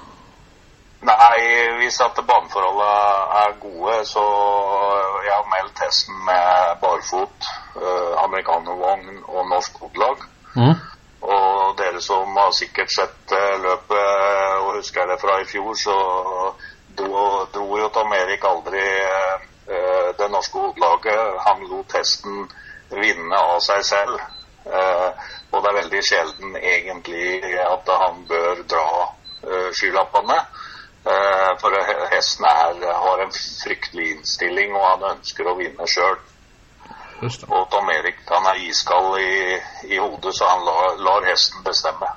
Nei, 1.00 1.40
hvis 1.78 2.00
at 2.00 2.16
baneforholdene 2.26 2.92
er 3.42 3.52
gode, 3.60 4.04
så 4.06 4.24
jeg 5.26 5.34
har 5.38 5.46
meldt 5.56 5.78
hesten 5.84 6.14
med 6.28 6.76
barfot, 6.80 7.38
eh, 7.76 8.24
amerikanervogn 8.24 9.22
og 9.28 9.48
norsk 9.52 9.72
hodelag. 9.80 10.16
Mm. 10.56 10.74
Og 11.24 11.76
dere 11.78 12.00
som 12.04 12.36
har 12.36 12.50
sikkert 12.52 12.92
sett 12.92 13.32
eh, 13.32 13.56
løpet 13.62 13.96
eh, 13.96 14.56
og 14.60 14.76
husker 14.76 15.08
det 15.08 15.16
fra 15.22 15.38
i 15.40 15.46
fjor, 15.48 15.72
så 15.78 15.96
dro, 16.98 17.22
dro 17.54 17.78
jo 17.80 17.88
Tom 17.94 18.12
Erik 18.12 18.44
aldri 18.44 18.82
eh, 18.84 20.10
det 20.18 20.28
norske 20.32 20.60
hodelaget. 20.60 21.38
Han 21.46 21.64
lot 21.70 21.96
hesten 21.96 22.44
vinne 22.92 23.40
av 23.40 23.56
seg 23.64 23.80
selv. 23.88 24.20
Og 24.64 25.56
det 25.60 25.70
er 25.70 25.76
veldig 25.76 26.02
sjelden 26.04 26.54
egentlig 26.56 27.40
at 27.60 27.88
han 28.00 28.22
bør 28.28 28.62
dra 28.68 28.86
skylappene. 29.76 30.36
For 31.60 31.76
hesten 32.12 32.46
er, 32.48 32.84
har 33.04 33.24
en 33.24 33.34
fryktelig 33.34 34.06
innstilling, 34.14 34.72
og 34.76 34.86
han 34.86 35.04
ønsker 35.10 35.50
å 35.50 35.56
vinne 35.58 35.88
sjøl. 35.90 36.16
Og 37.22 37.70
Tom 37.70 37.90
Erik 37.94 38.18
han 38.26 38.46
er 38.50 38.60
iskald 38.68 39.18
i, 39.20 39.56
i 39.94 39.98
hodet, 39.98 40.34
så 40.34 40.44
han 40.50 40.64
lar, 40.66 40.98
lar 41.06 41.26
hesten 41.30 41.62
bestemme. 41.64 42.10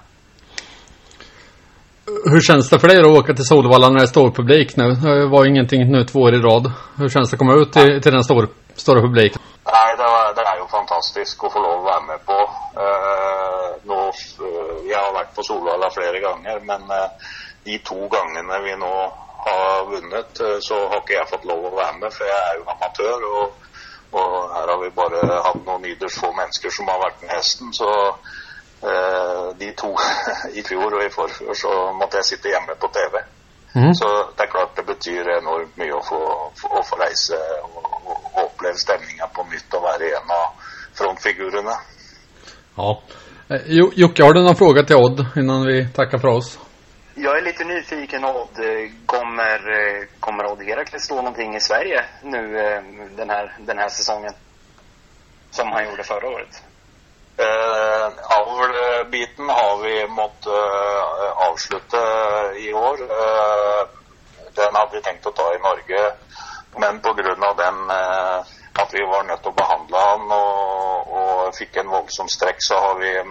Hur 2.07 2.41
känns 2.41 2.69
det 2.69 2.79
för 2.79 2.87
dig 2.87 2.99
att 2.99 3.05
åka 3.19 3.33
till 3.33 3.45
Solvalla 3.45 3.89
när 3.89 3.97
det 3.97 4.03
är 4.03 4.07
stor 4.07 4.31
publik 4.31 4.77
nu? 4.77 4.87
Det 4.91 5.27
var 5.27 5.43
ju 5.43 5.49
ingenting 5.49 5.91
nu 5.91 6.03
två 6.03 6.19
år 6.19 6.33
i 6.35 6.39
rad. 6.39 6.71
Hur 6.97 7.09
känns 7.09 7.29
det 7.29 7.35
att 7.35 7.39
komma 7.39 7.53
ut 7.53 7.73
till, 7.73 8.01
till 8.01 8.13
den 8.13 8.23
stor, 8.23 8.47
stora 8.75 9.01
publiken? 9.01 9.41
Nei, 9.65 9.89
det, 9.97 10.03
var, 10.03 10.33
det 10.35 10.45
er 10.51 10.57
jo 10.61 10.67
fantastisk 10.71 11.43
å 11.43 11.49
få 11.51 11.59
lov 11.59 11.81
å 11.81 11.87
være 11.91 12.03
med 12.11 12.21
på. 12.29 12.37
Eh, 12.83 13.69
nå, 13.89 13.99
eh, 14.47 14.75
jeg 14.87 14.99
har 15.01 15.13
vært 15.19 15.33
på 15.35 15.43
Solvalla 15.43 15.89
flere 15.91 16.21
ganger, 16.23 16.61
men 16.69 16.87
eh, 16.99 17.33
de 17.67 17.79
to 17.89 18.07
gangene 18.13 18.61
vi 18.63 18.75
nå 18.79 18.93
har 19.47 19.85
vunnet, 19.91 20.39
eh, 20.39 20.57
så 20.67 20.79
har 20.87 21.01
ikke 21.01 21.17
jeg 21.17 21.31
fått 21.33 21.49
lov 21.51 21.67
å 21.67 21.75
være 21.75 21.99
med, 21.99 22.15
for 22.15 22.31
jeg 22.31 22.39
er 22.45 22.61
jo 22.61 22.69
amatør. 22.75 23.27
Og, 23.41 23.66
og 24.17 24.49
her 24.55 24.67
har 24.73 24.79
vi 24.83 24.89
bare 24.95 25.21
hatt 25.47 25.63
noen 25.67 25.85
ytterst 25.91 26.19
få 26.21 26.31
mennesker 26.37 26.73
som 26.73 26.89
har 26.91 26.99
vært 27.05 27.21
med 27.23 27.31
hesten. 27.35 27.73
Så 27.73 27.89
eh, 28.83 29.47
de 29.59 29.71
to 29.77 29.91
i 30.59 30.63
fjor 30.67 30.93
og 30.99 31.03
i 31.05 31.09
forfjor 31.13 31.53
så 31.57 31.73
måtte 31.99 32.17
jeg 32.21 32.29
sitte 32.33 32.49
hjemme 32.53 32.75
på 32.81 32.89
TV. 32.97 33.19
Mm. 33.77 33.93
Så 33.93 34.07
det 34.37 34.43
er 34.47 34.51
klart 34.51 34.75
det 34.79 34.85
betyr 34.87 35.27
enormt 35.37 35.75
mye 35.77 35.93
å 35.93 36.03
få, 36.07 36.19
å 36.79 36.83
få 36.87 36.97
reise 37.01 37.37
og, 37.63 37.77
og, 37.85 38.15
og 38.33 38.43
oppleve 38.47 38.79
stemninga 38.81 39.27
på 39.35 39.43
nytt 39.51 39.75
og 39.77 39.83
være 39.85 40.11
en 40.17 40.31
av 40.33 40.69
frontfigurene. 40.97 41.75
Ja. 42.77 42.91
Eh, 43.49 43.61
Jo- 43.77 43.91
Jocke, 43.95 44.23
har 44.23 44.33
du 44.33 44.41
någon 44.43 44.55
fråga 44.55 44.83
till 44.83 44.95
Odd 44.95 45.25
innan 45.35 45.65
vi 45.65 45.87
tackar 45.93 46.17
för 46.17 46.27
oss? 46.27 46.59
Jag 47.19 47.37
är 47.37 47.41
lite 47.41 47.63
nyfiken 47.63 48.25
Odd. 48.25 48.59
Eh, 48.59 48.89
kommer, 49.05 49.71
eh, 49.79 50.03
kommer 50.19 50.51
Odd 50.51 50.63
Herakles 50.63 51.03
stå 51.03 51.15
någonting 51.15 51.55
i 51.55 51.59
Sverige 51.59 52.05
nu 52.21 52.59
eh, 52.59 52.81
den 53.15 53.29
här, 53.29 53.55
den 53.59 53.77
här 53.77 53.89
säsongen? 53.89 54.33
Som 55.51 55.71
han 55.71 55.85
gjorde 55.85 56.03
förra 56.03 56.29
året? 56.29 56.63
Eh, 57.37 58.11
Avlbiten 58.39 59.49
har 59.49 59.83
vi 59.83 60.07
mått 60.07 60.47
uh, 60.47 61.49
avsluta 61.49 61.97
i 62.55 62.73
år. 62.73 63.01
Uh, 63.01 63.87
den 64.53 64.75
hade 64.75 64.95
vi 64.95 65.01
tänkt 65.01 65.25
att 65.25 65.35
ta 65.35 65.55
i 65.55 65.59
Norge, 65.59 66.13
men 66.75 66.99
på 66.99 67.13
grund 67.13 67.43
av 67.43 67.55
den 67.55 67.75
uh, 67.75 68.39
att 68.73 68.93
vi 68.93 69.01
var 69.01 69.23
nødt 69.23 69.45
att 69.45 69.55
behandla 69.55 69.99
honom 69.99 70.31
han 70.31 70.31
och, 70.31 71.47
og 71.47 71.53
en 71.77 71.87
våldsam 71.87 72.27
streck 72.27 72.55
så 72.59 72.75
har 72.75 72.95
vi 72.95 73.23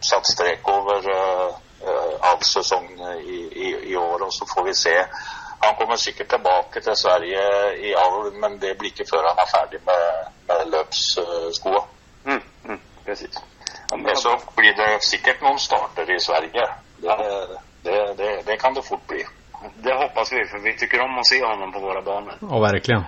satt 0.00 0.26
satt 0.26 0.68
över 0.68 1.10
uh, 1.10 1.54
eh, 1.82 1.88
eh, 1.88 2.14
avsesongen 2.32 3.20
i, 3.20 3.38
i, 3.64 3.68
i 3.92 3.96
år, 3.96 4.24
og 4.26 4.32
så 4.32 4.46
får 4.54 4.64
vi 4.64 4.74
se. 4.74 4.96
Han 5.60 5.74
kommer 5.76 5.96
sikkert 5.96 6.28
tilbake 6.28 6.80
til 6.80 6.96
Sverige 6.96 7.42
i 7.88 7.94
avl, 7.94 8.32
men 8.32 8.60
det 8.60 8.78
blir 8.78 8.92
ikke 8.92 9.10
før 9.10 9.28
han 9.28 9.42
er 9.44 9.50
ferdig 9.56 9.80
med, 9.84 10.30
med 10.48 10.70
løpsskoa. 10.74 11.82
Mm, 12.24 12.42
mm, 12.64 12.80
precis. 13.04 13.42
Men 13.90 14.16
så 14.16 14.38
blir 14.56 14.72
det 14.78 15.02
sikkert 15.04 15.42
noen 15.42 15.58
starter 15.58 16.08
i 16.14 16.20
Sverige. 16.20 16.64
Det, 17.02 17.16
det, 17.84 17.98
det, 18.18 18.30
det 18.46 18.56
kan 18.60 18.74
det 18.74 18.86
fort 18.88 19.06
bli. 19.08 19.24
Det 19.82 19.94
hoppas 19.94 20.32
vi, 20.32 20.44
för 20.44 20.58
vi 20.58 20.76
tycker 20.76 21.00
om 21.00 21.18
att 21.18 21.26
se 21.26 21.44
honom 21.44 21.72
på 21.72 21.80
våra 21.80 22.02
banor. 22.02 22.34
Ja, 22.40 22.58
verkligen. 22.58 23.04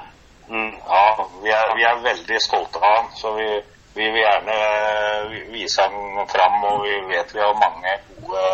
Mm, 0.48 0.74
ja, 0.88 1.28
vi 1.42 1.50
er, 1.50 1.76
vi 1.76 1.82
er 1.82 2.02
veldig 2.02 2.40
stolte 2.42 2.78
av 2.78 2.84
han, 2.96 3.06
så 3.14 3.32
vi, 3.32 3.62
vi 3.94 4.04
vil 4.04 4.22
gjerne 4.22 4.56
eh, 4.56 5.52
vise 5.52 5.82
han 5.82 6.28
fram. 6.28 6.64
Og 6.64 6.84
vi 6.84 6.94
vet 7.14 7.34
vi 7.34 7.40
har 7.40 7.62
mange 7.66 7.92
gode 8.08 8.46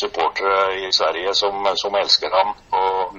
supportere 0.00 0.88
i 0.88 0.92
Sverige 0.92 1.34
som, 1.34 1.66
som 1.82 1.94
elsker 1.94 2.30
han. 2.38 2.54
Og 2.80 3.16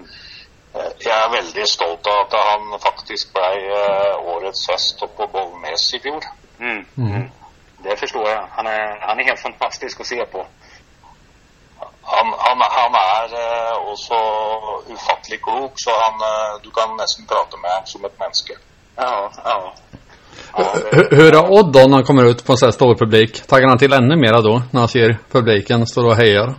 eh, 0.76 0.92
jeg 1.06 1.16
er 1.16 1.36
veldig 1.38 1.68
stolt 1.68 2.08
av 2.08 2.22
at 2.26 2.38
han 2.52 2.80
faktisk 2.88 3.34
ble 3.34 3.50
eh, 3.82 4.16
årets 4.36 4.68
hest 4.72 5.04
på 5.18 5.28
Bollnäs 5.34 5.94
i 5.94 6.00
fjor. 6.00 6.24
Mm. 6.60 6.86
Mm. 6.98 7.32
Det 7.84 8.00
förstår 8.00 8.30
jag. 8.30 8.48
Han 8.52 8.68
är, 8.68 9.00
han 9.08 9.20
är 9.20 9.24
helt 9.24 9.40
fantastisk 9.40 10.00
att 10.00 10.08
se 10.08 10.26
på. 10.26 10.46
Han, 12.04 12.34
han, 12.38 12.62
han 12.62 12.94
er 12.96 13.34
eh, 13.46 13.76
også 13.92 14.18
ufattelig 14.94 15.42
klok, 15.42 15.74
så 15.76 15.92
han, 16.06 16.16
eh, 16.30 16.62
du 16.64 16.70
kan 16.72 16.98
nesten 16.98 17.28
prate 17.28 17.58
med 17.58 17.72
ham 17.72 17.86
som 17.86 18.06
et 18.06 18.20
menneske. 18.20 18.54
Ja, 18.96 19.32
ja. 19.46 19.74
Hur, 20.92 21.16
hur 21.16 21.36
är 21.36 21.52
Odd 21.52 21.74
då 21.74 21.80
när 21.80 21.98
han 21.98 22.04
kommer 22.04 22.26
ut 22.26 22.46
på 22.46 22.52
en 22.52 22.58
sån 22.58 22.68
här 22.68 22.72
stor 22.72 22.96
publik? 22.96 23.48
Taggar 23.48 23.68
han 23.68 23.78
till 23.78 23.94
ännu 23.94 24.16
mera 24.16 24.42
då 24.42 24.62
när 24.72 24.80
han 24.80 24.90
ser 24.90 25.18
publiken 25.32 25.88
stå 25.88 26.08
och 26.08 26.16
hejar? 26.16 26.56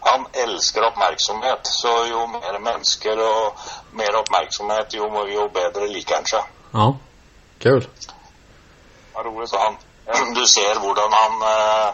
Han 0.00 0.26
elsker 0.32 0.84
oppmerksomhet, 0.84 1.60
så 1.62 1.88
jo 2.10 2.26
mer 2.26 2.58
mennesker 2.58 3.18
og 3.18 3.58
mer 3.92 4.16
oppmerksomhet, 4.20 4.94
jo, 4.94 5.26
jo 5.28 5.48
bedre 5.54 5.88
liker 5.88 6.14
han 6.14 6.26
seg. 6.26 6.44
Ja. 6.72 6.96
Kul. 7.58 7.88
Så 9.46 9.56
han, 9.58 9.76
du 10.38 10.46
ser 10.46 10.78
hvordan 10.78 11.12
han 11.12 11.42
eh, 11.50 11.88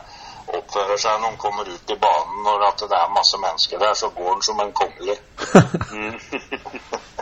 oppfører 0.58 0.96
seg 0.96 1.20
når 1.20 1.28
han 1.28 1.38
kommer 1.38 1.64
ut 1.68 1.90
i 1.90 1.96
banen. 2.04 2.42
Når 2.44 2.68
at 2.68 2.84
det 2.90 2.98
er 3.00 3.16
masse 3.16 3.40
mennesker 3.46 3.78
der, 3.78 3.94
så 3.94 4.08
går 4.08 4.32
han 4.32 4.42
som 4.42 4.60
en 4.60 4.72
kongelig. 4.72 5.16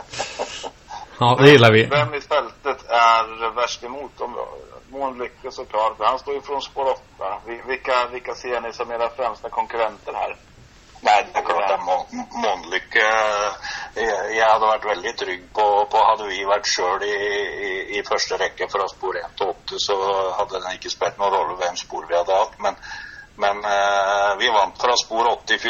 Ja, 1.21 1.35
det 1.41 1.49
gillar 1.51 1.71
vi. 1.71 1.83
Vem 1.85 2.13
i 2.13 2.21
fältet 2.21 2.85
är 2.89 3.55
värst 3.55 3.83
emot? 3.83 4.21
Om- 4.21 4.37
Mån 4.91 5.17
Lycke 5.17 5.51
såklart, 5.51 5.93
han 5.99 6.19
står 6.19 6.33
ju 6.33 6.41
från 6.41 6.61
spår 6.61 6.85
8. 6.89 7.41
Vi- 7.45 7.61
Vilka, 7.67 8.07
vilka 8.11 8.35
ser 8.35 8.61
ni 8.61 8.73
som 8.73 8.91
era 8.91 9.09
främsta 9.09 9.49
konkurrenter 9.49 10.13
här? 10.13 10.35
Nei, 11.01 11.25
det 11.33 11.39
er 11.39 11.43
klart 11.45 11.79
Mån- 11.85 12.27
Månlykke. 12.43 13.05
Jeg, 13.95 14.35
jeg 14.35 14.45
hadde 14.45 14.67
vært 14.67 14.85
veldig 14.85 15.13
trygg 15.17 15.43
på, 15.53 15.85
på 15.91 15.97
Hadde 16.09 16.27
vi 16.27 16.43
vært 16.45 16.65
sjøl 16.75 17.03
i, 17.03 17.15
i, 17.69 17.71
i 17.99 18.03
første 18.09 18.37
rekke 18.37 18.67
fra 18.73 18.87
spor 18.87 19.17
1 19.17 19.37
til 19.37 19.47
8, 19.47 19.79
så 19.87 19.97
hadde 20.37 20.61
det 20.65 20.73
ikke 20.77 20.89
spilt 20.97 21.17
noen 21.17 21.33
rolle 21.33 21.57
hvem 21.61 21.75
spor 21.75 22.05
vi 22.09 22.15
hadde 22.17 22.37
hatt. 22.41 22.59
Men, 22.59 22.75
men 23.37 23.65
eh, 23.65 24.31
vi 24.41 24.49
vant 24.57 24.77
fra 24.81 24.95
spor 25.05 25.29
8 25.37 25.53
i 25.55 25.61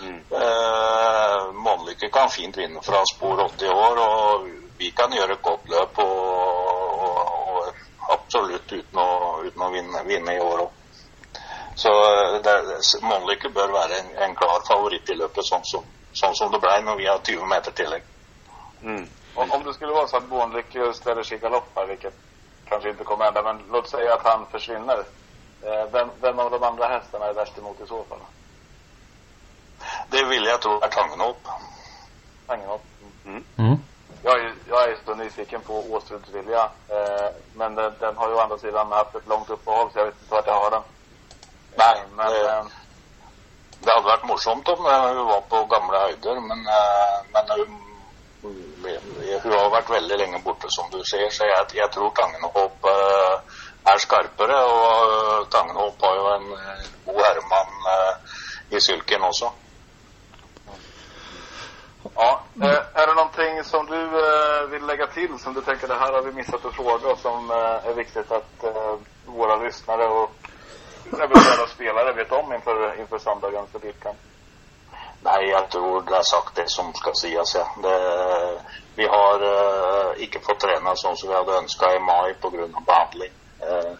fjor. 0.00 0.42
Eh, 0.42 1.52
Månlykke 1.52 2.10
kan 2.10 2.30
fint 2.30 2.56
vinne 2.58 2.82
fra 2.82 3.02
spor 3.14 3.44
8 3.44 3.66
i 3.66 3.68
år, 3.68 4.02
og 4.06 4.48
vi 4.78 4.90
kan 4.90 5.12
gjøre 5.12 5.36
et 5.36 5.42
godt 5.42 5.68
løp 5.68 5.98
og, 5.98 6.18
og, 7.06 7.20
og 7.52 8.12
absolutt 8.16 8.72
uten 8.72 8.98
å, 8.98 9.08
uten 9.46 9.62
å 9.66 9.70
vinne, 9.74 10.04
vinne 10.08 10.36
i 10.36 10.42
år 10.44 10.64
òg. 10.66 10.76
Så 11.74 11.92
eh, 12.40 13.00
Månlykke 13.02 13.52
bør 13.54 13.72
være 13.76 14.02
en, 14.02 14.12
en 14.26 14.36
klar 14.36 14.64
favoritt 14.68 15.10
i 15.10 15.18
løpet, 15.20 15.46
sånn 15.46 15.64
som, 15.72 15.86
sånn 16.12 16.36
som 16.36 16.52
det 16.52 16.62
ble 16.62 16.76
når 16.84 17.00
vi 17.00 17.08
har 17.10 17.22
20 17.24 17.50
meter 17.54 17.76
tillegg. 17.76 18.06
Om, 19.34 19.50
om 19.50 19.64
det 19.64 19.74
skulle 19.74 19.92
vara 19.92 20.08
så 20.08 20.16
att 20.16 20.28
Månlycke 20.28 20.92
ställer 20.92 21.22
sig 21.22 21.36
i 21.36 21.40
galopp 21.40 21.68
här, 21.74 21.86
vilket 21.86 22.14
kanske 22.68 22.90
inte 22.90 23.04
kommer 23.04 23.24
hända, 23.24 23.42
men 23.42 23.62
låt 23.72 23.88
säga 23.88 24.14
att 24.14 24.24
han 24.24 24.46
försvinner. 24.46 24.98
Eh, 25.62 25.84
vem, 25.92 26.08
vem 26.20 26.38
av 26.38 26.50
de 26.50 26.62
andra 26.62 26.86
hästarna 26.86 27.26
är 27.26 27.32
värst 27.32 27.58
emot 27.58 27.80
i 27.80 27.86
så 27.86 28.04
fall? 28.04 28.18
Det 30.10 30.24
vil 30.28 30.44
jeg 30.44 30.60
tro 30.60 30.78
er 30.82 30.88
Tangenhop. 30.88 31.48
Tangenhop. 32.46 32.82
Mm. 33.26 33.76
Jag 34.22 34.40
är, 34.40 34.54
jag 34.68 34.90
är 34.90 34.96
så 35.04 35.14
nyfiken 35.14 35.60
på 35.60 35.84
Åstruds 35.90 36.28
vilja. 36.28 36.70
Eh, 36.88 37.28
men 37.54 37.74
den, 37.74 37.92
den 38.00 38.16
har 38.16 38.28
ju 38.28 38.34
å 38.34 38.40
andra 38.40 38.58
sidan 38.58 38.92
haft 38.92 39.14
ett 39.14 39.28
långt 39.28 39.50
uppehåll, 39.50 39.90
så 39.92 39.98
jag 39.98 40.04
vet 40.04 40.14
inte 40.22 40.34
vart 40.34 40.46
jag 40.46 40.60
har 40.60 40.70
den. 40.70 40.82
Nei, 41.76 42.02
Men 42.16 42.32
det, 42.32 42.48
eh, 42.50 42.64
det 43.80 43.92
hadde 43.94 44.08
vært 44.08 44.26
morsomt 44.28 44.68
om 44.68 44.86
eh, 44.86 45.06
hun 45.14 45.26
var 45.26 45.40
på 45.40 45.64
gamle 45.64 46.02
høyder, 46.04 46.40
men, 46.40 46.66
eh, 46.66 47.16
men 47.32 47.54
hun, 47.56 47.78
hun 49.42 49.52
har 49.52 49.70
vært 49.70 49.90
veldig 49.90 50.18
lenge 50.18 50.42
borte, 50.44 50.68
som 50.68 50.90
du 50.92 51.00
sier, 51.04 51.30
så 51.30 51.48
jeg, 51.48 51.70
jeg 51.80 51.90
tror 51.94 52.12
Tangenhop 52.20 52.90
eh, 52.92 53.58
er 53.92 54.04
skarpere. 54.04 54.58
Og 54.74 55.14
eh, 55.14 55.48
Tangenhop 55.54 56.04
har 56.04 56.14
jo 56.20 56.28
en 56.34 56.52
eh, 56.58 56.86
god 57.06 57.22
herremann 57.24 57.90
eh, 57.94 58.14
i 58.76 58.80
sylken 58.80 59.24
også. 59.30 59.50
Ja, 62.14 62.40
eh, 62.62 63.00
är 63.00 63.06
det 63.06 63.14
någonting 63.14 63.64
som 63.64 63.86
du 63.86 64.02
eh, 64.02 64.66
vill 64.70 64.86
lägga 64.86 65.06
till 65.06 65.38
som 65.38 65.54
du 65.54 65.60
tänker 65.60 65.88
det 65.88 65.94
här 65.94 66.12
har 66.12 66.22
vi 66.22 66.32
missat 66.32 66.64
att 66.64 66.74
fråga 66.74 67.08
och 67.08 67.18
som 67.18 67.50
eh, 67.50 67.88
är 67.90 67.94
viktigt 67.94 68.32
att 68.32 68.64
eh, 68.64 68.94
våra 69.26 69.56
lyssnare 69.56 70.06
och 70.06 70.30
eventuella 71.12 71.66
spelare 71.66 72.12
vet 72.12 72.32
om 72.32 72.52
inför, 72.52 73.00
inför 73.00 73.18
söndagens 73.18 73.74
elitkamp? 73.74 74.18
Nej, 75.22 75.48
jag 75.48 75.70
tror 75.70 76.02
du 76.02 76.14
har 76.14 76.22
sagt 76.22 76.54
det 76.54 76.68
som 76.70 76.94
ska 76.94 77.12
sägas 77.14 77.54
ja. 77.54 77.66
Det, 77.82 78.60
vi 78.94 79.06
har 79.06 79.40
eh, 79.42 80.22
inte 80.22 80.38
fått 80.38 80.60
träna 80.60 80.96
som 80.96 81.14
vi 81.28 81.34
hade 81.34 81.52
önskat 81.52 81.94
i 81.94 81.98
maj 81.98 82.34
på 82.40 82.50
grund 82.50 82.74
av 82.76 82.84
behandling. 82.84 83.32
Eh, 83.60 83.92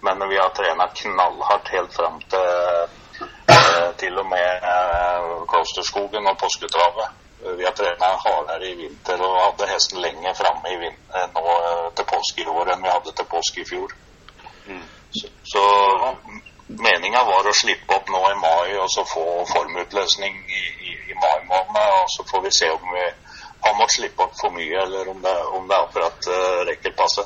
men 0.00 0.28
vi 0.28 0.36
har 0.36 0.48
tränat 0.48 0.94
knallhårt 0.94 1.68
helt 1.68 1.94
fram 1.94 2.20
till 2.20 2.38
eh, 2.38 3.90
till 3.96 4.18
och 4.18 4.26
med 4.26 4.62
eh, 4.62 5.44
Klosterskogen 5.48 6.26
och 6.26 6.38
Påsketravet. 6.38 7.08
Eh, 7.44 7.52
Vi 7.58 7.64
har 7.64 7.72
trena 7.72 8.08
hardere 8.24 8.66
i 8.70 8.74
vinter 8.82 9.22
og 9.22 9.38
hadde 9.44 9.70
hesten 9.72 10.00
lenger 10.02 10.34
framme 10.34 10.72
i 10.74 10.78
vinter 10.84 11.24
eh, 11.24 11.88
til 11.96 12.06
påske 12.12 12.42
i 12.44 12.50
år 12.58 12.72
enn 12.74 12.84
vi 12.84 12.92
hadde 12.94 13.14
til 13.14 13.28
påske 13.34 13.60
i 13.62 13.68
fjor. 13.72 13.94
Så, 15.18 15.28
så 15.52 15.62
meninga 16.68 17.22
var 17.24 17.46
å 17.48 17.54
slippe 17.56 17.96
opp 17.96 18.10
nå 18.12 18.20
i 18.32 18.36
mai 18.42 18.76
og 18.76 18.90
så 18.92 19.04
få 19.08 19.24
formutløsning 19.48 20.34
i, 20.58 20.62
i, 20.90 20.92
i 21.12 21.14
mai 21.16 21.38
måned. 21.48 21.86
Og 22.02 22.10
så 22.16 22.26
får 22.30 22.42
vi 22.44 22.50
se 22.58 22.68
om 22.74 22.92
vi 22.92 23.06
har 23.64 23.78
måttet 23.78 23.96
slippe 23.96 24.22
opp 24.26 24.34
for 24.40 24.52
mye, 24.54 24.82
eller 24.84 25.08
om 25.08 25.22
det, 25.22 25.36
om 25.56 25.64
det 25.70 25.78
akkurat 25.78 26.28
uh, 26.28 26.60
rekker 26.68 26.92
passe. 26.98 27.24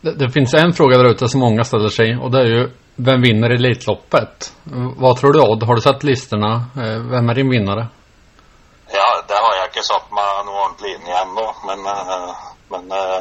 Det, 0.00 0.12
det 0.20 0.30
finns 0.30 0.54
en 0.54 0.72
fråga 0.72 0.98
där 0.98 1.10
ute 1.10 1.28
som 1.28 1.40
många 1.40 1.64
ställer 1.64 1.88
sig 1.88 2.16
och 2.16 2.30
det 2.30 2.38
är 2.40 2.44
ju 2.46 2.70
vem 2.96 3.20
vinner 3.22 3.50
Elitloppet? 3.50 4.52
Vad 4.96 5.16
tror 5.16 5.32
du 5.32 5.40
Odd? 5.40 5.62
Har 5.62 5.74
du 5.74 5.80
sett 5.80 6.02
listorna? 6.04 6.64
Eh, 6.76 6.98
Vem 7.10 7.28
är 7.28 7.34
din 7.34 7.50
vinnare? 7.50 7.86
Ja, 8.92 9.22
det 9.28 9.34
har 9.34 9.54
jeg 9.58 9.70
ikke 9.70 9.86
satt 9.86 10.10
meg 10.14 10.42
noe 10.46 10.62
ordentlig 10.64 10.94
inn 10.94 11.08
i 11.08 11.14
ennå, 11.20 11.46
men, 11.66 11.86
eh, 11.90 12.44
men 12.72 12.92
eh, 12.94 13.16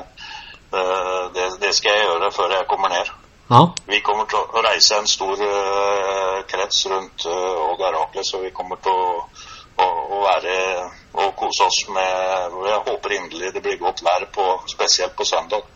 eh, 0.80 1.22
det, 1.34 1.48
det 1.62 1.72
skal 1.74 1.96
jeg 1.96 2.06
gjøre 2.06 2.32
før 2.36 2.54
jeg 2.54 2.68
kommer 2.70 2.94
ned. 2.94 3.12
Ja. 3.50 3.62
Vi 3.90 4.00
kommer 4.06 4.30
til 4.30 4.42
å 4.42 4.62
reise 4.66 4.98
en 4.98 5.10
stor 5.10 5.42
krets 6.50 6.80
rundt 6.90 7.26
uh, 7.30 7.68
Odd 7.68 7.84
Herakles, 7.86 8.32
og 8.34 8.42
vi 8.42 8.50
kommer 8.58 8.80
til 8.82 8.96
å, 8.98 9.20
å, 9.86 9.86
å 9.86 10.22
være 10.24 10.56
og 11.14 11.36
kose 11.38 11.68
oss 11.68 11.84
med 11.94 12.58
Jeg 12.66 12.80
håper 12.88 13.14
inderlig 13.14 13.52
det 13.54 13.62
blir 13.62 13.78
godt 13.78 14.02
vær, 14.02 14.26
på, 14.34 14.48
spesielt 14.74 15.14
på 15.16 15.30
søndag. 15.30 15.70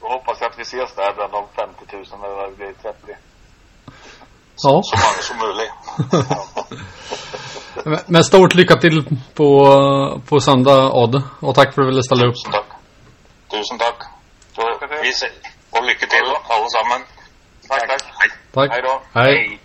Då 0.00 0.08
hoppas 0.08 0.40
jag 0.40 0.50
att 0.50 0.58
vi 0.58 0.62
ses 0.62 0.94
där 0.94 1.14
bland 1.14 1.32
de 1.32 1.46
50 1.56 1.84
000 1.92 2.04
eller 2.24 2.34
vad 2.34 2.50
det 2.50 2.56
blir 2.56 2.72
30. 2.82 3.16
Ja. 4.62 4.82
Så 4.84 4.96
mange 4.96 5.22
som 5.22 5.36
mulig. 5.38 5.68
Men- 8.08 8.24
stort 8.24 8.54
lycka 8.54 8.76
till 8.76 9.04
på, 9.34 10.20
på 10.28 10.40
söndag 10.40 10.92
Odd. 10.92 11.22
Och 11.40 11.54
tack 11.54 11.74
för 11.74 11.82
att 11.82 11.86
du 11.86 11.90
ville 11.90 12.02
ställa 12.02 12.26
upp. 12.26 12.34
Tusen 13.50 13.78
tack. 13.78 14.02
Vi 15.02 15.08
ses. 15.08 15.30
Och 15.70 15.84
lycka 15.86 16.06
till 16.06 16.24
allesammen. 16.48 17.06
Tack, 17.68 17.88
tack. 17.88 18.02
Hej. 18.02 18.30
Tack. 18.52 18.70
Hej 18.72 18.82
då. 18.82 19.20
Hej. 19.20 19.60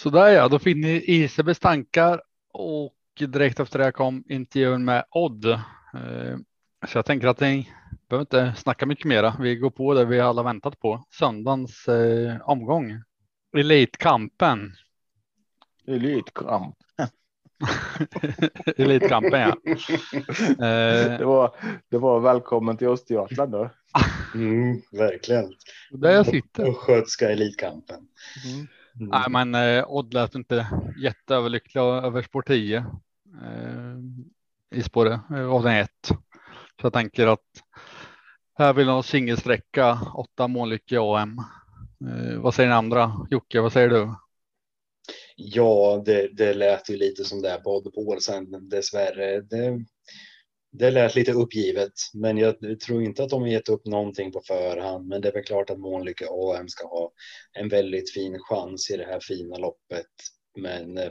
Sådär 0.00 0.28
ja, 0.28 0.48
då 0.48 0.58
finner 0.58 0.88
ni 0.88 1.04
Isabels 1.06 1.58
tankar 1.58 2.20
och 2.52 2.92
direkt 3.28 3.60
efter 3.60 3.78
det 3.78 3.92
kom 3.92 4.24
intervjun 4.28 4.84
med 4.84 5.04
Odd. 5.10 5.44
Eh, 5.44 5.58
Så 6.88 6.98
jag 6.98 7.04
tänker 7.06 7.28
att 7.28 7.40
ni 7.40 7.72
behöver 8.08 8.22
inte 8.22 8.60
snacka 8.60 8.86
mycket 8.86 9.04
mera. 9.04 9.36
Vi 9.40 9.56
går 9.56 9.70
på 9.70 9.94
det 9.94 10.04
vi 10.04 10.20
alla 10.20 10.42
väntat 10.42 10.80
på. 10.80 11.04
Söndagens 11.18 11.88
eh, 11.88 12.36
omgång. 12.50 13.02
Elitkampen. 13.56 14.72
Elitkamp. 15.86 16.76
Elitkampen 18.76 19.40
ja. 19.40 19.56
Eh, 20.50 21.18
Det 21.18 21.24
var, 21.24 21.54
det 21.88 21.98
var 21.98 22.20
välkommen 22.20 22.76
till 22.76 22.88
Östergötland 22.88 23.52
då. 23.52 23.70
Mm, 24.34 24.82
verkligen. 24.92 25.52
där 25.90 26.10
jag 26.12 26.26
sitter. 26.26 26.70
Östgötska 26.70 27.30
elitkampen. 27.30 28.00
Mm. 28.54 28.66
Nej, 29.10 29.24
men 29.30 29.54
eh, 29.54 29.84
Odd 29.90 30.14
lät 30.14 30.34
inte 30.34 30.66
jätteöverlycklig 31.02 31.80
över 31.80 32.22
spår 32.22 32.42
10 32.42 32.76
eh, 33.42 34.78
i 34.78 34.82
spåret 34.82 35.20
eh, 35.30 35.46
av 35.50 35.62
den 35.62 35.76
1. 35.76 35.90
Så 36.02 36.16
jag 36.82 36.92
tänker 36.92 37.26
att 37.26 37.46
här 38.58 38.72
vill 38.72 38.86
de 38.86 39.02
singelsträcka 39.02 39.98
åtta 40.14 40.48
mållycke 40.48 40.98
AM. 41.00 41.36
Eh, 42.06 42.40
vad 42.40 42.54
säger 42.54 42.68
den 42.68 42.78
andra? 42.78 43.26
Jocke, 43.30 43.60
vad 43.60 43.72
säger 43.72 43.88
du? 43.88 44.14
Ja, 45.36 46.02
det, 46.06 46.28
det 46.36 46.54
lät 46.54 46.90
ju 46.90 46.96
lite 46.96 47.24
som 47.24 47.42
det 47.42 47.60
på 47.64 47.82
Odd 47.94 48.22
sen 48.22 48.68
dessvärre. 48.68 49.40
Det, 49.40 49.84
det 50.72 50.90
lät 50.90 51.14
lite 51.14 51.32
uppgivet, 51.32 51.92
men 52.14 52.38
jag 52.38 52.80
tror 52.80 53.02
inte 53.02 53.22
att 53.22 53.30
de 53.30 53.42
har 53.42 53.48
gett 53.48 53.68
upp 53.68 53.86
någonting 53.86 54.32
på 54.32 54.40
förhand. 54.40 55.08
Men 55.08 55.20
det 55.20 55.28
är 55.28 55.32
väl 55.32 55.44
klart 55.44 55.70
att 55.70 55.78
Månlycke 55.78 56.26
AM 56.30 56.68
ska 56.68 56.86
ha 56.86 57.12
en 57.52 57.68
väldigt 57.68 58.12
fin 58.12 58.38
chans 58.38 58.90
i 58.90 58.96
det 58.96 59.04
här 59.04 59.20
fina 59.20 59.56
loppet. 59.56 60.06
Men 60.58 60.98
eh, 60.98 61.10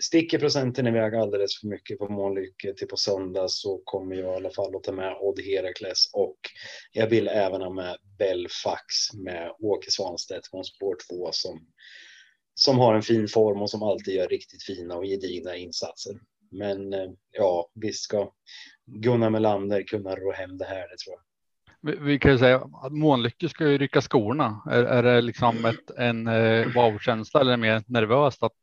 sticker 0.00 0.38
procenten 0.38 0.86
iväg 0.86 1.14
alldeles 1.14 1.60
för 1.60 1.66
mycket 1.66 1.98
på 1.98 2.08
Månlycke 2.08 2.74
till 2.74 2.88
på 2.88 2.96
söndag 2.96 3.50
så 3.50 3.80
kommer 3.84 4.16
jag 4.16 4.32
i 4.32 4.36
alla 4.36 4.50
fall 4.50 4.76
att 4.76 4.82
ta 4.82 4.92
med 4.92 5.16
Odd 5.20 5.40
Herakles 5.40 6.10
och 6.12 6.38
jag 6.92 7.06
vill 7.06 7.28
även 7.28 7.62
ha 7.62 7.70
med 7.70 7.96
Belfax 8.18 9.12
med 9.14 9.52
Åke 9.58 9.90
Svanstedt 9.90 10.50
från 10.50 10.64
spår 10.64 10.96
2 11.10 11.28
som 11.32 11.66
som 12.54 12.78
har 12.78 12.94
en 12.94 13.02
fin 13.02 13.28
form 13.28 13.62
och 13.62 13.70
som 13.70 13.82
alltid 13.82 14.14
gör 14.14 14.28
riktigt 14.28 14.62
fina 14.62 14.96
och 14.96 15.04
gedigna 15.04 15.56
insatser. 15.56 16.14
Men 16.50 16.92
eh, 16.92 17.10
ja, 17.30 17.70
visst 17.74 18.04
ska 18.04 18.32
Gunnar 18.86 19.30
Melander 19.30 19.82
kunna 19.82 20.14
rå 20.14 20.32
hem 20.32 20.58
det 20.58 20.64
här, 20.64 20.88
det 20.88 20.96
tror 21.04 21.16
jag. 21.16 21.20
Vi, 21.80 21.96
vi 22.00 22.18
kan 22.18 22.32
ju 22.32 22.38
säga 22.38 22.70
att 22.82 22.92
Månlycke 22.92 23.48
ska 23.48 23.68
ju 23.68 23.78
rycka 23.78 24.00
skorna. 24.00 24.62
Är, 24.70 24.82
är 24.82 25.02
det 25.02 25.20
liksom 25.20 25.64
ett, 25.64 25.90
en 25.98 26.26
eh, 26.26 26.74
wow-känsla 26.74 27.40
eller 27.40 27.56
mer 27.56 27.82
nervöst 27.86 28.42
att 28.42 28.56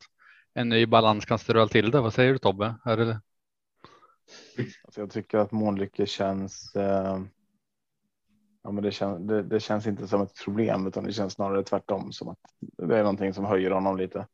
en 0.54 0.68
ny 0.68 0.86
balans 0.86 1.24
kan 1.24 1.38
ställa 1.38 1.68
till 1.68 1.90
det? 1.90 2.00
Vad 2.00 2.14
säger 2.14 2.32
du 2.32 2.38
Tobbe? 2.38 2.74
Är 2.84 2.96
det, 2.96 3.20
Alltså 4.84 5.00
jag 5.00 5.10
tycker 5.10 5.38
att 5.38 5.52
Månlycke 5.52 6.06
känns. 6.06 6.76
Eh, 6.76 7.20
ja, 8.62 8.70
men 8.70 8.84
det, 8.84 8.90
känns 8.92 9.28
det, 9.28 9.42
det 9.42 9.60
känns 9.60 9.86
inte 9.86 10.08
som 10.08 10.22
ett 10.22 10.44
problem 10.44 10.86
utan 10.86 11.04
det 11.04 11.12
känns 11.12 11.32
snarare 11.32 11.62
tvärtom 11.62 12.12
som 12.12 12.28
att 12.28 12.38
det 12.60 12.98
är 12.98 13.02
någonting 13.02 13.34
som 13.34 13.44
höjer 13.44 13.70
honom 13.70 13.96
lite. 13.96 14.26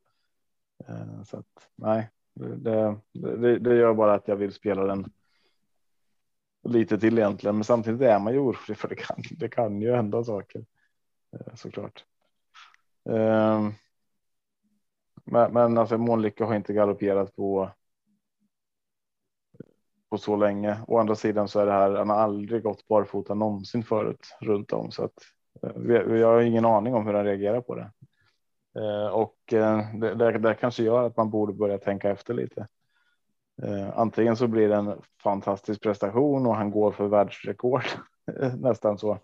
Eh, 0.87 1.23
så 1.23 1.37
att 1.37 1.69
nej, 1.75 2.09
det, 2.33 2.99
det, 3.13 3.59
det 3.59 3.75
gör 3.75 3.93
bara 3.93 4.13
att 4.13 4.27
jag 4.27 4.35
vill 4.35 4.53
spela 4.53 4.83
den. 4.83 5.11
Lite 6.63 6.99
till 6.99 7.17
egentligen, 7.17 7.55
men 7.55 7.63
samtidigt 7.63 8.01
är 8.01 8.19
man 8.19 8.33
ju 8.33 8.39
orolig 8.39 8.77
för 8.77 8.87
det 8.87 8.95
kan. 8.95 9.17
Det 9.31 9.49
kan 9.49 9.81
ju 9.81 9.95
hända 9.95 10.23
saker 10.23 10.65
eh, 11.31 11.55
såklart. 11.55 12.05
Eh, 13.09 13.69
men, 15.31 15.53
men 15.53 15.77
alltså 15.77 15.97
Månlycke 15.97 16.43
har 16.43 16.55
inte 16.55 16.73
galopperat 16.73 17.35
på 17.35 17.71
på 20.09 20.17
så 20.17 20.35
länge. 20.35 20.77
Å 20.87 20.97
andra 20.97 21.15
sidan 21.15 21.47
så 21.47 21.59
är 21.59 21.65
det 21.65 21.71
här. 21.71 21.95
Han 21.95 22.09
har 22.09 22.15
aldrig 22.15 22.63
gått 22.63 22.87
barfota 22.87 23.33
någonsin 23.33 23.83
förut 23.83 24.37
runt 24.41 24.73
om 24.73 24.91
så 24.91 25.03
att 25.03 25.13
eh, 25.63 25.71
jag 25.75 26.03
vi, 26.03 26.23
har 26.23 26.41
ingen 26.41 26.65
aning 26.65 26.95
om 26.95 27.07
hur 27.07 27.13
han 27.13 27.25
reagerar 27.25 27.61
på 27.61 27.75
det. 27.75 27.91
Eh, 28.79 29.07
och 29.07 29.53
eh, 29.53 29.95
det, 29.95 30.15
det, 30.15 30.37
det 30.37 30.53
kanske 30.53 30.83
gör 30.83 31.03
att 31.03 31.17
man 31.17 31.29
borde 31.29 31.53
börja 31.53 31.77
tänka 31.77 32.09
efter 32.09 32.33
lite. 32.33 32.67
Antingen 33.93 34.35
så 34.35 34.47
blir 34.47 34.69
det 34.69 34.75
en 34.75 35.01
fantastisk 35.23 35.81
prestation 35.81 36.45
och 36.45 36.55
han 36.55 36.71
går 36.71 36.91
för 36.91 37.07
världsrekord 37.07 37.83
nästan 38.57 38.97
så. 38.97 39.17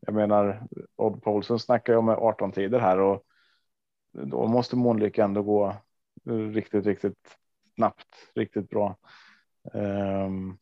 Jag 0.00 0.14
menar 0.14 0.66
Odd 0.96 1.22
Paulsen 1.22 1.58
snackar 1.58 1.92
ju 1.92 1.98
om 1.98 2.08
18 2.08 2.52
tider 2.52 2.78
här 2.78 2.98
och 2.98 3.22
då 4.14 4.46
måste 4.46 4.76
Månlycke 4.76 5.22
ändå 5.22 5.42
gå 5.42 5.76
riktigt, 6.52 6.86
riktigt 6.86 7.38
snabbt, 7.74 8.30
riktigt 8.34 8.70
bra. 8.70 8.96
Um, 9.72 10.58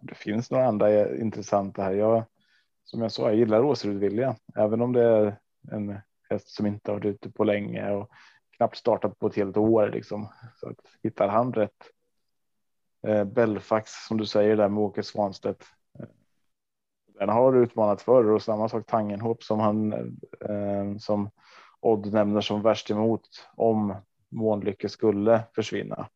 det 0.00 0.14
finns 0.14 0.50
några 0.50 0.66
andra 0.66 1.16
intressanta 1.16 1.82
här. 1.82 1.92
Jag, 1.92 2.24
som 2.84 3.02
jag 3.02 3.12
sa, 3.12 3.28
jag 3.28 3.36
gillar 3.36 3.62
Åserud 3.62 3.98
Vilja, 3.98 4.36
även 4.56 4.80
om 4.80 4.92
det 4.92 5.02
är 5.02 5.36
en 5.72 5.98
häst 6.30 6.48
som 6.48 6.66
inte 6.66 6.90
har 6.90 6.98
varit 6.98 7.14
ute 7.14 7.30
på 7.30 7.44
länge 7.44 7.90
och 7.90 8.10
knappt 8.56 8.76
startat 8.76 9.18
på 9.18 9.26
ett 9.26 9.36
helt 9.36 9.56
år. 9.56 9.88
Liksom. 9.88 10.28
Så 10.56 10.68
att, 10.68 10.76
hittar 11.02 11.28
han 11.28 11.52
rätt. 11.52 11.90
Eh, 13.06 13.24
Belfax 13.24 13.90
som 14.08 14.16
du 14.16 14.26
säger 14.26 14.56
där 14.56 14.68
med 14.68 14.82
Åke 14.82 15.02
Svanstedt. 15.02 15.64
Den 17.18 17.28
har 17.28 17.56
utmanat 17.56 18.02
förr 18.02 18.30
och 18.30 18.42
samma 18.42 18.68
sak 18.68 18.86
Tangenhop 18.86 19.42
som 19.42 19.60
han 19.60 19.92
eh, 20.40 20.96
som 20.98 21.30
Odd 21.84 22.12
nämner 22.12 22.40
som 22.40 22.62
värst 22.62 22.90
emot 22.90 23.46
om 23.56 23.94
Månlycke 24.28 24.88
skulle 24.88 25.42
försvinna. 25.54 26.08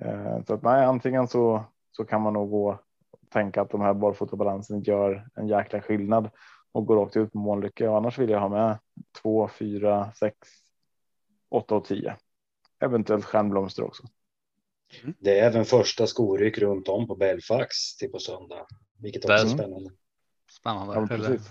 Eh, 0.00 0.44
så 0.46 0.54
att 0.54 0.62
nej, 0.62 0.84
antingen 0.84 1.28
så, 1.28 1.64
så 1.90 2.04
kan 2.04 2.22
man 2.22 2.32
nog 2.32 2.50
gå 2.50 2.70
och 3.10 3.30
tänka 3.30 3.62
att 3.62 3.70
de 3.70 3.80
här 3.80 3.94
barfotabalansen 3.94 4.82
gör 4.82 5.28
en 5.34 5.48
jäkla 5.48 5.80
skillnad 5.80 6.30
och 6.72 6.86
går 6.86 6.96
rakt 6.96 7.16
ut 7.16 7.32
på 7.32 7.38
Månlycke. 7.38 7.88
Och 7.88 7.96
annars 7.96 8.18
vill 8.18 8.30
jag 8.30 8.40
ha 8.40 8.48
med 8.48 8.78
två, 9.22 9.48
fyra, 9.48 10.12
sex, 10.12 10.36
åtta 11.48 11.74
och 11.74 11.84
tio. 11.84 12.16
Eventuellt 12.80 13.24
stjärnblomster 13.24 13.84
också. 13.84 14.02
Det 15.18 15.38
är 15.38 15.46
även 15.46 15.64
första 15.64 16.06
skoryck 16.06 16.58
runt 16.58 16.88
om 16.88 17.06
på 17.06 17.16
Belfax 17.16 17.96
till 17.96 18.10
på 18.10 18.18
söndag, 18.18 18.66
vilket 18.98 19.24
också 19.24 19.34
är 19.34 19.46
spännande. 19.46 19.90
Spännande. 20.50 20.94
Ja, 20.94 21.06
precis. 21.06 21.50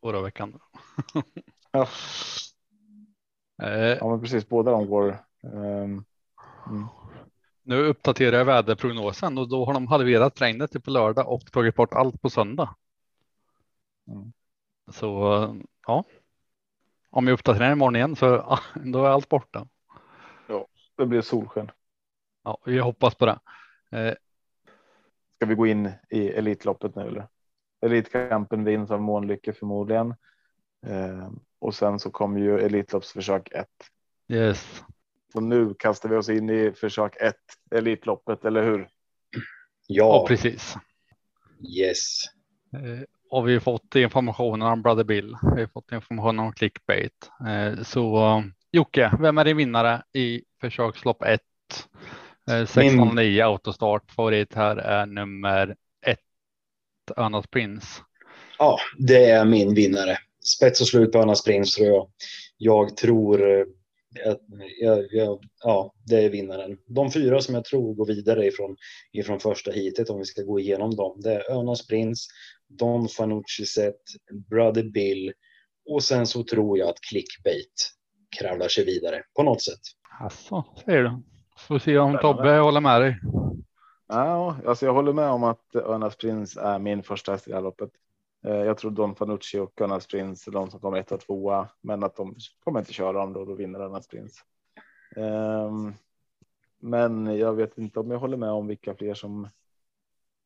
oroväckande. 0.00 0.58
Ja. 1.72 1.88
Eh, 3.62 3.96
ja, 4.00 4.08
men 4.10 4.20
precis. 4.20 4.48
Båda 4.48 4.70
de 4.70 4.86
går. 4.86 5.18
ehm, 5.42 6.04
mm. 6.66 6.86
Nu 7.62 7.86
uppdaterar 7.86 8.38
jag 8.38 8.44
väderprognosen 8.44 9.38
och 9.38 9.48
då 9.48 9.64
har 9.64 9.74
de 9.74 9.86
halverat 9.86 10.40
regnet 10.40 10.70
till 10.70 10.82
på 10.82 10.90
lördag 10.90 11.28
och 11.32 11.52
tagit 11.52 11.74
bort 11.74 11.94
allt 11.94 12.22
på 12.22 12.30
söndag. 12.30 12.76
Mm. 14.08 14.32
Så 14.92 15.06
ja, 15.86 16.04
om 17.10 17.26
jag 17.26 17.34
uppdaterar 17.34 17.72
imorgon 17.72 17.96
igen 17.96 18.16
så 18.16 18.58
då 18.84 19.04
är 19.04 19.08
allt 19.08 19.28
borta. 19.28 19.68
Ja, 20.48 20.66
det 20.96 21.06
blir 21.06 21.20
solsken. 21.20 21.70
Ja, 22.44 22.58
vi 22.64 22.78
hoppas 22.78 23.14
på 23.14 23.26
det. 23.26 23.38
Eh, 23.90 24.14
Ska 25.34 25.46
vi 25.46 25.54
gå 25.54 25.66
in 25.66 25.92
i 26.10 26.28
Elitloppet 26.28 26.94
nu 26.94 27.02
eller? 27.02 27.28
Elitkampen 27.80 28.64
vinns 28.64 28.90
av 28.90 29.00
Månlycke 29.00 29.52
förmodligen. 29.52 30.14
Ehm, 30.86 31.38
och 31.58 31.74
sen 31.74 31.98
så 31.98 32.10
kommer 32.10 32.40
ju 32.40 32.58
Elitloppsförsök 32.60 33.48
1. 33.52 33.66
yes. 34.28 34.82
Så 35.32 35.40
nu 35.40 35.74
kastar 35.78 36.08
vi 36.08 36.16
oss 36.16 36.28
in 36.28 36.50
i 36.50 36.72
försök 36.72 37.16
1 37.20 37.34
Elitloppet, 37.70 38.44
eller 38.44 38.62
hur? 38.62 38.78
Ja, 38.80 38.88
Ja, 39.86 40.24
precis. 40.28 40.74
yes. 41.78 42.24
Eh, 42.72 43.04
och 43.30 43.48
vi 43.48 43.52
har 43.52 43.60
fått 43.60 43.94
information 43.94 44.62
om 44.62 44.82
Brother 44.82 45.04
Bill. 45.04 45.36
Vi 45.54 45.60
har 45.60 45.68
fått 45.68 45.92
information 45.92 46.38
om 46.38 46.52
clickbait. 46.52 47.30
Eh, 47.48 47.82
så 47.82 48.42
Jocke, 48.72 49.12
vem 49.20 49.38
är 49.38 49.44
din 49.44 49.56
vinnare 49.56 50.02
i 50.12 50.42
försökslopp 50.60 51.22
1? 51.22 51.40
Eh, 52.50 52.66
609 52.66 53.42
autostart. 53.44 54.10
Favorit 54.10 54.54
här 54.54 54.76
är 54.76 55.06
nummer 55.06 55.76
1. 56.06 56.18
Önas 57.16 57.46
Prince. 57.46 57.86
Ja, 58.58 58.78
det 58.98 59.30
är 59.30 59.44
min 59.44 59.74
vinnare. 59.74 60.18
Spets 60.42 60.80
och 60.80 60.88
slut 60.88 61.12
på 61.12 61.18
Annas 61.18 61.44
Prins 61.44 61.74
tror 61.74 61.88
jag. 61.88 62.08
Jag 62.56 62.96
tror 62.96 63.50
eh, 63.50 63.64
att 64.26 64.40
jag, 64.80 65.06
jag, 65.10 65.44
ja, 65.64 65.94
det 66.06 66.24
är 66.24 66.30
vinnaren. 66.30 66.78
De 66.86 67.12
fyra 67.12 67.40
som 67.40 67.54
jag 67.54 67.64
tror 67.64 67.94
går 67.94 68.06
vidare 68.06 68.46
ifrån, 68.46 68.76
ifrån 69.12 69.40
första 69.40 69.70
hitet 69.70 70.10
om 70.10 70.18
vi 70.18 70.24
ska 70.24 70.42
gå 70.42 70.60
igenom 70.60 70.96
dem. 70.96 71.20
Det 71.20 71.34
är 71.34 71.50
Önas 71.50 71.86
Prins, 71.86 72.28
Don 72.68 73.08
Fanucci 73.08 73.66
Set, 73.66 74.00
Brother 74.50 74.82
Bill 74.82 75.32
och 75.90 76.02
sen 76.02 76.26
så 76.26 76.44
tror 76.44 76.78
jag 76.78 76.88
att 76.88 77.00
Clickbait 77.00 77.90
kravlar 78.38 78.68
sig 78.68 78.84
vidare 78.84 79.22
på 79.36 79.42
något 79.42 79.62
sätt. 79.62 79.80
Alltså, 80.20 80.64
säger 80.84 81.02
du. 81.02 81.22
Får 81.58 81.78
se 81.78 81.98
om 81.98 82.18
Tobbe 82.22 82.58
håller 82.58 82.80
med 82.80 83.00
dig. 83.00 83.20
Ja, 84.08 84.56
alltså 84.66 84.86
jag 84.86 84.94
håller 84.94 85.12
med 85.12 85.28
om 85.28 85.44
att 85.44 85.74
Örnas 85.74 86.16
Prins 86.16 86.56
är 86.56 86.78
min 86.78 87.02
första 87.02 87.32
häst 87.32 87.48
i 87.48 87.50
loppet. 87.50 87.90
Eh, 88.44 88.54
jag 88.56 88.78
tror 88.78 88.90
Don 88.90 89.14
Fanucci 89.14 89.58
och 89.58 89.72
Gunnar 89.76 90.00
Prins 90.10 90.48
är 90.48 90.52
de 90.52 90.70
som 90.70 90.80
kommer 90.80 90.98
etta 90.98 91.18
tvåa, 91.18 91.68
men 91.80 92.02
att 92.02 92.16
de 92.16 92.36
kommer 92.64 92.78
inte 92.78 92.92
köra 92.92 93.12
dem 93.12 93.32
då, 93.32 93.44
då 93.44 93.54
vinner 93.54 93.80
Örnas 93.80 94.08
Prins. 94.08 94.44
Ehm, 95.16 95.92
men 96.78 97.38
jag 97.38 97.54
vet 97.54 97.78
inte 97.78 98.00
om 98.00 98.10
jag 98.10 98.18
håller 98.18 98.36
med 98.36 98.50
om 98.50 98.66
vilka 98.66 98.94
fler 98.94 99.14
som 99.14 99.48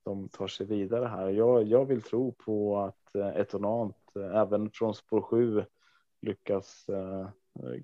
De 0.02 0.28
tar 0.28 0.46
sig 0.46 0.66
vidare 0.66 1.06
här. 1.06 1.28
Jag, 1.28 1.62
jag 1.62 1.84
vill 1.84 2.02
tro 2.02 2.32
på 2.32 2.78
att 2.78 3.14
eh, 3.14 3.28
Etonant 3.28 4.16
eh, 4.16 4.36
även 4.36 4.70
från 4.70 4.94
spår 4.94 5.20
7 5.22 5.64
lyckas 6.20 6.86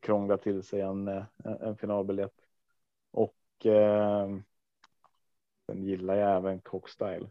krångla 0.00 0.36
till 0.36 0.62
sig 0.62 0.80
en, 0.80 1.08
en 1.44 1.76
finalbiljett. 1.76 2.34
Och 3.10 3.66
eh, 3.66 4.28
sen 5.66 5.82
gillar 5.82 6.14
jag 6.14 6.36
även 6.36 6.60
Cockstyle. 6.60 7.28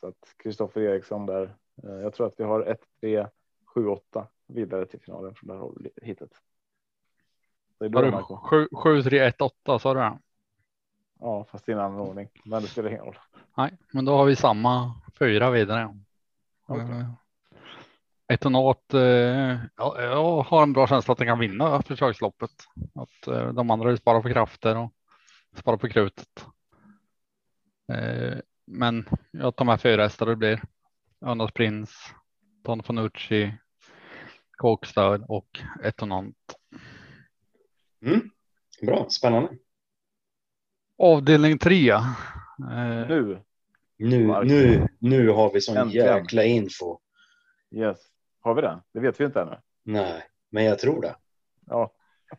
Så 0.00 0.06
att 0.06 0.34
Kristoffer 0.36 0.80
Eriksson 0.80 1.26
där. 1.26 1.54
Eh, 1.82 1.90
jag 1.90 2.14
tror 2.14 2.26
att 2.26 2.40
vi 2.40 2.44
har 2.44 2.60
1, 2.60 2.80
3, 3.00 3.26
7, 3.64 3.86
8 3.86 4.26
vidare 4.46 4.86
till 4.86 5.00
finalen 5.00 5.34
från 5.34 5.48
det 5.48 5.54
här 5.54 5.90
hitet. 6.02 6.30
Det 7.78 7.84
är 7.84 7.88
bra, 7.88 8.02
du 8.02 8.10
Marco. 8.10 8.36
7, 8.36 8.68
7, 8.72 9.02
3, 9.02 9.18
1, 9.18 9.40
8 9.40 9.78
sa 9.78 9.94
du 9.94 10.00
det? 10.00 10.18
Ja, 11.20 11.44
fast 11.44 11.68
i 11.68 11.72
en 11.72 11.78
annan 11.78 12.00
ordning. 12.00 12.28
Men 12.44 12.62
det 12.62 12.68
spelar 12.68 12.90
ingen 12.90 13.04
roll. 13.04 13.18
Nej, 13.56 13.78
men 13.92 14.04
då 14.04 14.16
har 14.16 14.24
vi 14.24 14.36
samma 14.36 14.94
fyra 15.18 15.50
vidare. 15.50 15.98
Okej. 16.66 16.84
Eh, 16.84 17.06
Etonat, 18.28 18.94
eh, 18.94 19.00
ja, 19.76 20.00
jag 20.00 20.42
har 20.42 20.62
en 20.62 20.72
bra 20.72 20.86
känsla 20.86 21.12
att 21.12 21.18
den 21.18 21.26
kan 21.26 21.38
vinna 21.38 21.82
försöksloppet. 21.82 22.50
Att 22.94 23.54
de 23.54 23.70
andra 23.70 23.96
sparar 23.96 24.22
på 24.22 24.28
krafter 24.28 24.76
och 24.76 24.92
sparar 25.56 25.76
på 25.76 25.88
krutet. 25.88 26.46
Men 28.72 29.08
jag 29.30 29.56
tar 29.56 29.64
med 29.64 29.80
fyra 29.80 30.02
hästar 30.02 30.26
det 30.26 30.36
blir. 30.36 30.62
Örnas 31.26 31.52
Prins, 31.52 31.90
Don 32.64 32.82
Fanucci, 32.82 33.52
Kåkstad 34.56 35.24
och 35.28 35.58
Etonant. 35.84 36.36
Mm. 38.06 38.30
Bra, 38.82 39.06
spännande. 39.08 39.48
Avdelning 40.98 41.58
tre. 41.58 41.90
Eh, 41.90 42.04
Nu. 43.08 43.42
Nu, 43.96 44.26
nu, 44.44 44.88
nu 44.98 45.28
har 45.28 45.52
vi 45.52 45.60
sån 45.60 45.76
Äntligen. 45.76 46.06
jäkla 46.06 46.44
info. 46.44 46.98
Yes. 47.70 47.98
Har 48.40 48.54
vi 48.54 48.62
det? 48.62 48.82
Det 48.92 49.00
vet 49.00 49.20
vi 49.20 49.24
inte 49.24 49.40
ännu. 49.40 49.56
Nej, 49.82 50.22
men 50.50 50.64
jag 50.64 50.78
tror 50.78 51.02
det. 51.02 51.16
Ja, 51.66 51.92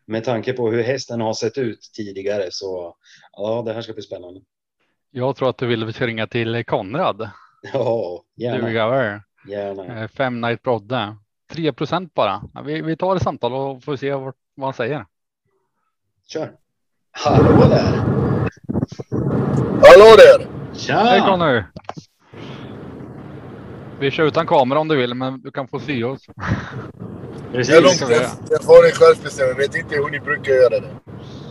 Med 0.06 0.24
tanke 0.24 0.53
på 0.53 0.72
hur 0.72 0.84
hästen 0.84 1.22
har 1.22 1.34
sett 1.34 1.58
ut 1.58 1.80
tidigare 1.94 2.48
så 2.52 2.98
ja, 3.32 3.62
det 3.66 3.74
här 3.74 3.82
ska 3.82 3.94
bli 3.94 4.02
spännande. 4.02 4.41
Jag 5.12 5.36
tror 5.36 5.50
att 5.50 5.58
du 5.58 5.68
vill 5.68 5.92
ringa 5.92 6.28
till 6.28 6.64
Konrad. 6.66 7.30
Ja, 7.74 8.24
Du 8.36 8.44
gärna. 8.44 8.72
Gaver. 8.72 9.22
gärna. 9.48 10.02
Eh, 10.02 10.08
Fem 10.08 10.42
Night 10.42 10.62
Brodde. 10.64 11.16
3 11.54 11.74
procent 11.74 12.14
bara. 12.14 12.42
Vi, 12.66 12.82
vi 12.82 12.98
tar 12.98 13.16
ett 13.16 13.24
samtal 13.24 13.54
och 13.54 13.84
får 13.84 13.96
se 13.96 14.14
vad, 14.14 14.34
vad 14.56 14.68
han 14.68 14.74
säger. 14.74 15.06
Kör. 16.28 16.52
Hallå 17.12 17.68
där. 17.70 17.98
Hallå 19.84 20.16
där! 20.18 20.48
Tja! 20.74 20.96
Hej 20.98 21.22
Conny! 21.22 21.64
Vi 24.00 24.12
kör 24.12 24.24
utan 24.24 24.48
kamera 24.48 24.80
om 24.80 24.88
du 24.88 24.96
vill, 24.98 25.14
men 25.14 25.42
du 25.42 25.52
kan 25.52 25.68
få 25.68 25.80
se 25.80 26.04
oss. 26.04 26.26
Det 27.52 27.58
är 27.58 27.58
Precis. 27.58 27.76
lugnt, 27.76 27.96
ska 27.96 28.06
vi 28.06 28.14
göra. 28.14 28.24
det, 28.24 28.56
det 28.56 28.64
får 28.66 28.84
ni 28.84 28.92
själv 28.92 29.24
bestämma. 29.24 29.50
Jag 29.50 29.56
vet 29.56 29.76
inte 29.76 29.96
hur 29.96 30.10
ni 30.10 30.20
brukar 30.20 30.52
göra 30.54 30.80
det. 30.80 30.96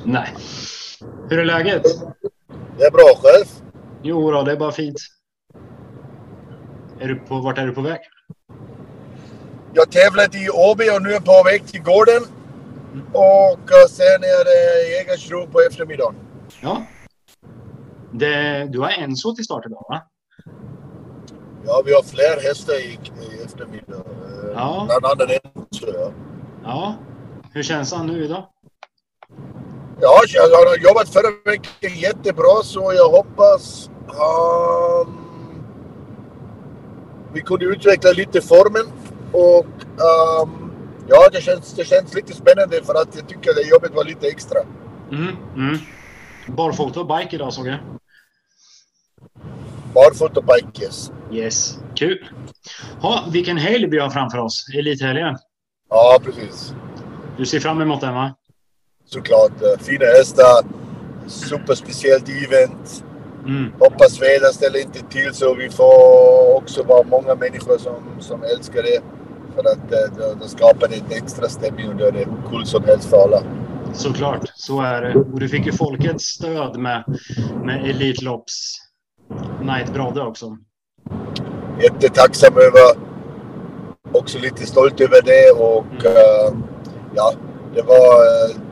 Nej. 0.04 0.34
Hur 1.30 1.38
är 1.38 1.44
läget? 1.44 1.82
Det 2.80 2.86
är 2.86 2.90
bra 2.90 3.14
själv. 3.22 3.46
Jo 4.02 4.30
då, 4.30 4.42
det 4.42 4.52
är 4.52 4.56
bara 4.56 4.72
fint. 4.72 4.96
Är 7.00 7.08
du 7.08 7.14
på, 7.16 7.40
vart 7.40 7.58
är 7.58 7.66
du 7.66 7.72
på 7.74 7.80
väg? 7.80 7.98
Jag 9.74 9.90
tävlade 9.92 10.38
i 10.38 10.50
Åby 10.50 10.90
och 10.90 11.02
nu 11.02 11.08
är 11.08 11.12
jag 11.12 11.24
på 11.24 11.42
väg 11.44 11.66
till 11.66 11.82
gården. 11.82 12.22
Och 13.12 13.72
eh, 13.72 13.86
sen 13.88 14.22
är 14.22 14.44
det 14.44 14.88
Jägersro 14.90 15.46
på 15.46 15.60
eftermiddagen. 15.70 16.14
Ja. 16.62 16.82
Det, 18.12 18.64
du 18.70 18.80
har 18.80 18.90
Enso 18.90 19.34
till 19.34 19.44
start 19.44 19.66
idag, 19.66 19.84
va? 19.88 20.02
Ja, 21.66 21.82
vi 21.86 21.92
har 21.92 22.02
fler 22.02 22.48
hästar 22.48 22.74
i, 22.74 22.98
i 23.22 23.42
eftermiddag. 23.44 23.96
Eh, 23.96 24.50
Ja. 24.54 24.86
Bland 25.00 25.04
annat 25.20 25.30
en. 25.44 25.64
Så, 25.70 25.86
ja. 25.86 26.12
Ja. 26.64 26.94
Hur 27.52 27.62
känns 27.62 27.92
han 27.92 28.06
nu 28.06 28.24
idag? 28.24 28.46
Ja, 30.00 30.20
jag 30.28 30.42
har 30.42 30.78
jobbat 30.78 31.08
förra 31.08 31.30
veckan 31.44 31.98
jättebra 31.98 32.62
så 32.62 32.92
jag 32.92 33.08
hoppas 33.08 33.90
um, 34.08 35.20
vi 37.32 37.40
kunde 37.40 37.64
utveckla 37.64 38.12
lite 38.12 38.40
formen. 38.40 38.86
Och 39.32 39.66
um, 40.44 40.72
ja, 41.08 41.28
det 41.32 41.40
känns, 41.40 41.74
det 41.74 41.84
känns 41.84 42.14
lite 42.14 42.34
spännande 42.34 42.82
för 42.84 42.94
att 42.94 43.16
jag 43.16 43.28
tycker 43.28 43.54
det 43.54 43.62
jobbet 43.62 43.94
var 43.94 44.04
lite 44.04 44.28
extra. 44.28 44.58
Mm, 45.12 45.36
mm. 45.56 45.78
Barfota 46.48 47.00
och 47.00 47.06
bike 47.06 47.36
idag 47.36 47.52
såg 47.52 47.66
jag. 47.66 47.78
Barfota 49.94 50.40
bike, 50.40 50.84
yes. 50.84 51.12
Yes. 51.32 51.78
Kul. 51.94 52.30
Ha, 53.00 53.24
vilken 53.32 53.56
helg 53.56 53.86
vi 53.86 53.98
har 53.98 54.10
framför 54.10 54.38
oss. 54.38 54.66
Elithelgen. 54.78 55.38
Ja, 55.88 56.18
precis. 56.24 56.74
Du 57.36 57.46
ser 57.46 57.60
fram 57.60 57.80
emot 57.80 58.00
den, 58.00 58.14
va? 58.14 58.34
Såklart. 59.12 59.62
eh, 59.62 59.78
Fina 59.84 60.04
hästar. 60.04 60.64
Superspeciellt 61.26 62.28
event. 62.28 63.04
Mm. 63.46 63.72
Hoppas 63.78 64.22
vädret 64.22 64.54
ställer 64.54 64.80
inte 64.80 64.98
till 64.98 65.34
så 65.34 65.54
vi 65.54 65.70
får 65.70 66.54
också 66.54 66.82
vara 66.82 67.02
många 67.02 67.34
människor 67.34 67.78
som, 67.78 68.02
som 68.20 68.42
älskar 68.42 68.82
det. 68.82 69.00
För 69.54 69.60
att 69.60 69.92
eh, 69.92 70.18
då, 70.18 70.34
då 70.40 70.48
skapar 70.48 70.88
det 70.88 70.94
ett 70.96 71.22
extra 71.22 71.48
stämning 71.48 71.88
och 71.88 71.96
då 71.96 72.04
är 72.04 72.12
det 72.12 72.18
hur 72.18 72.50
kul 72.50 72.66
som 72.66 72.84
helst 72.84 73.10
för 73.10 73.22
alla. 73.22 73.42
Såklart, 73.92 74.52
så 74.54 74.80
är 74.80 75.02
det. 75.02 75.14
Och 75.14 75.40
du 75.40 75.48
fick 75.48 75.66
ju 75.66 75.72
folkets 75.72 76.24
stöd 76.24 76.78
med, 76.78 77.04
med 77.64 77.90
Elitlopps 77.90 78.76
Night 79.62 79.92
Brodde 79.92 80.22
också. 80.22 80.56
Jättetacksam 81.82 82.54
över. 82.56 83.10
Också 84.12 84.38
lite 84.38 84.66
stolt 84.66 85.00
över 85.00 85.22
det 85.22 85.50
och 85.50 86.06
eh, 86.06 86.54
ja, 87.14 87.32
det 87.74 87.82
var 87.82 87.96
uh, 87.96 88.69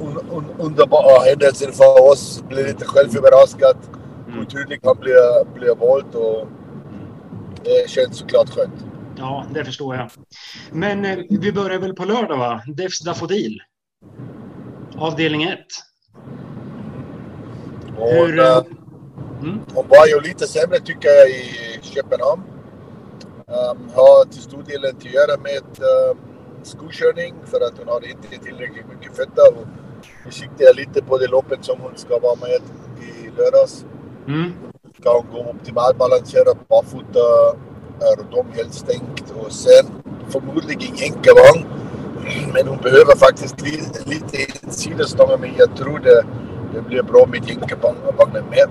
un, 0.00 0.18
un, 0.30 0.44
underbara 0.58 1.24
händelser 1.24 1.70
för 1.70 2.10
oss. 2.12 2.44
Blev 2.48 2.66
lite 2.66 2.84
självöverraskad 2.84 3.76
hur 4.34 4.44
tydligt 4.44 4.80
han 4.84 4.96
blev, 5.00 5.54
blev 5.54 5.78
vald 5.78 6.14
och 6.14 6.48
det 7.64 7.90
känns 7.90 8.18
såklart 8.18 8.50
skönt. 8.50 8.84
Ja, 9.16 9.46
det 9.54 9.64
förstår 9.64 9.96
jag. 9.96 10.10
Men 10.72 11.04
eh, 11.04 11.18
vi 11.30 11.52
börjar 11.52 11.78
väl 11.78 11.94
på 11.94 12.04
lördag, 12.04 12.36
va? 12.36 12.62
Defs 12.66 13.00
Daffodil. 13.00 13.58
Avdelning 14.96 15.42
1. 15.42 15.58
Och, 17.98 18.08
Hur, 18.08 18.38
eh, 18.38 18.62
mm. 19.42 19.60
Hon 19.74 19.88
var 19.88 20.06
ju 20.06 20.20
lite 20.20 20.46
sämre 20.46 20.80
tycker 20.80 21.08
jag 21.08 21.30
i 21.30 21.80
Köpenhamn. 21.82 22.42
Um, 23.46 23.88
har 23.94 24.24
till 24.24 24.42
stor 24.42 24.62
del 24.62 24.84
att 24.84 25.04
göra 25.04 25.40
med 25.42 25.62
um, 26.10 26.33
skokörning 26.66 27.34
för 27.44 27.60
att 27.60 27.78
hon 27.78 27.88
hade 27.88 28.10
inte 28.10 28.28
tillräckligt 28.28 28.88
mycket 28.88 29.16
fötter. 29.16 29.48
Och 29.58 29.66
Nu 30.24 30.30
siktar 30.30 30.64
jag 30.64 30.76
lite 30.76 31.02
på 31.02 31.18
det 31.18 31.26
loppet 31.26 31.64
som 31.64 31.80
hon 31.80 31.96
ska 31.96 32.18
vara 32.18 32.34
med 32.34 32.60
i 33.08 33.30
lördags. 33.38 33.84
Mm. 34.28 34.52
Ska 35.00 35.16
hon 35.16 35.26
gå 35.32 35.50
optimalbalanserat 35.50 36.68
barfota, 36.68 37.56
är 38.00 38.30
de 38.30 38.52
helt 38.52 38.74
stängt 38.74 39.34
och 39.36 39.52
sen 39.52 39.86
förmodligen 40.28 40.96
jänkarvagn. 40.96 41.66
Men 42.52 42.66
hon 42.68 42.78
behöver 42.78 43.16
faktiskt 43.16 43.60
li, 43.60 43.82
lite 44.04 44.70
sidostångar 44.70 45.38
men 45.38 45.50
jag 45.58 45.76
tror 45.76 45.98
det, 45.98 46.24
det 46.74 46.82
blir 46.82 47.02
bra 47.02 47.26
med 47.26 47.48
jänkarvagnen 47.48 48.44
med. 48.50 48.68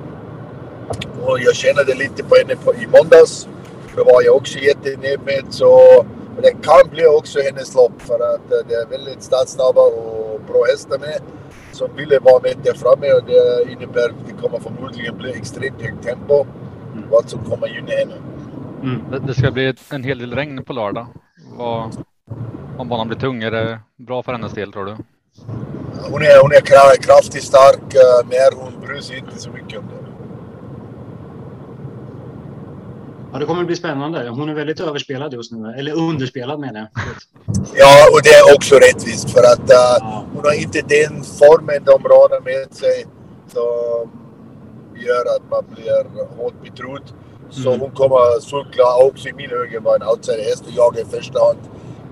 Och 1.25 1.39
jag 1.39 1.55
kände 1.55 1.95
lite 1.95 2.23
på 2.23 2.35
henne 2.35 2.55
på, 2.55 2.73
i 2.73 2.87
måndags. 2.87 3.47
Då 3.95 4.03
var 4.03 4.21
jag 4.21 4.35
också 4.35 4.59
jättenöjd 4.59 5.19
med 5.25 5.43
så 5.49 6.05
men 6.33 6.41
det 6.41 6.51
kan 6.51 6.89
bli 6.91 7.05
också 7.05 7.39
hennes 7.39 7.75
lopp 7.75 8.01
för 8.01 8.13
att 8.35 8.51
eh, 8.51 8.57
det 8.67 8.73
är 8.75 8.85
väldigt 8.87 9.23
startsnabba 9.23 9.81
och 9.81 10.41
bra 10.47 10.63
hästar 10.71 10.99
med 10.99 11.19
som 11.71 11.95
ville 11.95 12.19
vara 12.19 12.39
med 12.43 12.55
där 12.63 12.73
framme 12.73 13.13
och 13.13 13.23
det 13.25 13.71
innebär 13.71 14.09
att 14.09 14.25
det 14.27 14.41
kommer 14.41 14.59
förmodligen 14.59 15.17
bli 15.17 15.33
extremt 15.33 15.81
högt 15.81 16.03
tempo. 16.03 16.45
Vad 17.09 17.29
som 17.29 17.43
kommer 17.43 17.67
gynna 17.67 17.91
henne. 17.91 18.13
Det, 19.11 19.19
det 19.19 19.33
ska 19.33 19.51
bli 19.51 19.73
en 19.91 20.03
hel 20.03 20.19
del 20.19 20.33
regn 20.35 20.63
på 20.63 20.73
lördag. 20.73 21.07
Vad, 21.57 21.91
om 22.77 22.89
banan 22.89 23.07
blir 23.07 23.17
tung, 23.17 23.43
är 23.43 23.51
det 23.51 23.79
bra 23.97 24.23
för 24.23 24.31
hennes 24.31 24.51
del 24.53 24.71
tror 24.73 24.85
du? 24.85 24.91
Hon 26.11 26.21
är, 26.21 26.41
hon 26.41 26.51
är 26.51 26.59
kra- 26.61 27.01
kraftigt 27.01 27.43
stark 27.43 27.95
eh, 27.95 28.27
men 28.29 28.59
hon 28.63 28.81
bryr 28.87 29.01
sig 29.01 29.17
inte 29.17 29.37
så 29.39 29.49
mycket 29.49 29.79
om 29.79 29.85
det. 29.87 30.02
Ja, 33.33 33.39
det 33.39 33.45
kommer 33.45 33.63
bli 33.63 33.75
spännande. 33.75 34.29
Hon 34.29 34.49
är 34.49 34.53
väldigt 34.53 34.79
överspelad 34.79 35.33
just 35.33 35.51
nu. 35.51 35.73
Eller 35.77 35.93
underspelad 35.93 36.59
menar 36.59 36.79
jag. 36.79 36.89
Ja, 37.75 38.07
och 38.11 38.19
det 38.23 38.29
är 38.29 38.55
också 38.55 38.75
rättvist 38.75 39.29
för 39.29 39.39
att 39.39 39.69
uh, 39.71 40.23
hon 40.33 40.43
har 40.45 40.61
inte 40.61 40.81
den 40.81 41.23
formen 41.23 41.83
de 41.85 42.03
radar 42.13 42.41
med 42.41 42.73
sig 42.75 43.05
som 43.53 44.11
gör 44.95 45.35
att 45.35 45.49
man 45.51 45.63
blir 45.75 46.27
hårt 46.37 46.63
betrodd. 46.63 47.03
Så 47.49 47.69
Mm. 47.69 47.79
hon 47.81 47.91
kommer 47.91 48.39
såklart 48.39 49.03
också 49.03 49.29
i 49.29 49.33
mina 49.33 49.53
ögon 49.53 49.83
vara 49.83 49.95
en 49.95 50.07
outsiderhäst 50.09 50.63
och 50.65 50.73
jag 50.75 50.97
i 50.99 51.05
första 51.05 51.39
hand 51.45 51.59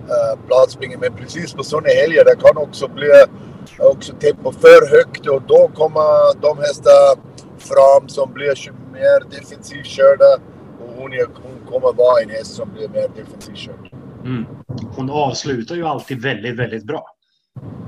uh, 0.09 0.47
platsspringen. 0.47 0.99
Men 0.99 1.13
precis 1.13 1.53
på 1.53 1.63
sådana 1.63 1.89
helger 1.89 2.25
det 2.25 2.35
kan 2.35 2.57
också 2.57 2.87
bli 2.87 3.09
också 3.79 4.13
tempo 4.13 4.51
för 4.51 4.97
högt 4.97 5.27
och 5.27 5.41
då 5.47 5.71
kommer 5.75 6.41
de 6.41 6.57
hästar 6.57 7.17
fram 7.57 8.09
som 8.09 8.33
blir 8.33 8.71
mer 8.93 9.39
defensivt 9.39 9.85
körda 9.85 10.31
hon, 11.01 11.13
är, 11.13 11.25
hon 11.43 11.71
kommer 11.71 11.93
vara 11.93 12.21
en 12.23 12.29
häst 12.29 12.55
som 12.55 12.73
blir 12.73 12.89
mer 12.89 13.07
defensivt 13.15 13.57
körd. 13.57 13.93
Mm. 14.25 14.45
Hon 14.95 15.09
avslutar 15.09 15.75
ju 15.75 15.85
alltid 15.85 16.21
väldigt, 16.21 16.59
väldigt 16.59 16.83
bra. 16.83 17.05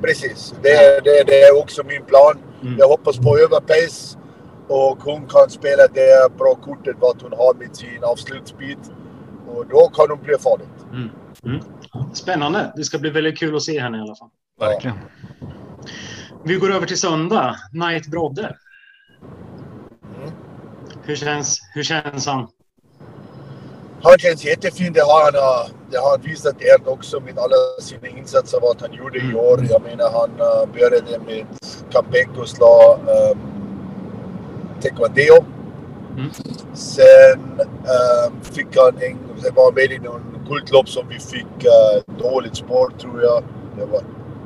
Precis, 0.02 0.56
det, 0.61 1.03
det, 1.03 1.23
det 1.26 1.41
är 1.41 1.61
också 1.61 1.84
min 1.84 2.06
plan. 2.06 2.38
Jag 2.77 2.88
hoppas 2.88 3.18
på 3.18 3.38
överpace 3.38 4.18
och 4.68 5.03
hon 5.03 5.27
kan 5.27 5.49
spela 5.49 5.88
det 5.94 6.38
bra 6.38 6.56
kortet 6.56 6.95
vad 6.99 7.22
hon 7.22 7.31
har 7.31 7.53
med 7.53 7.76
sin 7.76 8.03
avslutsbit. 8.03 8.91
Och 9.48 9.65
då 9.68 9.90
kan 9.90 10.06
hon 10.10 10.23
bli 10.23 10.38
farlig. 10.38 10.68
Mm. 10.91 11.10
Mm. 11.45 11.60
Spännande. 12.14 12.73
Det 12.76 12.84
ska 12.84 12.99
bli 12.99 13.10
väldigt 13.10 13.40
kul 13.40 13.56
att 13.56 13.64
se 13.64 13.80
henne 13.80 13.98
i 13.98 14.02
alla 14.02 14.15
fall. 14.15 14.30
Verkligen. 14.60 14.98
Vi 16.44 16.56
går 16.56 16.72
över 16.72 16.88
till 16.88 16.99
söndag. 16.99 17.56
Knight 17.72 18.07
Brodde. 18.07 18.56
Hur 21.03 21.15
känns, 21.15 21.60
hur 21.73 21.84
känns 21.84 22.27
han? 22.27 22.48
Han 24.03 24.17
känns 24.17 24.45
jättefin. 24.45 24.93
Det 24.93 25.01
har 25.01 25.23
han, 25.23 25.35
uh, 25.35 25.75
det 25.91 25.97
har 25.97 26.09
han 26.09 26.21
visat 26.21 26.61
ärligt 26.61 26.88
också 26.88 27.19
med 27.19 27.39
alla 27.39 27.55
sina 27.81 28.07
insatser 28.07 28.59
vad 28.61 28.81
han 28.81 28.93
gjorde 28.93 29.17
i 29.17 29.35
år. 29.35 29.65
Jag 29.69 29.81
menar 29.81 30.11
han 30.11 30.31
uh, 30.31 30.73
började 30.73 31.19
med 31.19 31.45
comeback 31.93 32.38
och 32.38 32.49
slå 32.49 32.99
um, 33.07 33.39
Taekwondo. 34.81 35.45
Sen 36.73 37.61
um, 37.61 38.41
fick 38.41 38.77
han 38.77 38.93
en, 39.01 39.17
sen 39.41 39.55
var 39.55 39.63
han 39.63 39.73
med 39.73 39.91
i 39.91 39.99
någon 39.99 40.45
guldlopp 40.47 40.89
som 40.89 41.07
vi 41.07 41.19
fick 41.19 41.65
uh, 41.65 42.17
dåligt 42.17 42.55
spår 42.55 42.91
tror 42.99 43.23
jag. 43.23 43.43
Det 43.77 43.85
var 43.85 44.01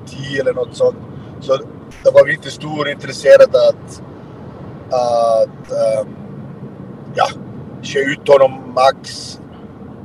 10 0.05 0.41
eller 0.41 0.53
något 0.53 0.75
sånt. 0.75 0.97
Så 1.41 1.57
det 2.03 2.11
var 2.13 2.25
vi 2.25 2.33
inte 2.33 2.51
stor 2.51 2.89
intresserad 2.89 3.55
att, 3.55 4.01
att 4.91 5.71
um, 6.01 6.15
ja, 7.15 7.27
köra 7.81 8.03
ut 8.03 8.27
honom 8.27 8.73
max. 8.75 9.39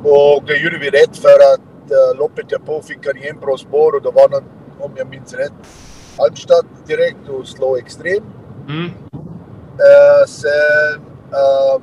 Och 0.05 0.43
det 0.47 0.57
gjorde 0.57 0.79
vi 0.79 0.91
rätt 0.91 1.17
för 1.17 1.55
att 1.55 1.91
uh, 1.91 2.19
loppet 2.19 2.49
därpå 2.49 2.83
fick 2.83 3.07
han 3.07 3.17
igen 3.17 3.37
bra 3.41 3.57
spår 3.57 3.95
och 3.95 4.03
då 4.03 4.11
var 4.11 4.29
han, 4.33 4.45
om 4.81 4.93
jag 4.97 5.09
minns 5.09 5.35
rätt, 5.35 5.53
Halmstad 6.19 6.67
direkt 6.87 7.29
och 7.29 7.49
slå 7.49 7.77
extrem. 7.77 8.25
Mm. 8.69 8.85
Uh, 8.85 10.27
sen... 10.27 11.01
Um, 11.33 11.83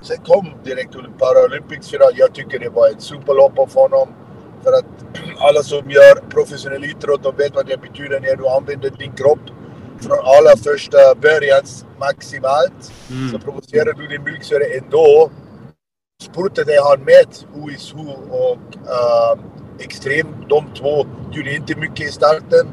sen 0.00 0.16
kom 0.24 0.46
direkt 0.64 0.94
Paralympics-final. 1.18 2.12
Jag 2.14 2.34
tycker 2.34 2.58
det 2.58 2.68
var 2.68 2.88
ett 2.88 3.02
superlopp 3.02 3.58
av 3.58 3.74
honom. 3.74 4.08
För 4.62 4.72
att 4.72 4.84
alla 5.38 5.62
som 5.62 5.90
gör 5.90 6.28
professionell 6.30 6.84
idrott, 6.84 7.22
de 7.22 7.36
vet 7.36 7.54
vad 7.54 7.66
det 7.66 7.80
betyder 7.80 8.20
när 8.20 8.36
du 8.36 8.48
använder 8.48 8.90
din 8.90 9.12
kropp 9.12 9.50
från 10.00 10.18
allra 10.18 10.56
första 10.56 10.98
början 11.22 11.62
maximalt. 11.98 12.92
Så 13.32 13.38
provocerar 13.38 13.92
du 13.92 14.06
din 14.06 14.24
mjölksyra 14.24 14.64
ändå. 14.64 15.30
Spurtade 16.22 16.72
han 16.84 17.00
med 17.00 17.26
Who 17.54 18.10
och 18.30 18.74
uh, 18.74 19.44
Extrem. 19.78 20.26
De 20.48 20.64
två 20.74 21.06
gjorde 21.32 21.54
inte 21.54 21.76
mycket 21.76 22.08
i 22.08 22.12
starten. 22.12 22.66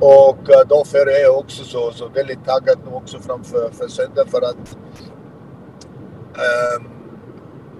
Och 0.00 0.38
uh, 0.38 0.68
därför 0.68 1.06
är 1.06 1.22
jag 1.22 1.38
också 1.38 1.64
så, 1.64 1.92
så 1.92 2.08
väldigt 2.08 2.44
taggad 2.44 2.78
nu 2.84 2.92
också 2.92 3.18
framför 3.20 3.70
för 3.72 3.88
söndag 3.88 4.26
för 4.26 4.42
att 4.42 4.76
um, 6.76 6.88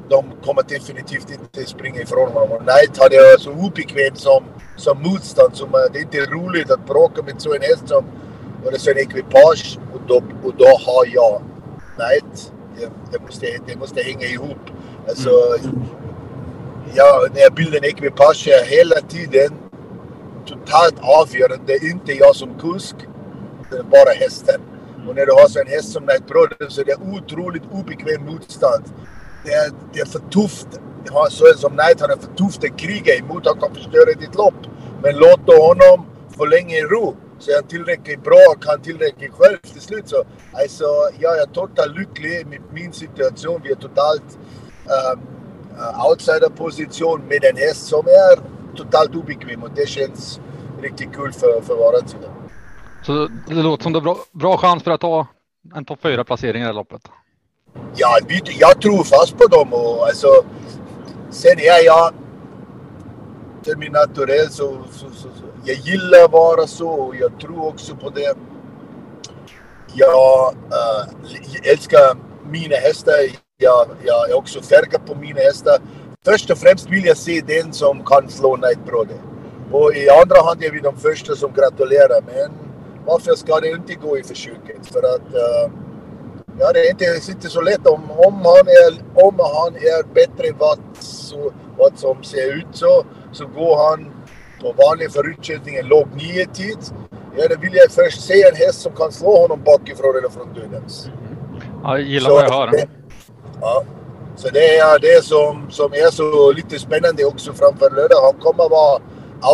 de 0.09 0.25
kommer 0.45 0.63
definitivt 0.63 1.31
inte 1.31 1.71
springa 1.71 2.01
ifrån 2.01 2.33
honom. 2.33 2.53
Och 2.53 2.63
Knight 2.63 2.99
hade 2.99 3.15
jag 3.15 3.41
så 3.41 3.51
obekväm 3.51 4.15
som, 4.15 4.45
som 4.77 5.03
motstånd. 5.03 5.57
Som, 5.57 5.69
uh, 5.69 5.81
det 5.93 5.99
är 5.99 6.03
inte 6.03 6.27
roligt 6.27 6.71
att 6.71 6.87
bråka 6.87 7.23
med 7.23 7.43
så 7.43 7.55
en 7.55 7.63
häst 7.63 7.89
som 7.89 8.05
och 8.65 8.71
det 8.71 8.77
är 8.77 8.79
så 8.79 8.91
en 8.91 8.99
ekipage 8.99 9.79
och 9.95 10.01
då, 10.07 10.23
och 10.45 10.55
då 10.59 10.65
har 10.67 11.07
jag 11.15 11.43
Knight. 11.97 12.53
Det, 12.77 12.91
det, 13.13 13.25
måste, 13.27 13.47
det 13.67 13.77
måste 13.77 14.03
hänga 14.03 14.27
ihop. 14.27 14.71
Alltså, 15.09 15.31
ja, 16.95 17.27
när 17.35 17.41
jag 17.41 17.55
bildar 17.55 17.79
en 17.79 17.85
ekipage 17.85 18.49
är 18.49 18.65
hela 18.65 18.97
tiden 18.97 19.51
totalt 20.47 20.95
avgörande. 21.01 21.87
Inte 21.87 22.13
jag 22.13 22.37
som 22.37 22.59
kusk, 22.59 22.97
det 23.71 23.77
är 23.77 23.83
bara 23.83 24.11
hästen. 24.11 24.61
Och 25.09 25.17
när 25.17 25.27
du 25.27 25.33
har 25.33 25.49
så 25.49 25.61
en 25.61 25.67
häst 25.67 25.93
som 25.93 26.07
Knight 26.07 26.27
Brother 26.27 26.69
så 26.69 26.81
är 26.81 26.85
det 26.85 26.97
otroligt 26.97 27.63
obekväm 27.73 28.25
motstånd. 28.27 28.85
Det 29.45 29.53
är, 29.53 29.71
det 29.93 30.01
är 30.01 30.07
för 30.07 30.19
tufft. 30.19 30.69
Jag 31.05 31.13
har 31.13 31.25
en 31.25 31.59
som 31.59 31.71
Knight, 31.71 32.01
han 32.01 32.11
är 32.11 32.17
för 32.17 32.35
tufft 32.37 32.65
att 32.65 32.79
kriga 32.79 33.15
emot. 33.15 33.47
Han 33.47 33.61
kan 33.61 33.75
förstöra 33.75 34.13
ditt 34.21 34.35
lopp. 34.35 34.55
Men 35.03 35.17
låt 35.17 35.47
då 35.47 35.53
honom 35.53 36.07
få 36.37 36.45
länge 36.45 36.77
i 36.77 36.83
ro. 36.83 37.17
Så 37.43 37.51
är 37.51 37.55
han 37.55 37.69
tillräckligt 37.69 38.25
bra 38.25 38.39
och 38.55 38.63
kan 38.63 38.81
tillräckligt 38.81 39.33
själv 39.33 39.57
till 39.57 39.81
slut. 39.81 40.09
Så 40.09 40.25
alltså, 40.53 40.85
jag 41.21 41.39
är 41.43 41.47
totalt 41.47 41.97
lycklig 41.97 42.47
med 42.47 42.61
min 42.73 42.93
situation. 42.93 43.61
Vi 43.65 43.71
är 43.71 43.75
totalt 43.75 44.39
um, 44.87 45.21
uh, 45.79 46.07
outsiderposition 46.11 47.21
med 47.29 47.45
en 47.45 47.57
häst 47.57 47.87
som 47.87 48.07
är 48.07 48.35
totalt 48.77 49.15
obekväm 49.15 49.63
och 49.63 49.71
det 49.75 49.89
känns 49.89 50.41
riktigt 50.83 51.13
kul 51.15 51.33
för, 51.33 51.61
för 51.61 51.75
våran 51.77 52.09
sida. 52.09 52.29
Så 53.07 53.29
det 53.49 53.55
låter 53.63 53.83
som 53.83 53.93
det 53.93 53.99
är 53.99 54.01
bra, 54.01 54.17
bra 54.33 54.57
chans 54.57 54.83
för 54.83 54.91
att 54.91 55.01
ta 55.01 55.27
en 55.75 55.85
topp 55.85 55.99
fyra 56.03 56.25
placering 56.25 56.63
i 56.63 56.65
det 56.65 56.67
här 56.67 56.75
loppet. 56.75 57.03
Ja, 57.95 58.19
jag 58.59 58.81
tror 58.81 59.05
fast 59.05 59.39
på 59.39 59.47
dem 59.47 59.73
och 59.73 60.07
alltså 60.07 60.29
sen 61.31 61.59
är 61.59 61.85
jag 61.85 62.15
till 63.65 63.79
min 63.79 63.93
naturell 63.93 64.51
så, 64.51 64.79
så, 64.91 65.07
så, 65.11 65.29
så 65.41 65.45
jag 65.65 65.77
gillar 65.77 66.25
att 66.25 66.33
vara 66.33 66.67
så 66.67 66.89
och 66.89 67.17
jag 67.17 67.41
tror 67.41 67.67
också 67.67 67.97
på 67.97 68.11
det. 68.11 68.27
Eh, 68.27 68.37
jag 69.95 70.55
äh, 70.55 71.71
älskar 71.73 72.17
mina 72.51 72.77
hästar. 72.77 73.15
Jag, 73.59 73.87
jag 74.05 74.31
är 74.31 74.37
också 74.37 74.63
färgad 74.63 75.07
på 75.07 75.15
mina 75.15 75.41
hästar. 75.41 75.79
Först 76.25 76.51
och 76.51 76.59
främst 76.59 76.91
vill 76.91 77.05
jag 77.05 77.17
se 77.17 77.43
den 77.47 77.73
som 77.73 78.05
kan 78.05 78.29
slå 78.29 78.57
Night 78.57 78.79
Och 79.73 79.95
i 79.97 80.09
andra 80.09 80.43
hand 80.43 80.65
är 80.65 80.71
vi 80.71 80.81
de 80.81 80.97
första 80.97 81.37
som 81.37 81.53
gratulerar. 81.53 82.23
Men 82.27 82.53
varför 83.07 83.35
ska 83.35 83.61
det 83.61 83.69
inte 83.69 83.95
gå 83.95 84.19
i 84.19 84.23
försöket? 84.23 84.87
För 84.93 84.99
att 84.99 85.35
äh, 85.35 85.73
ja, 86.59 86.73
det 86.73 86.81
är 86.81 86.91
inte, 86.91 87.05
det 87.05 87.29
är 87.29 87.31
inte 87.31 87.49
så 87.49 87.61
lätt. 87.61 87.87
Om, 87.87 88.11
om, 88.11 88.35
han 88.35 88.67
är, 88.69 89.25
om 89.27 89.35
han 89.39 89.75
är 89.77 90.15
bättre 90.15 90.49
än 90.49 90.59
vad, 90.59 90.79
så, 91.01 91.53
vad 91.83 91.99
som 91.99 92.23
ser 92.23 92.57
ut 92.59 92.67
så, 92.73 93.05
så 93.33 93.47
går 93.47 93.77
han 93.89 94.13
på 94.61 94.75
vanlig 94.87 95.13
förutsättning 95.13 95.75
en 95.77 95.87
låg 95.87 96.09
nio 96.15 96.47
tid. 96.47 96.79
Ja, 97.37 97.49
då 97.49 97.57
vill 97.61 97.75
jag 97.75 97.91
först 97.91 98.23
se 98.23 98.49
en 98.49 98.57
häst 98.57 98.81
som 98.81 98.93
kan 98.93 99.13
slå 99.13 99.41
honom 99.43 99.61
bakifrån 99.65 100.17
eller 100.19 100.29
från 100.29 100.55
dödens. 100.55 101.09
Ja, 101.83 101.99
jag 101.99 102.09
gillar 102.09 102.31
vad 102.31 102.45
jag 102.45 102.53
hör. 102.53 102.71
Det, 102.71 102.89
ja, 103.61 103.85
så 104.37 104.49
det 104.49 104.77
är 104.79 104.99
det 104.99 105.25
som, 105.25 105.67
som 105.71 105.93
är 105.93 106.11
så 106.11 106.53
lite 106.53 106.79
spännande 106.79 107.25
också 107.25 107.53
framför 107.53 107.91
lördag. 107.91 108.23
Han 108.23 108.41
kommer 108.41 108.69
vara 108.69 109.01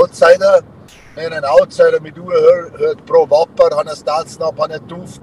outsider. 0.01 0.79
Men 1.17 1.33
en 1.33 1.45
outsider 1.61 2.01
med 2.01 2.19
oerhört 2.19 3.07
bra 3.07 3.27
vapen. 3.31 3.77
Han 3.77 3.89
är 3.89 3.95
startsnabb, 3.95 4.55
han 4.59 4.71
är 4.71 4.79
tuff. 4.79 5.21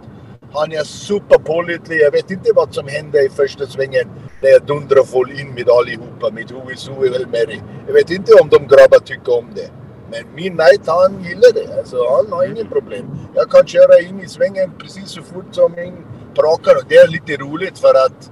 Han 0.55 0.71
är 0.71 0.83
superpålitlig. 0.83 1.97
Jag 2.01 2.11
vet 2.11 2.31
inte 2.31 2.51
vad 2.55 2.73
som 2.73 2.87
hände 2.87 3.25
i 3.25 3.29
första 3.29 3.67
svängen 3.67 4.07
när 4.41 4.49
jag 4.49 4.65
dundrade 4.65 5.05
full 5.05 5.31
in 5.39 5.53
med 5.53 5.69
allihopa. 5.69 6.29
Med 6.31 6.51
Huizu 6.51 6.91
är 6.91 7.11
väl 7.11 7.27
Mary. 7.27 7.59
Jag 7.87 7.93
vet 7.93 8.09
inte 8.11 8.33
om 8.41 8.49
de 8.49 8.57
grabbar 8.57 8.99
tycker 8.99 9.37
om 9.37 9.47
det. 9.55 9.69
Men 10.11 10.35
min 10.35 10.57
Knight 10.57 10.87
han 10.87 11.23
gillar 11.23 11.53
det. 11.53 11.77
Alltså, 11.77 11.97
han 12.15 12.31
har 12.31 12.45
inget 12.45 12.69
problem. 12.69 13.05
Jag 13.35 13.49
kan 13.51 13.67
köra 13.67 13.99
in 13.99 14.19
i 14.19 14.27
svängen 14.27 14.71
precis 14.79 15.09
så 15.09 15.21
fort 15.21 15.49
som 15.51 15.71
min 15.71 15.95
prakare. 16.35 16.79
Det 16.89 16.95
är 16.95 17.07
lite 17.07 17.37
roligt 17.43 17.79
för 17.79 17.93
att 18.05 18.31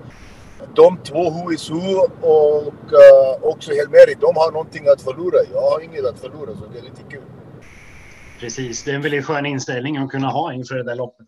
de 0.76 0.98
två 0.98 1.30
HSU 1.30 1.96
och 2.22 2.86
uh, 3.02 3.34
också 3.42 3.72
Helmeri, 3.72 4.16
de 4.20 4.36
har 4.36 4.52
någonting 4.52 4.88
att 4.88 5.02
förlora. 5.02 5.40
Jag 5.54 5.62
har 5.62 5.82
inget 5.82 6.06
att 6.06 6.20
förlora 6.20 6.56
så 6.56 6.66
det 6.74 6.80
är 6.80 6.84
lite 6.84 7.04
kul. 7.10 7.22
Precis, 8.40 8.84
det 8.84 8.92
är 8.92 8.96
en 8.96 9.02
väldigt 9.02 9.26
skön 9.26 9.46
inställning 9.46 9.98
att 9.98 10.10
kunna 10.10 10.28
ha 10.28 10.54
inför 10.54 10.76
det 10.76 10.84
där 10.84 10.96
loppet. 10.96 11.28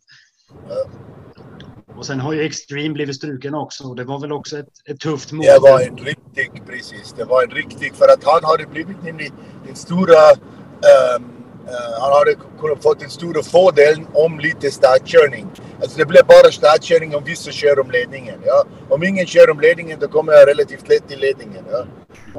Och 1.97 2.05
sen 2.05 2.19
har 2.19 2.33
ju 2.33 2.45
Extreme 2.45 2.93
blivit 2.93 3.15
struken 3.15 3.55
också. 3.55 3.93
Det 3.93 4.03
var 4.03 4.19
väl 4.19 4.31
också 4.31 4.57
ett, 4.57 4.69
ett 4.85 4.99
tufft 4.99 5.31
mål. 5.31 5.45
Det 5.45 5.59
var 5.59 5.79
en 5.79 5.97
riktig, 5.97 6.61
precis. 6.67 7.13
Det 7.17 7.23
var 7.23 7.43
en 7.43 7.49
riktig, 7.49 7.95
för 7.95 8.05
att 8.05 8.23
han 8.23 8.43
hade 8.43 8.65
blivit 8.65 9.03
nämligen 9.03 9.33
den 9.65 9.75
stora, 9.75 10.31
um, 10.31 10.39
eh, 10.83 11.15
ehm, 11.15 11.23
uh, 11.63 11.73
eh, 11.73 12.01
han 12.01 12.11
hade 12.13 12.35
kunnat 12.59 12.83
fått 12.83 12.99
den 12.99 13.09
stora 13.09 13.43
fördelen 13.43 14.07
om 14.13 14.39
lite 14.39 14.71
startkörning. 14.71 15.47
Alltså 15.81 15.97
det 15.97 16.05
blir 16.05 16.23
bara 16.23 16.51
startkörning 16.51 17.15
om 17.15 17.23
vissa 17.23 17.51
kör 17.51 17.79
om 17.79 17.91
ledningen. 17.91 18.39
Ja. 18.45 18.65
Om 18.89 19.03
ingen 19.03 19.25
kör 19.25 19.49
om 19.49 19.59
ledningen 19.59 19.99
då 19.99 20.07
kommer 20.07 20.33
jag 20.33 20.47
relativt 20.47 20.89
lätt 20.89 21.11
i 21.11 21.15
ledningen. 21.15 21.63
Ja. 21.71 21.85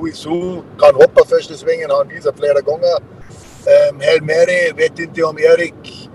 Uisu 0.02 0.62
kan 0.78 0.94
hoppa 0.94 1.24
första 1.28 1.54
svängen, 1.54 1.90
han 1.90 2.08
visar 2.08 2.32
flera 2.38 2.60
gånger. 2.60 2.96
Um, 3.90 4.00
Helmeri 4.00 4.72
Mary 4.72 4.72
vet 4.76 4.98
inte 4.98 5.22
om 5.22 5.38
Erik 5.38 6.05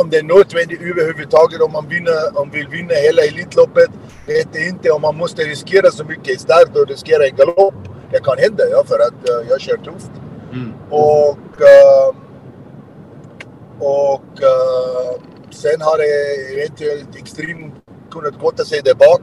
om 0.00 0.10
det 0.10 0.18
är 0.18 0.22
nödvändigt 0.22 0.80
överhuvudtaget 0.80 1.60
om 1.60 1.72
man 1.72 1.88
vinner, 1.88 2.38
om 2.40 2.50
vill 2.50 2.68
vinna 2.68 2.94
hela 2.94 3.22
Elitloppet. 3.22 3.90
Vet 4.26 4.56
inte 4.56 4.90
om 4.90 5.02
man 5.02 5.16
måste 5.16 5.42
riskera 5.42 5.90
så 5.90 6.04
mycket 6.04 6.28
i 6.28 6.38
start 6.38 6.76
och 6.76 6.88
riskera 6.88 7.26
i 7.26 7.30
galopp. 7.30 7.74
Det 8.10 8.24
kan 8.24 8.38
hända 8.38 8.64
ja, 8.70 8.84
för 8.86 8.98
att 8.98 9.20
uh, 9.30 9.50
jag 9.50 9.60
kör 9.60 9.76
tufft. 9.76 10.10
Mm. 10.52 10.72
Och, 10.90 11.54
uh, 11.60 12.10
och 13.78 14.32
uh, 14.52 15.22
sen 15.50 15.80
har 15.80 15.98
det 15.98 16.12
eventuellt 16.54 17.16
extremt 17.16 17.74
kunnat 18.10 18.38
gotta 18.40 18.64
sig 18.64 18.80
där 18.84 18.94
bak. 18.94 19.22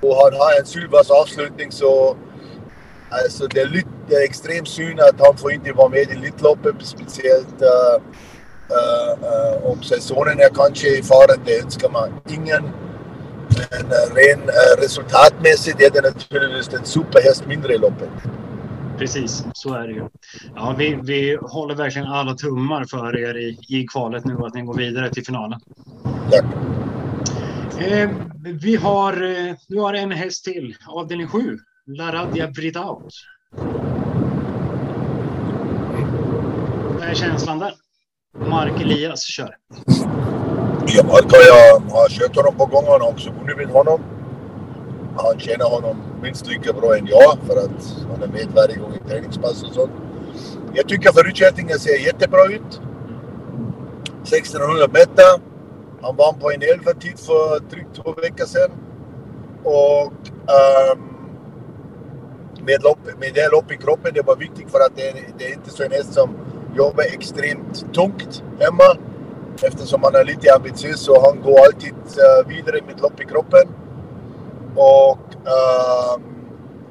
Och 0.00 0.16
han 0.16 0.32
har 0.40 0.60
en 0.60 0.66
Sylvas 0.66 1.10
avslutning 1.10 1.72
så 1.72 2.16
alltså 3.10 3.46
det 3.46 3.60
är 3.60 3.66
lite 3.66 4.24
extremt 4.24 4.68
synd 4.68 5.00
att 5.00 5.20
han 5.26 5.36
får 5.36 5.52
inte 5.52 5.72
vara 5.72 5.88
med 5.88 5.98
i 5.98 6.12
Elitloppet 6.12 6.74
speciellt 6.80 7.62
uh, 7.62 8.02
om 9.64 9.82
säsongen 9.82 10.40
är 10.40 10.54
kanske 10.54 10.98
i 10.98 11.02
fara. 11.02 11.36
Det 11.44 11.60
önskar 11.60 11.90
man 11.90 12.08
ingen. 12.28 12.62
Men 13.70 13.86
uh, 13.86 14.14
ren 14.14 14.40
uh, 14.40 14.82
resultatmässigt 14.82 15.80
är 15.80 15.90
det 15.90 16.00
naturligtvis 16.00 16.74
en 16.80 16.84
superhäst 16.84 17.46
mindre 17.46 17.74
i 17.74 17.78
loppet. 17.78 18.08
Precis, 18.98 19.44
så 19.52 19.74
är 19.74 19.86
det 19.88 19.92
ju. 19.92 20.08
Ja, 20.54 20.74
vi, 20.78 20.98
vi 21.02 21.38
håller 21.42 21.74
verkligen 21.74 22.08
alla 22.08 22.34
tummar 22.34 22.84
för 22.84 23.18
er 23.18 23.36
i, 23.36 23.58
i 23.68 23.86
kvalet 23.86 24.24
nu 24.24 24.36
att 24.44 24.54
ni 24.54 24.62
går 24.62 24.74
vidare 24.74 25.10
till 25.10 25.26
finalen. 25.26 25.60
Tack. 26.30 26.44
Eh, 27.80 28.10
vi 28.44 28.76
har, 28.76 29.12
eh, 29.22 29.54
vi 29.68 29.78
har 29.78 29.94
en 29.94 30.10
häst 30.10 30.44
till, 30.44 30.76
avdelning 30.86 31.28
7. 31.28 31.58
Laradja 31.86 32.48
Britout. 32.48 33.14
Vad 36.98 37.08
är 37.08 37.14
känslan 37.14 37.58
där? 37.58 37.74
Mark 38.38 38.80
Elias 38.80 39.22
kör. 39.22 39.56
Ja, 40.86 41.02
Mark 41.02 41.32
har 41.32 41.46
jag 41.46 41.80
har 41.80 42.08
kört 42.08 42.36
honom 42.36 42.56
på 42.56 42.66
gångarna 42.66 43.04
och 43.04 43.10
också 43.10 43.30
vunnit 43.30 43.56
med 43.56 43.66
honom. 43.66 44.00
Han 45.16 45.38
känner 45.38 45.64
honom 45.64 45.96
minst 46.22 46.46
lika 46.46 46.72
bra 46.72 46.96
än 46.96 47.06
jag 47.06 47.38
för 47.46 47.56
att 47.56 48.06
han 48.10 48.22
är 48.22 48.32
med 48.32 48.46
varje 48.54 48.76
gång 48.76 48.94
i 48.94 49.08
träningspass 49.08 49.62
och 49.62 49.74
sånt. 49.74 49.90
Jag 50.74 50.88
tycker 50.88 51.12
förutsättningarna 51.12 51.78
ser 51.78 52.06
jättebra 52.06 52.44
ut. 52.44 52.80
1600 54.22 54.88
meter. 54.92 55.40
Han 56.02 56.16
vann 56.16 56.38
på 56.40 56.52
en 56.52 56.62
11 56.62 56.92
tid 56.92 57.18
för 57.18 57.60
drygt 57.70 57.94
två 57.94 58.12
veckor 58.12 58.44
sedan. 58.44 58.70
Och 59.64 60.12
um, 60.92 61.10
med, 62.64 62.82
lopp, 62.82 62.98
med 63.18 63.34
det 63.34 63.48
lopp 63.52 63.72
i 63.72 63.76
kroppen, 63.76 64.14
det 64.14 64.22
var 64.22 64.36
viktigt 64.36 64.70
för 64.70 64.78
att 64.78 64.96
det, 64.96 65.14
det 65.38 65.44
är 65.44 65.52
inte 65.52 65.70
så 65.70 65.82
en 65.82 65.92
häst 65.92 66.12
som 66.12 66.30
jobbar 66.76 67.02
extremt 67.02 67.94
tungt 67.94 68.42
hemma. 68.58 68.96
Eftersom 69.62 70.02
han 70.02 70.14
är 70.14 70.24
lite 70.24 70.54
ambitiös 70.54 71.00
så 71.00 71.20
han 71.24 71.42
går 71.42 71.58
alltid 71.66 71.92
uh, 71.92 72.48
vidare 72.48 72.80
med 72.86 73.00
lopp 73.00 73.20
i 73.20 73.24
kroppen. 73.24 73.68
Och 74.76 75.34
uh, 75.46 76.22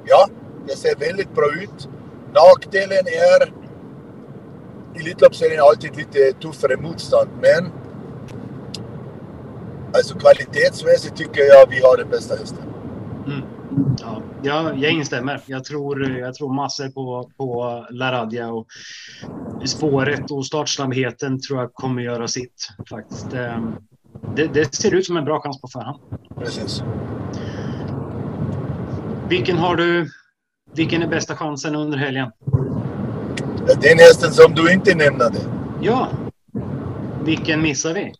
ja, 0.05 0.27
det 0.67 0.75
ser 0.75 0.95
väldigt 0.95 1.35
bra 1.35 1.45
ut. 1.63 1.89
Nackdelen 2.33 3.07
är 3.07 3.53
i 4.95 5.01
Elitloppsserien 5.01 5.61
alltid 5.61 5.95
lite 5.97 6.33
tuffare 6.41 6.77
motstånd. 6.77 7.29
Men 7.41 7.71
alltså 9.93 10.17
kvalitetsmässigt 10.17 11.17
tycker 11.17 11.41
jag 11.41 11.69
vi 11.69 11.81
har 11.81 11.97
den 11.97 12.09
bästa 12.09 12.35
hästen. 12.35 12.63
Mm. 13.27 13.41
Ja, 13.99 14.21
jag, 14.43 14.77
jag 14.77 14.91
instämmer. 14.91 15.41
Jag 15.45 15.63
tror, 15.63 16.17
jag 16.17 16.33
tror 16.33 16.53
massor 16.53 16.89
på, 16.89 17.31
på 17.37 17.85
Laradja 17.89 18.47
och 18.47 18.67
spåret 19.65 20.31
och 20.31 20.45
startsnabbheten 20.45 21.41
tror 21.41 21.59
jag 21.59 21.73
kommer 21.73 22.01
göra 22.01 22.27
sitt 22.27 22.69
faktiskt. 22.89 23.33
Ehm, 23.33 23.75
Det, 24.35 24.47
det 24.53 24.75
ser 24.75 24.93
ut 24.95 25.05
som 25.05 25.17
en 25.17 25.25
bra 25.25 25.41
chans 25.41 25.61
på 25.61 25.67
förhand. 25.67 25.99
Precis. 26.39 26.83
Vilken 29.29 29.57
har 29.57 29.75
du? 29.75 30.09
Vilken 30.73 31.01
är 31.03 31.07
bästa 31.07 31.35
chansen 31.35 31.75
under 31.75 31.97
helgen? 31.97 32.31
Den 33.81 33.99
hästen 33.99 34.31
som 34.31 34.53
du 34.55 34.73
inte 34.73 34.95
nämnde. 34.95 35.31
Ja. 35.81 36.07
Vilken 37.23 37.61
missar 37.61 37.93
vi? 37.93 38.13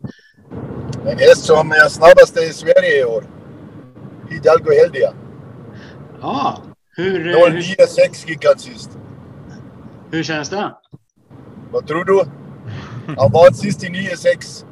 En 1.12 1.18
häst 1.18 1.46
som 1.46 1.72
är 1.72 1.90
snabbaste 1.90 2.40
i 2.40 2.54
Sverige 2.54 3.02
i 3.02 3.04
år. 3.06 3.24
Hidalgo 4.30 4.72
Heldia. 4.82 5.14
Ja. 6.22 6.62
Hur, 6.96 7.28
eh, 7.28 7.52
hur, 7.52 7.62
09,6 7.62 8.28
gick 8.28 8.46
sist. 8.58 8.98
hur 10.12 10.24
känns 10.24 10.50
det? 10.50 10.76
Vad 11.72 11.88
tror 11.88 12.06
du? 12.06 12.24
Han 13.18 13.32
var 13.32 13.52
sist 13.52 13.84
i 13.84 13.88
9,6. 13.88 14.66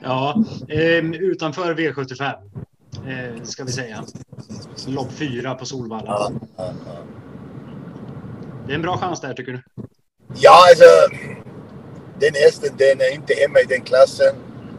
ja, 0.02 0.44
eh, 0.68 1.04
utanför 1.04 1.74
V75 1.74 2.34
eh, 3.06 3.42
ska 3.42 3.64
vi 3.64 3.72
säga. 3.72 4.04
Lopp 4.86 5.12
fyra 5.12 5.54
på 5.54 5.64
Solvalla. 5.66 6.30
Det 8.66 8.72
är 8.72 8.74
en 8.74 8.82
bra 8.82 8.98
chans 8.98 9.20
där 9.20 9.34
tycker 9.34 9.52
du? 9.52 9.62
Ja, 10.34 10.66
alltså. 10.68 10.84
Den 12.20 12.34
hästen, 12.34 12.76
den 12.76 13.00
är 13.00 13.14
inte 13.14 13.34
hemma 13.34 13.60
i 13.60 13.64
den 13.64 13.80
klassen. 13.80 14.34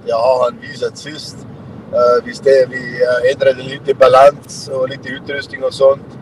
Det 0.05 0.11
har 0.11 0.43
han 0.43 0.59
visat 0.61 0.97
sist. 0.97 1.47
Uh, 1.93 2.25
visst 2.25 2.45
är 2.45 2.67
vi 2.67 3.03
uh, 3.03 3.31
ändrade 3.33 3.63
lite 3.63 3.93
balans 3.93 4.69
och 4.73 4.89
lite 4.89 5.09
utrustning 5.09 5.63
och 5.63 5.73
sånt. 5.73 6.19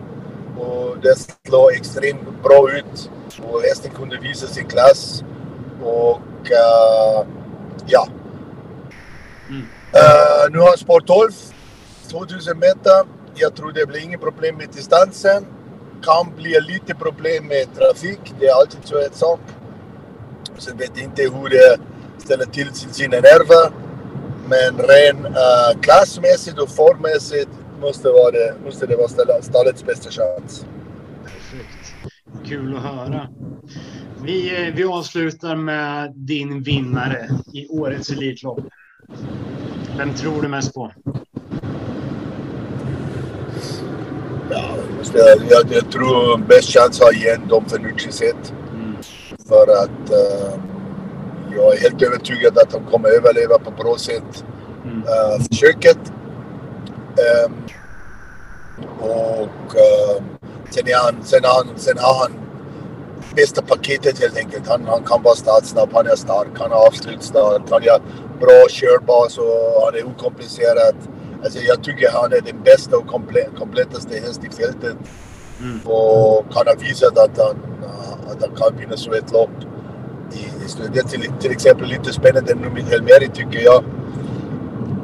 Och 0.58 0.98
det 1.02 1.16
slår 1.48 1.72
extremt 1.72 2.44
bra 2.44 2.72
ut. 2.72 3.12
Och 3.44 3.62
hästen 3.62 3.92
kunde 3.92 4.18
visa 4.18 4.48
sin 4.48 4.66
klass. 4.66 5.24
Och 5.84 6.22
uh, 6.52 7.28
ja. 7.86 8.08
Uh, 9.50 10.52
nu 10.52 10.60
har 10.60 10.68
han 10.68 10.78
spår 10.78 11.00
12. 11.00 11.32
2000 12.12 12.60
meter. 12.60 13.08
Jag 13.36 13.56
tror 13.56 13.72
det 13.72 13.86
blir 13.86 14.04
inget 14.04 14.22
problem 14.22 14.56
med 14.56 14.70
distansen. 14.70 15.46
Kan 16.04 16.36
bli 16.36 16.60
lite 16.62 16.96
problem 16.96 17.48
med 17.48 17.76
trafik. 17.76 18.34
Det 18.40 18.48
är 18.48 18.54
alltid 18.54 18.80
så 18.84 18.98
ett 18.98 19.16
sak. 19.16 19.40
Sen 20.58 20.78
vet 20.78 20.92
jag 20.96 21.04
inte 21.04 21.22
hur 21.22 21.50
det 21.50 21.78
ställer 22.24 22.46
till 22.46 22.74
sina 22.74 23.18
nerver. 23.18 23.87
Men 24.50 24.78
ren 24.78 25.26
uh, 25.26 25.82
klassmässigt 25.82 26.60
och 26.60 26.70
formmässigt 26.70 27.50
måste, 27.82 28.10
vara 28.10 28.32
det, 28.32 28.54
måste 28.66 28.86
det 28.86 28.96
vara 28.96 29.42
stallets 29.42 29.84
bästa 29.86 30.10
chans. 30.10 30.66
Kul 32.46 32.78
att 32.78 32.84
höra. 32.84 33.28
Vi, 34.24 34.68
eh, 34.68 34.74
vi 34.76 34.84
avslutar 34.84 35.56
med 35.56 36.14
din 36.16 36.64
vinnare 36.64 37.30
i 37.54 37.68
årets 37.68 38.10
Elitlopp. 38.10 38.60
Vem 39.98 40.14
tror 40.14 40.42
du 40.42 40.48
mest 40.48 40.74
på? 40.74 40.92
Ja, 44.52 44.76
jag, 45.14 45.38
jag, 45.50 45.72
jag 45.72 45.92
tror 45.92 46.38
bäst 46.38 46.70
chans 46.70 47.00
har 47.00 47.14
igen 47.16 47.42
Dom 47.50 47.66
Fenucci 47.66 48.12
sett. 48.12 48.54
För 49.48 49.84
att 49.84 50.10
eh, 50.10 50.60
jag 51.58 51.76
är 51.76 51.82
helt 51.82 52.02
övertygad 52.02 52.58
att 52.58 52.74
han 52.74 52.86
kommer 52.92 53.10
överleva 53.10 53.58
på 53.60 53.72
bra 53.72 53.98
sätt 53.98 54.46
eh, 54.86 55.44
försöket. 55.50 56.00
Ehm, 57.26 57.54
och 59.00 59.76
eh, 59.76 60.24
sen, 60.70 60.88
är 60.88 61.04
han, 61.04 61.24
sen, 61.24 61.42
han, 61.44 61.68
sen 61.76 61.98
har 61.98 62.14
han 62.20 62.32
bästa 63.36 63.62
paketet 63.62 64.20
helt 64.20 64.38
enkelt. 64.38 64.68
Han, 64.68 64.86
han 64.86 65.04
kan 65.04 65.24
vara 65.24 65.36
startsnabb, 65.36 65.90
han 65.94 66.08
är 66.08 66.16
stark, 66.16 66.48
han 66.60 66.72
har 66.72 66.88
avslutsstart, 66.88 67.62
han 67.70 67.84
är 67.84 68.00
bra 68.40 68.68
körbas 68.70 69.38
och 69.38 69.84
han 69.86 69.96
är 69.96 70.08
okomplicerad. 70.08 70.96
Alltså 71.44 71.60
jag 71.60 71.84
tycker 71.84 72.12
han 72.12 72.34
är 72.34 72.42
den 72.42 72.64
bästa 72.64 72.98
och 72.98 73.08
komple 73.08 73.48
komplettaste 73.58 74.20
häst 74.20 74.42
i 74.44 74.50
fältet. 74.50 74.98
Och 75.86 76.46
han 76.50 76.68
har 76.68 76.76
visat 76.76 77.18
att 77.18 77.38
han, 77.38 77.56
att 78.32 78.42
han 78.42 78.56
kan 78.56 78.80
vinna 78.80 78.98
så 78.98 79.14
ett 79.14 79.32
lopp. 79.32 79.50
I, 80.68 80.88
det 80.94 81.00
är 81.00 81.04
till, 81.04 81.32
till 81.40 81.52
exempel 81.52 81.88
lite 81.88 82.14
spännande 82.14 82.56
nu 82.56 82.70
med 82.70 82.84
Helmeri 82.84 83.28
tycker 83.34 83.60
jag. 83.60 83.84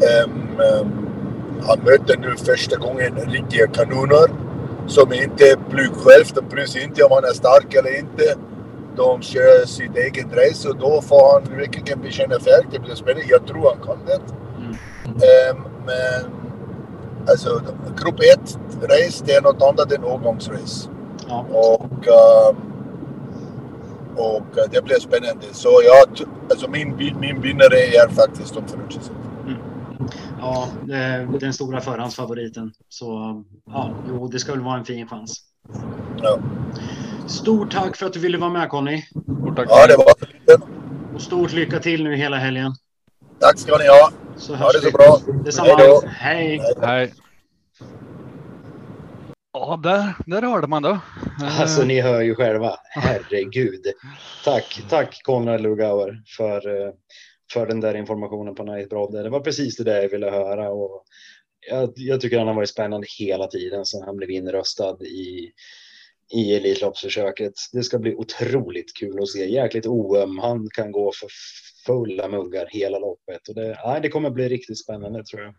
Ehm, 0.04 0.60
ehm, 0.60 1.08
han 1.68 1.80
möter 1.80 2.18
nu 2.18 2.36
första 2.38 2.76
gången 2.78 3.16
riktiga 3.16 3.68
kanoner 3.68 4.28
som 4.88 5.14
inte 5.14 5.56
blyg 5.70 5.92
själv. 5.94 6.26
De 6.36 6.42
bryr 6.42 6.66
sig 6.66 6.84
inte 6.84 7.04
om 7.04 7.12
han 7.12 7.24
är 7.24 7.34
stark 7.34 7.74
eller 7.74 8.00
inte. 8.00 8.36
De 8.96 9.22
kör 9.22 9.66
sitt 9.66 9.96
eget 9.98 10.28
race 10.34 10.70
och 10.70 10.78
då 10.78 11.02
får 11.02 11.34
han 11.34 11.58
verkligen 11.58 12.02
bekänna 12.02 12.40
färg. 12.40 12.66
Det 12.72 12.80
blir 12.80 12.96
spännande. 12.96 13.26
Jag 13.30 13.48
tror 13.48 13.76
han 13.76 13.88
kan 13.88 14.06
det. 14.06 14.20
Ehm, 15.26 15.58
men 15.86 16.32
alltså 17.30 17.62
grupp 17.98 18.20
1 18.20 18.58
race 18.82 19.24
det 19.26 19.34
är 19.34 19.42
något 19.42 19.62
annat 19.62 19.92
än 19.92 20.04
årgångsrace. 20.04 20.90
Och 21.52 22.08
ehm, 22.08 22.73
och 24.18 24.58
eh, 24.58 24.64
det 24.72 24.84
blir 24.84 25.00
spännande. 25.00 25.46
Så 25.52 25.70
jag, 25.70 26.28
alltså 26.52 26.70
min, 26.70 26.96
min 27.20 27.42
vinnare 27.42 27.78
är 27.78 28.10
faktiskt 28.10 28.54
Tom 28.54 28.68
Ferrucci. 28.68 29.00
Ja, 30.40 30.68
det- 30.88 31.28
den 31.40 31.54
stora 31.54 31.82
förhandsfavoriten. 31.82 32.72
Så 32.90 33.44
ja, 33.66 33.94
jo, 34.10 34.28
det 34.28 34.40
väl 34.52 34.62
vara 34.62 34.78
en 34.78 34.86
fin 34.86 35.08
chans. 35.08 35.42
Ja. 36.22 36.40
Stort 37.28 37.72
tack 37.72 37.96
för 37.98 38.06
att 38.06 38.14
du 38.14 38.20
ville 38.20 38.38
vara 38.38 38.50
med 38.50 38.70
Conny. 38.70 39.04
tack. 39.56 39.68
Ja, 39.70 39.88
det 39.88 39.96
var 39.98 40.14
Och 41.16 41.22
stort 41.22 41.54
lycka 41.54 41.80
till 41.80 42.04
nu 42.04 42.16
hela 42.16 42.38
helgen. 42.38 42.72
Tack 43.40 43.60
ska 43.60 43.78
ni 43.78 43.88
ha. 43.88 44.10
Så 44.38 44.56
ha 44.56 44.66
hörs 44.66 44.74
det 44.74 44.80
så 44.80 44.86
vi. 44.86 44.92
bra. 44.92 45.20
Detsamma. 45.46 45.68
Hej. 45.70 46.00
Hej. 46.08 46.62
Hej. 46.82 47.14
Ja, 49.54 49.80
där, 49.84 50.14
där 50.26 50.42
hörde 50.42 50.68
man 50.68 50.84
då. 50.84 50.90
Eh, 51.42 51.62
alltså 51.62 51.84
ni 51.84 52.02
hör 52.02 52.22
ju 52.22 52.36
själva. 52.36 52.76
Herregud. 52.90 53.86
Tack, 54.44 54.82
tack 54.90 55.24
Konrad 55.24 55.62
Lugauer 55.62 56.22
för, 56.38 56.86
eh, 56.86 56.94
för 57.52 57.68
den 57.68 57.80
där 57.80 57.96
informationen 57.96 58.56
på 58.56 58.64
Night 58.64 58.90
Det 58.90 59.30
var 59.30 59.40
precis 59.40 59.78
det 59.78 59.84
där 59.84 60.02
jag 60.02 60.10
ville 60.10 60.30
höra 60.30 60.70
och 60.70 61.04
jag, 61.70 61.94
jag 61.96 62.22
tycker 62.22 62.38
han 62.38 62.48
har 62.48 62.54
varit 62.54 62.70
spännande 62.70 63.08
hela 63.20 63.48
tiden 63.48 63.86
sedan 63.86 64.04
han 64.06 64.18
blev 64.18 64.30
inröstad 64.30 64.98
i, 65.02 65.52
i 66.34 66.56
Elitloppsförsöket. 66.56 67.54
Det 67.74 67.84
ska 67.84 68.00
bli 68.00 68.16
otroligt 68.16 68.98
kul 69.00 69.22
att 69.22 69.30
se. 69.30 69.46
Jäkligt 69.46 69.88
oöm. 69.88 70.40
Han 70.40 70.70
kan 70.74 70.92
gå 70.92 71.12
för 71.22 71.28
fulla 71.86 72.28
muggar 72.28 72.68
hela 72.70 73.00
loppet 73.00 73.48
och 73.48 73.56
det, 73.56 73.78
nej, 73.86 74.02
det 74.02 74.10
kommer 74.10 74.30
bli 74.30 74.50
riktigt 74.50 74.80
spännande 74.80 75.24
tror 75.24 75.42
jag. 75.42 75.56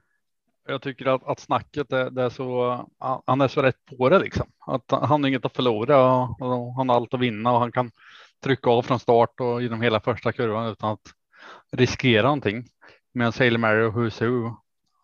Jag 0.67 0.83
tycker 0.83 1.07
att, 1.07 1.25
att 1.25 1.41
snacket 1.41 1.89
det, 1.89 2.11
det 2.11 2.23
är 2.23 2.31
så, 2.31 2.79
han 3.27 3.41
är 3.41 3.49
så 3.49 3.63
rätt 3.63 3.99
på 3.99 4.09
det 4.09 4.19
liksom. 4.19 4.47
Att 4.67 4.91
han 4.91 5.23
har 5.23 5.29
inget 5.29 5.45
att 5.45 5.57
förlora 5.57 6.15
och, 6.15 6.43
och 6.43 6.75
han 6.75 6.89
har 6.89 6.97
allt 6.97 7.15
att 7.15 7.21
vinna 7.21 7.53
och 7.53 7.61
han 7.61 7.73
kan 7.73 7.91
trycka 8.45 8.71
av 8.71 8.83
från 8.83 9.01
start 9.01 9.41
och 9.41 9.63
genom 9.63 9.83
hela 9.83 10.01
första 10.01 10.33
kurvan 10.33 10.67
utan 10.73 10.93
att 10.93 11.13
riskera 11.73 12.23
någonting. 12.23 12.65
Medan 13.15 13.33
Sailor 13.33 13.59
Mary 13.59 13.83
och 13.83 13.95
Husu 13.95 14.51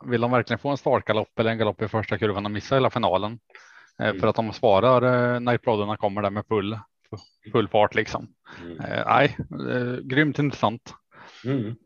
vill 0.04 0.20
de 0.20 0.30
verkligen 0.30 0.58
få 0.58 0.68
en 0.68 0.76
startgalopp 0.76 1.38
eller 1.38 1.50
en 1.50 1.58
galopp 1.58 1.82
i 1.82 1.88
första 1.88 2.18
kurvan 2.18 2.44
och 2.44 2.50
missa 2.50 2.74
hela 2.74 2.90
finalen. 2.90 3.38
Eh, 4.02 4.14
För 4.14 4.26
att 4.26 4.36
de 4.36 4.52
svarar 4.52 5.34
eh, 5.34 5.40
när 5.40 5.58
Prodderna 5.58 5.96
kommer 5.96 6.22
där 6.22 6.30
med 6.30 6.46
full, 6.46 6.78
full 7.52 7.68
fart 7.68 7.94
liksom. 7.94 8.28
Eh, 8.84 9.04
nej, 9.06 9.36
eh, 9.70 9.96
grymt 10.02 10.38
intressant. 10.38 10.94
Mm. 11.44 11.76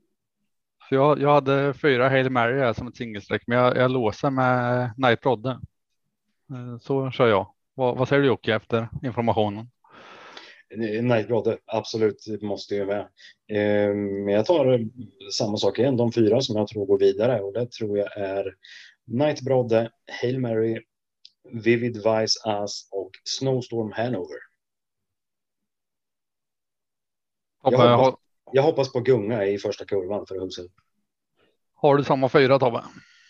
Så 0.88 0.94
jag, 0.94 1.20
jag 1.20 1.34
hade 1.34 1.74
fyra 1.74 2.08
Hail 2.08 2.30
Mary 2.30 2.58
här 2.58 2.72
som 2.72 2.88
ett 2.88 2.96
singelsträck, 2.96 3.42
men 3.46 3.58
jag, 3.58 3.76
jag 3.76 3.90
låser 3.90 4.30
med 4.30 4.90
Night 4.96 5.20
Brodde. 5.20 5.50
Eh, 6.50 6.78
Så 6.80 7.10
kör 7.10 7.28
jag. 7.28 7.54
Vad, 7.74 7.98
vad 7.98 8.08
säger 8.08 8.22
du 8.22 8.28
Jocke 8.28 8.54
efter 8.54 8.88
informationen? 9.02 9.70
Night 11.02 11.28
Brodde, 11.28 11.58
absolut, 11.66 12.42
måste 12.42 12.74
ju 12.74 12.86
med. 12.86 13.00
Eh, 13.48 13.94
Men 13.94 14.28
jag 14.28 14.46
tar 14.46 14.80
samma 15.32 15.56
sak 15.56 15.78
igen, 15.78 15.96
de 15.96 16.12
fyra 16.12 16.40
som 16.40 16.56
jag 16.56 16.68
tror 16.68 16.86
går 16.86 16.98
vidare 16.98 17.40
och 17.40 17.52
det 17.52 17.70
tror 17.70 17.98
jag 17.98 18.16
är 18.18 18.54
Night 19.06 19.40
Brodde, 19.40 19.90
Hail 20.20 20.40
Mary, 20.40 20.84
Vivid 21.52 21.96
Vice 21.96 22.40
As 22.44 22.88
och 22.92 23.10
Snowstorm 23.24 23.92
Hanover. 23.92 24.38
Jag 27.62 27.78
hoppas, 27.78 28.20
jag 28.54 28.62
hoppas 28.62 28.92
på 28.92 29.00
gunga 29.00 29.44
i 29.44 29.58
första 29.58 29.84
kurvan 29.84 30.26
för 30.26 30.40
huset. 30.40 30.66
har 31.74 31.96
du 31.96 32.04
samma 32.04 32.28
fyra 32.28 32.58
Tobbe? 32.58 32.84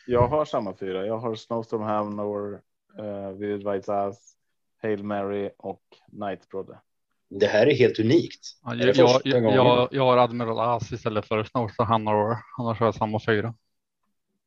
Jag 0.07 0.29
har 0.29 0.45
samma 0.45 0.75
fyra. 0.75 1.07
Jag 1.07 1.19
har 1.19 1.35
Snowstorm 1.35 1.83
Hanover, 1.83 2.61
uh, 3.01 3.31
Vivid 3.31 3.69
White 3.69 3.95
Ass, 3.95 4.37
Hail 4.83 5.05
Mary 5.05 5.51
och 5.59 5.83
Night 6.13 6.49
Brodde. 6.49 6.81
Det 7.29 7.47
här 7.47 7.67
är 7.67 7.75
helt 7.75 7.99
unikt. 7.99 8.41
Ja, 8.65 8.75
Är 8.75 8.99
jag, 8.99 9.21
jag, 9.25 9.89
jag, 9.91 10.05
har 10.05 10.17
Admiral 10.17 10.59
As 10.59 10.93
istället 10.93 11.27
för 11.27 11.45
Snowstorm 11.45 11.87
Hanover. 11.87 12.37
Annars 12.59 12.79
har 12.79 12.87
jag 12.87 12.95
samma 12.95 13.21
fyra. 13.27 13.55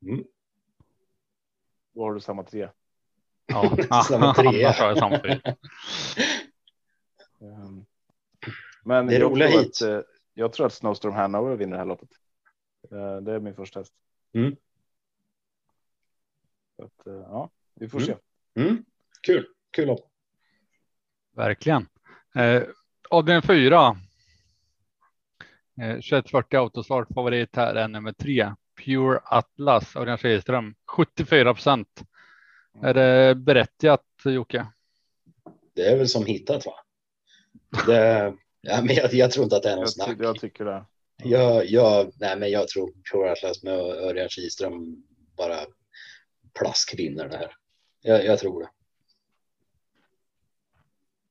Mm. 0.02 0.24
Då 1.94 2.02
har 2.02 2.14
du 2.14 2.20
samma 2.20 2.42
tre. 2.42 2.68
Ja, 3.46 3.76
Samma 4.08 4.26
annars 4.36 4.78
har 4.78 4.88
jag 4.88 4.98
samma 4.98 5.20
fyra. 5.20 5.56
Um, 7.40 7.86
men 8.84 9.06
Det 9.06 9.18
roliga 9.18 9.48
hit. 9.48 9.82
Att, 9.82 9.88
eh, 9.88 10.00
jag 10.38 10.52
tror 10.52 10.66
att 10.66 10.72
Snowstorm 10.72 11.14
Hanover 11.14 11.56
vinner 11.56 11.72
det 11.72 11.78
här 11.78 11.84
loppet. 11.86 12.08
Eh, 12.90 13.16
det 13.16 13.32
är 13.32 13.40
min 13.40 13.54
första 13.54 13.80
häst. 13.80 13.92
Mm. 14.32 14.56
Så 16.76 16.84
att, 16.84 17.06
eh, 17.06 17.12
ja, 17.12 17.50
vi 17.74 17.88
får 17.88 17.98
Mm. 17.98 18.06
se. 18.54 18.60
Mm. 18.60 18.84
Kul, 19.22 19.46
kul 19.70 19.86
lopp. 19.86 20.10
Verkligen. 21.36 21.86
Eh, 22.34 22.62
avdelning 23.10 23.42
fyra. 23.42 23.96
Eh, 25.80 25.94
2140 25.94 26.58
autostart 26.58 27.08
favorit 27.14 27.56
här 27.56 27.74
är 27.74 27.88
nummer 27.88 28.12
tre. 28.12 28.52
Pure 28.84 29.20
Atlas 29.24 29.96
av 29.96 30.02
Örjan 30.02 30.18
Kihlström. 30.18 30.74
74 30.86 31.54
procent. 31.54 32.02
Är 32.82 32.94
det 32.94 33.34
berättigat 33.34 34.06
Jocke? 34.24 34.66
Det 35.74 35.82
är 35.82 35.96
väl 35.98 36.08
som 36.08 36.26
hittat 36.26 36.66
va? 36.66 36.72
Det, 37.86 38.34
ja, 38.60 38.82
men 38.82 38.94
jag, 38.96 39.14
jag 39.14 39.30
tror 39.30 39.44
inte 39.44 39.56
att 39.56 39.62
det 39.62 39.70
är 39.70 39.76
någon 39.76 39.80
Jag, 39.82 39.90
snack. 39.92 40.16
jag 40.20 40.40
tycker 40.40 40.64
det. 40.64 40.84
Jag, 41.24 41.66
jag, 41.66 42.12
nej, 42.20 42.38
men 42.38 42.50
jag 42.50 42.68
tror 42.68 42.92
Pure 43.12 43.32
Atlas 43.32 43.62
med 43.62 43.78
Örjan 43.78 44.28
Kihlström 44.28 45.02
bara 45.36 45.56
plask 46.58 46.94
vinner 46.98 47.28
det 47.28 47.36
här. 47.36 47.54
Jag, 48.00 48.24
jag 48.24 48.38
tror 48.38 48.60
det. 48.60 48.70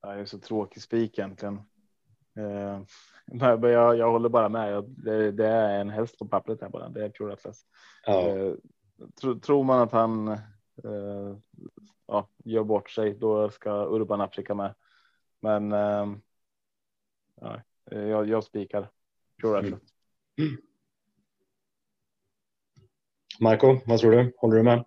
Det 0.01 0.13
är 0.13 0.25
så 0.25 0.39
tråkig 0.39 0.83
spik 0.83 1.19
egentligen. 1.19 1.55
Eh, 2.37 2.81
jag, 3.61 3.97
jag 3.97 4.11
håller 4.11 4.29
bara 4.29 4.49
med. 4.49 4.73
Jag, 4.73 4.89
det, 4.89 5.31
det 5.31 5.47
är 5.47 5.79
en 5.79 5.89
häst 5.89 6.19
på 6.19 6.27
pappret 6.27 6.61
här 6.61 6.69
bara. 6.69 6.89
Det 6.89 7.05
är 7.05 7.09
Pure 7.09 7.33
Atlas. 7.33 7.65
Ja. 8.05 8.27
Eh, 8.27 8.53
tro, 9.21 9.39
tror 9.39 9.63
man 9.63 9.81
att 9.81 9.91
han 9.91 10.27
eh, 10.27 11.37
ja, 12.07 12.29
gör 12.43 12.63
bort 12.63 12.89
sig, 12.89 13.13
då 13.13 13.49
ska 13.49 13.85
Urban 13.85 14.21
Afrika 14.21 14.53
med. 14.53 14.73
Men 15.41 15.73
eh, 17.41 17.61
ja, 17.91 17.97
jag, 17.97 18.29
jag 18.29 18.43
spikar 18.43 18.89
Pure 19.41 19.59
Atlas. 19.59 19.81
Marco, 23.39 23.79
vad 23.85 23.99
tror 23.99 24.11
du? 24.11 24.33
Håller 24.37 24.57
du 24.57 24.63
med? 24.63 24.85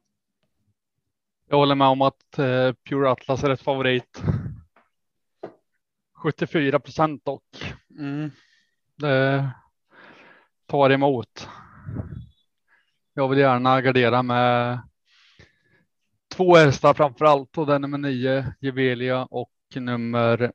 Jag 1.49 1.57
håller 1.57 1.75
med 1.75 1.89
om 1.89 2.03
att 2.03 2.39
eh, 2.39 2.73
Pure 2.73 3.11
Atlas 3.11 3.45
är 3.45 3.51
ett 3.51 3.63
favorit. 3.63 4.23
74 6.15 6.81
procent 6.81 7.25
dock. 7.25 7.75
Mm. 7.99 8.31
Det 8.97 9.51
tar 10.67 10.91
emot. 10.91 11.49
Jag 13.15 13.29
vill 13.29 13.39
gärna 13.39 13.81
gardera 13.81 14.23
med 14.23 14.81
två 16.29 16.57
hästar 16.57 16.95
framför 16.95 17.25
allt 17.25 17.59
och 17.59 17.67
den 17.67 17.83
nummer 17.83 17.99
nio 17.99 18.55
Gevelia 18.61 19.25
och 19.25 19.53
nummer 19.75 20.53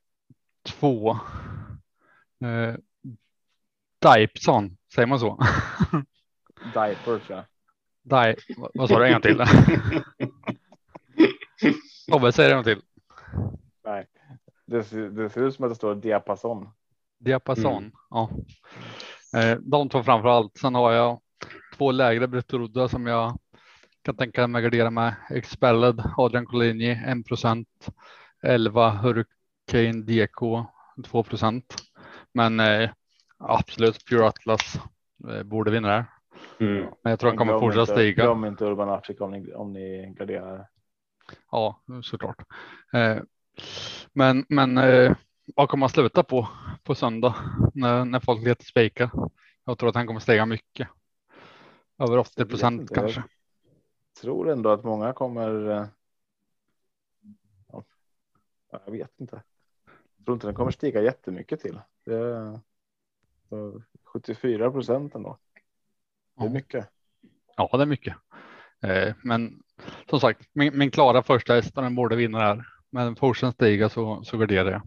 två. 0.62 1.18
Eh, 2.44 2.74
Dipson, 4.00 4.76
säger 4.94 5.06
man 5.06 5.20
så? 5.20 5.38
Diaper 6.74 7.18
tror 7.18 7.22
jag. 7.28 7.44
Di 8.02 8.34
vad- 8.74 8.88
sa 8.88 8.98
du 8.98 9.06
en 9.06 9.12
gång 9.12 9.22
till? 9.22 9.38
Tobbe, 12.10 12.32
säg 12.32 12.44
det 12.48 12.52
en 12.52 12.56
gång 12.56 12.64
till. 12.64 12.80
Nej, 13.84 14.06
det 14.66 14.84
ser, 14.84 15.08
det 15.08 15.30
ser 15.30 15.40
ut 15.40 15.54
som 15.54 15.64
att 15.64 15.70
det 15.70 15.74
står 15.74 15.94
diapason. 15.94 16.68
Diapason. 17.18 17.82
Mm. 17.82 17.92
Ja. 18.10 18.30
Eh, 19.36 19.58
de 19.58 19.88
två 19.88 20.02
framför 20.02 20.28
allt. 20.28 20.58
Sen 20.58 20.74
har 20.74 20.92
jag 20.92 21.20
två 21.76 21.92
lägre 21.92 22.28
bruttorodda 22.28 22.88
som 22.88 23.06
jag 23.06 23.38
kan 24.02 24.16
tänka 24.16 24.46
mig 24.46 24.62
gardera 24.62 24.90
med. 24.90 25.14
Expelled, 25.30 26.02
Adrian 26.16 26.46
Collini 26.46 26.90
1 26.90 27.26
procent. 27.26 27.88
11 28.42 28.90
Hurricane 28.90 30.02
DK 30.02 30.66
2 31.04 31.22
procent. 31.22 31.74
Men 32.36 32.60
eh, 32.60 32.90
absolut 33.38 34.04
Pure 34.08 34.26
Atlas 34.26 34.76
eh, 35.28 35.42
borde 35.42 35.70
vinna 35.70 35.88
där. 35.88 36.04
Mm. 36.60 36.86
Men 37.02 37.10
jag 37.10 37.20
tror 37.20 37.30
han 37.30 37.38
kommer 37.38 37.58
fortsätta 37.60 37.80
inte- 37.82 37.92
stiga. 37.92 38.24
Glöm 38.24 38.44
inte 38.44 38.64
Urban 38.64 38.88
Afrika 38.88 39.24
om 39.24 39.30
ni, 39.30 39.54
om 39.54 39.72
ni 39.72 40.14
garderar. 40.18 40.68
Ja, 41.50 41.82
såklart. 42.02 42.36
Eh, 42.92 43.18
men 44.12 44.44
men 44.48 44.78
eh, 44.78 45.16
vad 45.56 45.68
kommer 45.68 45.82
han 45.86 45.90
sluta 45.90 46.22
på 46.22 46.48
på 46.82 46.94
söndag 46.94 47.34
när, 47.74 48.04
när 48.04 48.20
folk 48.20 48.44
letar 48.44 48.64
spikar? 48.64 49.10
Jag 49.64 49.78
tror 49.78 49.88
att 49.88 49.94
han 49.94 50.06
kommer 50.06 50.20
stiga 50.20 50.46
mycket. 50.46 50.88
Över 51.98 52.18
80 52.18 52.44
procent 52.44 52.90
kanske. 52.94 53.22
tror 54.20 54.50
ändå 54.50 54.70
att 54.70 54.84
många 54.84 55.12
kommer. 55.12 55.70
eh, 55.70 55.86
Ja, 58.70 58.80
jag 58.86 58.92
vet 58.92 59.20
inte. 59.20 59.42
Tror 60.26 60.34
inte 60.34 60.46
den 60.46 60.54
kommer 60.54 60.70
stiga 60.70 61.02
jättemycket 61.02 61.60
till. 61.60 61.80
Det 62.04 62.14
är 62.14 62.60
så 63.48 63.82
74 64.04 64.70
procent 64.70 65.14
ändå. 65.14 65.38
Det 66.38 66.44
är 66.44 66.50
mycket. 66.50 66.88
Ja, 67.56 67.70
det 67.72 67.82
är 67.82 67.86
mycket. 67.86 68.16
Eh, 68.82 69.14
men 69.22 69.62
som 70.10 70.20
sagt, 70.20 70.48
min, 70.52 70.78
min 70.78 70.90
klara 70.90 71.22
första 71.22 71.54
häst 71.54 71.74
den 71.74 71.94
borde 71.94 72.16
vinna 72.16 72.38
där. 72.38 72.66
Men 72.90 73.16
fortsätter 73.16 73.52
stiga 73.52 73.88
så, 73.88 74.24
så 74.24 74.38
garderar 74.38 74.70
jag. 74.70 74.82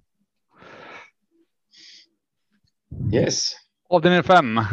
Yes. 3.14 3.52
Avdelning 3.90 4.24
5. 4.24 4.58
Eh, 4.58 4.64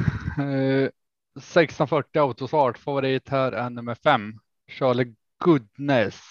1640 1.39 2.21
autostart. 2.21 2.79
Favorit 2.79 3.29
här 3.29 3.53
är 3.53 3.71
nummer 3.71 3.95
5. 3.95 4.39
Charlie 4.69 5.15
Goodness. 5.45 6.23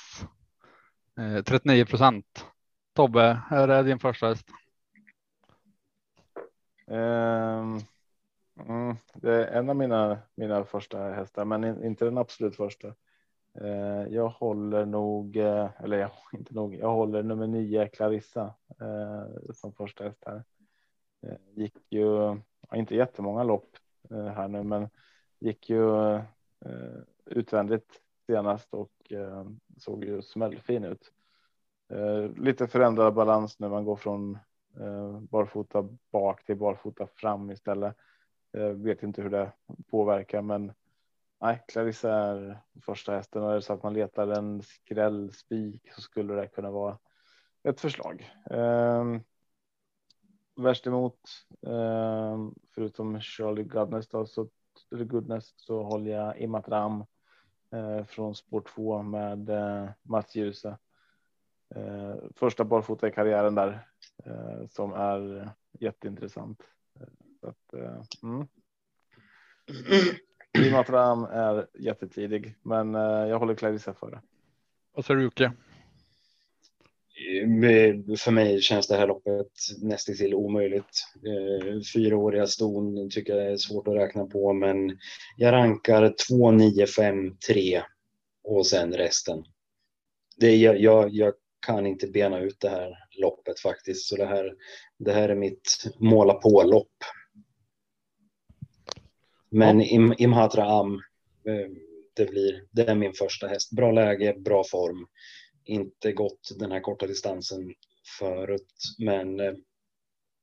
Eh, 1.19 1.43
39 1.43 1.85
procent. 1.85 2.45
Tobbe, 2.95 3.41
här 3.49 3.67
är 3.67 3.83
din 3.83 3.99
första 3.99 4.27
häst. 4.27 4.47
Um, 6.87 7.79
mm, 8.67 8.95
det 9.13 9.31
är 9.31 9.47
en 9.59 9.69
av 9.69 9.75
mina, 9.75 10.17
mina 10.35 10.65
första 10.65 10.99
hästar, 10.99 11.45
men 11.45 11.63
in- 11.63 11.83
inte 11.83 12.05
den 12.05 12.17
absolut 12.17 12.55
första. 12.55 12.87
Uh, 13.61 14.07
jag 14.09 14.27
håller 14.27 14.85
nog, 14.85 15.35
uh, 15.35 15.69
eller 15.79 15.97
jag, 15.97 16.11
inte 16.33 16.53
nog, 16.53 16.75
jag 16.75 16.91
håller 16.91 17.23
nummer 17.23 17.47
nio 17.47 17.87
Clarissa 17.87 18.53
uh, 18.81 19.51
som 19.53 19.73
första 19.73 20.03
häst 20.03 20.23
här. 20.25 20.43
Gick 21.53 21.77
ju, 21.89 22.37
inte 22.73 22.95
jättemånga 22.95 23.43
lopp 23.43 23.69
här 24.09 24.47
nu, 24.47 24.63
men 24.63 24.89
gick 25.39 25.69
ju 25.69 26.19
utvändigt 27.25 28.01
senast 28.27 28.73
och 28.73 28.91
såg 29.77 30.03
ju 30.03 30.21
smällfin 30.21 30.83
ut. 30.83 31.11
Eh, 31.89 32.43
lite 32.43 32.67
förändrad 32.67 33.13
balans 33.13 33.59
när 33.59 33.69
man 33.69 33.85
går 33.85 33.95
från 33.95 34.39
eh, 34.79 35.19
barfota 35.19 35.89
bak 36.11 36.45
till 36.45 36.57
barfota 36.57 37.07
fram 37.07 37.51
istället. 37.51 37.95
Jag 38.51 38.73
vet 38.73 39.03
inte 39.03 39.21
hur 39.21 39.29
det 39.29 39.51
påverkar, 39.91 40.41
men 40.41 40.73
nej, 41.41 41.63
Clarissa 41.67 42.13
är 42.13 42.59
första 42.81 43.15
hästen 43.15 43.43
och 43.43 43.51
är 43.51 43.55
det 43.55 43.61
så 43.61 43.73
att 43.73 43.83
man 43.83 43.93
letar 43.93 44.27
en 44.27 44.61
skrällspik 44.61 45.91
så 45.93 46.01
skulle 46.01 46.33
det 46.33 46.47
kunna 46.47 46.71
vara 46.71 46.97
ett 47.63 47.81
förslag. 47.81 48.31
Eh, 48.51 49.03
värst 50.55 50.87
emot, 50.87 51.19
eh, 51.67 52.47
förutom 52.75 53.21
Charlie 53.21 53.63
Goodness 53.63 54.07
då, 54.07 54.25
så, 54.25 54.49
Goodness, 54.89 55.53
så 55.57 55.83
håller 55.83 56.11
jag 56.11 56.39
Imatram 56.39 57.05
eh, 57.71 58.03
från 58.03 58.35
spår 58.35 58.61
2 58.61 59.01
med 59.01 59.49
eh, 59.49 59.89
Mats 60.01 60.35
Djuse. 60.35 60.77
Eh, 61.75 62.15
första 62.35 62.63
barfota 62.63 63.07
i 63.07 63.11
karriären 63.11 63.55
där 63.55 63.87
eh, 64.25 64.67
som 64.69 64.93
är 64.93 65.49
jätteintressant. 65.79 66.61
Så 67.41 67.47
att, 67.47 67.73
eh, 67.73 68.01
mm. 68.23 68.47
Imatram 70.67 71.23
är 71.23 71.67
jättetidig, 71.73 72.55
men 72.61 72.95
eh, 72.95 73.01
jag 73.01 73.39
håller 73.39 73.55
Clarissa 73.55 73.93
före. 73.93 74.21
Vad 74.93 75.05
säger 75.05 75.17
du 75.17 75.23
Jocke? 75.23 75.51
För 78.17 78.31
mig 78.31 78.61
känns 78.61 78.87
det 78.87 78.95
här 78.95 79.07
loppet 79.07 79.51
nästan 79.81 80.15
till 80.15 80.33
omöjligt. 80.33 81.05
Fyraåriga 81.93 82.47
ston 82.47 83.09
tycker 83.09 83.35
jag 83.35 83.51
är 83.51 83.57
svårt 83.57 83.87
att 83.87 83.95
räkna 83.95 84.25
på, 84.25 84.53
men 84.53 84.97
jag 85.37 85.51
rankar 85.51 86.13
2, 86.29 86.51
9, 86.51 86.87
5, 86.87 87.37
3 87.47 87.83
och 88.43 88.67
sen 88.67 88.93
resten. 88.93 89.45
Det 90.37 90.47
är, 90.47 90.57
jag, 90.57 90.79
jag, 90.79 91.09
jag 91.09 91.33
kan 91.65 91.87
inte 91.87 92.07
bena 92.07 92.39
ut 92.39 92.59
det 92.59 92.69
här 92.69 92.97
loppet 93.21 93.59
faktiskt, 93.59 94.07
så 94.07 94.15
det 94.15 94.25
här, 94.25 94.53
det 94.97 95.13
här 95.13 95.29
är 95.29 95.35
mitt 95.35 95.83
måla 95.99 96.33
på-lopp. 96.33 97.03
Men 99.49 99.81
Im, 99.81 100.13
Imhatra 100.17 100.65
Am, 100.65 100.93
eh, 101.47 101.69
det 102.13 102.25
blir, 102.29 102.63
det 102.71 102.89
är 102.89 102.95
min 102.95 103.13
första 103.13 103.47
häst. 103.47 103.71
Bra 103.71 103.91
läge, 103.91 104.35
bra 104.37 104.63
form. 104.63 105.07
Inte 105.63 106.11
gått 106.11 106.49
den 106.59 106.71
här 106.71 106.79
korta 106.79 107.07
distansen 107.07 107.73
förut, 108.19 108.73
men 108.99 109.39
eh, 109.39 109.53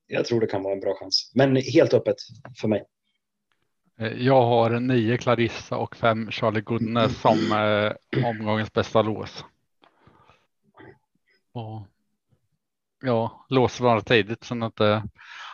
jag 0.07 0.24
tror 0.24 0.40
det 0.40 0.47
kan 0.47 0.62
vara 0.62 0.74
en 0.74 0.81
bra 0.81 0.94
chans. 0.94 1.32
Men 1.35 1.57
helt 1.57 1.94
öppet 1.94 2.16
för 2.61 2.69
mig. 2.69 2.85
Eh, 4.01 4.12
Jag 4.12 4.43
har 4.43 4.81
nio 4.81 5.16
Clarissa 5.16 5.77
och 5.77 5.97
fem 5.97 6.31
Charlie 6.31 6.61
Goodness 6.61 7.20
som 7.20 7.39
eh, 7.53 8.27
omgångens 8.27 8.73
bästa 8.73 9.03
lås. 9.03 9.44
Och 11.53 11.87
ja, 13.03 13.47
låser 13.49 13.85
några 13.85 14.01
tidigt 14.01 14.45
sen 14.45 14.62
att 14.62 14.81
eh, 14.81 15.05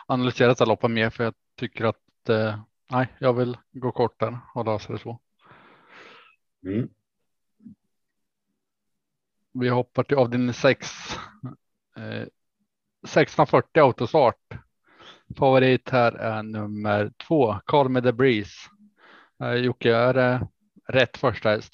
analyserat 0.07 0.57
det 0.57 0.63
här 0.65 0.69
loppet 0.69 0.91
mer 0.91 1.09
för 1.09 1.23
jag 1.23 1.33
tycker 1.55 1.85
att 1.85 2.29
eh, 2.29 2.59
nej, 2.91 3.07
jag 3.19 3.33
vill 3.33 3.57
gå 3.71 3.91
kort 3.91 4.19
där 4.19 4.39
och 4.55 4.65
lösa 4.65 4.93
det 4.93 4.99
så. 4.99 5.19
Mm. 6.65 6.89
Vi 9.53 9.69
hoppar 9.69 10.03
till 10.03 10.17
avdelning 10.17 10.53
6. 10.53 10.87
Eh, 11.97 12.27
1640 13.03 13.81
autostart. 13.81 14.59
Favorit 15.37 15.89
här 15.89 16.11
är 16.11 16.43
nummer 16.43 17.11
två, 17.27 17.59
Carl 17.65 17.89
med 17.89 18.03
the 18.03 18.11
Breeze. 18.11 18.69
Eh, 19.43 19.53
Jocke, 19.53 19.95
är 19.95 20.13
det 20.13 20.47
rätt 20.87 21.17
första 21.17 21.49
häst? 21.49 21.73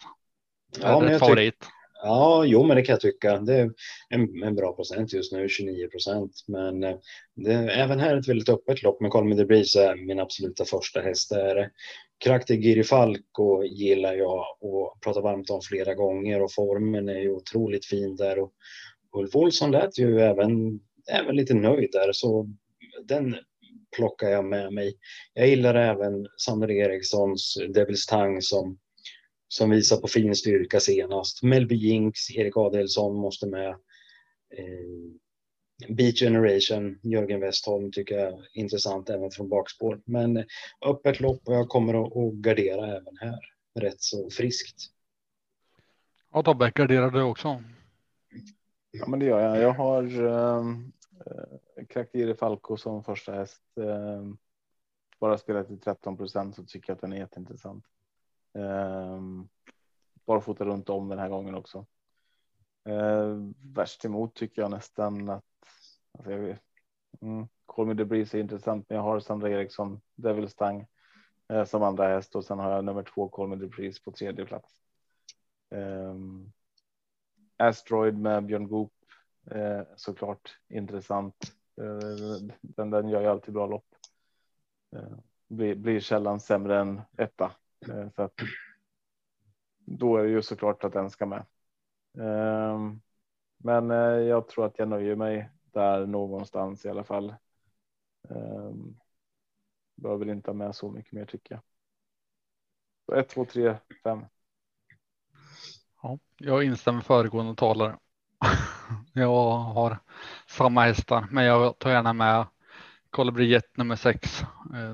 Ja, 0.81 0.99
men 0.99 1.11
jag 1.11 1.19
favorit? 1.19 1.69
Ja, 2.03 2.45
jo, 2.45 2.63
men 2.63 2.75
det 2.75 2.81
kan 2.81 2.93
jag 2.93 3.01
tycka. 3.01 3.39
Det 3.39 3.53
är 3.53 3.71
en, 4.09 4.43
en 4.43 4.55
bra 4.55 4.75
procent 4.75 5.13
just 5.13 5.31
nu, 5.31 5.49
29 5.49 5.87
procent. 5.87 6.31
Men 6.47 6.83
eh, 6.83 6.95
det, 7.35 7.53
även 7.53 7.99
här 7.99 8.13
är 8.13 8.19
ett 8.19 8.27
väldigt 8.27 8.49
öppet 8.49 8.83
lopp. 8.83 9.01
Men 9.01 9.11
Colmy 9.11 9.35
Me 9.35 9.45
The 9.45 9.79
är 9.79 10.07
min 10.07 10.19
absoluta 10.19 10.65
första 10.65 11.01
häst. 11.01 11.31
Är 11.31 11.71
Krakti 12.23 12.55
Giri 12.55 12.83
Falco 12.83 13.63
gillar 13.63 14.13
jag 14.13 14.45
och 14.61 14.97
pratar 15.03 15.21
varmt 15.21 15.49
om 15.49 15.61
flera 15.61 15.93
gånger 15.93 16.41
och 16.41 16.53
formen 16.53 17.09
är 17.09 17.19
ju 17.19 17.31
otroligt 17.31 17.85
fin 17.85 18.15
där. 18.15 18.39
Och 18.39 18.53
Ulf 19.13 19.35
Olsson 19.35 19.71
lät 19.71 19.99
ju 19.99 20.19
även, 20.19 20.79
även 21.11 21.35
lite 21.35 21.53
nöjd 21.53 21.89
där, 21.91 22.11
så 22.11 22.47
den 23.03 23.35
plockar 23.95 24.29
jag 24.29 24.45
med 24.45 24.73
mig. 24.73 24.93
Jag 25.33 25.47
gillar 25.47 25.75
även 25.75 26.27
Sander 26.37 26.71
Erikssons 26.71 27.57
Devils 27.73 28.05
Tang 28.05 28.41
som 28.41 28.77
som 29.47 29.69
visar 29.69 29.97
på 29.97 30.07
fin 30.07 30.35
styrka 30.35 30.79
senast. 30.79 31.43
Melby 31.43 31.75
Jinx, 31.75 32.31
Erik 32.31 32.57
Adelsson 32.57 33.15
måste 33.15 33.47
med. 33.47 33.69
Eh, 34.57 35.15
Beat 35.89 36.19
Generation, 36.19 36.99
Jörgen 37.03 37.39
Westholm 37.39 37.91
tycker 37.91 38.15
jag 38.15 38.27
är 38.27 38.47
intressant 38.53 39.09
även 39.09 39.31
från 39.31 39.49
bakspår. 39.49 40.01
Men 40.05 40.45
öppet 40.85 41.19
lopp 41.19 41.47
och 41.47 41.53
jag 41.53 41.69
kommer 41.69 42.27
att, 42.27 42.33
gardera 42.33 42.97
även 42.97 43.17
här. 43.19 43.39
Rätt 43.79 44.01
så 44.01 44.29
friskt. 44.29 44.75
Ja, 46.33 46.43
Tobbe, 46.43 46.71
garderar 46.75 47.11
du 47.11 47.21
också? 47.21 47.63
Ja, 48.91 49.07
men 49.07 49.19
det 49.19 49.25
gör 49.25 49.39
jag. 49.39 49.61
Jag 49.61 49.73
har 49.73 50.21
um, 50.21 50.91
Krakiri 51.89 52.35
Falco 52.35 52.77
som 52.77 53.03
första 53.03 53.33
häst. 53.33 53.61
Um, 53.75 54.37
bara 55.19 55.37
spelat 55.37 55.67
till 55.67 55.79
13 55.79 56.17
procent 56.17 56.55
så 56.55 56.63
tycker 56.63 56.89
jag 56.89 56.95
att 56.95 57.01
den 57.01 57.13
är 57.13 57.17
jätteintressant. 57.17 57.85
Ehm, 58.55 59.47
barfota 60.25 60.65
runt 60.65 60.89
om 60.89 61.09
den 61.09 61.19
här 61.19 61.29
gången 61.29 61.55
också. 61.55 61.85
Ehm, 62.85 63.53
värst 63.73 64.05
emot 64.05 64.35
tycker 64.35 64.61
jag 64.61 64.71
nästan 64.71 65.29
att 65.29 65.43
alltså 66.11 66.31
jag 66.31 66.39
vet, 66.39 66.61
mm, 67.21 67.47
Call 67.65 67.85
Me 67.85 67.95
The 67.95 68.05
Breeze 68.05 68.37
är 68.37 68.41
intressant, 68.41 68.85
men 68.89 68.95
jag 68.95 69.03
har 69.03 69.19
Sandra 69.19 69.49
Eriksson, 69.49 70.01
Devil 70.15 70.49
Stang 70.49 70.87
uh, 71.53 71.65
som 71.65 71.83
andra 71.83 72.07
häst 72.07 72.35
och 72.35 72.45
sen 72.45 72.59
har 72.59 72.71
jag 72.71 72.85
nummer 72.85 73.03
två 73.03 73.29
Call 73.29 73.47
Me 73.47 73.59
The 73.59 73.67
Breeze 73.67 74.01
på 74.03 74.11
tredje 74.11 74.45
plats. 74.45 74.73
Ehm, 75.69 76.51
Asteroid 77.57 78.17
med 78.17 78.45
Björn 78.45 78.67
Goop 78.67 78.93
eh, 79.51 79.81
såklart 79.95 80.57
intressant. 80.69 81.35
Eh, 81.81 82.49
den, 82.61 82.89
den 82.89 83.09
gör 83.09 83.21
ju 83.21 83.27
alltid 83.27 83.53
bra 83.53 83.67
lopp. 83.67 83.95
Eh, 84.95 85.17
blir, 85.47 85.75
blir 85.75 85.99
sällan 85.99 86.39
sämre 86.39 86.79
än 86.79 87.01
etta. 87.17 87.51
Eh, 87.89 88.09
så 88.15 88.21
att 88.21 88.33
då 89.85 90.17
är 90.17 90.23
det 90.23 90.29
ju 90.29 90.41
såklart 90.41 90.83
att 90.83 90.93
den 90.93 91.09
ska 91.09 91.25
med. 91.25 91.45
Ehm, 92.17 93.01
men 93.57 93.91
eh, 93.91 93.97
jag 94.27 94.47
tror 94.47 94.65
att 94.65 94.79
jag 94.79 94.87
nöjer 94.87 95.15
mig 95.15 95.49
där 95.71 96.05
någonstans 96.05 96.85
i 96.85 96.89
alla 96.89 97.03
fall. 97.03 97.35
Ehm, 98.29 98.99
behöver 99.95 100.29
inte 100.29 100.49
ha 100.49 100.55
med 100.55 100.75
så 100.75 100.91
mycket 100.91 101.13
mer 101.13 101.25
tycker 101.25 101.55
jag. 101.55 101.61
Så 103.05 103.13
1, 103.13 103.29
2, 103.29 103.45
3, 103.45 103.77
5. 104.03 104.25
Ja, 106.01 106.19
jag 106.37 106.63
instämmer 106.63 107.01
föregående 107.01 107.55
talare. 107.55 107.97
jag 109.13 109.57
har 109.57 109.97
samma 110.47 110.81
hästar, 110.81 111.27
men 111.31 111.45
jag 111.45 111.79
tar 111.79 111.91
gärna 111.91 112.13
med 112.13 112.47
Colibri 113.09 113.45
Jet 113.45 113.77
nummer 113.77 113.95
6 113.95 114.43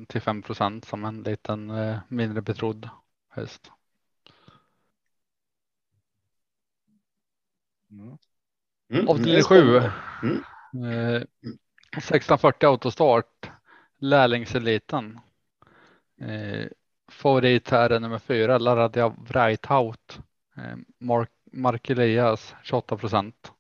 till 0.08 0.22
5% 0.22 0.86
som 0.86 1.06
en 1.06 1.24
liten 1.24 1.70
eh, 1.70 2.00
mindre 2.08 2.42
betrodd 2.42 2.90
häst. 3.30 3.72
Mm. 7.92 8.18
Mm, 8.94 9.08
Avdelning 9.08 9.36
är 9.36 9.44
7. 9.44 9.56
spännande. 9.56 9.94
Mm. 10.24 11.16
Eh, 11.16 11.22
1640 11.98 12.68
autostart. 12.68 13.52
Lärlingseliten. 13.98 15.20
Eh, 16.22 16.68
favorit 17.12 17.70
här 17.70 17.90
är 17.90 18.00
nummer 18.00 18.20
4, 18.20 18.58
Laradia 18.58 19.10
Vreithout. 19.10 20.20
Eh, 20.58 20.78
Mark, 21.00 21.30
Mark 21.52 21.90
Elias 21.90 22.56
28 22.64 22.98
procent. 22.98 23.52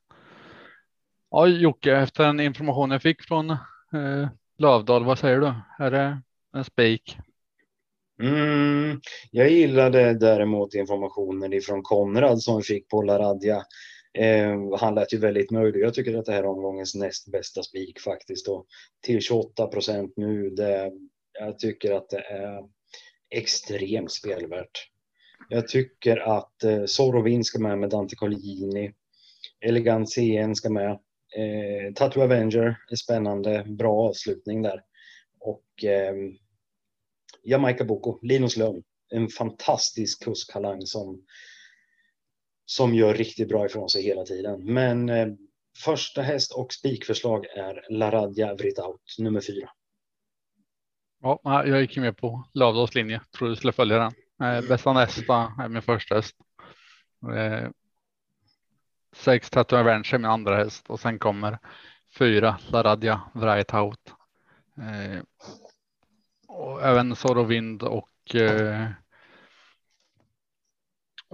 Ja, 1.29 1.47
Jocke, 1.47 1.97
efter 1.97 2.23
den 2.23 2.39
information 2.39 2.91
jag 2.91 3.01
fick 3.01 3.21
från 3.21 3.49
eh, 3.49 4.27
Lövdal, 4.61 5.05
vad 5.05 5.19
säger 5.19 5.39
du? 5.39 5.53
Är 5.79 5.91
det 5.91 6.21
en 6.53 6.63
spik? 6.63 7.17
Mm, 8.21 9.01
jag 9.31 9.49
gillade 9.49 10.13
däremot 10.13 10.73
informationen 10.73 11.53
ifrån 11.53 11.81
Konrad 11.83 12.41
som 12.41 12.57
vi 12.57 12.63
fick 12.63 12.89
på 12.89 13.01
Laradja. 13.01 13.63
Eh, 14.13 14.77
han 14.79 14.95
lät 14.95 15.13
ju 15.13 15.17
väldigt 15.17 15.51
nöjd 15.51 15.75
och 15.75 15.81
jag 15.81 15.93
tycker 15.93 16.17
att 16.17 16.25
det 16.25 16.31
här 16.31 16.43
är 16.43 16.47
omgångens 16.47 16.95
näst 16.95 17.31
bästa 17.31 17.63
spik 17.63 17.99
faktiskt. 17.99 18.47
Och 18.47 18.65
till 19.05 19.21
28 19.21 19.67
procent 19.67 20.13
nu, 20.15 20.49
det, 20.49 20.91
jag 21.39 21.59
tycker 21.59 21.91
att 21.91 22.09
det 22.09 22.21
är 22.21 22.59
extremt 23.29 24.11
spelvärt. 24.11 24.87
Jag 25.49 25.67
tycker 25.67 26.17
att 26.17 26.63
eh, 26.63 26.85
Sorovin 26.85 27.43
ska 27.43 27.59
med 27.59 27.79
med 27.79 27.89
Dante 27.89 28.15
Colgjini. 28.15 28.93
Elegant 29.65 30.09
CN 30.09 30.55
ska 30.55 30.69
med. 30.69 30.99
Eh, 31.35 31.93
Tattoo 31.93 32.23
Avenger 32.23 32.77
är 32.91 32.95
spännande, 32.95 33.63
bra 33.67 34.09
avslutning 34.09 34.61
där. 34.61 34.83
Och 35.39 35.83
eh, 35.83 36.13
Jamaica 37.43 37.83
Boko, 37.83 38.19
Linus 38.21 38.57
Lönn, 38.57 38.83
en 39.09 39.27
fantastisk 39.27 40.23
kuskalang 40.23 40.81
som, 40.81 41.25
som 42.65 42.95
gör 42.95 43.13
riktigt 43.13 43.49
bra 43.49 43.65
ifrån 43.65 43.89
sig 43.89 44.03
hela 44.03 44.23
tiden. 44.23 44.73
Men 44.73 45.09
eh, 45.09 45.27
första 45.83 46.21
häst 46.21 46.51
och 46.51 46.73
spikförslag 46.73 47.45
är 47.45 47.85
Laradja 47.89 48.53
Vritaut, 48.55 49.15
nummer 49.19 49.41
fyra. 49.41 49.69
Ja, 51.21 51.39
jag 51.43 51.81
gick 51.81 51.97
med 51.97 52.17
på 52.17 52.43
Lövdals 52.53 52.95
linje. 52.95 53.21
Tror 53.37 53.49
du 53.49 53.55
skulle 53.55 53.73
följa 53.73 53.97
den. 53.97 54.11
Eh, 54.47 54.67
bästa 54.67 54.93
nästa 54.93 55.53
är 55.59 55.67
min 55.67 55.81
första 55.81 56.15
häst. 56.15 56.35
Eh, 57.35 57.69
sex 59.13 59.49
Tattoo 59.49 59.79
Avenger 59.79 60.17
min 60.17 60.25
andra 60.25 60.55
häst 60.55 60.89
och 60.89 60.99
sen 60.99 61.19
kommer 61.19 61.59
fyra 62.17 62.57
Laradja 62.69 63.21
Vrajtaut. 63.33 64.13
Eh, 64.77 65.23
och 66.47 66.83
även 66.83 67.15
Sorovind 67.15 67.83
och 67.83 68.35
eh, 68.35 68.89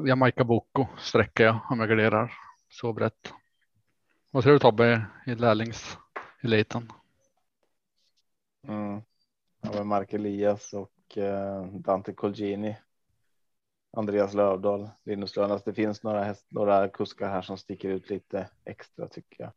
Jamaica 0.07 0.43
Boko 0.43 0.87
sträcker 0.97 1.43
jag 1.43 1.59
om 1.69 1.79
jag 1.79 1.89
garderar 1.89 2.33
så 2.69 2.93
brett. 2.93 3.33
Vad 4.31 4.43
tror 4.43 4.53
du 4.53 4.59
Tobbe 4.59 5.05
i 5.25 5.35
lärlingseliten? 5.35 6.91
Mm. 8.67 9.01
Ja, 9.61 9.83
Mark 9.83 10.13
Elias 10.13 10.73
och 10.73 11.17
eh, 11.17 11.65
Dante 11.65 12.13
Colgini. 12.13 12.77
Andreas 13.91 14.33
Lövdahl, 14.33 14.89
Linus 15.03 15.35
Lönas. 15.35 15.51
Alltså, 15.51 15.69
det 15.69 15.75
finns 15.75 16.03
några, 16.03 16.23
häst, 16.23 16.45
några 16.49 16.87
kuskar 16.87 17.29
här 17.29 17.41
som 17.41 17.57
sticker 17.57 17.89
ut 17.89 18.09
lite 18.09 18.49
extra 18.65 19.07
tycker 19.07 19.43
jag. 19.43 19.51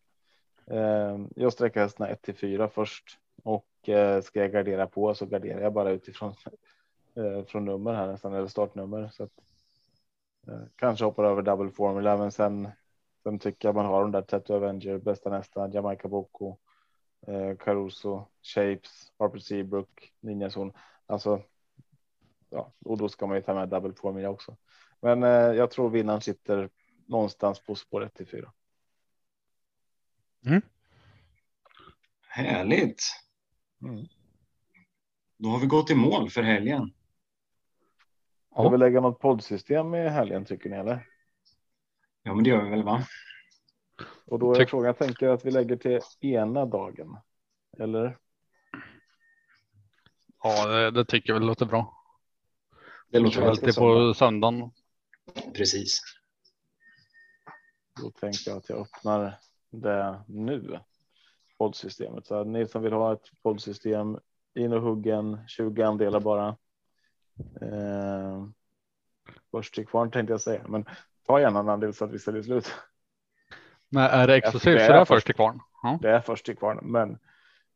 Eh, 0.77 1.21
jag 1.37 1.53
sträcker 1.53 1.81
hästarna 1.81 2.11
1 2.11 2.23
till 2.23 2.35
4 2.35 2.69
först 2.69 3.19
och 3.43 3.89
eh, 3.89 4.23
ska 4.23 4.41
jag 4.41 4.53
gardera 4.53 4.87
på 4.87 5.15
så 5.15 5.27
garderar 5.27 5.61
jag 5.61 5.73
bara 5.73 5.91
utifrån 5.91 6.35
eh, 7.15 7.45
från 7.45 7.65
nummer 7.65 7.95
här 7.95 8.07
nästan 8.07 8.35
eller 8.35 8.47
startnummer 8.47 9.11
så 9.13 9.25
att 9.25 9.41
eh, 10.49 10.63
kanske 10.77 11.05
hoppar 11.05 11.25
över 11.25 11.43
double 11.43 11.71
formula, 11.71 12.17
men 12.17 12.33
sen 12.33 12.69
sen 13.23 13.39
tycker 13.39 13.69
jag 13.69 13.75
man 13.75 13.87
har 13.87 14.03
de 14.03 14.13
där 14.13 14.23
Tattoo 14.23 14.57
Avenger, 14.57 14.99
bästa 14.99 15.31
nästa, 15.31 15.69
Jamaica 15.69 16.09
Boko, 16.09 16.57
eh, 17.27 17.57
Caruso, 17.57 18.27
Shapes, 18.43 19.13
Harper 19.19 19.39
Seabrook, 19.39 20.13
Ninjazon. 20.21 20.73
Alltså, 21.07 21.43
ja, 22.51 22.73
och 22.85 22.99
då 22.99 23.09
ska 23.09 23.27
man 23.27 23.37
ju 23.37 23.43
ta 23.43 23.55
med 23.55 23.69
double 23.69 23.93
formula 23.93 24.31
också. 24.31 24.57
Men 25.01 25.23
eh, 25.23 25.29
jag 25.31 25.71
tror 25.71 25.91
vinnaren 25.91 26.21
sitter 26.21 26.71
någonstans 27.07 27.61
på 27.61 27.75
spår 27.75 28.05
1 28.05 28.15
till 28.15 28.27
4. 28.27 28.53
Mm. 30.47 30.63
Härligt. 32.27 33.03
Mm. 33.83 34.07
Då 35.37 35.49
har 35.49 35.59
vi 35.59 35.67
gått 35.67 35.91
i 35.91 35.95
mål 35.95 36.31
för 36.31 36.43
helgen. 36.43 36.93
Ska 38.53 38.69
vi 38.69 38.79
lägga 38.79 39.01
något 39.01 39.21
poddsystem 39.21 39.95
i 39.95 40.09
helgen 40.09 40.45
tycker 40.45 40.71
ni 40.71 40.77
eller? 40.77 41.07
Ja, 42.23 42.35
men 42.35 42.45
det 42.45 42.51
gör 42.51 42.65
vi 42.65 42.71
väl 42.71 42.83
va? 42.83 43.07
Och 44.27 44.39
då 44.39 44.55
är 44.55 44.67
frågan, 44.67 44.87
jag 44.87 44.99
tänker 44.99 45.29
att 45.29 45.45
vi 45.45 45.51
lägger 45.51 45.77
till 45.77 46.01
ena 46.21 46.67
dagen. 46.67 47.17
Eller? 47.79 48.19
Ja, 50.43 50.67
det, 50.67 50.91
det 50.91 51.05
tycker 51.05 51.33
jag 51.33 51.39
väl 51.39 51.47
låter 51.47 51.67
bra. 51.67 52.00
Det 53.11 53.19
låter 53.19 53.43
alltid 53.43 53.75
på 53.75 54.15
söndagen. 54.15 54.71
Precis. 55.55 56.01
Då 58.03 58.11
tänker 58.11 58.51
jag 58.51 58.59
att 58.59 58.69
jag 58.69 58.79
öppnar 58.79 59.35
det 59.71 60.21
nu. 60.29 60.79
Poddsystemet. 61.59 62.27
Så 62.27 62.45
ni 62.45 62.67
som 62.67 62.83
vill 62.83 62.93
ha 62.93 63.13
ett 63.13 63.43
poddsystem 63.43 64.19
in 64.55 64.73
och 64.73 64.83
huggen 64.83 65.39
20 65.49 65.83
andelar 65.83 66.21
bara. 66.21 66.57
Eh, 67.61 68.47
först 69.51 69.75
till 69.75 69.87
kvarn 69.87 70.11
tänkte 70.11 70.33
jag 70.33 70.41
säga, 70.41 70.63
men 70.69 70.85
ta 71.27 71.41
gärna 71.41 71.61
en 71.61 71.69
andel 71.69 71.95
så 71.95 72.05
att 72.05 72.13
vi 72.13 72.19
säljer 72.19 72.43
slut. 72.43 72.75
Men 73.89 74.03
är 74.03 74.27
det 74.27 74.37
exklusivt 74.37 74.81
så 74.81 74.93
det 74.93 74.99
är 74.99 75.05
först 75.05 75.27
till 75.27 75.35
kvarn? 75.35 75.61
Ja. 75.83 75.99
Det 76.03 76.11
är 76.11 76.21
först 76.21 76.45
till 76.45 76.57
kvarn, 76.57 76.79
men 76.83 77.19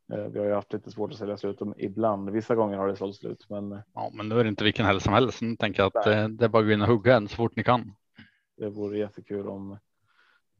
vi 0.07 0.39
har 0.39 0.45
ju 0.45 0.53
haft 0.53 0.73
lite 0.73 0.91
svårt 0.91 1.11
att 1.11 1.17
sälja 1.17 1.37
slut 1.37 1.59
dem 1.59 1.73
ibland. 1.77 2.29
Vissa 2.29 2.55
gånger 2.55 2.77
har 2.77 2.87
det 2.87 2.95
sålt 2.95 3.15
slut, 3.15 3.45
men. 3.49 3.81
Ja, 3.93 4.11
men 4.13 4.29
nu 4.29 4.39
är 4.39 4.43
det 4.43 4.49
inte 4.49 4.63
vilken 4.63 4.85
helst 4.85 5.03
som 5.03 5.13
helst. 5.13 5.41
Nu 5.41 5.55
tänker 5.55 5.83
jag 5.83 5.97
att 5.97 6.07
eh, 6.07 6.27
det 6.27 6.45
är 6.45 6.49
bara 6.49 6.59
att 6.59 6.67
gå 6.67 6.71
in 6.71 6.81
och 6.81 6.87
hugga 6.87 7.15
en 7.15 7.27
så 7.27 7.35
fort 7.35 7.55
ni 7.55 7.63
kan. 7.63 7.93
Det 8.57 8.69
vore 8.69 8.97
jättekul 8.97 9.47
om 9.47 9.77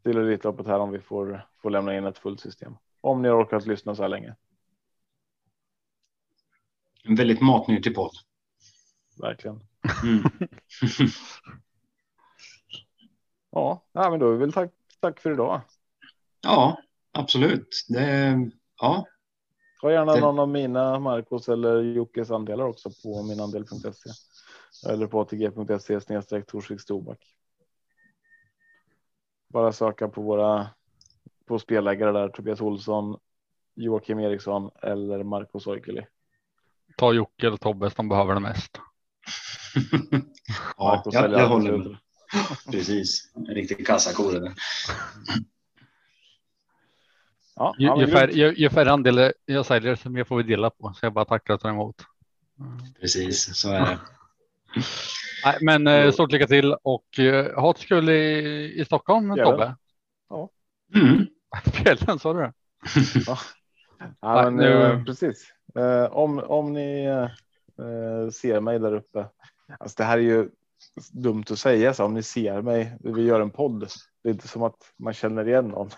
till 0.04 0.18
Elitloppet 0.18 0.68
här 0.68 0.80
om 0.80 0.92
vi 0.92 1.00
får, 1.00 1.48
får 1.62 1.70
lämna 1.70 1.98
in 1.98 2.06
ett 2.06 2.18
fullt 2.18 2.40
system. 2.40 2.78
Om 3.02 3.22
ni 3.22 3.30
har 3.30 3.44
orkat 3.44 3.66
lyssna 3.66 3.96
så 3.96 4.02
här 4.02 4.10
länge. 4.10 4.36
En 7.04 7.16
väldigt 7.16 7.42
matnyttig 7.42 7.96
podd. 7.96 8.12
Verkligen. 9.22 9.60
Mm. 10.04 10.24
Ja, 13.56 13.86
ja, 13.92 14.10
men 14.10 14.20
då 14.20 14.32
är 14.32 14.38
väl 14.38 14.54
tack, 14.54 14.72
tack 15.00 15.20
för 15.20 15.32
idag. 15.32 15.62
Ja, 16.42 16.78
absolut. 17.12 17.86
Det, 17.90 18.38
ja. 18.82 19.06
Ta 19.86 19.92
gärna 19.92 20.14
Det- 20.14 20.20
någon 20.22 20.40
av 20.40 20.50
mina, 20.50 21.00
Marcos 21.00 21.50
eller 21.50 21.82
Jockes 21.82 22.32
andelar 22.32 22.66
också 22.66 22.90
på 23.04 23.24
minandel.se 23.24 24.10
eller 24.92 25.08
på 25.08 25.22
atg.se 25.22 26.02
snedstreck 26.02 26.48
Torsvik 26.48 26.82
Storback. 26.82 27.20
Bara 29.48 29.72
söka 29.72 30.08
på 30.08 30.22
våra 30.22 30.68
på 31.46 31.60
spelläggare 31.60 32.12
där 32.12 32.30
Tobias 32.30 32.62
Olsson, 32.62 33.18
Joakim 33.76 34.20
Eriksson 34.20 34.70
eller 34.82 35.24
Marcus 35.24 35.68
Oikeli. 35.68 36.06
Ta 36.98 37.14
Jocke 37.14 37.48
eller 37.48 37.58
Tobbe 37.58 37.90
som 37.90 38.10
behöver 38.10 38.34
det 38.34 38.40
mest. 38.40 38.78
Ja, 40.78 41.04
jag, 41.06 41.32
jag 41.32 41.48
håller 41.48 41.78
med. 41.78 41.98
Precis. 42.72 43.32
En 43.36 43.46
riktig 43.46 43.88
kassako 43.88 44.32
det 44.32 44.40
där. 44.40 44.54
Ja, 47.56 47.76
Ju, 47.78 47.88
ja, 47.88 48.00
ju, 48.02 48.06
grymt. 48.06 48.34
ju, 48.34 48.54
ju 48.56 48.70
färre 48.70 48.92
andelar 48.92 49.34
jag 49.46 49.66
säljer, 49.66 49.92
desto 49.92 50.10
mer 50.10 50.24
får 50.24 50.38
vi 50.38 50.44
dela 50.44 50.70
på. 50.70 50.94
Så 50.94 51.06
jag 51.06 51.14
bara 51.14 51.26
tackar 51.26 51.54
och 51.54 51.60
tar 51.62 51.70
emot. 51.70 51.96
Precis, 53.02 53.56
så 53.58 53.70
är 53.72 53.80
det. 53.80 54.00
Nej, 55.46 55.58
men 55.62 55.88
eh, 55.88 56.12
stort 56.12 56.32
lycka 56.32 56.48
till 56.48 56.74
och 56.84 57.20
eh, 57.20 57.60
ha 57.62 57.72
ett 57.72 57.80
kul 57.80 58.10
i, 58.10 58.74
i 58.82 58.86
Stockholm, 58.86 59.30
det. 59.36 59.44
Tobbe. 59.44 59.76
Ja. 60.30 60.50
Mm. 60.96 61.26
Fjällen, 61.74 62.20
sa 62.20 62.34
du 62.34 62.40
det? 62.40 62.54
Ja, 63.28 63.38
Nej, 64.22 64.44
men, 64.44 64.56
nu- 64.56 64.84
eh, 64.84 65.04
precis. 65.04 65.52
Eh, 65.76 66.06
om, 66.06 66.40
om 66.40 66.74
ni 66.74 67.06
eh, 67.06 68.30
ser 68.32 68.60
mig 68.60 68.80
där 68.80 68.94
uppe. 68.94 69.26
Alltså 69.80 69.96
det 69.98 70.04
här 70.04 70.18
är 70.18 70.22
ju 70.22 70.50
dumt 71.12 71.44
att 71.50 71.60
säga 71.60 71.94
så 71.94 72.06
om 72.06 72.14
ni 72.14 72.24
ser 72.24 72.62
mig. 72.62 72.98
Vi 73.00 73.22
gör 73.24 73.42
en 73.42 73.50
podd. 73.52 73.88
Det 74.24 74.30
är 74.30 74.34
inte 74.34 74.48
som 74.48 74.64
att 74.64 74.94
man 74.98 75.14
känner 75.14 75.48
igen 75.48 75.68
någon. 75.68 75.90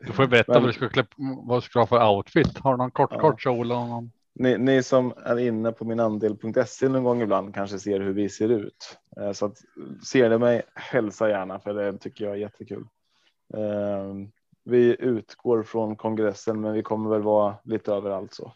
Du 0.00 0.12
får 0.12 0.26
berätta 0.26 0.52
Men- 0.52 0.62
vad, 0.62 0.68
du 0.68 0.72
ska 0.74 0.88
klä, 0.88 1.06
vad 1.46 1.56
du 1.58 1.60
ska 1.62 1.78
ha 1.78 1.86
för 1.86 2.08
outfit. 2.16 2.58
Har 2.58 2.72
du 2.72 2.78
någon 2.78 2.90
kort, 2.90 3.10
Ja. 3.12 3.20
kort 3.20 3.40
kjol? 3.42 3.72
Och 3.72 3.78
någon... 3.88 4.10
Ni, 4.34 4.58
ni 4.58 4.82
som 4.82 5.12
är 5.24 5.38
inne 5.38 5.72
på 5.72 5.84
minandel.se 5.84 6.88
någon 6.88 7.04
gång 7.04 7.22
ibland 7.22 7.54
kanske 7.54 7.78
ser 7.78 8.00
hur 8.00 8.12
vi 8.12 8.28
ser 8.28 8.48
ut. 8.48 8.98
Eh, 9.20 9.32
Så 9.32 9.46
att 9.46 9.56
ser 10.06 10.30
ni 10.30 10.38
mig, 10.38 10.62
hälsa 10.74 11.28
gärna 11.30 11.58
för 11.60 11.74
det 11.74 11.98
tycker 11.98 12.24
jag 12.24 12.34
är 12.34 12.38
jättekul. 12.38 12.86
Eh, 13.54 14.14
Vi 14.64 14.96
utgår 14.98 15.62
från 15.62 15.96
kongressen, 15.96 16.60
men 16.60 16.72
vi 16.72 16.82
kommer 16.82 17.10
väl 17.10 17.22
vara 17.22 17.56
lite 17.64 17.92
överallt 17.92 18.34
så. 18.34 18.52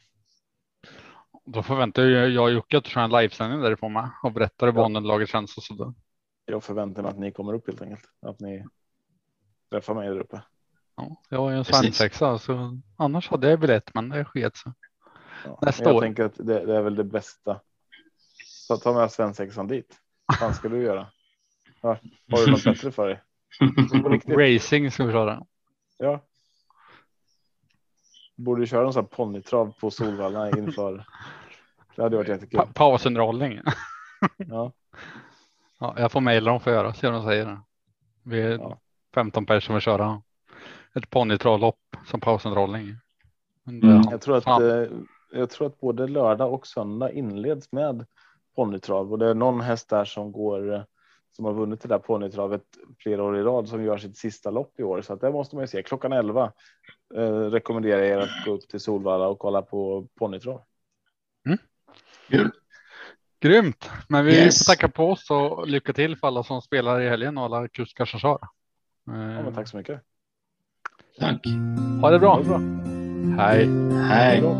Då 1.44 1.62
förväntar 1.62 2.02
jag 2.02 2.42
och 2.44 2.50
Jocke 2.52 2.78
att 2.78 2.84
du 2.84 2.90
kör 2.90 3.00
en 3.00 3.10
livesändning 3.10 3.60
därifrån 3.60 3.92
med 3.92 4.10
och 4.22 4.32
berättar 4.32 4.66
hur 4.66 4.74
Ja. 4.74 4.82
banunderlaget 4.82 5.28
känns 5.28 5.56
och 5.56 5.62
sådär. 5.62 5.92
Jag 6.44 6.64
förväntar 6.64 7.02
mig 7.02 7.10
att 7.10 7.18
ni 7.18 7.32
kommer 7.32 7.54
upp 7.54 7.66
helt 7.66 7.82
enkelt. 7.82 8.04
Att 8.22 8.40
ni 8.40 8.64
träffar 9.70 9.94
mig 9.94 10.08
där 10.08 10.18
uppe. 10.20 10.42
Ja, 10.96 11.16
jag 11.28 11.52
är 11.52 11.56
en 11.56 11.64
svensexa 11.64 12.38
så 12.38 12.78
annars 12.96 13.28
hade 13.30 13.50
jag 13.50 13.60
biljett 13.60 13.94
men 13.94 14.08
det 14.08 14.24
sket 14.24 14.56
sig. 14.56 14.72
Ja. 15.44 15.58
Nästa 15.62 15.84
jag 15.84 15.96
år. 15.96 16.00
tänker 16.00 16.24
att 16.24 16.34
det, 16.34 16.66
det 16.66 16.76
är 16.76 16.82
väl 16.82 16.94
det 16.94 17.04
bästa. 17.04 17.60
Så 18.44 18.76
ta 18.76 18.92
med 18.92 19.12
svensexan 19.12 19.66
dit. 19.66 19.96
Vad 20.26 20.38
fan 20.38 20.54
ska 20.54 20.68
du 20.68 20.82
göra? 20.82 21.06
Ja, 21.80 21.98
har 22.30 22.46
du 22.46 22.50
något 22.50 22.64
bättre 22.64 22.92
för 22.92 23.08
dig? 23.08 23.22
Racing 24.54 24.90
ska 24.90 25.04
vi 25.04 25.12
köra. 25.12 25.46
Ja. 25.98 26.20
Borde 28.36 28.66
köra 28.66 28.86
en 28.86 28.92
sån 28.92 29.02
här 29.02 29.08
ponnytrav 29.08 29.72
på 29.80 29.90
Solvalla 29.90 30.50
inför. 30.58 31.04
Det 31.96 32.02
hade 32.02 32.16
varit 32.16 32.28
jättekul. 32.28 32.60
Pa 32.60 32.66
pausunderhållning. 32.74 33.60
Ja. 34.36 34.72
ja, 35.78 35.94
jag 35.98 36.12
får 36.12 36.20
mejla 36.20 36.50
dem 36.50 36.60
för 36.60 36.70
att 36.70 36.76
göra, 36.76 36.94
se 36.94 37.10
vad 37.10 37.20
de 37.20 37.24
säger. 37.26 37.60
Vi 38.22 38.40
är 38.42 38.58
Ja. 38.58 38.78
15 39.14 39.46
personer 39.46 39.60
som 39.60 39.74
vill 39.74 39.82
köra 39.82 40.22
ett 40.94 41.10
ponnytravlopp 41.10 41.96
som 42.06 42.20
pausunderhållning. 42.20 42.94
Mm. 43.66 44.02
Jag, 44.10 44.20
tror 44.20 44.36
att, 44.36 44.44
fan, 44.44 44.70
eh, 44.82 44.88
jag 45.32 45.50
tror 45.50 45.66
att 45.66 45.80
både 45.80 46.06
lördag 46.08 46.54
och 46.54 46.66
söndag 46.66 47.12
inleds 47.12 47.72
med 47.72 48.06
ponnytrav 48.56 49.12
och 49.12 49.18
det 49.18 49.26
är 49.26 49.34
någon 49.34 49.60
häst 49.60 49.88
där 49.88 50.04
som 50.04 50.32
går 50.32 50.74
eh, 50.74 50.82
som 51.36 51.44
har 51.44 51.52
vunnit 51.52 51.80
det 51.80 51.88
där 51.88 51.98
ponnytravet 51.98 52.62
flera 52.98 53.22
år 53.22 53.38
i 53.38 53.42
rad 53.42 53.68
som 53.68 53.84
gör 53.84 53.98
sitt 53.98 54.16
sista 54.16 54.50
lopp 54.50 54.80
i 54.80 54.82
år. 54.82 55.02
Så 55.02 55.12
att 55.12 55.20
det 55.20 55.32
måste 55.32 55.56
man 55.56 55.62
ju 55.62 55.66
se. 55.68 55.82
Klockan 55.82 56.12
11 56.12 56.52
eh, 57.14 57.30
rekommenderar 57.30 58.02
jag 58.02 58.08
er 58.08 58.18
att 58.18 58.44
gå 58.44 58.52
upp 58.52 58.68
till 58.68 58.80
Solvalla 58.80 59.28
och 59.28 59.38
kolla 59.38 59.62
på 59.62 60.06
ponnytrav. 60.18 60.62
Grymt, 63.40 63.90
men 64.08 64.24
vi 64.24 64.32
Yes. 64.32 64.58
får 64.66 64.72
tacka 64.72 64.88
på 64.88 65.10
oss 65.10 65.30
och 65.30 65.68
lycka 65.68 65.92
till 65.92 66.16
för 66.16 66.26
alla 66.26 66.42
som 66.42 66.62
spelar 66.62 67.00
i 67.00 67.08
helgen 67.08 67.38
och 67.38 67.44
alla 67.44 67.68
kuskar 67.68 68.04
som 68.04 68.20
kör. 68.20 68.38
Ja, 68.40 68.48
Eh, 69.12 69.44
men 69.44 69.54
tack 69.54 69.68
så 69.68 69.76
mycket. 69.76 70.02
Tack. 71.22 71.46
Ha 72.00 72.10
det 72.10 72.18
bra. 72.18 72.34
Ha 72.34 72.38
det 72.38 72.48
bra. 72.48 72.60
Hej. 73.38 73.68
Hej. 74.08 74.40
då. 74.40 74.56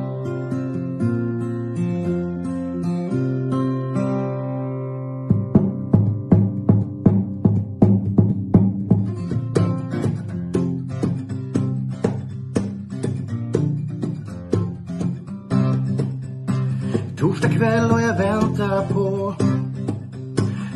Torsdag 17.19 17.49
kväll 17.49 17.91
och 17.91 18.03
jag 18.03 18.19
väntar 18.19 18.87
på 18.93 19.35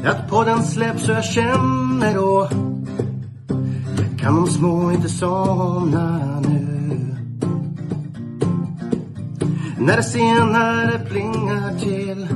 att 0.04 0.30
podden 0.30 0.62
släpps 0.62 1.06
så 1.06 1.12
jag 1.12 1.24
känner 1.24 2.14
då 2.14 2.48
kan 4.26 4.36
de 4.36 4.46
små 4.46 4.92
inte 4.92 5.08
somna 5.08 6.40
nu. 6.40 7.16
När 9.78 9.96
det 9.96 10.02
senare 10.02 10.98
plingar 10.98 11.78
till 11.78 12.28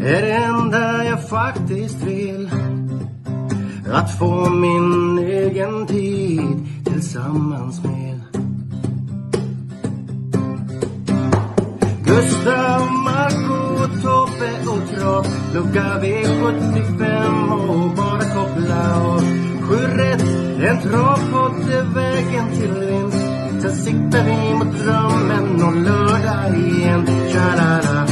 är 0.00 0.22
det 0.22 0.32
enda 0.32 1.04
jag 1.04 1.28
faktiskt 1.28 2.02
vill. 2.02 2.50
Att 3.92 4.18
få 4.18 4.50
min 4.50 5.18
egen 5.18 5.86
tid 5.86 6.66
tillsammans 6.84 7.84
med. 7.84 8.20
Gustav, 12.04 12.92
Marco, 13.04 13.86
Tobbe 14.02 14.70
och 14.70 14.98
Trav 14.98 15.26
Lucka 15.54 16.00
V75 16.02 17.50
och 17.68 17.96
bara 17.96 18.24
koppla 18.34 19.00
av 19.00 19.50
Sju 19.70 19.76
rätt, 19.76 20.22
en 20.60 20.80
travpott 20.80 21.68
är 21.70 21.94
vägen 21.94 22.50
till 22.52 22.72
vinst. 22.72 23.62
Sen 23.62 23.74
siktar 23.74 24.24
vi 24.24 24.54
mot 24.54 24.78
drömmen 24.78 25.62
om 25.62 25.82
lördag 25.82 26.58
igen. 26.58 27.06
Tja-la-la. 27.32 28.06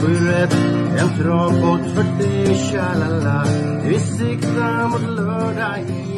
Sju 0.00 0.28
rätt, 0.28 0.56
en 0.98 1.18
travpott 1.18 1.94
för 1.94 2.24
dig 2.24 2.56
Tja-la-la. 2.56 3.44
Vi 3.84 3.98
siktar 3.98 4.88
mot 4.88 5.16
lördag 5.16 5.78
igen. 5.78 6.13